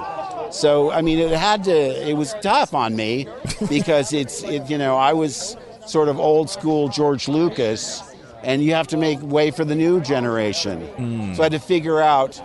So, 0.51 0.91
I 0.91 1.01
mean, 1.01 1.17
it 1.17 1.31
had 1.31 1.63
to, 1.63 1.71
it 1.71 2.13
was 2.13 2.35
tough 2.41 2.73
on 2.73 2.95
me 2.95 3.27
because 3.69 4.11
it's, 4.11 4.43
it, 4.43 4.69
you 4.69 4.77
know, 4.77 4.97
I 4.97 5.13
was 5.13 5.55
sort 5.85 6.09
of 6.09 6.19
old 6.19 6.49
school 6.49 6.89
George 6.89 7.27
Lucas, 7.27 8.03
and 8.43 8.61
you 8.61 8.73
have 8.73 8.87
to 8.87 8.97
make 8.97 9.21
way 9.21 9.51
for 9.51 9.63
the 9.63 9.75
new 9.75 10.01
generation. 10.01 10.81
Hmm. 10.81 11.33
So 11.33 11.41
I 11.41 11.45
had 11.45 11.51
to 11.53 11.59
figure 11.59 12.01
out 12.01 12.41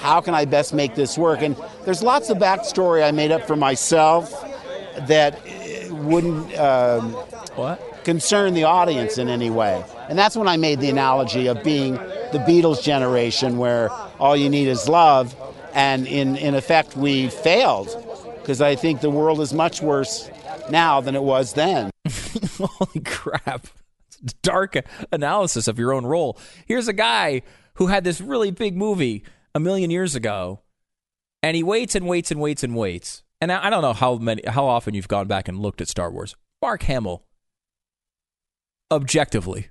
how 0.00 0.20
can 0.20 0.34
I 0.34 0.46
best 0.46 0.72
make 0.72 0.94
this 0.94 1.18
work. 1.18 1.42
And 1.42 1.56
there's 1.84 2.02
lots 2.02 2.30
of 2.30 2.38
backstory 2.38 3.04
I 3.06 3.10
made 3.10 3.30
up 3.30 3.46
for 3.46 3.54
myself 3.54 4.30
that 5.06 5.34
uh, 5.34 5.94
wouldn't 5.94 6.58
um, 6.58 7.12
what 7.54 7.90
concern 8.04 8.54
the 8.54 8.64
audience 8.64 9.18
in 9.18 9.28
any 9.28 9.50
way. 9.50 9.84
And 10.08 10.18
that's 10.18 10.36
when 10.36 10.48
I 10.48 10.56
made 10.56 10.80
the 10.80 10.88
analogy 10.88 11.48
of 11.48 11.62
being 11.62 11.94
the 11.94 12.42
Beatles 12.48 12.82
generation, 12.82 13.58
where 13.58 13.90
all 14.18 14.36
you 14.36 14.48
need 14.48 14.68
is 14.68 14.88
love. 14.88 15.34
And 15.74 16.06
in, 16.06 16.36
in 16.36 16.54
effect, 16.54 16.96
we 16.96 17.28
failed 17.28 17.88
because 18.40 18.60
I 18.60 18.74
think 18.74 19.02
the 19.02 19.10
world 19.10 19.40
is 19.40 19.52
much 19.52 19.82
worse 19.82 20.30
now 20.70 21.00
than 21.00 21.14
it 21.14 21.22
was 21.22 21.52
then. 21.52 21.90
Holy 22.58 23.00
crap. 23.04 23.66
Dark 24.42 24.76
analysis 25.12 25.68
of 25.68 25.78
your 25.78 25.92
own 25.92 26.06
role. 26.06 26.38
Here's 26.66 26.88
a 26.88 26.92
guy 26.92 27.42
who 27.74 27.86
had 27.88 28.04
this 28.04 28.20
really 28.20 28.50
big 28.50 28.76
movie 28.76 29.24
a 29.54 29.60
million 29.60 29.90
years 29.90 30.14
ago, 30.14 30.60
and 31.42 31.56
he 31.56 31.62
waits 31.62 31.94
and 31.94 32.06
waits 32.06 32.30
and 32.30 32.40
waits 32.40 32.62
and 32.62 32.76
waits. 32.76 33.22
And 33.40 33.50
I 33.50 33.70
don't 33.70 33.82
know 33.82 33.94
how 33.94 34.16
many 34.16 34.42
how 34.46 34.66
often 34.66 34.94
you've 34.94 35.08
gone 35.08 35.26
back 35.26 35.48
and 35.48 35.58
looked 35.58 35.80
at 35.80 35.88
Star 35.88 36.10
Wars. 36.10 36.36
Mark 36.60 36.82
Hamill 36.82 37.24
objectively 38.90 39.68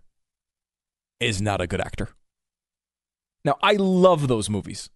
is 1.20 1.42
not 1.42 1.62
a 1.62 1.68
good 1.68 1.82
actor. 1.82 2.10
Now, 3.46 3.58
I 3.62 3.74
love 3.74 4.28
those 4.28 4.50
movies. 4.50 4.90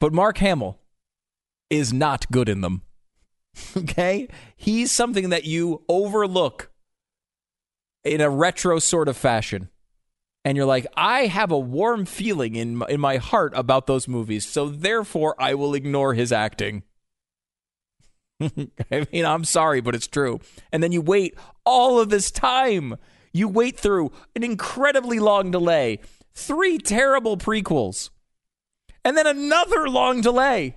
But 0.00 0.12
Mark 0.12 0.38
Hamill 0.38 0.78
is 1.70 1.92
not 1.92 2.30
good 2.30 2.48
in 2.48 2.60
them. 2.60 2.82
okay? 3.76 4.28
He's 4.56 4.92
something 4.92 5.30
that 5.30 5.44
you 5.44 5.82
overlook 5.88 6.70
in 8.04 8.20
a 8.20 8.30
retro 8.30 8.78
sort 8.78 9.08
of 9.08 9.16
fashion. 9.16 9.68
And 10.46 10.56
you're 10.56 10.64
like, 10.64 10.86
I 10.96 11.26
have 11.26 11.50
a 11.50 11.58
warm 11.58 12.04
feeling 12.06 12.54
in 12.54 12.80
in 12.88 13.00
my 13.00 13.16
heart 13.16 13.52
about 13.56 13.88
those 13.88 14.06
movies, 14.06 14.48
so 14.48 14.68
therefore 14.68 15.34
I 15.40 15.54
will 15.54 15.74
ignore 15.74 16.14
his 16.14 16.30
acting. 16.30 16.84
I 18.40 19.06
mean, 19.10 19.24
I'm 19.24 19.42
sorry, 19.42 19.80
but 19.80 19.96
it's 19.96 20.06
true. 20.06 20.38
And 20.70 20.84
then 20.84 20.92
you 20.92 21.02
wait 21.02 21.36
all 21.64 21.98
of 21.98 22.10
this 22.10 22.30
time. 22.30 22.94
You 23.32 23.48
wait 23.48 23.76
through 23.76 24.12
an 24.36 24.44
incredibly 24.44 25.18
long 25.18 25.50
delay, 25.50 25.98
three 26.32 26.78
terrible 26.78 27.36
prequels, 27.36 28.10
and 29.04 29.16
then 29.16 29.26
another 29.26 29.88
long 29.88 30.20
delay 30.20 30.76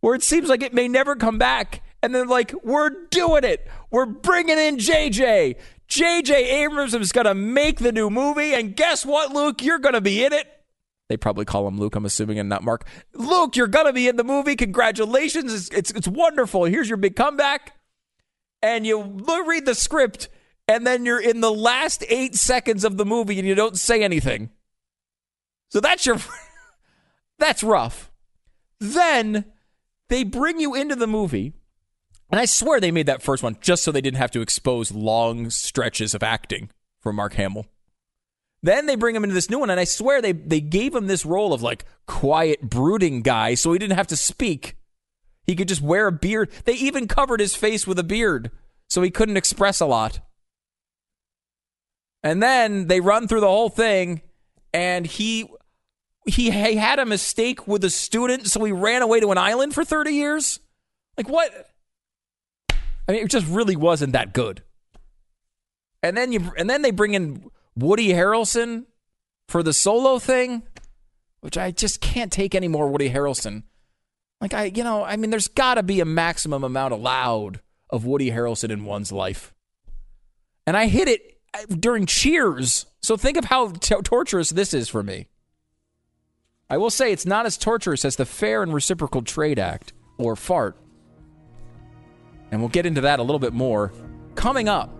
where 0.00 0.14
it 0.14 0.22
seems 0.22 0.48
like 0.48 0.62
it 0.62 0.72
may 0.72 0.88
never 0.88 1.14
come 1.14 1.36
back. 1.36 1.82
And 2.02 2.14
then, 2.14 2.26
like, 2.26 2.54
we're 2.64 2.90
doing 3.10 3.44
it. 3.44 3.68
We're 3.90 4.06
bringing 4.06 4.56
in 4.56 4.78
JJ. 4.78 5.56
JJ 5.88 6.32
Abrams 6.32 6.94
is 6.94 7.12
going 7.12 7.26
to 7.26 7.34
make 7.34 7.78
the 7.78 7.92
new 7.92 8.10
movie. 8.10 8.54
And 8.54 8.76
guess 8.76 9.06
what, 9.06 9.32
Luke? 9.32 9.62
You're 9.62 9.78
going 9.78 9.94
to 9.94 10.00
be 10.00 10.24
in 10.24 10.32
it. 10.32 10.46
They 11.08 11.16
probably 11.16 11.46
call 11.46 11.66
him 11.66 11.78
Luke, 11.78 11.96
I'm 11.96 12.04
assuming, 12.04 12.38
and 12.38 12.48
not 12.48 12.62
Mark. 12.62 12.86
Luke, 13.14 13.56
you're 13.56 13.66
going 13.66 13.86
to 13.86 13.94
be 13.94 14.08
in 14.08 14.16
the 14.16 14.24
movie. 14.24 14.56
Congratulations. 14.56 15.54
It's, 15.54 15.68
it's, 15.70 15.90
it's 15.92 16.08
wonderful. 16.08 16.64
Here's 16.64 16.88
your 16.88 16.98
big 16.98 17.16
comeback. 17.16 17.74
And 18.62 18.86
you 18.86 19.00
read 19.46 19.64
the 19.64 19.74
script, 19.74 20.28
and 20.66 20.86
then 20.86 21.06
you're 21.06 21.20
in 21.20 21.40
the 21.40 21.52
last 21.52 22.04
eight 22.08 22.34
seconds 22.34 22.84
of 22.84 22.98
the 22.98 23.06
movie 23.06 23.38
and 23.38 23.48
you 23.48 23.54
don't 23.54 23.78
say 23.78 24.02
anything. 24.02 24.50
So 25.70 25.80
that's 25.80 26.04
your. 26.04 26.18
that's 27.38 27.62
rough. 27.62 28.10
Then 28.80 29.46
they 30.08 30.24
bring 30.24 30.60
you 30.60 30.74
into 30.74 30.96
the 30.96 31.06
movie, 31.06 31.54
and 32.30 32.40
I 32.40 32.44
swear 32.44 32.80
they 32.80 32.90
made 32.90 33.06
that 33.06 33.22
first 33.22 33.42
one 33.42 33.56
just 33.60 33.82
so 33.82 33.92
they 33.92 34.00
didn't 34.00 34.18
have 34.18 34.30
to 34.32 34.40
expose 34.40 34.92
long 34.92 35.50
stretches 35.50 36.14
of 36.14 36.22
acting 36.22 36.70
from 37.00 37.16
Mark 37.16 37.34
Hamill. 37.34 37.66
Then 38.62 38.86
they 38.86 38.96
bring 38.96 39.14
him 39.14 39.22
into 39.24 39.34
this 39.34 39.50
new 39.50 39.60
one, 39.60 39.70
and 39.70 39.78
I 39.78 39.84
swear 39.84 40.20
they, 40.20 40.32
they 40.32 40.60
gave 40.60 40.94
him 40.94 41.06
this 41.06 41.24
role 41.24 41.52
of 41.52 41.62
like 41.62 41.84
quiet, 42.06 42.62
brooding 42.62 43.22
guy 43.22 43.54
so 43.54 43.72
he 43.72 43.78
didn't 43.78 43.96
have 43.96 44.08
to 44.08 44.16
speak. 44.16 44.76
He 45.46 45.54
could 45.54 45.68
just 45.68 45.80
wear 45.80 46.08
a 46.08 46.12
beard. 46.12 46.50
They 46.64 46.74
even 46.74 47.08
covered 47.08 47.40
his 47.40 47.54
face 47.54 47.86
with 47.86 47.98
a 47.98 48.04
beard 48.04 48.50
so 48.88 49.02
he 49.02 49.10
couldn't 49.10 49.36
express 49.36 49.80
a 49.80 49.86
lot. 49.86 50.20
And 52.22 52.42
then 52.42 52.88
they 52.88 53.00
run 53.00 53.28
through 53.28 53.40
the 53.40 53.46
whole 53.46 53.68
thing, 53.68 54.22
and 54.74 55.06
he 55.06 55.48
he, 56.26 56.50
he 56.50 56.76
had 56.76 56.98
a 56.98 57.06
mistake 57.06 57.66
with 57.66 57.84
a 57.84 57.90
student, 57.90 58.48
so 58.48 58.62
he 58.64 58.72
ran 58.72 59.02
away 59.02 59.20
to 59.20 59.30
an 59.30 59.38
island 59.38 59.74
for 59.74 59.84
30 59.84 60.10
years? 60.10 60.60
Like, 61.16 61.28
what? 61.28 61.70
I 63.08 63.12
mean, 63.12 63.24
it 63.24 63.30
just 63.30 63.46
really 63.46 63.76
wasn't 63.76 64.12
that 64.12 64.34
good. 64.34 64.62
And 66.02 66.16
then 66.16 66.30
you 66.30 66.52
and 66.56 66.68
then 66.68 66.82
they 66.82 66.90
bring 66.90 67.14
in 67.14 67.50
Woody 67.74 68.08
Harrelson 68.08 68.84
for 69.48 69.62
the 69.62 69.72
solo 69.72 70.18
thing, 70.18 70.62
which 71.40 71.56
I 71.56 71.70
just 71.70 72.00
can't 72.00 72.30
take 72.30 72.54
any 72.54 72.68
more 72.68 72.88
Woody 72.88 73.10
Harrelson. 73.10 73.64
Like 74.40 74.54
I, 74.54 74.64
you 74.64 74.84
know, 74.84 75.04
I 75.04 75.16
mean, 75.16 75.30
there's 75.30 75.48
got 75.48 75.74
to 75.74 75.82
be 75.82 76.00
a 76.00 76.04
maximum 76.04 76.62
amount 76.62 76.94
allowed 76.94 77.60
of 77.90 78.04
Woody 78.04 78.30
Harrelson 78.30 78.70
in 78.70 78.84
one's 78.84 79.10
life. 79.10 79.54
And 80.66 80.76
I 80.76 80.86
hit 80.86 81.08
it 81.08 81.80
during 81.80 82.06
Cheers, 82.06 82.86
so 83.00 83.16
think 83.16 83.36
of 83.36 83.46
how 83.46 83.70
t- 83.70 83.96
torturous 84.02 84.50
this 84.50 84.74
is 84.74 84.88
for 84.88 85.02
me. 85.02 85.28
I 86.70 86.76
will 86.76 86.90
say 86.90 87.10
it's 87.10 87.24
not 87.24 87.46
as 87.46 87.56
torturous 87.56 88.04
as 88.04 88.16
the 88.16 88.26
Fair 88.26 88.62
and 88.62 88.74
Reciprocal 88.74 89.22
Trade 89.22 89.58
Act 89.58 89.94
or 90.18 90.36
FART. 90.36 90.76
And 92.50 92.60
we'll 92.60 92.70
get 92.70 92.86
into 92.86 93.02
that 93.02 93.18
a 93.18 93.22
little 93.22 93.38
bit 93.38 93.52
more 93.52 93.92
coming 94.34 94.68
up. 94.68 94.94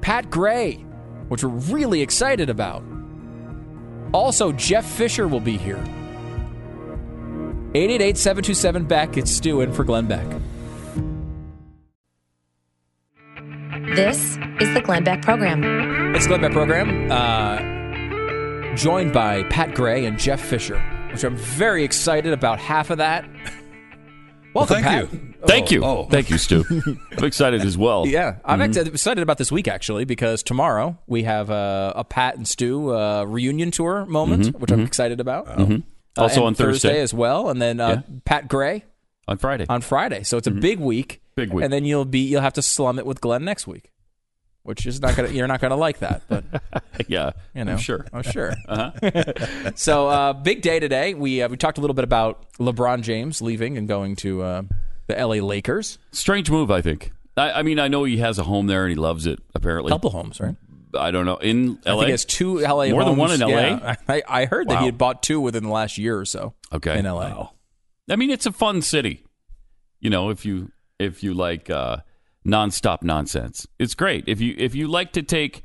Pat 0.00 0.30
Gray, 0.30 0.74
which 1.28 1.42
we're 1.42 1.50
really 1.50 2.02
excited 2.02 2.50
about. 2.50 2.84
Also, 4.12 4.52
Jeff 4.52 4.84
Fisher 4.84 5.26
will 5.26 5.40
be 5.40 5.56
here. 5.56 5.82
888 7.74 8.18
727 8.18 8.84
Beck. 8.84 9.16
It's 9.16 9.30
Stu 9.30 9.62
in 9.62 9.72
for 9.72 9.84
Glenn 9.84 10.06
Beck. 10.06 10.26
This 13.96 14.36
is 14.60 14.74
the 14.74 14.82
Glenn 14.84 15.04
Beck 15.04 15.22
Program. 15.22 16.14
It's 16.14 16.26
the 16.26 16.28
Glenn 16.28 16.42
Beck 16.42 16.52
program. 16.52 17.10
Uh, 17.10 18.74
joined 18.76 19.12
by 19.12 19.42
Pat 19.44 19.74
Gray 19.74 20.04
and 20.04 20.18
Jeff 20.18 20.40
Fisher, 20.40 20.78
which 21.12 21.24
I'm 21.24 21.36
very 21.36 21.82
excited 21.84 22.32
about 22.32 22.58
half 22.58 22.90
of 22.90 22.98
that. 22.98 23.24
Welcome, 24.54 24.82
thank 24.82 24.86
Pat. 24.86 25.12
you. 25.12 25.31
Thank 25.46 25.70
you. 25.70 25.84
Oh. 25.84 26.06
Thank 26.10 26.30
you, 26.30 26.38
Stu. 26.38 26.64
I'm 27.18 27.24
excited 27.24 27.62
as 27.62 27.76
well. 27.76 28.06
Yeah, 28.06 28.36
I'm 28.44 28.60
Mhm. 28.60 28.86
excited 28.94 29.22
about 29.22 29.38
this 29.38 29.50
week 29.52 29.68
actually 29.68 30.04
because 30.04 30.42
tomorrow 30.42 30.98
we 31.06 31.22
have 31.24 31.50
uh, 31.50 31.92
a 31.96 32.04
Pat 32.04 32.36
and 32.36 32.46
Stu 32.46 32.94
uh, 32.94 33.24
reunion 33.24 33.70
tour 33.70 34.04
moment, 34.06 34.46
Mhm, 34.46 34.60
which 34.60 34.70
I'm 34.70 34.80
mhm. 34.80 34.86
excited 34.86 35.20
about. 35.20 35.46
Mhm. 35.46 35.82
Uh, 36.16 36.22
Also 36.22 36.44
on 36.44 36.54
Thursday. 36.54 37.00
as 37.00 37.12
well, 37.14 37.48
and 37.48 37.60
then 37.60 37.80
uh, 37.80 38.02
Pat 38.24 38.46
Gray 38.48 38.84
on 39.28 39.38
Friday. 39.38 39.64
On 39.68 39.80
Friday, 39.80 40.22
so 40.24 40.36
it's 40.36 40.46
a 40.46 40.50
big 40.50 40.78
week. 40.78 41.20
Big 41.34 41.50
week. 41.52 41.64
and 41.64 41.72
then 41.72 41.84
you'll 41.86 42.04
be 42.04 42.18
you'll 42.20 42.42
have 42.42 42.52
to 42.54 42.62
slum 42.62 42.98
it 42.98 43.06
with 43.06 43.22
Glenn 43.22 43.42
next 43.44 43.66
week, 43.66 43.90
which 44.64 44.84
is 44.86 45.00
not 45.00 45.16
gonna 45.16 45.30
you're 45.30 45.46
not 45.48 45.60
gonna 45.62 45.76
like 45.76 46.00
that, 46.00 46.20
but 46.28 46.44
yeah, 47.08 47.30
you 47.54 47.64
know, 47.64 47.72
I'm 47.72 47.78
sure. 47.78 48.04
I'm 48.12 48.22
sure. 48.22 48.52
Uh-huh. 48.68 49.72
so 49.74 50.08
uh, 50.08 50.32
big 50.34 50.60
day 50.60 50.78
today. 50.78 51.14
We 51.14 51.40
uh, 51.40 51.48
we 51.48 51.56
talked 51.56 51.78
a 51.78 51.80
little 51.80 51.94
bit 51.94 52.04
about 52.04 52.52
LeBron 52.58 53.00
James 53.00 53.40
leaving 53.40 53.78
and 53.78 53.88
going 53.88 54.14
to 54.16 54.42
uh, 54.42 54.62
the 55.06 55.18
L.A. 55.18 55.40
Lakers. 55.40 55.98
Strange 56.12 56.50
move, 56.50 56.70
I 56.70 56.80
think. 56.80 57.12
I, 57.36 57.50
I 57.52 57.62
mean, 57.62 57.78
I 57.78 57.88
know 57.88 58.04
he 58.04 58.18
has 58.18 58.38
a 58.38 58.44
home 58.44 58.66
there 58.66 58.82
and 58.84 58.90
he 58.90 58.96
loves 58.96 59.26
it. 59.26 59.38
Apparently, 59.54 59.90
Couple 59.90 60.10
homes, 60.10 60.40
right? 60.40 60.56
I 60.98 61.10
don't 61.10 61.24
know 61.24 61.36
in 61.38 61.78
I 61.86 61.90
L.A. 61.90 62.00
think 62.00 62.04
he 62.06 62.10
has 62.10 62.24
two 62.26 62.58
LA 62.60 62.88
More 62.88 63.04
than 63.04 63.16
one 63.16 63.32
in 63.32 63.40
L.A. 63.40 63.52
Yeah, 63.52 63.94
I, 64.08 64.22
I 64.28 64.44
heard 64.44 64.68
that 64.68 64.74
Wow. 64.74 64.80
he 64.80 64.86
had 64.86 64.98
bought 64.98 65.22
two 65.22 65.40
within 65.40 65.64
the 65.64 65.70
last 65.70 65.96
year 65.96 66.18
or 66.18 66.26
so. 66.26 66.52
Okay, 66.72 66.98
in 66.98 67.06
LA. 67.06 67.48
I 68.10 68.16
mean, 68.16 68.30
it's 68.30 68.44
a 68.44 68.52
fun 68.52 68.82
city. 68.82 69.24
You 70.00 70.10
know, 70.10 70.28
if 70.28 70.44
you 70.44 70.70
if 70.98 71.22
you 71.22 71.32
like 71.32 71.70
uh, 71.70 71.98
nonstop 72.46 73.02
nonsense, 73.02 73.66
it's 73.78 73.94
great. 73.94 74.24
If 74.26 74.40
you 74.42 74.54
if 74.58 74.74
you 74.74 74.86
like 74.86 75.12
to 75.12 75.22
take, 75.22 75.62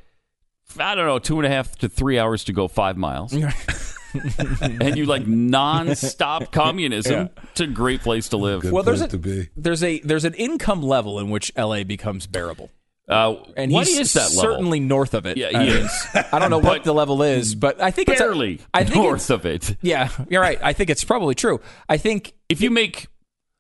I 0.80 0.96
don't 0.96 1.06
know, 1.08 1.20
two 1.20 1.38
and 1.40 1.46
a 1.46 1.50
half 1.50 1.76
to 1.80 1.90
three 1.90 2.18
hours 2.18 2.46
to 2.46 2.54
go 2.54 2.70
five 2.70 2.96
miles, 2.96 3.34
and 4.62 4.98
you 4.98 5.06
like 5.06 5.24
nonstop 5.26 6.52
communism, 6.52 7.30
Yeah. 7.36 7.44
it's 7.52 7.62
a 7.62 7.68
great 7.68 8.02
place 8.02 8.30
to 8.30 8.38
live. 8.38 8.64
well, 8.72 8.84
there's 8.84 9.02
a, 9.02 9.08
there's 9.56 9.84
a 9.84 10.00
there's 10.00 10.26
an 10.26 10.34
income 10.36 10.82
level 10.82 11.20
in 11.20 11.30
which 11.30 11.52
LA 11.58 11.84
becomes 11.84 12.28
bearable. 12.28 12.70
Uh, 13.10 13.36
and 13.56 13.72
what 13.72 13.88
he's 13.88 14.00
is 14.00 14.14
that 14.14 14.30
level? 14.36 14.42
certainly 14.42 14.82
north 14.82 15.14
of 15.14 15.26
it. 15.26 15.38
Yeah, 15.38 15.48
I 15.56 15.64
he 15.64 15.70
mean, 15.74 15.86
is. 15.86 16.08
I 16.34 16.40
don't 16.40 16.50
know 16.50 16.58
what 16.60 16.84
the 16.84 16.94
level 16.94 17.22
is, 17.24 17.56
but 17.56 17.82
I 17.82 17.90
think 17.92 18.10
barely 18.10 18.56
it's 18.56 18.64
a, 18.64 18.68
I 18.74 18.84
think 18.84 18.96
north 18.96 19.16
it's- 19.16 19.30
of 19.30 19.46
it. 19.46 19.78
Yeah, 19.82 20.10
you're 20.30 20.42
right. 20.42 20.60
I 20.62 20.74
think 20.74 20.90
it's 20.90 21.06
probably 21.06 21.34
true. 21.34 21.62
I 21.88 21.96
think 21.98 22.34
if 22.50 22.60
you 22.60 22.70
make 22.70 23.08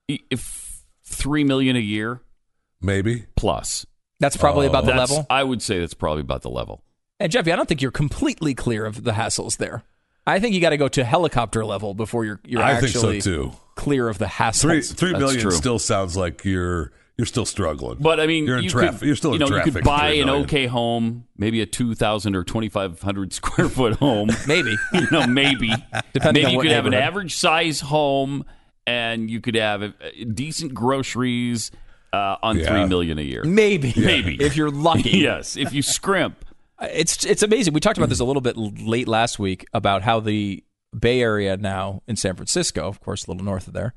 if 0.09 0.83
three 1.05 1.43
million 1.45 1.75
a 1.77 1.79
year, 1.79 2.21
maybe 2.81 3.25
plus, 3.37 3.85
That's 4.19 4.35
probably 4.35 4.67
about 4.67 4.85
the 4.85 4.93
level. 4.93 5.25
I 5.29 5.43
would 5.43 5.61
say 5.61 5.79
that's 5.79 5.93
probably 5.93 6.21
about 6.21 6.41
the 6.41 6.49
level. 6.49 6.83
And 7.19 7.31
Jeffy, 7.31 7.51
I 7.51 7.55
don't 7.55 7.67
think 7.69 7.81
you're 7.81 7.89
completely 7.91 8.53
clear 8.53 8.85
of 8.85 9.03
the 9.05 9.13
hassles 9.13 9.57
there. 9.57 9.83
I 10.27 10.39
think 10.39 10.53
you 10.53 10.61
got 10.61 10.69
to 10.71 10.77
go 10.77 10.87
to 10.89 11.03
helicopter 11.03 11.65
level 11.65 11.93
before 11.93 12.25
you're 12.25 12.39
you're 12.45 12.61
I 12.61 12.79
think 12.79 12.91
so, 12.91 12.99
actually 12.99 13.21
too. 13.21 13.53
clear 13.75 14.09
of 14.09 14.17
the 14.19 14.25
hassles. 14.25 14.61
Three 14.61 14.81
three 14.81 15.11
That's 15.13 15.19
million 15.21 15.41
true. 15.41 15.51
still 15.51 15.79
sounds 15.79 16.15
like 16.17 16.43
you're 16.45 16.91
you're 17.17 17.25
still 17.25 17.45
struggling. 17.45 17.97
But 17.99 18.19
I 18.19 18.27
mean, 18.27 18.45
you're 18.45 18.57
in 18.57 18.65
you 18.65 18.69
traffic. 18.69 18.99
Could, 18.99 19.07
you're 19.07 19.15
still 19.15 19.31
you 19.31 19.35
in 19.35 19.39
know, 19.39 19.47
traffic. 19.47 19.65
You 19.67 19.71
could 19.73 19.83
buy 19.85 20.09
an 20.11 20.25
million. 20.27 20.43
okay 20.45 20.67
home, 20.67 21.25
maybe 21.37 21.61
a 21.61 21.65
two 21.65 21.95
thousand 21.95 22.35
or 22.35 22.43
twenty 22.43 22.69
five 22.69 23.01
hundred 23.01 23.31
square 23.39 23.69
foot 23.69 23.93
home. 23.95 24.29
Maybe. 24.47 24.75
you 24.93 25.07
know, 25.11 25.25
maybe. 25.25 25.71
Depending 26.13 26.43
maybe 26.43 26.45
on 26.45 26.51
you 26.53 26.61
could 26.61 26.71
have 26.71 26.85
an 26.85 26.93
average 26.93 27.33
size 27.35 27.79
home, 27.79 28.43
and 28.85 29.31
you 29.31 29.39
could 29.41 29.55
have 29.55 29.81
uh, 29.81 29.91
decent 30.33 30.73
groceries 30.73 31.71
uh, 32.13 32.35
on 32.43 32.57
Yeah. 32.59 32.67
three 32.67 32.85
million 32.85 33.17
a 33.17 33.23
year. 33.23 33.43
Maybe, 33.45 33.93
Maybe. 33.95 34.35
if 34.43 34.55
you're 34.55 34.69
lucky. 34.71 35.11
yes, 35.17 35.55
if 35.57 35.73
you 35.73 35.81
scrimp. 35.81 36.43
It's 36.81 37.25
it's 37.25 37.41
amazing. 37.43 37.73
We 37.73 37.79
talked 37.79 37.97
about 37.97 38.09
this 38.09 38.19
a 38.19 38.25
little 38.25 38.41
bit 38.41 38.55
late 38.57 39.07
last 39.07 39.39
week 39.39 39.65
about 39.73 40.03
how 40.03 40.19
the 40.19 40.63
Bay 40.97 41.21
Area 41.21 41.57
now 41.57 42.01
in 42.07 42.15
San 42.15 42.35
Francisco, 42.35 42.87
of 42.87 42.99
course, 42.99 43.25
a 43.25 43.31
little 43.31 43.43
north 43.45 43.67
of 43.67 43.73
there, 43.73 43.93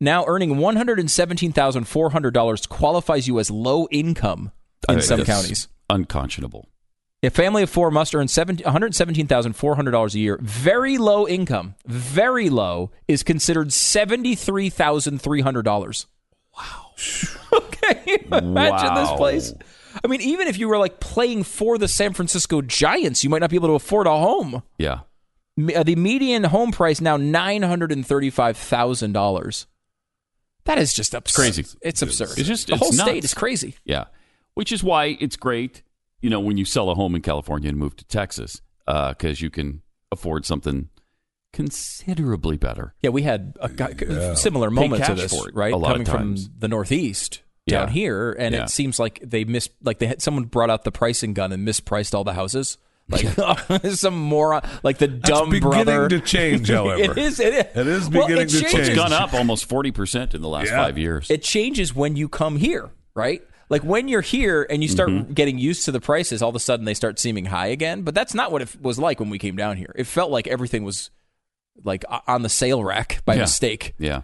now 0.00 0.24
earning 0.26 0.58
one 0.58 0.74
hundred 0.76 0.98
and 0.98 1.10
seventeen 1.10 1.52
thousand 1.52 1.84
four 1.84 2.10
hundred 2.10 2.34
dollars 2.34 2.66
qualifies 2.66 3.28
you 3.28 3.38
as 3.38 3.50
low 3.50 3.86
income 3.90 4.50
in 4.88 5.00
some 5.02 5.24
counties. 5.24 5.68
unconscionable. 5.88 6.68
A 7.22 7.30
family 7.30 7.62
of 7.62 7.70
four 7.70 7.90
must 7.90 8.14
earn 8.14 8.28
seven- 8.28 8.58
$117,400 8.58 10.14
a 10.14 10.18
year. 10.18 10.38
Very 10.42 10.98
low 10.98 11.26
income, 11.26 11.74
very 11.86 12.50
low, 12.50 12.90
is 13.08 13.22
considered 13.22 13.68
$73,300. 13.68 16.06
Wow. 16.56 16.90
okay. 17.58 18.18
Imagine 18.32 18.94
this 18.94 19.10
Wow. 19.10 19.16
place. 19.16 19.54
I 20.04 20.08
mean, 20.08 20.20
even 20.20 20.46
if 20.48 20.58
you 20.58 20.68
were 20.68 20.78
like 20.78 21.00
playing 21.00 21.44
for 21.44 21.78
the 21.78 21.88
San 21.88 22.12
Francisco 22.12 22.60
Giants, 22.62 23.24
you 23.24 23.30
might 23.30 23.40
not 23.40 23.50
be 23.50 23.56
able 23.56 23.68
to 23.68 23.74
afford 23.74 24.06
a 24.06 24.10
home. 24.10 24.62
Yeah. 24.78 25.00
Uh, 25.74 25.82
The 25.82 25.96
median 25.96 26.44
home 26.44 26.70
price 26.72 27.00
now 27.00 27.16
$935,000. 27.16 29.66
That 30.64 30.78
is 30.78 30.94
just 30.94 31.14
absurd. 31.14 31.40
Crazy. 31.42 31.64
It's 31.80 32.02
absurd. 32.02 32.38
It's 32.38 32.48
just 32.48 32.66
the 32.66 32.74
it's 32.74 32.82
whole 32.82 32.92
state 32.92 33.24
is 33.24 33.34
crazy. 33.34 33.76
Yeah, 33.84 34.04
which 34.54 34.72
is 34.72 34.82
why 34.82 35.16
it's 35.20 35.36
great, 35.36 35.82
you 36.20 36.28
know, 36.28 36.40
when 36.40 36.56
you 36.56 36.64
sell 36.64 36.90
a 36.90 36.94
home 36.94 37.14
in 37.14 37.22
California 37.22 37.68
and 37.68 37.78
move 37.78 37.94
to 37.96 38.04
Texas, 38.06 38.60
because 38.86 39.40
you 39.40 39.50
can 39.50 39.82
afford 40.10 40.44
something 40.44 40.88
considerably 41.52 42.56
better. 42.56 42.94
Yeah, 43.00 43.10
we 43.10 43.22
had 43.22 43.56
a 43.60 43.68
gu- 43.68 44.06
Yeah. 44.08 44.34
similar 44.34 44.68
Pay 44.70 44.74
moment 44.74 45.04
to 45.04 45.14
this, 45.14 45.32
for 45.32 45.48
it 45.48 45.54
right? 45.54 45.72
a 45.72 45.76
lot 45.76 46.00
of 46.00 46.06
Coming 46.06 46.36
from 46.36 46.52
the 46.58 46.68
Northeast 46.68 47.42
Yeah. 47.66 47.80
down 47.80 47.88
here, 47.88 48.32
and 48.38 48.54
Yeah. 48.54 48.62
it 48.64 48.70
seems 48.70 48.98
like 48.98 49.20
they 49.22 49.44
missed, 49.44 49.70
like 49.82 49.98
they 49.98 50.06
had 50.06 50.22
someone 50.22 50.44
brought 50.44 50.70
out 50.70 50.84
the 50.84 50.92
pricing 50.92 51.34
gun 51.34 51.50
and 51.52 51.66
mispriced 51.66 52.14
all 52.14 52.22
the 52.24 52.32
houses. 52.34 52.78
Like 53.08 53.26
some 53.92 54.18
moron, 54.18 54.62
like 54.82 54.98
the 54.98 55.06
dumb 55.08 55.50
beginning 55.50 55.84
brother. 55.84 56.08
to 56.08 56.20
change, 56.20 56.68
however. 56.70 57.00
it 57.02 57.18
is. 57.18 57.38
It 57.40 57.54
is, 57.54 57.76
It 57.76 57.86
is 57.86 58.08
Well, 58.08 58.26
beginning 58.26 58.46
it 58.48 58.50
to 58.50 58.60
change. 58.62 58.74
It's 58.88 58.96
gone 58.96 59.12
up 59.12 59.32
almost 59.34 59.68
forty 59.68 59.90
percent 59.92 60.34
in 60.34 60.42
the 60.42 60.48
last 60.48 60.68
Yeah. 60.68 60.76
five 60.84 60.96
years. 60.98 61.30
It 61.30 61.42
changes 61.42 61.94
when 61.94 62.16
you 62.16 62.28
come 62.28 62.56
here, 62.56 62.90
right? 63.14 63.42
Like 63.68 63.82
when 63.82 64.06
you're 64.08 64.20
here 64.22 64.64
and 64.70 64.82
you 64.82 64.88
start 64.88 65.10
Mm-hmm. 65.10 65.32
getting 65.34 65.58
used 65.58 65.84
to 65.86 65.92
the 65.92 66.00
prices, 66.00 66.42
all 66.42 66.50
of 66.50 66.56
a 66.56 66.60
sudden 66.60 66.84
they 66.84 66.94
start 66.94 67.18
seeming 67.18 67.46
high 67.46 67.66
again. 67.68 68.02
But 68.02 68.14
that's 68.14 68.34
not 68.34 68.50
what 68.52 68.62
it 68.62 68.80
was 68.80 68.96
like 68.98 69.18
when 69.20 69.28
we 69.30 69.38
came 69.38 69.56
down 69.56 69.76
here. 69.76 69.92
It 69.96 70.04
felt 70.08 70.30
like 70.32 70.46
everything 70.48 70.82
was 70.84 71.10
like 71.84 72.04
on 72.28 72.42
the 72.42 72.48
sale 72.48 72.82
rack 72.82 73.22
by 73.24 73.34
Yeah. 73.34 73.40
mistake. 73.42 73.94
yeah, 73.98 74.22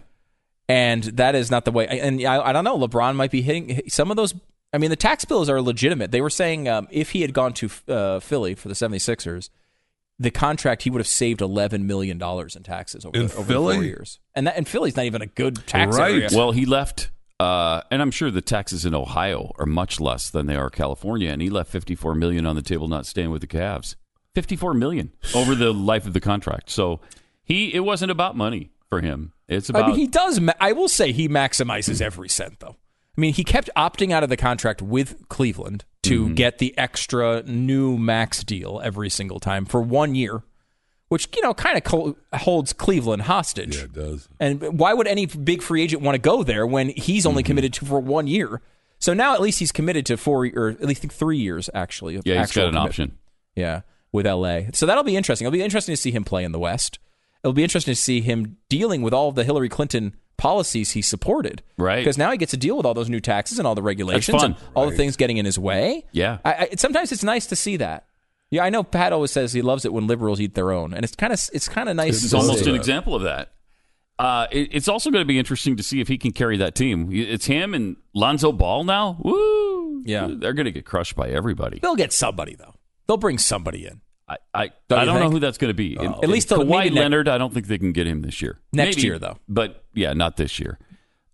and 0.73 1.03
that 1.05 1.35
is 1.35 1.51
not 1.51 1.65
the 1.67 1.71
way. 1.73 1.87
And 1.87 2.25
I, 2.25 2.49
I 2.49 2.53
don't 2.53 2.65
know. 2.65 2.79
LeBron 2.79 3.15
might 3.15 3.31
be 3.31 3.43
hitting 3.43 3.83
some 3.89 4.11
of 4.11 4.17
those. 4.17 4.35
I 4.73 4.79
mean, 4.79 4.89
the 4.91 4.97
tax 4.97 5.25
bills 5.27 5.51
are 5.51 5.61
legitimate. 5.61 6.11
They 6.13 6.23
were 6.23 6.31
saying 6.31 6.67
um, 6.69 6.89
if 6.91 7.11
he 7.11 7.21
had 7.21 7.35
gone 7.35 7.53
to 7.55 7.71
uh, 7.89 8.21
Philly 8.21 8.55
for 8.55 8.69
the 8.69 8.75
76ers, 8.75 9.51
the 10.19 10.31
contract 10.31 10.83
he 10.83 10.91
would 10.91 11.01
have 11.01 11.07
saved 11.07 11.41
eleven 11.43 11.87
million 11.87 12.17
dollars 12.17 12.57
in 12.57 12.63
taxes 12.63 13.05
over, 13.05 13.17
In 13.17 13.27
the, 13.27 13.35
over 13.35 13.45
Philly? 13.45 13.75
four 13.77 13.85
years. 13.85 14.19
And 14.35 14.47
that 14.47 14.57
and 14.57 14.67
Philly's 14.67 14.97
not 14.97 15.05
even 15.05 15.21
a 15.21 15.27
good 15.27 15.67
tax 15.67 15.97
Right. 15.99 16.13
area. 16.15 16.29
Well, 16.33 16.53
he 16.53 16.65
left, 16.65 17.11
uh, 17.41 17.83
and 17.91 18.01
I'm 18.01 18.11
sure 18.11 18.31
the 18.31 18.41
taxes 18.41 18.87
in 18.87 18.95
Ohio 18.95 19.53
are 19.59 19.67
much 19.67 20.01
less 20.01 20.31
than 20.31 20.47
they 20.47 20.57
are 20.57 20.71
California, 20.71 21.31
and 21.31 21.43
he 21.43 21.51
left 21.51 21.71
54 21.71 22.15
million 22.15 22.47
on 22.47 22.57
the 22.57 22.63
table, 22.63 22.89
not 22.89 23.05
staying 23.05 23.31
with 23.31 23.41
the 23.43 23.47
Cavs. 23.47 23.97
54 24.35 24.73
million 24.75 25.13
over 25.35 25.55
the 25.55 25.73
life 25.75 26.07
of 26.07 26.15
the 26.15 26.21
contract. 26.21 26.71
So 26.71 27.01
he, 27.45 27.75
it 27.75 27.81
wasn't 27.81 28.11
about 28.11 28.35
money 28.37 28.71
for 28.89 29.01
him. 29.03 29.33
It's 29.53 29.69
about. 29.69 29.85
I 29.85 29.87
mean, 29.89 29.97
he 29.97 30.07
does. 30.07 30.41
Ma- 30.41 30.53
I 30.61 30.73
will 30.73 30.89
say 30.89 31.13
he 31.13 31.29
maximizes 31.29 32.01
every 32.01 32.29
cent, 32.29 32.61
though. 32.61 32.77
I 33.17 33.21
mean, 33.21 33.35
he 33.35 33.45
kept 33.45 33.69
opting 33.77 34.11
out 34.13 34.23
of 34.23 34.29
the 34.31 34.37
contract 34.39 34.81
with 34.83 35.29
Cleveland 35.29 35.85
to 36.05 36.25
Mm-hmm. 36.25 36.35
get 36.35 36.59
the 36.59 36.77
extra 36.79 37.43
new 37.45 37.97
max 37.99 38.43
deal 38.43 38.81
every 38.83 39.09
single 39.11 39.39
time 39.39 39.65
for 39.67 39.81
one 39.83 40.15
year, 40.15 40.43
which 41.09 41.29
you 41.37 41.43
know 41.43 41.53
kind 41.55 41.77
of 41.77 41.85
co- 41.85 42.17
holds 42.33 42.73
Cleveland 42.73 43.23
hostage. 43.23 43.77
Yeah, 43.77 43.85
it 43.85 43.93
does. 43.93 44.29
And 44.41 44.79
why 44.79 44.95
would 44.95 45.07
any 45.07 45.27
big 45.27 45.63
free 45.63 45.83
agent 45.83 46.03
want 46.03 46.15
to 46.15 46.19
go 46.21 46.43
there 46.43 46.67
when 46.67 46.89
he's 46.89 47.23
Mm-hmm. 47.23 47.29
only 47.29 47.43
committed 47.43 47.73
to 47.75 47.85
for 47.85 48.01
one 48.01 48.27
year? 48.27 48.61
So 48.99 49.13
now 49.15 49.35
at 49.35 49.41
least 49.41 49.59
he's 49.59 49.73
committed 49.73 50.07
to 50.07 50.17
four 50.17 50.49
or 50.55 50.69
at 50.69 50.83
least 50.85 51.03
three 51.11 51.39
years 51.39 51.69
actually. 51.75 52.21
yeah, 52.25 52.41
he's 52.41 52.53
got 52.53 52.65
an 52.67 52.71
commit- 52.75 52.89
option. 52.89 53.19
Yeah, 53.55 53.83
with 54.13 54.27
LA. 54.27 54.61
So 54.73 54.87
that'll 54.87 55.05
be 55.05 55.17
interesting. 55.17 55.47
It'll 55.47 55.53
be 55.53 55.63
interesting 55.63 55.93
to 55.93 56.01
see 56.01 56.11
him 56.13 56.25
play 56.25 56.45
in 56.45 56.53
the 56.53 56.59
West. 56.59 56.99
It'll 57.43 57.53
be 57.53 57.63
interesting 57.63 57.93
to 57.93 58.01
see 58.01 58.21
him 58.21 58.57
dealing 58.69 59.03
with 59.03 59.13
all 59.13 59.29
of 59.29 59.35
the 59.35 59.45
Hillary 59.45 59.69
Clinton 59.69 60.15
policies 60.37 60.93
he 60.93 61.03
supported. 61.03 61.63
Right. 61.77 61.99
Because 61.99 62.19
now 62.19 62.31
he 62.31 62.37
gets 62.37 62.51
to 62.51 62.57
deal 62.57 62.77
with 62.77 62.87
all 62.87 62.95
those 62.95 63.09
new 63.09 63.21
taxes 63.21 63.59
and 63.59 63.67
all 63.67 63.75
the 63.75 63.83
regulations 63.83 64.43
and 64.43 64.57
all 64.75 64.89
the 64.89 64.97
things 64.97 65.17
getting 65.17 65.37
in 65.37 65.45
his 65.45 65.59
way. 65.59 66.05
Yeah. 66.13 66.39
I, 66.45 66.53
I, 66.53 66.69
sometimes 66.77 67.13
it's 67.13 67.25
nice 67.25 67.47
to 67.47 67.57
see 67.57 67.77
that. 67.79 68.07
Yeah, 68.51 68.65
I 68.65 68.71
know 68.71 68.83
Pat 68.83 69.15
always 69.15 69.31
says 69.31 69.55
he 69.55 69.63
loves 69.63 69.87
it 69.87 69.95
when 69.95 70.07
liberals 70.07 70.39
eat 70.39 70.55
their 70.55 70.73
own, 70.73 70.93
and 70.93 71.05
it's 71.05 71.17
kind 71.17 71.33
of 71.33 71.41
it's 71.55 71.69
kind 71.69 71.89
of 71.89 71.97
nice. 71.97 72.23
It's 72.23 72.33
to 72.33 72.37
almost 72.37 72.65
see. 72.65 72.69
an 72.69 72.77
example 72.77 73.15
of 73.15 73.23
that. 73.23 73.53
Uh, 74.19 74.47
it, 74.53 74.69
it's 74.73 74.89
also 74.89 75.11
going 75.11 75.23
to 75.23 75.27
be 75.27 75.39
interesting 75.39 75.75
to 75.77 75.83
see 75.83 76.03
if 76.03 76.09
he 76.09 76.19
can 76.19 76.33
carry 76.33 76.59
that 76.59 76.75
team. 76.75 77.09
It's 77.11 77.47
him 77.47 77.73
and 77.73 77.97
Lonzo 78.13 78.53
Ball 78.53 78.85
now. 78.85 79.17
Woo! 79.21 80.03
Yeah. 80.05 80.29
they're 80.31 80.53
going 80.53 80.67
to 80.67 80.71
get 80.71 80.85
crushed 80.85 81.17
by 81.17 81.31
everybody. 81.31 81.79
They'll 81.81 81.97
get 81.97 82.13
somebody 82.13 82.55
though. 82.55 82.75
They'll 83.07 83.17
bring 83.17 83.39
somebody 83.39 83.87
in. 83.87 84.02
I, 84.29 84.37
I, 84.55 84.71
Don't 84.89 84.99
I 85.01 85.05
don't 85.05 85.21
know 85.21 85.31
who 85.31 85.41
that's 85.41 85.59
going 85.59 85.71
to 85.71 85.75
be. 85.75 85.97
And- 85.97 86.15
At 86.23 86.29
least 86.29 86.49
Kawhi 86.49 86.85
ne- 86.85 87.01
Leonard. 87.01 87.29
I 87.29 87.39
don't 87.39 87.53
think 87.53 87.67
they 87.67 87.79
can 87.79 87.93
get 87.93 88.07
him 88.07 88.23
this 88.23 88.41
year. 88.41 88.59
Next 88.73 88.97
Maybe, 88.97 89.07
year, 89.09 89.19
though. 89.19 89.39
But 89.49 89.85
yeah, 89.95 90.13
not 90.13 90.37
this 90.37 90.59
year. 90.59 90.79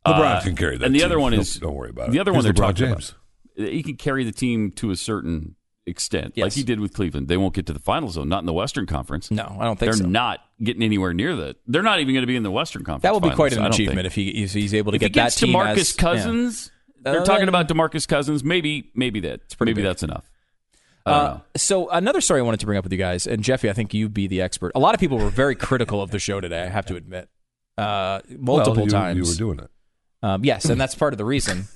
LeBron 0.06 0.36
Uh, 0.36 0.40
can 0.42 0.56
carry 0.56 0.78
that. 0.78 0.86
And 0.86 0.94
the 0.94 1.00
team. 1.00 1.06
other 1.06 1.20
one 1.20 1.32
Don't- 1.32 1.40
is 1.42 1.56
don't 1.56 1.74
worry 1.74 1.90
about 1.90 2.08
it. 2.08 2.12
The 2.12 2.20
other 2.20 2.32
Here's 2.32 2.44
one 2.44 2.54
they're 2.54 2.64
LeBron 2.64 2.74
talking 2.76 2.86
James. 2.94 3.14
about. 3.56 3.68
He 3.72 3.82
can 3.82 3.96
carry 3.96 4.24
the 4.24 4.32
team 4.32 4.70
to 4.72 4.90
a 4.90 4.96
certain 4.96 5.56
extent, 5.86 6.36
like 6.36 6.52
he 6.52 6.62
did 6.62 6.80
with 6.80 6.92
Cleveland. 6.92 7.28
They 7.28 7.36
won't 7.36 7.54
get 7.54 7.66
to 7.66 7.72
the 7.72 7.78
finals 7.80 8.14
though, 8.14 8.24
not 8.24 8.40
in 8.40 8.46
the 8.46 8.52
Western 8.52 8.86
Conference. 8.86 9.30
No, 9.30 9.56
I 9.58 9.64
don't 9.64 9.78
think 9.78 9.90
They're 9.92 10.04
so. 10.04 10.06
not 10.06 10.40
getting 10.62 10.82
anywhere 10.82 11.12
near 11.14 11.34
that. 11.36 11.56
They're 11.66 11.82
not 11.82 11.98
even 12.00 12.14
going 12.14 12.22
to 12.22 12.26
be 12.26 12.36
in 12.36 12.42
the 12.42 12.50
Western 12.50 12.84
Conference. 12.84 13.02
That 13.02 13.12
will 13.12 13.20
be 13.28 13.34
quite 13.34 13.52
an 13.54 13.64
achievement 13.66 14.06
if 14.06 14.14
he 14.14 14.28
if 14.44 14.52
he's 14.52 14.74
able 14.74 14.92
to 14.92 14.96
if 14.96 15.00
get 15.00 15.06
he 15.08 15.12
gets 15.14 15.34
that 15.40 15.46
team 15.46 15.54
DeMarcus 15.54 15.76
as- 15.76 15.96
yeah. 15.96 16.00
Cousins. 16.02 16.70
They're 17.02 17.20
Uh, 17.22 17.24
talking 17.24 17.48
about 17.48 17.68
DeMarcus 17.68 18.06
Cousins. 18.08 18.42
Maybe, 18.44 18.90
maybe 18.94 19.20
that. 19.20 19.40
Maybe 19.60 19.74
big. 19.74 19.84
that's 19.84 20.02
enough. 20.02 20.28
I 21.08 21.24
don't 21.26 21.36
Uh, 21.36 21.40
so 21.56 21.88
another 21.90 22.20
story 22.20 22.40
I 22.40 22.42
wanted 22.42 22.60
to 22.60 22.66
bring 22.66 22.78
up 22.78 22.84
with 22.84 22.92
you 22.92 22.98
guys, 22.98 23.26
and 23.26 23.42
Jeffy, 23.42 23.68
I 23.70 23.72
think 23.72 23.94
you 23.94 24.08
be 24.08 24.26
the 24.26 24.40
expert. 24.40 24.72
A 24.74 24.78
lot 24.78 24.94
of 24.94 25.00
people 25.00 25.18
were 25.18 25.30
very 25.30 25.54
critical 25.54 26.00
of 26.02 26.10
the 26.10 26.18
show 26.18 26.40
today. 26.40 26.62
I 26.62 26.68
have 26.68 26.86
to 26.86 26.96
admit, 26.96 27.28
uh, 27.76 28.20
multiple 28.30 28.74
Well, 28.74 28.84
you- 28.86 28.90
times. 28.90 29.16
You 29.16 29.24
were 29.24 29.54
doing 29.54 29.64
it. 29.64 29.70
Um, 30.22 30.44
yes, 30.44 30.64
and 30.66 30.80
that's 30.80 30.94
part 30.94 31.12
of 31.14 31.18
the 31.18 31.24
reason. 31.24 31.68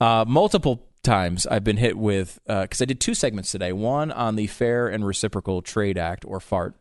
Uh, 0.00 0.24
multiple 0.26 0.86
times 1.02 1.46
I've 1.46 1.64
been 1.64 1.76
hit 1.76 1.96
with 1.98 2.38
because 2.46 2.80
I 2.80 2.84
did 2.86 3.00
two 3.00 3.14
segments 3.14 3.50
today. 3.50 3.72
One 3.72 4.10
on 4.10 4.36
the 4.36 4.46
Fair 4.46 4.88
and 4.88 5.06
Reciprocal 5.06 5.60
Trade 5.62 5.98
Act, 5.98 6.24
or 6.26 6.40
FART. 6.40 6.74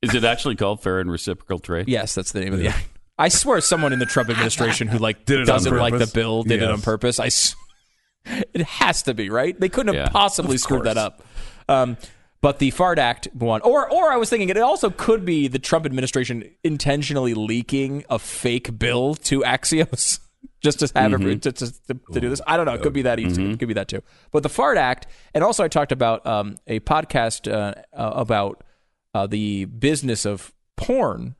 Is 0.00 0.14
it 0.14 0.24
actually 0.24 0.56
called 0.56 0.82
fair 0.82 0.98
and 1.00 1.10
reciprocal 1.10 1.58
trade? 1.60 1.88
Yes, 1.88 2.14
that's 2.14 2.32
the 2.32 2.40
name 2.40 2.52
of 2.54 2.58
the 2.58 2.68
act. 2.68 2.88
I 3.18 3.28
swear, 3.28 3.60
someone 3.60 3.92
in 3.92 3.98
the 4.00 4.06
Trump 4.06 4.30
administration 4.30 4.88
who 4.88 4.98
like 4.98 5.24
did 5.26 5.40
it 5.40 5.44
doesn't 5.44 5.76
like 5.76 5.96
the 5.96 6.10
bill 6.12 6.42
did 6.42 6.60
it 6.62 6.68
on 6.68 6.76
Yes. 6.76 6.84
purpose. 6.84 7.20
I. 7.20 7.26
s- 7.26 7.54
It 8.54 8.62
has 8.62 9.02
to 9.04 9.14
be 9.14 9.30
right. 9.30 9.58
They 9.58 9.68
couldn't 9.68 9.94
have 9.94 10.06
Yeah, 10.06 10.10
possibly 10.10 10.58
screwed 10.58 10.84
that 10.84 10.98
up. 10.98 11.22
Um, 11.68 11.96
but 12.40 12.58
the 12.58 12.70
FART 12.70 12.98
Act 12.98 13.28
one, 13.32 13.60
or 13.62 13.88
or 13.90 14.10
I 14.10 14.16
was 14.16 14.28
thinking 14.28 14.48
it 14.48 14.56
also 14.58 14.90
could 14.90 15.24
be 15.24 15.48
the 15.48 15.58
Trump 15.58 15.86
administration 15.86 16.50
intentionally 16.64 17.34
leaking 17.34 18.04
a 18.10 18.18
fake 18.18 18.78
bill 18.78 19.14
to 19.14 19.40
Axios 19.42 20.18
just 20.60 20.80
to 20.80 20.90
have 20.98 21.12
every, 21.12 21.38
to, 21.38 21.52
to, 21.52 21.72
to, 21.86 21.94
to 22.12 22.20
do 22.20 22.28
this. 22.28 22.40
I 22.46 22.56
don't 22.56 22.66
know. 22.66 22.74
It 22.74 22.82
could 22.82 22.92
be 22.92 23.02
that 23.02 23.20
easy. 23.20 23.52
It 23.52 23.58
could 23.58 23.68
be 23.68 23.74
that 23.74 23.88
too. 23.88 24.02
But 24.32 24.42
the 24.42 24.48
FART 24.48 24.76
Act, 24.76 25.06
and 25.34 25.44
also 25.44 25.62
I 25.62 25.68
talked 25.68 25.92
about 25.92 26.26
um, 26.26 26.56
a 26.66 26.80
podcast 26.80 27.50
uh, 27.50 27.74
uh, 27.92 28.10
about 28.14 28.64
uh, 29.14 29.26
the 29.26 29.66
business 29.66 30.24
of 30.26 30.52
porn. 30.76 31.36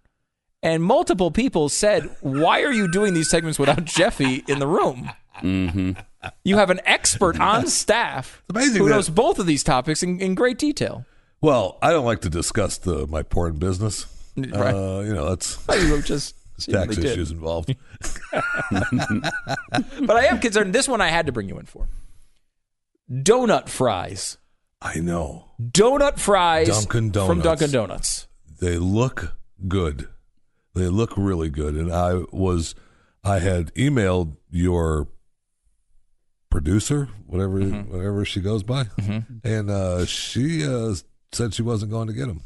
And 0.63 0.83
multiple 0.83 1.31
people 1.31 1.69
said, 1.69 2.09
"Why 2.21 2.63
are 2.63 2.73
you 2.73 2.91
doing 2.91 3.15
these 3.15 3.29
segments 3.29 3.59
without 3.59 3.85
Jeffy 3.85 4.45
in 4.47 4.59
the 4.61 4.67
room? 4.69 5.11
Mm-hmm. 5.41 5.93
You 6.45 6.57
have 6.57 6.71
an 6.71 6.81
expert 6.85 7.41
on 7.41 7.67
staff 7.67 8.43
amazing 8.49 8.81
who 8.83 8.89
that- 8.89 8.95
knows 8.95 9.09
both 9.09 9.39
of 9.41 9.47
these 9.47 9.65
topics 9.65 10.03
in, 10.03 10.21
in 10.21 10.35
great 10.35 10.59
detail." 10.59 11.05
Well, 11.41 11.79
I 11.83 11.91
don't 11.91 12.05
like 12.05 12.21
to 12.21 12.31
discuss 12.31 12.79
the 12.79 13.07
my 13.09 13.23
porn 13.25 13.59
business. 13.59 14.07
Right. 14.37 14.73
Uh, 14.75 15.01
you 15.01 15.13
know, 15.13 15.29
that's 15.31 15.59
You 15.69 16.01
just 16.03 16.37
tax 16.59 16.65
seemingly 16.67 16.95
did. 16.97 17.05
issues 17.07 17.31
involved. 17.33 17.75
But 19.13 20.17
I 20.17 20.25
am 20.27 20.39
concerned. 20.39 20.73
This 20.75 20.89
one 20.89 21.01
I 21.01 21.09
had 21.09 21.27
to 21.27 21.33
bring 21.33 21.49
you 21.49 21.59
in 21.59 21.67
for. 21.67 21.89
Donut 23.11 23.69
fries. 23.69 24.39
I 24.81 25.01
know. 25.01 25.51
Donut 25.61 26.19
fries 26.19 26.69
Dunkin' 26.69 27.11
Donuts. 27.11 27.29
from 27.29 27.41
Dunkin' 27.41 27.71
Donuts. 27.71 28.27
they 28.61 28.79
look 28.79 29.35
good. 29.69 30.09
They 30.75 30.89
look 30.89 31.13
really 31.17 31.51
good. 31.51 31.75
And 31.75 31.93
I 31.93 32.23
was, 32.33 32.75
I 33.25 33.39
had 33.41 33.73
emailed 33.75 34.37
your 34.51 35.09
producer, 36.51 37.09
whatever 37.27 37.61
Mm-hmm. 37.61 37.93
whatever 37.93 38.25
she 38.25 38.41
goes 38.41 38.63
by, 38.63 38.85
and 39.45 39.71
uh, 39.71 40.05
she 40.07 40.67
uh, 40.67 40.95
said 41.33 41.55
she 41.55 41.63
wasn't 41.63 41.91
going 41.91 42.09
to 42.09 42.13
get 42.15 42.27
them. 42.27 42.43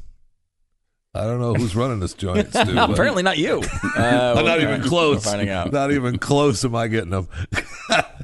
I 1.15 1.24
don't 1.24 1.40
know 1.40 1.55
who's 1.55 1.74
running 1.74 1.98
this 2.01 2.12
joint, 2.12 2.48
Stu. 2.55 2.78
Apparently 2.78 3.23
not 3.23 3.39
you. 3.39 3.62
Uh, 3.97 4.35
I'm 4.36 4.44
not 4.44 4.61
even 4.61 4.82
close. 4.82 5.24
finding 5.24 5.48
out. 5.48 5.73
Not 5.73 5.90
even 5.90 6.19
close. 6.19 6.62
Am 6.66 6.74
I 6.74 6.86
getting 6.89 7.09
them? 7.11 7.28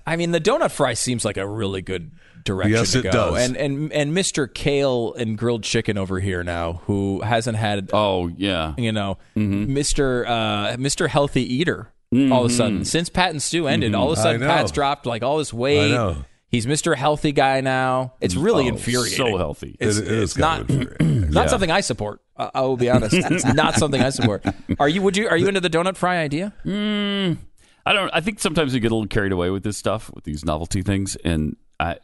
I 0.07 0.16
mean, 0.16 0.31
the 0.33 0.41
donut 0.41 0.70
fry 0.70 0.93
seems 0.93 1.24
like 1.24 1.39
a 1.39 1.47
really 1.49 1.81
good 1.81 2.12
direction 2.44 2.73
Yes, 2.73 2.93
to 2.93 2.98
it 3.01 3.02
go. 3.05 3.10
does. 3.10 3.47
And 3.48 3.56
and 3.56 3.93
and 3.93 4.16
Mr. 4.16 4.52
Kale 4.52 5.14
and 5.14 5.36
grilled 5.39 5.62
chicken 5.64 5.97
over 5.98 6.20
here 6.20 6.43
now, 6.44 6.82
who 6.86 7.20
hasn't 7.23 7.56
had 7.59 7.90
Oh 7.93 8.28
yeah. 8.28 8.74
you 8.78 8.93
know, 8.93 9.19
Mr. 9.36 10.27
Uh, 10.27 10.77
Mr. 10.77 11.09
Healthy 11.09 11.43
Eater. 11.55 11.93
All 12.14 12.44
of 12.44 12.51
a 12.51 12.55
sudden, 12.55 12.85
since 12.85 13.09
Pat 13.09 13.31
and 13.31 13.43
Stu 13.43 13.66
ended, 13.66 13.94
all 13.94 14.12
of 14.12 14.19
a 14.19 14.20
sudden. 14.20 14.43
Pat's 14.43 14.70
dropped 14.70 15.06
like 15.06 15.23
all 15.23 15.39
his 15.39 15.52
weight. 15.55 15.93
I 15.93 15.97
know. 15.97 16.16
He's 16.51 16.66
Mr. 16.66 16.94
Healthy 16.94 17.32
guy 17.32 17.62
now. 17.62 18.12
It's 18.20 18.35
really 18.36 18.64
Oh, 18.66 18.69
infuriating. 18.74 19.16
so 19.16 19.39
healthy. 19.39 19.78
It's, 19.81 19.97
It- 19.97 20.09
it 20.09 20.12
is 20.12 20.23
it's 20.32 20.36
not 20.36 20.69
kind 20.69 20.82
of 20.82 20.89
infuriating. 21.01 21.31
not 21.31 21.44
Yeah. 21.44 21.48
something 21.48 21.70
I 21.70 21.81
support. 21.81 22.20
I, 22.36 22.51
I 22.56 22.60
will 22.60 22.77
be 22.77 22.90
honest. 22.90 23.14
it's 23.14 23.47
not 23.47 23.74
something 23.78 24.02
I 24.02 24.10
support. 24.10 24.44
Are 24.78 24.90
you? 24.90 25.01
Would 25.01 25.16
you? 25.16 25.27
Are 25.27 25.39
you 25.39 25.48
into 25.48 25.60
the 25.60 25.70
donut 25.70 25.97
fry 25.97 26.19
idea? 26.19 26.52
Mm, 26.66 27.39
I 27.86 27.94
don't. 27.94 28.10
I 28.12 28.20
think 28.20 28.40
sometimes 28.40 28.74
we 28.74 28.81
get 28.81 28.93
a 28.93 28.94
little 28.94 29.09
carried 29.09 29.32
away 29.32 29.48
with 29.48 29.62
this 29.62 29.78
stuff, 29.78 30.10
with 30.14 30.24
these 30.24 30.44
novelty 30.44 30.82
things, 30.82 31.16
and 31.24 31.56
I, 31.81 31.97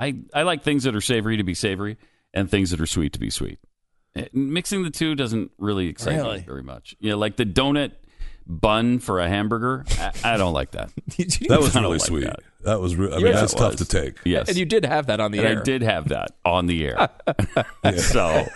I, 0.00 0.16
I 0.32 0.42
like 0.42 0.62
things 0.62 0.84
that 0.84 0.94
are 0.96 1.00
savory 1.00 1.36
to 1.36 1.44
be 1.44 1.54
savory, 1.54 1.96
and 2.32 2.50
things 2.50 2.70
that 2.70 2.80
are 2.80 2.86
sweet 2.86 3.12
to 3.14 3.20
be 3.20 3.30
sweet. 3.30 3.58
Eh, 4.16 4.26
Mixing 4.32 4.82
the 4.82 4.90
two 4.90 5.14
doesn't 5.14 5.50
really 5.58 5.88
excite 5.88 6.16
Really? 6.16 6.38
me 6.38 6.44
very 6.44 6.62
much. 6.62 6.94
You 7.00 7.10
know, 7.10 7.18
like 7.18 7.36
the 7.36 7.44
donut 7.46 7.92
bun 8.46 8.98
for 8.98 9.20
a 9.20 9.28
hamburger. 9.28 9.84
I, 9.98 10.12
I 10.24 10.36
don't 10.36 10.52
like 10.52 10.72
that. 10.72 10.90
That 11.48 11.60
was 11.60 11.74
I 11.76 11.80
don't 11.80 11.82
really 11.84 11.98
like 11.98 12.06
sweet. 12.06 12.24
that. 12.24 12.40
That, 12.64 12.80
was. 12.80 12.96
Re- 12.96 13.12
I 13.12 13.18
Yeah, 13.18 13.24
mean, 13.24 13.32
that's 13.34 13.52
tough 13.54 13.76
to 13.76 13.84
take. 13.84 14.18
Yes, 14.24 14.48
And 14.48 14.56
you 14.56 14.64
did 14.64 14.84
have 14.86 15.06
that 15.08 15.20
on 15.20 15.32
the 15.32 15.38
And 15.38 15.46
air. 15.48 15.60
I 15.60 15.62
did 15.62 15.82
have 15.82 16.08
that 16.08 16.30
on 16.46 16.64
the 16.66 16.86
air. 16.86 17.08
so 17.98 18.46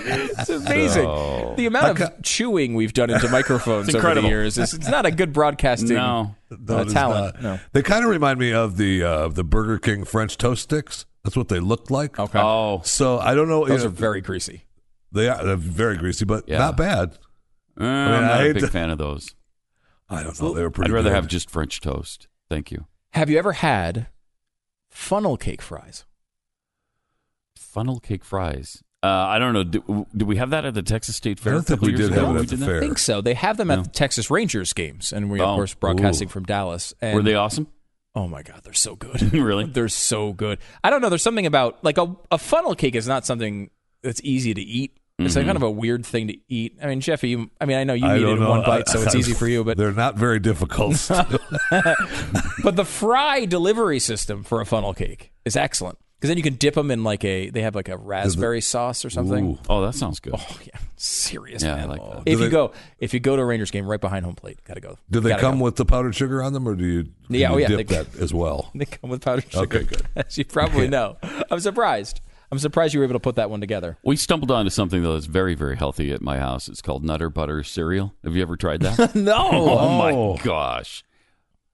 It's 0.00 0.48
amazing. 0.48 1.04
So- 1.04 1.54
The 1.56 1.66
amount 1.66 2.00
of 2.00 2.22
chewing 2.22 2.74
we've 2.74 2.92
done 2.92 3.10
into 3.10 3.28
microphones 3.30 3.94
over 3.94 4.14
the 4.14 4.22
years 4.22 4.58
is 4.58 4.74
it's 4.74 4.88
not 4.88 5.06
a 5.06 5.10
good 5.10 5.32
broadcasting 5.32 5.96
no, 5.96 6.34
No, 6.50 6.76
uh, 6.78 6.84
talent. 6.84 7.34
not. 7.36 7.42
No. 7.42 7.60
They 7.72 7.82
kind 7.82 8.04
of 8.04 8.10
remind 8.10 8.38
me 8.38 8.52
of 8.52 8.76
the 8.76 9.02
uh, 9.02 9.28
the 9.28 9.44
Burger 9.44 9.78
King 9.78 10.04
French 10.04 10.36
toast 10.36 10.62
sticks. 10.64 11.06
That's 11.24 11.36
what 11.36 11.48
they 11.48 11.60
looked 11.60 11.90
like. 11.90 12.18
Okay. 12.18 12.38
oh, 12.40 12.82
So 12.84 13.18
I 13.18 13.34
don't 13.34 13.48
know. 13.48 13.62
you 13.62 13.68
Those 13.68 13.82
know, 13.82 13.86
are 13.88 13.92
very 13.92 14.20
greasy. 14.20 14.62
they 15.12 15.28
are 15.28 15.44
they're 15.44 15.56
very 15.56 15.96
greasy, 15.96 16.24
but 16.24 16.48
Yeah. 16.48 16.58
not 16.58 16.76
bad. 16.76 17.18
Uh, 17.80 17.84
I'm 17.84 18.24
I 18.24 18.26
not 18.26 18.46
a 18.46 18.52
big 18.54 18.62
to- 18.62 18.68
fan 18.68 18.90
of 18.90 18.98
those. 18.98 19.34
I 20.08 20.22
don't 20.22 20.40
know. 20.40 20.54
They 20.54 20.62
were 20.62 20.70
pretty. 20.70 20.88
Good. 20.90 20.94
I'd 20.94 20.98
rather 20.98 21.10
good. 21.10 21.14
have 21.16 21.26
just 21.26 21.50
French 21.50 21.80
toast. 21.80 22.28
Thank 22.48 22.70
you. 22.70 22.86
Have 23.12 23.28
you 23.28 23.38
ever 23.38 23.52
had 23.52 24.06
funnel 24.90 25.36
cake 25.36 25.60
fries? 25.62 26.04
Funnel 27.56 28.00
cake 28.00 28.24
fries. 28.24 28.82
Uh, 29.02 29.08
I 29.08 29.38
don't 29.38 29.52
know. 29.52 29.62
Do, 29.64 30.06
do 30.16 30.24
we 30.24 30.36
have 30.36 30.50
that 30.50 30.64
at 30.64 30.74
the 30.74 30.82
Texas 30.82 31.16
State 31.16 31.38
Fair? 31.38 31.52
I 31.52 31.56
don't 31.56 31.66
think 31.66 31.80
we 31.82 31.92
did 31.92 32.12
ago? 32.12 32.26
have 32.26 32.36
it 32.36 32.40
at 32.40 32.48
the 32.48 32.56
that? 32.56 32.66
fair. 32.66 32.76
I 32.78 32.80
think 32.80 32.98
so. 32.98 33.20
They 33.20 33.34
have 33.34 33.56
them 33.56 33.70
at 33.70 33.76
No. 33.76 33.82
the 33.82 33.88
Texas 33.90 34.30
Rangers 34.30 34.72
games, 34.72 35.12
and 35.12 35.30
we, 35.30 35.40
of 35.40 35.48
Oh. 35.48 35.54
course, 35.56 35.74
broadcasting 35.74 36.28
Ooh. 36.28 36.30
from 36.30 36.44
Dallas. 36.44 36.94
And, 37.00 37.14
Were 37.14 37.22
they 37.22 37.34
awesome? 37.34 37.68
Oh 38.14 38.26
my 38.26 38.42
God, 38.42 38.62
they're 38.64 38.72
so 38.72 38.96
good. 38.96 39.20
really? 39.34 39.66
they're 39.66 39.88
so 39.90 40.32
good. 40.32 40.58
I 40.82 40.90
don't 40.90 41.02
know. 41.02 41.08
There's 41.10 41.22
something 41.22 41.46
about 41.46 41.84
like 41.84 41.98
a, 41.98 42.16
a 42.30 42.38
funnel 42.38 42.74
cake 42.74 42.94
is 42.94 43.06
not 43.06 43.26
something 43.26 43.70
that's 44.02 44.20
easy 44.24 44.54
to 44.54 44.62
eat. 44.62 44.96
It's 45.18 45.34
like 45.34 45.44
Mhm. 45.44 45.48
kind 45.48 45.56
of 45.56 45.62
a 45.62 45.70
weird 45.70 46.04
thing 46.04 46.28
to 46.28 46.36
eat. 46.48 46.76
I 46.82 46.86
mean, 46.88 47.00
Jeffy, 47.00 47.30
you, 47.30 47.50
I 47.58 47.64
mean, 47.64 47.78
I 47.78 47.84
know 47.84 47.94
you 47.94 48.04
I 48.06 48.18
eat 48.18 48.22
it 48.22 48.28
in 48.28 48.38
know. 48.38 48.50
one 48.50 48.62
bite, 48.64 48.86
so 48.86 49.00
it's 49.00 49.14
easy 49.14 49.32
for 49.32 49.48
you. 49.48 49.64
But 49.64 49.76
they're 49.78 49.92
not 49.92 50.16
very 50.16 50.38
difficult. 50.38 50.92
but 52.62 52.76
the 52.76 52.84
fry 52.84 53.44
delivery 53.46 53.98
system 53.98 54.42
for 54.42 54.60
a 54.60 54.66
funnel 54.66 54.92
cake 54.94 55.32
is 55.46 55.56
excellent 55.56 55.98
because 56.18 56.28
then 56.28 56.36
you 56.36 56.42
can 56.42 56.54
dip 56.56 56.74
them 56.74 56.90
in 56.90 57.02
like 57.02 57.24
a. 57.24 57.48
They 57.50 57.62
have 57.62 57.74
like 57.74 57.88
a 57.88 57.96
raspberry 57.96 58.60
sauce 58.60 59.04
or 59.06 59.10
something. 59.10 59.52
Ooh. 59.52 59.58
Oh, 59.70 59.80
that 59.86 59.94
sounds 59.94 60.20
good. 60.20 60.34
Oh 60.36 60.58
yeah, 60.64 60.78
serious 60.96 61.62
Yeah, 61.62 61.74
I 61.74 61.76
man. 61.78 61.88
like 61.88 62.00
that. 62.10 62.18
If 62.18 62.24
Do 62.24 62.30
you 62.32 62.36
they- 62.38 62.48
go, 62.50 62.72
if 62.98 63.14
you 63.14 63.20
go 63.20 63.36
to 63.36 63.42
a 63.42 63.44
Rangers 63.46 63.70
game 63.70 63.86
right 63.86 64.00
behind 64.00 64.24
home 64.26 64.34
plate, 64.34 64.58
gotta 64.66 64.80
go. 64.80 64.98
do 65.10 65.20
they 65.20 65.30
Gotta 65.30 65.40
come 65.40 65.58
go. 65.58 65.64
with 65.64 65.76
the 65.76 65.86
powdered 65.86 66.14
sugar 66.14 66.42
on 66.42 66.52
them, 66.52 66.68
or 66.68 66.74
do 66.74 66.84
you, 66.84 67.06
Yeah, 67.28 67.48
you 67.48 67.54
oh, 67.54 67.58
yeah, 67.58 67.68
dip 67.68 67.88
they- 67.88 67.94
that 67.96 68.16
as 68.18 68.34
well? 68.34 68.70
They 68.74 68.84
come 68.84 69.08
with 69.08 69.22
powdered 69.24 69.50
sugar. 69.50 69.78
Okay, 69.78 69.84
good. 69.86 70.02
As 70.14 70.36
you 70.36 70.44
probably 70.44 70.88
know. 70.88 71.16
I'm 71.50 71.60
surprised. 71.60 72.20
I'm 72.50 72.58
surprised 72.58 72.94
you 72.94 73.00
were 73.00 73.04
able 73.04 73.14
to 73.14 73.20
put 73.20 73.36
that 73.36 73.50
one 73.50 73.60
together. 73.60 73.98
We 74.04 74.16
stumbled 74.16 74.50
onto 74.50 74.70
something 74.70 75.02
though 75.02 75.12
that 75.12 75.18
is 75.18 75.26
very, 75.26 75.54
very 75.54 75.76
healthy 75.76 76.12
at 76.12 76.22
my 76.22 76.38
house. 76.38 76.68
It's 76.68 76.82
called 76.82 77.04
Nutter 77.04 77.30
Butter 77.30 77.62
cereal. 77.62 78.14
Have 78.24 78.36
you 78.36 78.42
ever 78.42 78.56
tried 78.56 78.82
that? 78.82 79.14
no. 79.14 79.36
oh 79.52 79.98
my 79.98 80.12
oh. 80.12 80.36
gosh. 80.42 81.02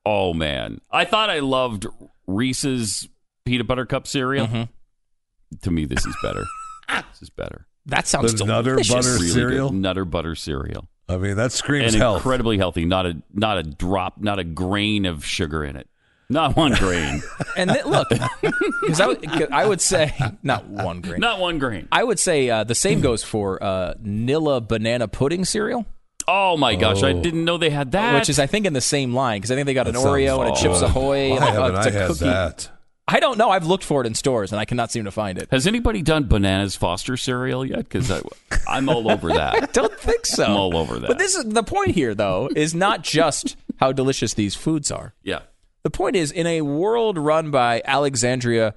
Oh 0.06 0.32
man. 0.32 0.80
I 0.90 1.04
thought 1.04 1.30
I 1.30 1.40
loved 1.40 1.86
Reese's 2.26 3.08
peanut 3.44 3.66
butter 3.66 3.86
cup 3.86 4.06
cereal. 4.06 4.46
Mm-hmm. 4.46 5.56
To 5.62 5.70
me, 5.70 5.84
this 5.84 6.06
is 6.06 6.16
better. 6.22 6.44
this 6.88 7.22
is 7.22 7.30
better. 7.30 7.66
That 7.86 8.06
sounds 8.06 8.34
The 8.34 8.44
Nutter. 8.44 8.76
Butter 8.76 9.14
Really 9.14 9.28
cereal? 9.28 9.70
good. 9.70 9.78
Nutter 9.78 10.04
butter 10.04 10.34
cereal. 10.34 10.88
I 11.08 11.18
mean, 11.18 11.36
that 11.36 11.52
screams 11.52 11.92
and 11.92 12.00
health. 12.00 12.18
incredibly 12.18 12.56
healthy. 12.56 12.84
Not 12.84 13.06
a 13.06 13.22
not 13.32 13.58
a 13.58 13.62
drop, 13.62 14.20
not 14.20 14.38
a 14.38 14.44
grain 14.44 15.04
of 15.04 15.24
sugar 15.24 15.64
in 15.64 15.76
it. 15.76 15.88
Not 16.32 16.56
one 16.56 16.72
grain. 16.72 17.22
And 17.56 17.68
then, 17.68 17.84
look, 17.86 18.08
because 18.40 19.00
I, 19.00 19.06
would- 19.06 19.22
'cause 19.22 19.48
I 19.52 19.66
would 19.66 19.80
say 19.82 20.14
not 20.42 20.66
one 20.66 21.00
grain. 21.02 21.20
not 21.20 21.38
one 21.38 21.58
grain. 21.58 21.86
I 21.92 22.02
would 22.02 22.18
say 22.18 22.48
uh, 22.48 22.64
the 22.64 22.74
same 22.74 23.00
goes 23.02 23.22
for 23.22 23.62
uh, 23.62 23.94
Nilla 24.02 24.66
banana 24.66 25.06
pudding 25.08 25.44
cereal, 25.44 25.84
Oh 26.26 26.56
my 26.56 26.76
gosh! 26.76 27.02
I 27.02 27.12
Oh. 27.12 27.20
didn't 27.22 27.44
know 27.44 27.58
they 27.58 27.68
had 27.70 27.92
that. 27.92 28.14
which 28.14 28.30
is 28.30 28.38
I 28.38 28.46
think 28.46 28.64
in 28.64 28.72
the 28.72 28.80
same 28.80 29.12
line 29.12 29.38
because 29.40 29.50
I 29.50 29.54
think 29.56 29.66
they 29.66 29.74
got 29.74 29.86
an 29.88 29.94
That 29.94 30.00
sounds 30.02 30.14
Oreo 30.16 30.40
and 30.46 30.56
a 30.56 30.58
Chips 30.60 30.80
good. 30.80 30.88
Ahoy. 30.90 31.30
Why 31.30 31.36
and 31.36 31.44
a- 31.44 31.50
haven't 31.52 31.76
it's 31.78 31.86
I 31.86 31.90
a 31.90 31.92
had 31.92 32.06
cookie. 32.08 32.24
that? 32.24 32.70
I 33.08 33.18
don't 33.20 33.36
know. 33.36 33.50
I've 33.50 33.66
looked 33.66 33.82
for 33.84 34.00
it 34.00 34.06
in 34.06 34.14
stores 34.14 34.52
and 34.52 34.60
I 34.60 34.64
cannot 34.64 34.92
seem 34.92 35.04
to 35.04 35.10
find 35.10 35.36
it. 35.36 35.48
Has 35.50 35.66
anybody 35.66 36.00
done 36.00 36.24
bananas 36.28 36.76
Foster 36.76 37.16
cereal 37.16 37.66
yet? 37.66 37.78
Because 37.88 38.10
I'm 38.68 38.88
all 38.88 39.10
over 39.10 39.28
that. 39.34 39.54
I 39.62 39.66
don't 39.66 39.92
think 39.98 40.24
so. 40.24 40.44
I'm 40.44 40.52
all 40.56 40.76
over 40.76 40.98
that. 41.00 41.08
But 41.08 41.18
this 41.18 41.34
is 41.34 41.44
the 41.44 41.64
point 41.64 41.90
here, 41.90 42.14
though, 42.14 42.48
is 42.54 42.72
not 42.74 43.02
just 43.02 43.56
how 43.80 43.90
delicious 43.92 44.32
these 44.34 44.54
foods 44.54 44.90
are. 44.92 45.12
yeah. 45.24 45.40
The 45.84 45.90
point 45.90 46.16
is, 46.16 46.30
in 46.30 46.46
a 46.46 46.62
world 46.62 47.18
run 47.18 47.50
by 47.50 47.82
Alexandria 47.84 48.74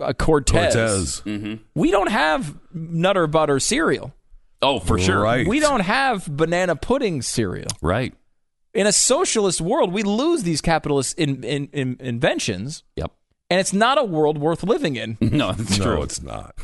uh, 0.00 0.12
Cortez, 0.12 1.20
Cortez. 1.20 1.58
we 1.74 1.90
don't 1.90 2.10
have 2.10 2.56
Nutter 2.72 3.26
Butter 3.26 3.58
cereal. 3.60 4.14
Oh, 4.62 4.78
for 4.78 4.98
sure. 4.98 5.20
Right. 5.20 5.46
We 5.46 5.58
don't 5.60 5.80
have 5.80 6.26
banana 6.34 6.76
pudding 6.76 7.20
cereal. 7.22 7.68
Right. 7.80 8.14
In 8.72 8.86
a 8.86 8.92
socialist 8.92 9.60
world, 9.60 9.92
we 9.92 10.02
lose 10.02 10.44
these 10.44 10.60
capitalist 10.60 11.18
in, 11.18 11.42
in, 11.44 11.68
in, 11.72 11.96
inventions, 12.00 12.84
Yep. 12.96 13.10
and 13.50 13.60
it's 13.60 13.72
not 13.72 13.98
a 13.98 14.04
world 14.04 14.38
worth 14.38 14.62
living 14.62 14.96
in. 14.96 15.18
No, 15.20 15.52
that's 15.52 15.78
no, 15.78 15.84
true. 15.84 16.02
it's 16.02 16.22
not. 16.22 16.54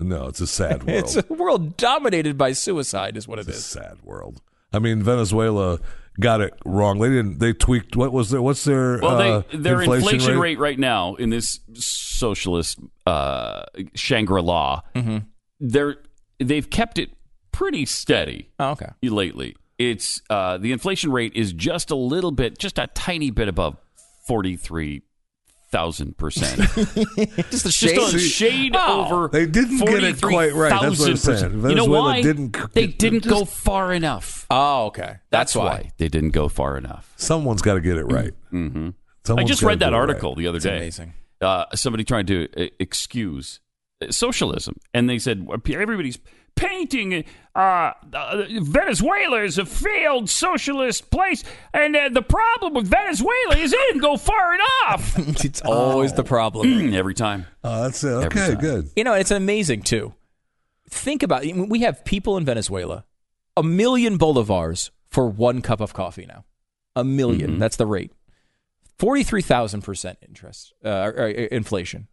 No, 0.00 0.26
it's 0.26 0.40
a 0.40 0.46
sad 0.46 0.82
world. 0.82 0.98
It's 1.04 1.16
a 1.16 1.24
world 1.32 1.76
dominated 1.76 2.36
by 2.36 2.52
suicide, 2.52 3.16
is 3.16 3.28
what 3.28 3.38
it 3.38 3.46
It's 3.46 3.58
a 3.58 3.60
sad 3.60 3.98
world. 4.02 4.40
I 4.72 4.80
mean, 4.80 5.02
Venezuela 5.02 5.78
got 6.20 6.40
it 6.40 6.54
wrong. 6.64 6.98
They 6.98 7.08
didn't. 7.08 7.38
They 7.38 7.52
tweaked. 7.52 7.96
What 7.96 8.12
was 8.12 8.30
their? 8.30 8.40
What's 8.42 8.64
their? 8.64 8.98
Well, 8.98 9.20
uh, 9.20 9.42
they, 9.50 9.58
their 9.58 9.82
inflation, 9.82 10.38
rate? 10.38 10.58
right 10.58 10.78
now 10.78 11.14
in 11.14 11.30
this 11.30 11.60
socialist 11.74 12.78
uh, 13.06 13.64
Shangri 13.94 14.42
La, 14.42 14.80
Mm-hmm. 14.94 15.18
they're 15.60 15.96
they've 16.38 16.68
kept 16.68 16.98
it 16.98 17.10
pretty 17.52 17.86
steady 17.86 18.50
Oh, 18.58 18.70
okay. 18.70 18.90
lately. 19.02 19.56
It's 19.78 20.22
uh, 20.30 20.58
the 20.58 20.72
inflation 20.72 21.10
rate 21.12 21.32
is 21.34 21.52
just 21.52 21.90
a 21.90 21.96
little 21.96 22.30
bit, 22.30 22.58
just 22.58 22.78
a 22.78 22.86
tiny 22.88 23.30
bit 23.30 23.48
above 23.48 23.76
forty 24.26 24.56
three 24.56 25.02
thousand 25.74 26.16
percent. 26.16 26.56
Just 26.76 27.64
the 27.64 27.70
Just 27.70 27.78
shade. 27.78 27.98
a 27.98 28.18
shade 28.18 28.76
Oh. 28.78 29.04
over. 29.06 29.28
They 29.28 29.44
didn't 29.46 29.78
get 29.78 30.04
it 30.04 30.22
quite 30.22 30.54
right. 30.54 30.70
That's 30.70 31.00
what 31.00 31.08
I'm 31.10 31.14
43,000%. 31.16 31.42
You 31.42 31.56
know 31.56 31.60
Venezuela 31.68 32.02
why? 32.04 32.22
didn't 32.22 32.56
they 32.74 32.86
didn't 32.86 33.22
just- 33.24 33.34
go 33.34 33.44
far 33.44 33.92
enough. 33.92 34.46
Oh, 34.50 34.86
okay. 34.86 35.16
That's, 35.30 35.54
why. 35.56 35.90
they 35.98 36.08
didn't 36.08 36.30
go 36.30 36.48
far 36.48 36.78
enough. 36.78 37.12
Someone's 37.16 37.60
got 37.62 37.74
to 37.74 37.80
get 37.80 37.96
it 37.96 38.04
right. 38.04 38.32
hmm 38.50 38.90
I 39.28 39.42
just 39.44 39.62
read 39.62 39.80
that 39.80 39.94
article 39.94 40.30
right. 40.30 40.38
the 40.38 40.46
other 40.48 40.56
It's 40.58 40.64
day. 40.64 40.76
amazing. 40.76 41.14
Uh, 41.40 41.64
somebody 41.74 42.04
trying 42.04 42.26
to 42.26 42.46
uh, 42.56 42.68
excuse 42.78 43.58
uh, 44.02 44.10
socialism, 44.12 44.76
and 44.92 45.08
they 45.10 45.18
said 45.18 45.46
everybody's 45.50 46.18
painting 46.56 47.24
uh, 47.54 47.92
uh, 48.12 48.44
Venezuela 48.60 49.42
as 49.42 49.58
a 49.58 49.64
failed 49.64 50.28
socialist 50.28 51.10
place, 51.10 51.44
and 51.72 51.94
uh, 51.96 52.08
the 52.08 52.22
problem 52.22 52.74
with 52.74 52.88
Venezuela 52.88 53.56
is 53.56 53.70
they 53.70 53.76
didn't 53.76 54.00
go 54.00 54.16
far 54.16 54.54
enough 54.54 55.18
it's 55.44 55.60
always 55.62 56.12
the 56.14 56.24
problem. 56.24 56.92
every 56.94 57.14
time. 57.14 57.46
Oh, 57.62 57.82
that's 57.84 58.02
it. 58.02 58.08
Every 58.08 58.26
Okay, 58.26 58.48
time. 58.52 58.60
good. 58.60 58.90
You 58.96 59.04
know, 59.04 59.14
it's 59.14 59.30
amazing 59.30 59.82
too. 59.82 60.14
Think 60.90 61.22
about 61.22 61.44
it. 61.44 61.52
We 61.54 61.80
have 61.80 62.04
people 62.04 62.36
in 62.36 62.44
Venezuela, 62.44 63.04
a 63.56 63.62
million 63.62 64.18
bolivars 64.18 64.90
for 65.08 65.28
one 65.28 65.62
cup 65.62 65.80
of 65.80 65.92
coffee 65.94 66.26
now. 66.26 66.44
A 66.96 67.02
1000000 67.04 67.58
That's 67.58 67.76
the 67.76 67.86
rate. 67.86 68.12
Forty-three 68.98 69.42
thousand 69.42 69.82
percent 69.82 70.18
interest, 70.26 70.72
uh, 70.84 70.88
or, 70.88 71.10
or 71.10 71.28
inflation, 71.28 72.06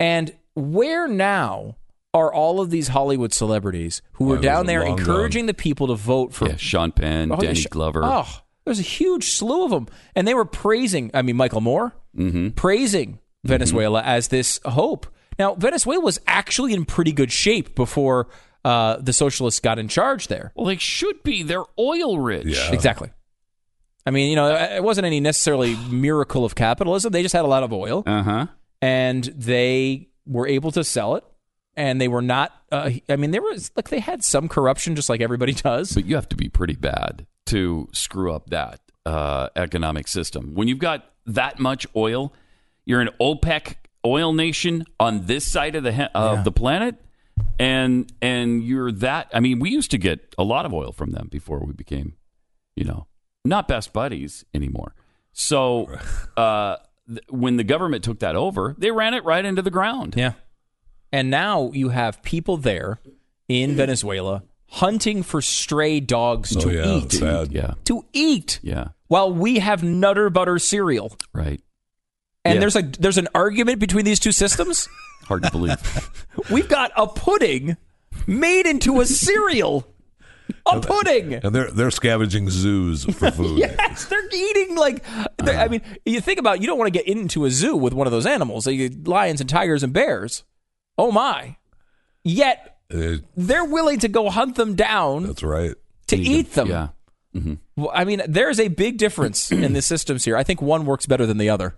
and 0.00 0.34
where 0.54 1.06
now 1.06 1.76
are 2.14 2.32
all 2.32 2.60
of 2.60 2.70
these 2.70 2.88
Hollywood 2.88 3.32
celebrities 3.32 4.00
who 4.12 4.24
were 4.24 4.38
Oh, 4.38 4.40
down 4.42 4.66
there 4.66 4.84
long 4.84 4.98
encouraging 4.98 5.46
the 5.46 5.54
people 5.54 5.88
to 5.88 5.94
vote 5.94 6.32
for 6.32 6.48
Yeah, 6.48 6.56
Sean 6.56 6.90
Penn, 6.92 7.30
Oh, 7.32 7.36
Danny 7.36 7.54
sh- 7.54 7.66
Glover. 7.66 8.00
Oh, 8.04 8.26
there's 8.64 8.78
a 8.78 8.82
huge 8.82 9.30
slew 9.30 9.64
of 9.64 9.70
them, 9.70 9.88
and 10.14 10.26
they 10.26 10.34
were 10.34 10.44
praising. 10.44 11.10
I 11.14 11.22
mean, 11.22 11.36
Michael 11.36 11.60
Moore 11.60 11.94
Mm-hmm. 12.16 12.48
praising 12.50 13.20
Venezuela 13.44 14.02
as 14.02 14.28
this 14.28 14.58
hope. 14.64 15.06
Now, 15.38 15.54
Venezuela 15.54 16.00
was 16.02 16.18
actually 16.26 16.72
in 16.72 16.84
pretty 16.84 17.12
good 17.12 17.30
shape 17.30 17.76
before 17.76 18.28
uh, 18.64 18.96
the 18.96 19.12
socialists 19.12 19.60
got 19.60 19.78
in 19.78 19.86
charge 19.86 20.26
there. 20.26 20.50
Well, 20.56 20.66
they 20.66 20.76
should 20.78 21.22
be. 21.22 21.44
They're 21.44 21.64
oil 21.78 22.18
rich. 22.18 22.58
Exactly. 22.72 23.10
I 24.04 24.10
mean, 24.10 24.30
you 24.30 24.36
know, 24.36 24.52
it 24.54 24.82
wasn't 24.82 25.06
any 25.06 25.20
necessarily 25.20 25.76
miracle 25.90 26.44
of 26.44 26.54
capitalism. 26.54 27.12
They 27.12 27.22
just 27.22 27.34
had 27.34 27.44
a 27.44 27.48
lot 27.48 27.62
of 27.62 27.72
oil, 27.72 28.02
Uh 28.06 28.22
huh. 28.22 28.46
and 28.82 29.22
they 29.24 30.08
were 30.26 30.48
able 30.48 30.72
to 30.72 30.82
sell 30.82 31.14
it. 31.16 31.24
And 31.78 32.00
they 32.00 32.08
were 32.08 32.22
not. 32.22 32.52
Uh, 32.72 32.90
I 33.08 33.14
mean, 33.14 33.30
there 33.30 33.40
was 33.40 33.70
like 33.76 33.88
they 33.88 34.00
had 34.00 34.24
some 34.24 34.48
corruption, 34.48 34.96
just 34.96 35.08
like 35.08 35.20
everybody 35.20 35.52
does. 35.68 35.92
But 35.92 36.06
you 36.06 36.16
have 36.16 36.28
to 36.30 36.36
be 36.36 36.48
pretty 36.48 36.74
bad 36.74 37.24
to 37.46 37.88
screw 37.92 38.32
up 38.32 38.50
that 38.50 38.80
uh, 39.06 39.48
economic 39.54 40.08
system. 40.08 40.54
When 40.54 40.66
you've 40.66 40.80
got 40.80 41.04
that 41.26 41.60
much 41.60 41.86
oil, 41.94 42.34
you're 42.84 43.00
an 43.00 43.10
OPEC 43.20 43.76
oil 44.04 44.32
nation 44.32 44.84
on 44.98 45.26
this 45.26 45.46
side 45.50 45.76
of 45.76 45.84
the 45.84 45.92
he- 45.92 46.08
of 46.16 46.42
the 46.42 46.50
planet, 46.50 46.96
and 47.60 48.12
and 48.20 48.62
you're 48.64 48.90
that. 48.90 49.28
I 49.32 49.38
mean, 49.38 49.60
we 49.60 49.70
used 49.70 49.92
to 49.92 49.98
get 49.98 50.34
a 50.36 50.42
lot 50.42 50.66
of 50.66 50.74
oil 50.74 50.90
from 50.90 51.12
them 51.12 51.28
before 51.30 51.60
we 51.64 51.72
became, 51.72 52.14
you 52.74 52.84
know, 52.84 53.06
not 53.44 53.68
best 53.68 53.92
buddies 53.92 54.44
anymore. 54.52 54.96
So 55.32 55.88
uh, 56.36 56.76
th- 57.06 57.20
when 57.28 57.56
the 57.56 57.64
government 57.64 58.02
took 58.02 58.18
that 58.18 58.34
over, 58.34 58.74
they 58.78 58.90
ran 58.90 59.14
it 59.14 59.24
right 59.24 59.44
into 59.44 59.62
the 59.62 59.70
ground. 59.70 60.14
Yeah. 60.16 60.32
And 61.12 61.30
now 61.30 61.70
you 61.72 61.88
have 61.90 62.22
people 62.22 62.56
there 62.56 63.00
in 63.48 63.76
Venezuela 63.76 64.42
hunting 64.66 65.22
for 65.22 65.40
stray 65.40 66.00
dogs 66.00 66.54
Oh, 66.56 66.60
to 66.60 66.70
yeah, 66.72 66.96
eat. 66.98 67.12
sad. 67.12 67.52
Yeah. 67.52 67.74
To 67.86 68.04
eat. 68.12 68.60
Yeah. 68.62 68.88
While 69.06 69.32
we 69.32 69.58
have 69.60 69.82
Nutter 69.82 70.28
Butter 70.28 70.58
cereal. 70.58 71.16
Right. 71.32 71.60
And 72.44 72.54
Yeah. 72.56 72.60
there's 72.60 72.76
a 72.76 72.82
there's 72.82 73.18
an 73.18 73.28
argument 73.34 73.78
between 73.80 74.04
these 74.04 74.20
two 74.20 74.32
systems. 74.32 74.88
Hard 75.24 75.42
to 75.44 75.50
believe. 75.50 75.76
We've 76.50 76.68
got 76.68 76.90
a 76.96 77.06
pudding 77.06 77.76
made 78.26 78.66
into 78.66 79.00
a 79.00 79.06
cereal. 79.06 79.86
A 80.66 80.80
pudding. 80.80 81.34
And 81.34 81.54
they're 81.54 81.70
they're 81.70 81.90
scavenging 81.90 82.48
zoos 82.50 83.04
for 83.04 83.30
food. 83.30 83.58
Yes, 83.58 84.04
they're 84.06 84.28
eating 84.34 84.76
like. 84.76 85.02
they're- 85.38 85.56
I 85.58 85.64
uh. 85.66 85.68
mean, 85.68 85.82
you 86.06 86.20
think 86.20 86.38
about. 86.38 86.56
it, 86.56 86.60
You 86.62 86.66
don't 86.66 86.78
want 86.78 86.92
to 86.92 86.98
get 86.98 87.06
into 87.08 87.44
a 87.46 87.50
zoo 87.50 87.76
with 87.76 87.92
one 87.94 88.06
of 88.06 88.12
those 88.12 88.26
animals, 88.26 88.66
like 88.66 88.92
lions 89.04 89.40
and 89.40 89.48
tigers 89.48 89.82
and 89.82 89.92
bears. 89.92 90.44
Oh 90.98 91.12
my! 91.12 91.56
Yet 92.24 92.78
they're 92.88 93.64
willing 93.64 94.00
to 94.00 94.08
go 94.08 94.28
hunt 94.30 94.56
them 94.56 94.74
down 94.74 95.24
that's 95.24 95.42
right. 95.42 95.74
to 96.08 96.16
eat 96.16 96.52
them. 96.52 96.68
Yeah. 96.68 96.88
Mm-hmm. 97.34 97.54
Well, 97.76 97.90
I 97.94 98.04
mean, 98.04 98.22
there's 98.26 98.58
a 98.58 98.68
big 98.68 98.98
difference 98.98 99.52
in 99.52 99.72
the 99.72 99.82
systems 99.82 100.24
here. 100.24 100.36
I 100.36 100.42
think 100.42 100.60
one 100.62 100.86
works 100.86 101.06
better 101.06 101.26
than 101.26 101.38
the 101.38 101.50
other. 101.50 101.76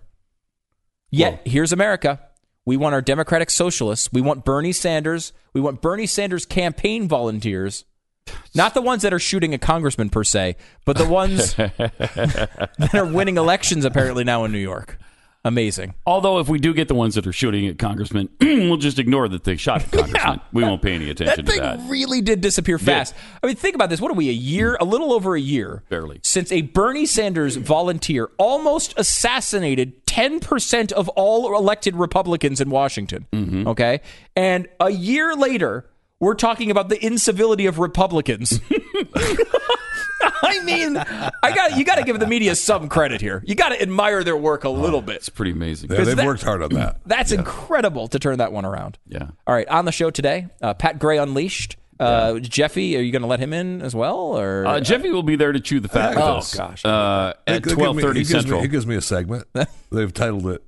Yet 1.09 1.41
here's 1.45 1.73
America. 1.73 2.19
We 2.65 2.77
want 2.77 2.93
our 2.93 3.01
democratic 3.01 3.49
socialists. 3.49 4.13
We 4.13 4.21
want 4.21 4.45
Bernie 4.45 4.71
Sanders. 4.71 5.33
We 5.53 5.61
want 5.61 5.81
Bernie 5.81 6.05
Sanders 6.05 6.45
campaign 6.45 7.07
volunteers. 7.07 7.85
Not 8.55 8.73
the 8.73 8.81
ones 8.81 9.01
that 9.01 9.13
are 9.13 9.19
shooting 9.19 9.53
a 9.53 9.57
congressman 9.57 10.09
per 10.09 10.23
se, 10.23 10.55
but 10.85 10.97
the 10.97 11.07
ones 11.07 11.53
that 11.55 12.91
are 12.93 13.05
winning 13.05 13.37
elections 13.37 13.83
apparently 13.83 14.23
now 14.23 14.45
in 14.45 14.51
New 14.51 14.59
York. 14.59 14.97
Amazing. 15.43 15.95
Although, 16.05 16.37
if 16.39 16.47
we 16.49 16.59
do 16.59 16.71
get 16.73 16.87
the 16.87 16.93
ones 16.93 17.15
that 17.15 17.25
are 17.25 17.33
shooting 17.33 17.65
at 17.67 17.79
congressmen, 17.79 18.29
we'll 18.41 18.77
just 18.77 18.99
ignore 18.99 19.27
that 19.27 19.43
they 19.43 19.55
shot 19.55 19.81
at 19.81 19.91
congressmen. 19.91 20.39
We 20.53 20.63
won't 20.63 20.81
pay 20.83 20.93
any 20.93 21.09
attention 21.09 21.45
That 21.45 21.51
to 21.51 21.57
thing 21.57 21.61
that. 21.61 21.89
really 21.89 22.21
did 22.21 22.41
disappear 22.41 22.77
fast. 22.77 23.15
I 23.41 23.47
mean, 23.47 23.55
think 23.55 23.73
about 23.73 23.89
this. 23.89 23.99
What 23.99 24.11
are 24.11 24.15
we, 24.15 24.29
a 24.29 24.33
year, 24.33 24.77
a 24.79 24.85
little 24.85 25.11
over 25.13 25.35
a 25.35 25.41
year? 25.41 25.83
Barely. 25.89 26.19
Since 26.23 26.51
a 26.51 26.61
Bernie 26.61 27.07
Sanders 27.07 27.55
volunteer 27.55 28.29
almost 28.37 28.93
assassinated 28.97 30.05
10% 30.05 30.91
of 30.91 31.09
all 31.09 31.57
elected 31.57 31.95
Republicans 31.95 32.61
in 32.61 32.69
Washington. 32.69 33.25
Mm-hmm. 33.33 33.67
Okay. 33.67 34.01
And 34.35 34.67
a 34.79 34.91
year 34.91 35.33
later, 35.35 35.89
we're 36.19 36.35
talking 36.35 36.69
about 36.69 36.89
the 36.89 37.03
incivility 37.03 37.65
of 37.65 37.79
Republicans. 37.79 38.59
I 40.43 40.61
mean, 40.63 40.97
I 40.97 41.51
got 41.55 41.77
you 41.77 41.83
got 41.83 41.95
to 41.95 42.03
give 42.03 42.19
the 42.19 42.27
media 42.27 42.55
some 42.55 42.89
credit 42.89 43.21
here. 43.21 43.41
You 43.45 43.55
got 43.55 43.69
to 43.69 43.81
admire 43.81 44.23
their 44.23 44.37
work 44.37 44.63
a 44.63 44.69
little 44.69 45.01
bit. 45.01 45.15
It's 45.17 45.29
pretty 45.29 45.51
amazing. 45.51 45.91
Yeah, 45.91 46.03
they've 46.03 46.15
that- 46.15 46.25
worked 46.25 46.43
hard 46.43 46.61
on 46.61 46.69
that. 46.73 46.97
That's 47.05 47.31
incredible 47.31 48.07
to 48.09 48.19
turn 48.19 48.37
that 48.37 48.51
one 48.51 48.65
around. 48.65 48.97
Yeah. 49.07 49.29
All 49.47 49.55
right, 49.55 49.67
on 49.67 49.85
the 49.85 49.91
show 49.91 50.09
today, 50.11 50.47
uh, 50.61 50.73
Pat 50.73 50.99
Gray 50.99 51.17
unleashed. 51.17 51.77
Uh, 51.99 52.39
Jeffy, 52.39 52.97
are 52.97 53.01
you 53.01 53.11
going 53.11 53.21
to 53.21 53.27
let 53.27 53.39
him 53.39 53.53
in 53.53 53.81
as 53.83 53.93
well, 53.95 54.17
or 54.37 54.65
Uh, 54.65 54.79
Jeffy 54.79 55.11
will 55.11 55.21
be 55.21 55.35
there 55.35 55.51
to 55.51 55.59
chew 55.59 55.79
the 55.79 55.87
fat 55.87 56.15
with 56.15 56.23
Oh, 56.23 56.37
us. 56.37 56.55
gosh. 56.55 56.83
Uh, 56.83 57.33
They- 57.45 57.53
at 57.53 57.63
they 57.63 57.69
give 57.69 57.77
me- 57.77 57.83
twelve 57.83 57.95
he 57.97 58.01
thirty 58.01 58.19
gives 58.21 58.33
me- 58.33 58.39
central, 58.39 58.61
he 58.61 58.67
gives 58.67 58.87
me 58.87 58.95
a 58.95 59.01
segment. 59.01 59.45
They've 59.91 60.11
titled 60.13 60.47
it 60.47 60.63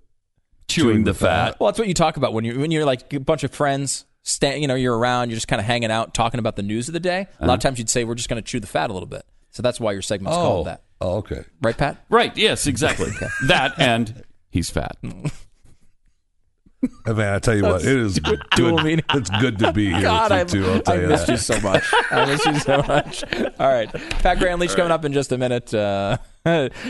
chewing 0.67 1.03
the 1.03 1.13
fat. 1.13 1.59
Well, 1.59 1.69
that's 1.71 1.79
what 1.79 1.87
you 1.87 1.93
talk 1.95 2.17
about 2.17 2.33
when 2.33 2.45
you 2.45 2.59
when 2.59 2.69
you're 2.71 2.85
like 2.85 3.11
a 3.13 3.19
bunch 3.19 3.43
of 3.43 3.51
friends. 3.51 4.05
Stand, 4.23 4.61
you 4.61 4.67
know, 4.67 4.75
you're 4.75 4.97
around, 4.97 5.29
you're 5.29 5.35
just 5.35 5.47
kind 5.49 5.59
of 5.59 5.65
hanging 5.65 5.91
out, 5.91 6.13
talking 6.13 6.39
about 6.39 6.55
the 6.55 6.63
news 6.63 6.87
of 6.87 6.93
the 6.93 6.99
day. 6.99 7.27
A 7.39 7.45
lot 7.45 7.55
of 7.55 7.59
times, 7.59 7.77
you'd 7.77 7.89
say 7.89 8.03
we're 8.05 8.15
just 8.15 8.29
going 8.29 8.41
to 8.41 8.47
chew 8.47 8.59
the 8.61 8.67
fat 8.67 8.89
a 8.89 8.93
little 8.93 9.07
bit. 9.07 9.25
So 9.51 9.61
that's 9.61 9.79
why 9.79 9.91
your 9.91 10.01
segment's 10.01 10.37
Oh, 10.37 10.41
called 10.41 10.67
that, 10.67 10.81
oh, 11.01 11.17
okay. 11.17 11.43
right, 11.61 11.77
Pat? 11.77 11.97
Right? 12.09 12.35
Yes, 12.37 12.65
exactly. 12.65 13.11
that 13.47 13.73
and 13.79 14.23
he's 14.49 14.69
fat. 14.69 14.97
Hey, 17.05 17.13
man, 17.13 17.33
I 17.33 17.39
tell 17.39 17.55
you 17.55 17.63
what, 17.63 17.79
it 17.81 17.87
is 17.87 18.19
good. 18.19 18.41
dual 18.57 18.77
meaning. 18.79 19.05
It's 19.13 19.29
good 19.39 19.57
to 19.59 19.71
be 19.71 19.89
here 19.89 20.01
God, 20.01 20.33
I, 20.33 20.43
with 20.43 20.53
you 20.53 20.63
too. 20.63 20.69
I'll 20.69 20.81
tell 20.81 20.95
I 20.95 21.01
you 21.01 21.07
missed 21.07 21.27
that. 21.27 21.31
you 21.31 21.37
so 21.37 21.59
much. 21.61 21.83
I 22.11 22.25
missed 22.25 22.45
you 22.45 22.59
so 22.59 22.77
much. 22.85 23.23
All 23.57 23.71
right. 23.71 23.89
Pat 23.93 24.37
Gray 24.37 24.51
Unleashed 24.51 24.75
coming 24.75 24.91
up 24.91 25.05
in 25.05 25.13
just 25.13 25.31
a 25.31 25.37
minute. 25.37 25.73
Uh, 25.73 26.17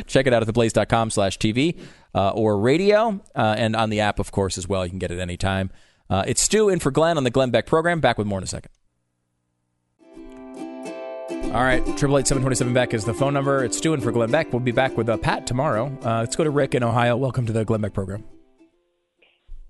check 0.08 0.26
it 0.26 0.34
out 0.34 0.42
at 0.42 0.48
theblaze.com 0.48 1.12
slash 1.12 1.38
TV 1.38 1.80
uh, 2.16 2.32
or 2.32 2.58
radio 2.58 3.22
uh, 3.36 3.54
and 3.56 3.76
on 3.76 3.92
the 3.92 4.00
app, 4.00 4.18
of 4.18 4.32
course, 4.32 4.58
as 4.58 4.68
well. 4.68 4.84
You 4.84 4.90
can 4.90 4.98
get 4.98 5.12
it 5.12 5.20
anytime. 5.20 5.70
Uh, 6.10 6.24
it's 6.28 6.42
Stu 6.42 6.70
in 6.70 6.80
for 6.80 6.92
Glenn 6.92 7.18
on 7.18 7.24
the 7.24 7.30
Glenn 7.30 7.50
Beck 7.52 7.66
program. 7.66 8.00
Back 8.00 8.18
with 8.18 8.28
more 8.28 8.40
in 8.40 8.44
a 8.44 8.48
second. 8.48 8.72
All 11.54 11.62
right, 11.62 11.86
triple 11.98 12.18
eight 12.18 12.28
seven 12.28 12.42
twenty 12.42 12.56
seven 12.56 12.74
Beck 12.74 12.94
is 12.94 13.06
the 13.06 13.14
phone 13.14 13.34
number. 13.34 13.64
It's 13.64 13.78
Stu 13.78 13.94
in 13.94 14.02
for 14.02 14.12
Glenn 14.12 14.32
Beck. 14.32 14.52
We'll 14.52 14.60
be 14.60 14.72
back 14.72 14.98
with 14.98 15.08
uh, 15.08 15.18
Pat 15.18 15.46
tomorrow. 15.46 15.96
Uh, 16.04 16.20
let's 16.20 16.36
go 16.36 16.44
to 16.44 16.50
Rick 16.50 16.74
in 16.74 16.84
Ohio. 16.84 17.16
Welcome 17.16 17.46
to 17.46 17.54
the 17.54 17.64
Glenn 17.64 17.82
Beck 17.82 17.94
program. 17.94 18.24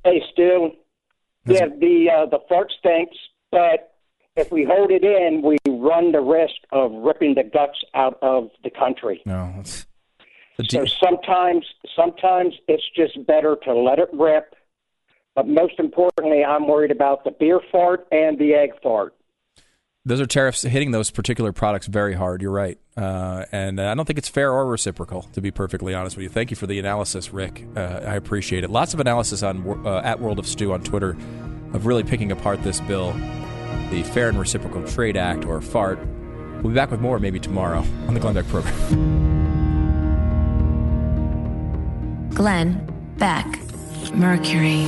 Hey, 0.04 0.22
Stu. 0.32 0.72
Yeah, 1.46 1.68
the 1.68 2.10
uh, 2.10 2.26
the 2.28 2.40
fart 2.48 2.72
stinks, 2.80 3.18
but 3.52 3.94
if 4.38 4.50
we 4.50 4.64
hold 4.64 4.92
it 4.92 5.04
in, 5.04 5.42
we 5.42 5.58
run 5.68 6.14
the 6.14 6.22
risk 6.22 6.56
of 6.72 6.92
ripping 6.92 7.36
the 7.36 7.44
guts 7.44 7.78
out 7.94 8.18
of 8.22 8.50
the 8.64 8.70
country. 8.70 9.22
No, 9.26 9.54
that's 9.58 9.86
So 10.72 10.86
sometimes, 10.86 11.66
sometimes 11.96 12.54
it's 12.70 12.84
just 12.96 13.26
better 13.28 13.58
to 13.66 13.74
let 13.74 14.00
it 14.00 14.10
rip. 14.14 14.56
But 15.36 15.48
most 15.48 15.80
importantly, 15.80 16.44
I'm 16.44 16.68
worried 16.68 16.92
about 16.92 17.24
the 17.24 17.32
beer 17.32 17.60
fart 17.72 18.06
and 18.12 18.38
the 18.38 18.54
egg 18.54 18.70
fart. 18.84 19.16
those 20.06 20.20
are 20.22 20.26
tariffs 20.28 20.62
hitting 20.64 20.92
those 20.92 21.10
particular 21.10 21.52
products 21.52 21.88
very 21.88 22.14
hard. 22.14 22.42
You're 22.42 22.52
right, 22.52 22.78
uh, 22.98 23.46
and 23.52 23.80
I 23.82 23.96
don't 23.96 24.06
think 24.06 24.20
it's 24.20 24.30
fair 24.30 24.52
or 24.52 24.66
reciprocal. 24.68 25.24
To 25.34 25.42
be 25.42 25.50
perfectly 25.50 25.94
honest 25.96 26.18
with 26.18 26.24
you, 26.24 26.30
thank 26.30 26.52
you 26.52 26.56
for 26.58 26.68
the 26.68 26.78
analysis, 26.78 27.34
Rick. 27.34 27.66
Uh, 27.76 27.80
I 28.06 28.16
appreciate 28.16 28.64
it. 28.64 28.70
Lots 28.70 28.94
of 28.94 29.00
analysis 29.00 29.42
on 29.44 29.66
uh, 29.88 30.02
at 30.04 30.20
World 30.20 30.38
of 30.40 30.46
Stu 30.46 30.72
on 30.74 30.84
Twitter 30.84 31.18
of 31.74 31.86
really 31.88 32.04
picking 32.04 32.32
apart 32.32 32.62
this 32.64 32.80
bill, 32.82 33.14
the 33.90 34.04
Fair 34.14 34.30
and 34.30 34.38
Reciprocal 34.38 34.86
Trade 34.86 35.18
Act, 35.18 35.46
or 35.46 35.60
FART. 35.62 35.98
We'll 36.62 36.72
be 36.72 36.76
back 36.76 36.92
with 36.92 37.02
more 37.02 37.18
maybe 37.18 37.40
tomorrow 37.40 37.80
on 38.08 38.14
the 38.14 38.20
Glenn 38.20 38.36
Beck 38.36 38.48
program. 38.48 38.74
Glenn 42.36 42.86
Beck, 43.18 43.46
Mercury. 44.12 44.86